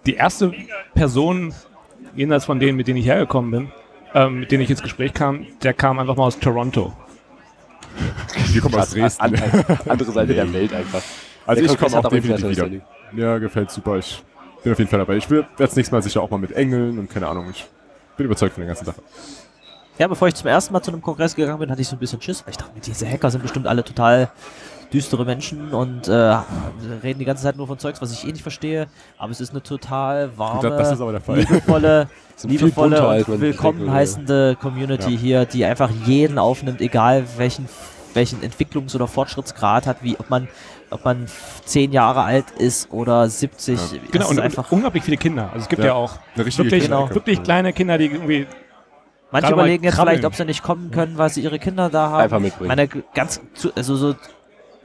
die 0.06 0.16
erste 0.16 0.54
Person, 0.94 1.54
jenseits 2.16 2.46
von 2.46 2.60
denen, 2.60 2.78
mit 2.78 2.88
denen 2.88 2.98
ich 2.98 3.06
hergekommen 3.06 3.52
bin, 3.52 3.72
ähm, 4.14 4.40
mit 4.42 4.52
denen 4.52 4.64
ich 4.64 4.70
ins 4.70 4.82
Gespräch 4.82 5.14
kam, 5.14 5.46
der 5.62 5.74
kam 5.74 6.00
einfach 6.00 6.16
mal 6.16 6.26
aus 6.26 6.40
Toronto. 6.40 6.94
Die 8.54 8.60
kommen 8.60 8.76
aus 8.76 8.92
Dresden. 8.92 9.22
An, 9.22 9.36
an, 9.36 9.80
andere 9.88 10.12
Seite 10.12 10.34
der 10.34 10.52
Welt 10.54 10.74
einfach. 10.74 11.02
Also 11.46 11.64
Der 11.64 11.72
ich 11.72 11.78
komme 11.78 11.98
auch 11.98 12.10
definitiv 12.10 12.50
wieder. 12.50 12.70
Ja, 13.16 13.38
gefällt 13.38 13.72
super. 13.72 13.98
Ich 13.98 14.24
bin 14.64 14.74
auf 14.74 14.80
jeden 14.80 14.90
Fall 14.90 15.00
dabei. 15.00 15.18
Ich 15.18 15.30
werde 15.30 15.48
das 15.58 15.76
nächste 15.76 15.94
Mal 15.94 16.02
sicher 16.02 16.22
auch 16.22 16.30
mal 16.30 16.38
mit 16.38 16.52
Engeln 16.52 16.98
und 16.98 17.10
keine 17.10 17.28
Ahnung. 17.28 17.50
Ich 17.52 17.66
bin 18.18 18.26
überzeugt 18.26 18.54
von 18.54 18.62
der 18.62 18.68
ganzen 18.68 18.86
Sache. 18.86 19.02
Ja, 19.98 20.08
bevor 20.08 20.28
ich 20.28 20.36
zum 20.36 20.48
ersten 20.48 20.74
Mal 20.74 20.82
zu 20.82 20.92
einem 20.92 21.02
Kongress 21.02 21.36
gegangen 21.36 21.60
bin, 21.60 21.72
hatte 21.72 21.82
ich 21.82 21.88
so 21.88 21.96
ein 21.96 22.00
bisschen 22.00 22.22
Schiss, 22.22 22.44
weil 22.46 22.52
ich 22.52 22.58
dachte, 22.58 22.72
diese 22.80 23.08
Hacker 23.08 23.32
sind 23.32 23.42
bestimmt 23.42 23.68
alle 23.68 23.84
total 23.84 24.30
düstere 24.94 25.26
Menschen 25.26 25.74
und 25.74 26.08
äh, 26.08 26.12
reden 27.04 27.20
die 27.20 27.26
ganze 27.26 27.44
Zeit 27.44 27.58
nur 27.58 27.68
von 27.68 27.78
Zeugs, 27.80 28.02
was 28.02 28.12
ich 28.12 28.26
eh 28.28 28.32
nicht 28.32 28.42
verstehe. 28.42 28.88
Aber 29.18 29.32
es 29.32 29.42
ist 29.42 29.52
eine 29.52 29.62
total 29.64 30.38
warme, 30.38 30.70
Das 30.70 30.92
ist 30.92 31.02
aber 31.02 31.12
der 31.12 31.22
Fall. 31.22 31.40
liebevolle, 31.40 32.08
liebevolle 32.44 33.26
und 33.26 33.42
willkommen 33.42 33.92
heißende 33.92 34.56
Community 34.62 35.12
Ja. 35.14 35.20
hier, 35.20 35.46
die 35.46 35.66
einfach 35.66 35.90
jeden 36.06 36.38
aufnimmt, 36.38 36.82
egal 36.82 37.26
welchen 37.38 37.68
welchen 38.14 38.40
Entwicklungs- 38.44 38.96
oder 38.96 39.10
Fortschrittsgrad 39.10 39.86
hat, 39.88 39.98
wie 40.02 40.16
ob 40.18 40.30
man, 40.30 40.48
ob 40.90 41.04
man 41.04 41.26
zehn 41.66 41.92
Jahre 41.92 42.22
alt 42.22 42.46
ist 42.58 42.90
oder 42.94 43.28
70. 43.28 43.78
Das 43.78 43.92
Genau, 44.10 44.24
ist 44.24 44.32
und 44.32 44.40
einfach. 44.40 44.72
unglaublich 44.72 45.04
viele 45.04 45.18
Kinder. 45.18 45.50
Also 45.52 45.64
es 45.64 45.68
gibt 45.68 45.82
Ja. 45.82 45.88
ja, 45.88 45.94
auch 45.96 46.14
Eine 46.34 46.46
richtige 46.46 46.72
wirklich, 46.72 46.86
Genau. 46.86 47.10
Wirklich 47.10 47.44
kleine 47.44 47.74
Kinder, 47.74 47.98
die 47.98 48.06
irgendwie 48.06 48.48
Manche 49.32 49.52
überlegen 49.52 49.84
jetzt 49.84 49.96
krabbeln. 49.96 50.14
vielleicht, 50.20 50.26
ob 50.28 50.36
sie 50.36 50.46
nicht 50.46 50.64
kommen 50.64 50.92
können, 50.92 51.18
weil 51.18 51.30
sie 51.30 51.42
ihre 51.42 51.60
Kinder 51.60 51.90
da 51.90 52.10
haben. 52.12 52.22
Einfach 52.22 52.40
mitbringen. 52.40 52.70
Meine 52.70 52.88
ganz, 52.88 53.42
zu, 53.54 53.74
also 53.76 53.98
so 53.98 54.16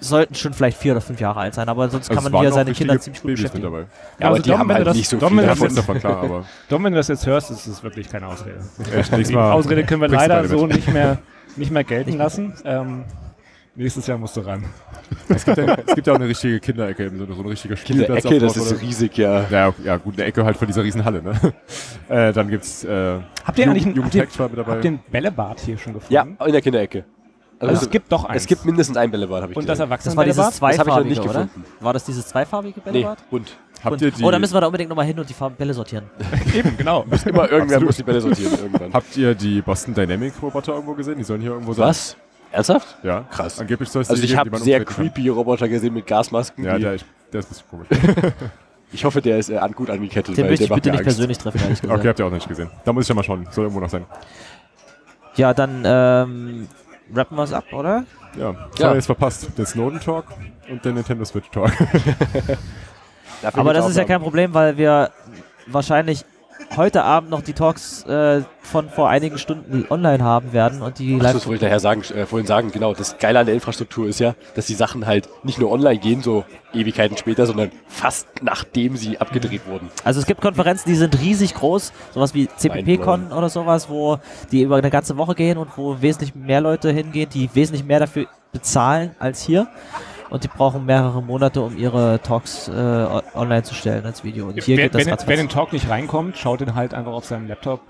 sollten 0.00 0.34
schon 0.34 0.52
vielleicht 0.54 0.78
vier 0.78 0.92
oder 0.92 1.00
fünf 1.00 1.20
Jahre 1.20 1.40
alt 1.40 1.54
sein, 1.54 1.68
aber 1.68 1.88
sonst 1.88 2.10
Also 2.10 2.20
kann 2.22 2.32
man 2.32 2.40
hier 2.42 2.52
seine 2.52 2.72
Kinder 2.72 2.98
ziemlich 3.00 3.20
gut 3.22 3.28
Babys 3.28 3.42
mit 3.42 3.52
beschäftigen. 3.52 3.62
dabei. 3.72 3.86
Ja, 4.18 4.26
aber 4.26 4.28
also 4.36 4.42
die 4.42 4.50
Dom, 4.50 4.58
haben 4.58 4.68
wenn 4.68 4.74
halt 4.76 4.86
du 4.86 4.88
das, 4.90 4.96
nicht 4.96 5.08
so 5.08 5.16
Dom, 5.18 5.28
viele 5.38 5.42
wenn 5.42 5.46
du 5.46 5.48
Ja, 5.48 5.50
das 5.50 5.58
von 5.58 5.66
ist 5.68 5.76
jetzt, 5.76 5.88
davon 5.88 6.00
klar, 6.00 6.22
aber 6.22 6.44
Dom, 6.68 6.84
wenn 6.84 6.92
du 6.92 6.96
das 6.98 7.08
jetzt 7.08 7.26
hörst, 7.26 7.50
ist 7.50 7.66
es 7.66 7.82
wirklich 7.82 8.08
keine 8.10 8.26
Ausrede. 8.26 8.58
echt, 8.78 8.94
nächstes 9.12 9.28
Die 9.28 9.34
Mal 9.34 9.52
Ausrede 9.52 9.84
können 9.84 10.00
wir 10.00 10.08
leider 10.08 10.46
so 10.48 10.66
mit. 10.66 10.76
nicht 10.76 10.92
mehr, 10.92 11.18
nicht 11.56 11.70
mehr 11.70 11.84
gelten 11.84 12.16
lassen. 12.16 12.54
Ähm, 12.64 13.04
nächstes 13.76 14.06
Jahr 14.06 14.18
musst 14.18 14.36
du 14.36 14.40
ran. 14.40 14.64
Es 15.28 15.44
gibt, 15.44 15.58
ja, 15.58 15.76
es 15.86 15.94
gibt 15.94 16.06
ja 16.06 16.12
auch 16.12 16.18
eine 16.18 16.28
richtige 16.28 16.58
Kinderecke, 16.60 17.08
Sinne, 17.08 17.26
so 17.32 17.40
ein 17.42 17.48
richtiger 17.48 17.76
Spielplatz. 17.76 18.22
Kinderecke, 18.22 18.46
das 18.46 18.56
ist 18.56 18.80
riesig, 18.82 19.16
ja. 19.16 19.44
Ja, 19.48 19.72
ja, 19.84 19.96
gut, 19.96 20.14
eine 20.14 20.24
Ecke 20.24 20.44
halt 20.44 20.56
von 20.56 20.66
dieser 20.66 20.82
riesen 20.82 21.04
Halle, 21.04 21.22
ne? 21.22 21.32
äh, 22.08 22.32
dann 22.32 22.48
gibt's 22.48 22.84
äh, 22.84 23.18
Habt 23.44 23.58
ihr 23.58 23.68
eigentlich 23.70 23.86
einen, 23.86 24.02
habt 24.04 24.14
ihr, 24.14 24.22
mit 24.22 24.58
dabei. 24.58 24.72
habt 24.72 24.84
ihr 24.84 24.88
einen 24.90 25.00
Bällebad 25.10 25.60
hier 25.60 25.78
schon 25.78 25.92
gefunden? 25.94 26.14
Ja, 26.14 26.46
in 26.46 26.52
der 26.52 26.62
Kinderecke. 26.62 27.04
Also 27.68 27.82
es 27.82 27.90
gibt 27.90 28.10
doch 28.10 28.24
eins. 28.24 28.42
es 28.42 28.46
gibt 28.48 28.64
mindestens 28.64 28.96
ein 28.96 29.10
Bällebad, 29.10 29.42
habe 29.42 29.52
ich 29.52 29.58
Und 29.58 29.68
das 29.68 29.78
gesehen. 29.78 29.90
Das 29.90 30.16
war 30.16 30.24
dieses 30.24 30.38
Erwachsenenbällebad? 30.38 30.52
Das 30.52 30.60
habe 30.60 30.72
ich 30.72 30.78
noch 30.78 30.84
zweifarbige, 30.86 31.08
nicht 31.10 31.20
oder? 31.20 31.44
gefunden. 31.44 31.64
War 31.80 31.92
das 31.92 32.04
dieses 32.04 32.26
zweifarbige 32.26 32.80
Nee, 32.86 32.90
Bällebad? 32.92 33.30
bunt. 33.30 33.56
Habt 33.84 33.92
Und- 33.92 34.02
ihr 34.02 34.10
die, 34.10 34.24
oh, 34.24 34.30
da 34.30 34.38
müssen 34.38 34.54
wir 34.54 34.60
da 34.60 34.66
unbedingt 34.66 34.88
nochmal 34.90 35.06
hin 35.06 35.18
und 35.18 35.28
die 35.28 35.34
Farben 35.34 35.56
Bälle 35.56 35.72
sortieren. 35.74 36.04
Eben, 36.54 36.76
genau. 36.76 37.04
Immer 37.24 37.50
irgendwer 37.50 37.60
Absolut. 37.62 37.82
muss 37.84 37.96
die 37.96 38.02
Bälle 38.02 38.20
sortieren 38.20 38.52
irgendwann. 38.60 38.92
habt 38.92 39.16
ihr 39.16 39.34
die 39.34 39.60
Boston 39.62 39.94
Dynamic 39.94 40.32
Roboter 40.42 40.72
irgendwo 40.74 40.94
gesehen? 40.94 41.18
Die 41.18 41.24
sollen 41.24 41.40
hier 41.40 41.50
irgendwo 41.52 41.72
sein. 41.74 41.86
Was? 41.88 42.16
Ernsthaft? 42.52 42.96
Ja. 43.02 43.24
Krass. 43.30 43.60
Angeblich 43.60 43.88
soll 43.88 44.02
es 44.02 44.10
Also 44.10 44.20
die 44.22 44.28
ich 44.28 44.36
habe 44.36 44.50
sehr 44.58 44.80
umtreten 44.80 44.84
kann. 44.96 45.12
creepy 45.12 45.28
Roboter 45.28 45.68
gesehen 45.68 45.94
mit 45.94 46.06
Gasmasken. 46.06 46.64
Ja, 46.64 46.78
der, 46.78 46.94
ist- 46.94 47.04
der 47.32 47.40
ist 47.40 47.46
ein 47.46 47.48
bisschen 47.50 47.68
komisch. 47.70 48.32
ich 48.92 49.04
hoffe, 49.04 49.20
der 49.22 49.38
ist 49.38 49.50
äh, 49.50 49.58
an- 49.58 49.72
gut 49.72 49.88
angekettet, 49.88 50.36
Den 50.36 50.44
weil 50.44 50.50
möchte 50.52 50.66
der 50.66 50.76
ich 50.76 50.82
bitte 50.82 50.90
nicht 50.90 50.98
Angst. 51.00 51.04
persönlich 51.16 51.38
treffen, 51.38 51.60
ehrlich 51.62 51.80
gesagt. 51.80 51.98
Okay, 51.98 52.08
habt 52.08 52.18
ihr 52.18 52.24
auch 52.26 52.30
noch 52.30 52.36
nicht 52.36 52.48
gesehen. 52.48 52.70
Da 52.84 52.92
muss 52.92 53.04
ich 53.04 53.08
ja 53.08 53.14
mal 53.14 53.22
schauen. 53.22 53.46
Soll 53.50 53.64
irgendwo 53.64 53.80
noch 53.80 53.88
sein. 53.90 54.04
Ja, 55.36 55.54
dann 55.54 55.82
ähm, 55.86 56.68
rappen 57.14 57.36
wir 57.36 57.44
es 57.44 57.52
ab, 57.52 57.64
oder? 57.72 58.04
Ja, 58.36 58.50
Ja. 58.50 58.56
ja. 58.78 58.94
jetzt 58.94 59.06
verpasst. 59.06 59.56
Den 59.58 59.66
Snowden 59.66 60.00
Talk 60.00 60.26
und 60.70 60.84
den 60.84 60.94
Nintendo 60.94 61.24
Switch 61.24 61.50
Talk. 61.50 61.70
Dafür 63.42 63.60
Aber 63.60 63.72
das 63.72 63.88
ist 63.88 63.96
ja 63.96 64.04
kein 64.04 64.20
Problem, 64.20 64.52
weil 64.52 64.76
wir 64.76 65.10
wahrscheinlich 65.66 66.24
heute 66.76 67.02
Abend 67.02 67.30
noch 67.30 67.42
die 67.42 67.52
Talks 67.52 68.04
äh, 68.04 68.42
von 68.62 68.88
vor 68.88 69.08
einigen 69.08 69.38
Stunden 69.38 69.86
online 69.90 70.22
haben 70.22 70.52
werden 70.52 70.82
und 70.82 70.98
die 70.98 71.16
Ach, 71.18 71.22
live. 71.22 71.32
Das 71.32 71.46
wollte 71.46 71.56
ich 71.56 71.60
daher 71.60 71.80
sagen, 71.80 72.02
äh, 72.14 72.26
vorhin 72.26 72.46
sagen, 72.46 72.70
genau. 72.70 72.94
Das 72.94 73.18
Geile 73.18 73.40
an 73.40 73.46
der 73.46 73.54
Infrastruktur 73.54 74.06
ist 74.06 74.20
ja, 74.20 74.34
dass 74.54 74.66
die 74.66 74.74
Sachen 74.74 75.06
halt 75.06 75.28
nicht 75.42 75.58
nur 75.58 75.70
online 75.72 75.98
gehen, 75.98 76.22
so 76.22 76.44
Ewigkeiten 76.72 77.16
später, 77.16 77.46
sondern 77.46 77.70
fast 77.88 78.28
nachdem 78.42 78.96
sie 78.96 79.18
abgedreht 79.18 79.66
wurden. 79.66 79.90
Also 80.04 80.20
es 80.20 80.26
gibt 80.26 80.40
Konferenzen, 80.40 80.88
die 80.88 80.96
sind 80.96 81.20
riesig 81.20 81.54
groß, 81.54 81.92
sowas 82.12 82.34
wie 82.34 82.48
CPP-Con 82.48 83.32
oder 83.32 83.48
sowas, 83.48 83.88
wo 83.88 84.18
die 84.52 84.62
über 84.62 84.76
eine 84.76 84.90
ganze 84.90 85.16
Woche 85.16 85.34
gehen 85.34 85.58
und 85.58 85.76
wo 85.76 86.00
wesentlich 86.00 86.34
mehr 86.34 86.60
Leute 86.60 86.92
hingehen, 86.92 87.28
die 87.28 87.50
wesentlich 87.54 87.84
mehr 87.84 87.98
dafür 87.98 88.26
bezahlen 88.52 89.14
als 89.18 89.42
hier. 89.42 89.68
Und 90.30 90.44
die 90.44 90.48
brauchen 90.48 90.86
mehrere 90.86 91.22
Monate, 91.22 91.60
um 91.60 91.76
ihre 91.76 92.20
Talks 92.22 92.68
äh, 92.68 92.72
online 93.34 93.64
zu 93.64 93.74
stellen 93.74 94.06
als 94.06 94.22
Video. 94.22 94.46
Und 94.46 94.62
hier 94.62 94.76
wer, 94.76 94.84
geht 94.84 94.94
das 94.94 95.00
wenn, 95.00 95.06
wer 95.06 95.12
ratzfatz. 95.14 95.36
den 95.36 95.48
Talk 95.48 95.72
nicht 95.72 95.88
reinkommt, 95.88 96.38
schaut 96.38 96.60
ihn 96.60 96.74
halt 96.74 96.94
einfach 96.94 97.12
auf 97.12 97.24
seinem 97.24 97.48
Laptop. 97.48 97.80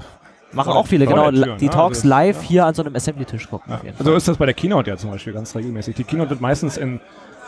Machen 0.52 0.72
auch 0.72 0.86
viele, 0.86 1.06
genau. 1.06 1.30
der 1.30 1.44
Tür, 1.44 1.56
die 1.56 1.66
ne? 1.66 1.70
Talks 1.70 1.98
Also, 1.98 2.08
live 2.08 2.42
ja. 2.42 2.48
hier 2.48 2.66
an 2.66 2.74
so 2.74 2.82
einem 2.82 2.96
Assembly-Tisch 2.96 3.48
gucken. 3.48 3.70
Ja. 3.70 3.76
auf 3.76 3.84
jeden 3.84 3.98
Also 3.98 4.14
ist 4.14 4.26
das 4.26 4.36
bei 4.38 4.46
der 4.46 4.54
Keynote 4.54 4.90
ja 4.90 4.96
zum 4.96 5.10
Beispiel 5.10 5.32
ganz 5.32 5.54
regelmäßig. 5.54 5.94
Die 5.94 6.04
Keynote 6.04 6.30
wird 6.30 6.40
meistens 6.40 6.76
in 6.76 7.00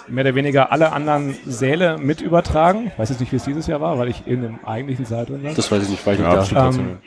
mehr 0.08 0.24
oder 0.24 0.34
weniger 0.34 0.72
alle 0.72 0.92
anderen 0.92 1.34
Säle 1.46 1.98
mit 1.98 2.20
übertragen. 2.20 2.88
Ich 2.88 2.98
weiß 2.98 3.08
jetzt 3.10 3.20
nicht, 3.20 3.32
wie 3.32 3.36
es 3.36 3.44
dieses 3.44 3.66
Jahr 3.66 3.80
war, 3.80 3.98
weil 3.98 4.08
ich 4.08 4.26
in 4.26 4.42
dem 4.42 4.58
eigentlichen 4.64 5.04
Saal 5.04 5.26
drin 5.26 5.42
war. 5.42 5.54
Das 5.54 5.70
weiß 5.70 5.82
ich 5.84 5.88
nicht, 5.88 6.06
weil 6.06 6.14
ich 6.14 6.20
ja, 6.20 6.40
nicht 6.40 6.52
da. 6.54 6.68
Ähm, 6.68 6.98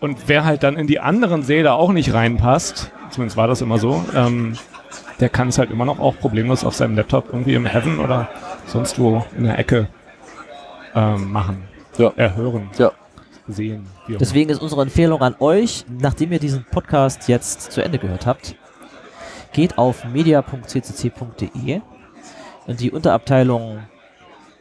Und 0.00 0.18
wer 0.26 0.44
halt 0.44 0.62
dann 0.62 0.76
in 0.76 0.86
die 0.86 1.00
anderen 1.00 1.42
Säle 1.42 1.72
auch 1.72 1.92
nicht 1.92 2.12
reinpasst, 2.12 2.90
zumindest 3.10 3.36
war 3.36 3.48
das 3.48 3.60
immer 3.60 3.78
so, 3.78 4.04
ähm, 4.14 4.54
der 5.20 5.28
kann 5.28 5.48
es 5.48 5.58
halt 5.58 5.70
immer 5.70 5.84
noch 5.84 5.98
auch 5.98 6.16
problemlos 6.18 6.64
auf 6.64 6.74
seinem 6.74 6.96
Laptop 6.96 7.26
irgendwie 7.28 7.54
im 7.54 7.66
Heaven 7.66 7.98
oder 7.98 8.28
sonst 8.66 8.98
wo 8.98 9.24
in 9.36 9.44
der 9.44 9.58
Ecke 9.58 9.88
ähm, 10.94 11.32
machen. 11.32 11.64
Ja. 11.96 12.12
Erhören. 12.16 12.70
Ja. 12.78 12.92
Sehen. 13.50 13.86
Deswegen 14.08 14.50
ist 14.50 14.60
unsere 14.60 14.82
Empfehlung 14.82 15.22
an 15.22 15.34
euch, 15.40 15.86
nachdem 15.88 16.32
ihr 16.32 16.38
diesen 16.38 16.64
Podcast 16.64 17.28
jetzt 17.28 17.72
zu 17.72 17.82
Ende 17.82 17.98
gehört 17.98 18.26
habt, 18.26 18.56
geht 19.52 19.78
auf 19.78 20.04
media.ccc.de 20.04 21.80
und 22.66 22.80
die 22.80 22.90
Unterabteilung 22.90 23.78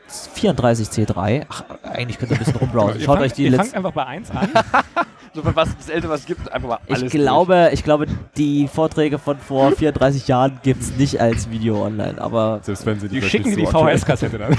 34C3, 0.10 1.46
ach, 1.50 1.64
eigentlich 1.84 2.18
könnt 2.18 2.32
ihr 2.32 2.38
ein 2.38 2.40
bisschen 2.44 2.56
rumbrowsen. 2.58 3.00
Schaut 3.02 3.18
fangt, 3.18 3.22
euch 3.22 3.34
die 3.34 3.48
ihr 3.48 3.56
fangt 3.56 3.74
einfach 3.76 3.92
bei 3.92 4.06
1 4.06 4.32
an. 4.32 4.50
So, 5.34 5.44
was 5.46 5.78
das 5.78 5.90
Ältere, 5.90 6.14
was 6.14 6.22
es 6.22 6.26
gibt, 6.26 6.52
einfach 6.52 6.68
mal 6.68 6.80
alles 6.90 7.04
Ich 7.04 7.12
glaube, 7.12 7.70
ich 7.72 7.84
glaube, 7.84 8.08
die 8.38 8.68
Vorträge 8.68 9.20
von 9.20 9.38
vor 9.38 9.72
34 9.76 10.28
Jahren 10.28 10.60
gibt 10.64 10.82
es 10.82 10.96
nicht 10.96 11.22
als 11.22 11.52
Video 11.52 11.86
online, 11.86 12.20
aber 12.20 12.60
Selbst 12.64 12.88
wenn 12.88 13.00
sie 13.00 13.08
Die 13.08 13.20
vielleicht 13.20 13.32
schicken 13.46 13.56
die 13.56 13.62
so 13.66 13.68
aktuell- 13.68 13.98
VHS-Kassette 14.00 14.38
dann. 14.40 14.58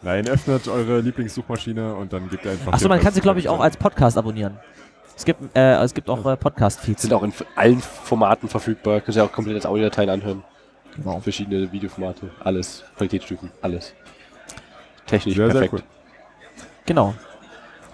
Nein, 0.00 0.26
öffnet 0.28 0.68
eure 0.68 1.00
Lieblingssuchmaschine 1.00 1.94
und 1.94 2.14
dann 2.14 2.30
gebt 2.30 2.46
ihr 2.46 2.52
einfach. 2.52 2.72
achso, 2.72 2.88
man 2.88 3.00
kann 3.00 3.12
sie, 3.12 3.20
glaube 3.20 3.40
ich, 3.40 3.48
auch 3.48 3.60
als 3.60 3.76
Podcast 3.76 4.16
abonnieren. 4.16 4.56
Es 5.16 5.24
gibt, 5.24 5.54
äh, 5.54 5.74
es 5.82 5.92
gibt 5.92 6.08
auch 6.08 6.24
äh, 6.24 6.36
Podcast-Feeds. 6.36 7.02
Sind 7.02 7.12
auch 7.12 7.22
in 7.22 7.32
allen 7.56 7.80
Formaten 7.80 8.48
verfügbar. 8.48 9.00
Könnt 9.00 9.16
ihr 9.16 9.24
auch 9.24 9.32
komplett 9.32 9.56
als 9.56 9.66
Audiodateien 9.66 10.08
anhören. 10.08 10.42
Genau. 10.96 11.20
Verschiedene 11.20 11.70
Videoformate. 11.72 12.30
Alles. 12.42 12.84
Qualitätsstufen. 12.96 13.50
Alles. 13.62 13.94
Technisch 15.06 15.36
Sehr, 15.36 15.46
sehr 15.46 15.52
perfekt. 15.60 15.74
cool. 15.74 15.82
Genau. 16.86 17.14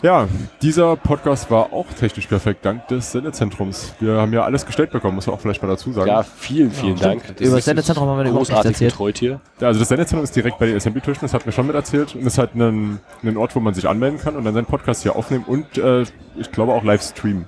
Ja, 0.03 0.27
dieser 0.63 0.97
Podcast 0.97 1.51
war 1.51 1.75
auch 1.75 1.85
technisch 1.99 2.27
perfekt, 2.27 2.65
dank 2.65 2.89
des 2.89 3.13
Sendezentrums. 3.13 3.93
Wir 4.01 4.15
haben 4.15 4.33
ja 4.33 4.45
alles 4.45 4.65
gestellt 4.65 4.91
bekommen, 4.93 5.15
muss 5.17 5.27
man 5.27 5.37
auch 5.37 5.41
vielleicht 5.41 5.61
mal 5.61 5.69
dazu 5.69 5.93
sagen. 5.93 6.09
Ja, 6.09 6.23
vielen, 6.23 6.71
vielen 6.71 6.97
Ja, 6.97 7.09
Dank. 7.09 7.23
Über 7.39 7.57
das 7.57 7.67
Sendezentrum 7.67 8.09
haben 8.09 8.17
wir 8.17 8.23
überhaupt 8.23 8.39
nichts 8.39 8.49
großartig 8.49 8.71
erzählt. 8.73 8.93
betreut 8.93 9.19
hier. 9.19 9.41
Ja, 9.61 9.67
Also 9.69 9.79
das 9.81 9.91
Sendezentrum 9.91 10.25
ist 10.25 10.35
direkt 10.35 10.59
bei 10.59 10.67
den 10.67 10.77
Assembly-Tischen, 10.77 11.21
das 11.21 11.35
hat 11.35 11.45
mir 11.45 11.53
schon 11.53 11.67
mit 11.67 11.77
erzählt. 11.77 12.15
Und 12.15 12.23
ist 12.27 12.39
halt 12.39 12.55
ein, 12.55 12.99
ein 13.23 13.37
Ort, 13.37 13.55
wo 13.55 13.61
man 13.61 13.75
sich 13.75 13.87
anmelden 13.87 14.19
kann 14.19 14.37
und 14.37 14.45
dann 14.45 14.55
seinen 14.55 14.65
Podcast 14.65 15.03
hier 15.03 15.17
aufnehmen 15.17 15.45
und 15.47 15.77
äh, 15.77 16.05
ich 16.39 16.51
glaube 16.51 16.73
auch 16.73 16.83
live 16.83 17.03
streamen. 17.03 17.45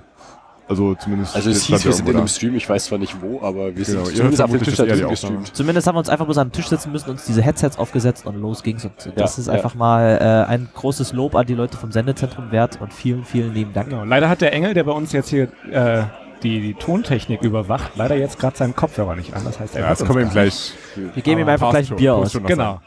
Also 0.67 0.95
zumindest. 0.95 1.35
Also 1.35 1.49
es 1.49 1.63
hieß, 1.63 1.85
wir 1.85 1.93
sind 1.93 2.07
in 2.07 2.17
einem 2.17 2.27
Stream, 2.27 2.55
ich 2.55 2.69
weiß 2.69 2.85
zwar 2.85 2.97
nicht 2.97 3.21
wo, 3.21 3.41
aber 3.41 3.75
wir 3.75 3.83
sind 3.83 3.97
Genau, 3.97 4.09
ihr 4.09 4.15
zumindest 4.15 4.41
auf 4.41 4.51
dem 4.51 4.63
Tisch 4.63 4.75
da 4.75 4.85
gestreamt. 4.85 5.55
Zumindest 5.55 5.87
haben 5.87 5.95
wir 5.95 5.99
uns 5.99 6.09
einfach 6.09 6.25
bloß 6.25 6.37
am 6.37 6.51
Tisch 6.51 6.67
sitzen 6.67 6.91
müssen, 6.91 7.09
uns 7.09 7.25
diese 7.25 7.41
Headsets 7.41 7.77
aufgesetzt 7.77 8.25
und 8.25 8.39
los 8.39 8.63
ging's. 8.63 8.85
Und 8.85 8.93
das 9.15 9.35
Ja, 9.35 9.41
ist 9.41 9.47
ja. 9.47 9.53
einfach 9.53 9.75
mal 9.75 10.45
äh, 10.47 10.49
ein 10.49 10.69
großes 10.73 11.13
Lob 11.13 11.35
an 11.35 11.45
die 11.45 11.55
Leute 11.55 11.77
vom 11.77 11.91
Sendezentrum 11.91 12.51
wert 12.51 12.79
und 12.81 12.93
vielen, 12.93 13.25
vielen 13.25 13.53
lieben 13.53 13.73
Dank. 13.73 13.89
Genau. 13.89 14.03
Leider 14.05 14.29
hat 14.29 14.41
der 14.41 14.53
Engel, 14.53 14.73
der 14.73 14.85
bei 14.85 14.93
uns 14.93 15.11
jetzt 15.11 15.29
hier 15.29 15.49
äh, 15.69 16.03
die, 16.43 16.61
die 16.61 16.73
Tontechnik 16.73 17.41
überwacht, 17.41 17.91
leider 17.95 18.15
jetzt 18.15 18.39
gerade 18.39 18.57
seinen 18.57 18.75
Kopfhörer 18.75 19.15
nicht 19.15 19.33
an. 19.33 19.43
Das 19.45 19.59
heißt, 19.59 19.75
er 19.75 19.81
Ja, 19.81 19.89
das 19.89 20.05
kommen 20.05 20.19
wir 20.19 20.25
ihm 20.25 20.31
gleich. 20.31 20.73
Wir 20.95 21.23
geben 21.23 21.39
ihm 21.39 21.43
Aber 21.43 21.51
einfach 21.53 21.69
gleich 21.71 21.91
ein 21.91 21.97
Bier 21.97 22.15
aus. 22.15 22.33
Genau. 22.33 22.79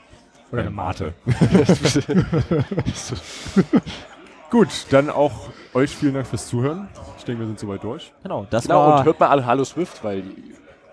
Oder 0.51 0.63
eine 0.63 0.71
Mate. 0.71 1.13
Gut, 4.57 4.87
dann 4.89 5.11
auch 5.11 5.51
euch 5.75 5.95
vielen 5.95 6.15
Dank 6.15 6.27
fürs 6.27 6.47
Zuhören. 6.47 6.89
Ich 7.19 7.25
denke, 7.27 7.41
wir 7.43 7.47
sind 7.47 7.59
soweit 7.61 7.85
durch. 7.85 8.11
Genau, 8.23 8.47
das 8.49 8.63
Genau, 8.63 8.79
war 8.79 8.99
und 9.01 9.05
hört 9.05 9.21
mal 9.21 9.27
an 9.27 9.45
Hallo 9.45 9.65
Swift, 9.65 10.03
weil 10.03 10.23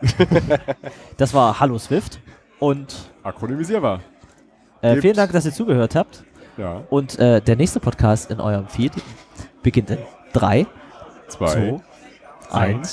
das 1.17 1.33
war 1.33 1.61
Hallo 1.61 1.79
Swift 1.79 2.19
und 2.59 2.93
Akronymisierbar. 3.23 4.01
äh, 4.81 4.97
vielen 4.97 5.15
Dank, 5.15 5.31
dass 5.31 5.45
ihr 5.45 5.53
zugehört 5.53 5.95
habt. 5.95 6.25
Ja, 6.57 6.81
Und 6.89 7.17
äh, 7.19 7.39
der 7.39 7.55
nächste 7.55 7.79
Podcast 7.79 8.31
in 8.31 8.41
eurem 8.41 8.67
Feed 8.67 8.91
beginnt 9.61 9.91
in 9.91 9.99
3, 10.33 10.65
zwei, 11.29 11.79
2, 12.49 12.59
1. 12.59 12.91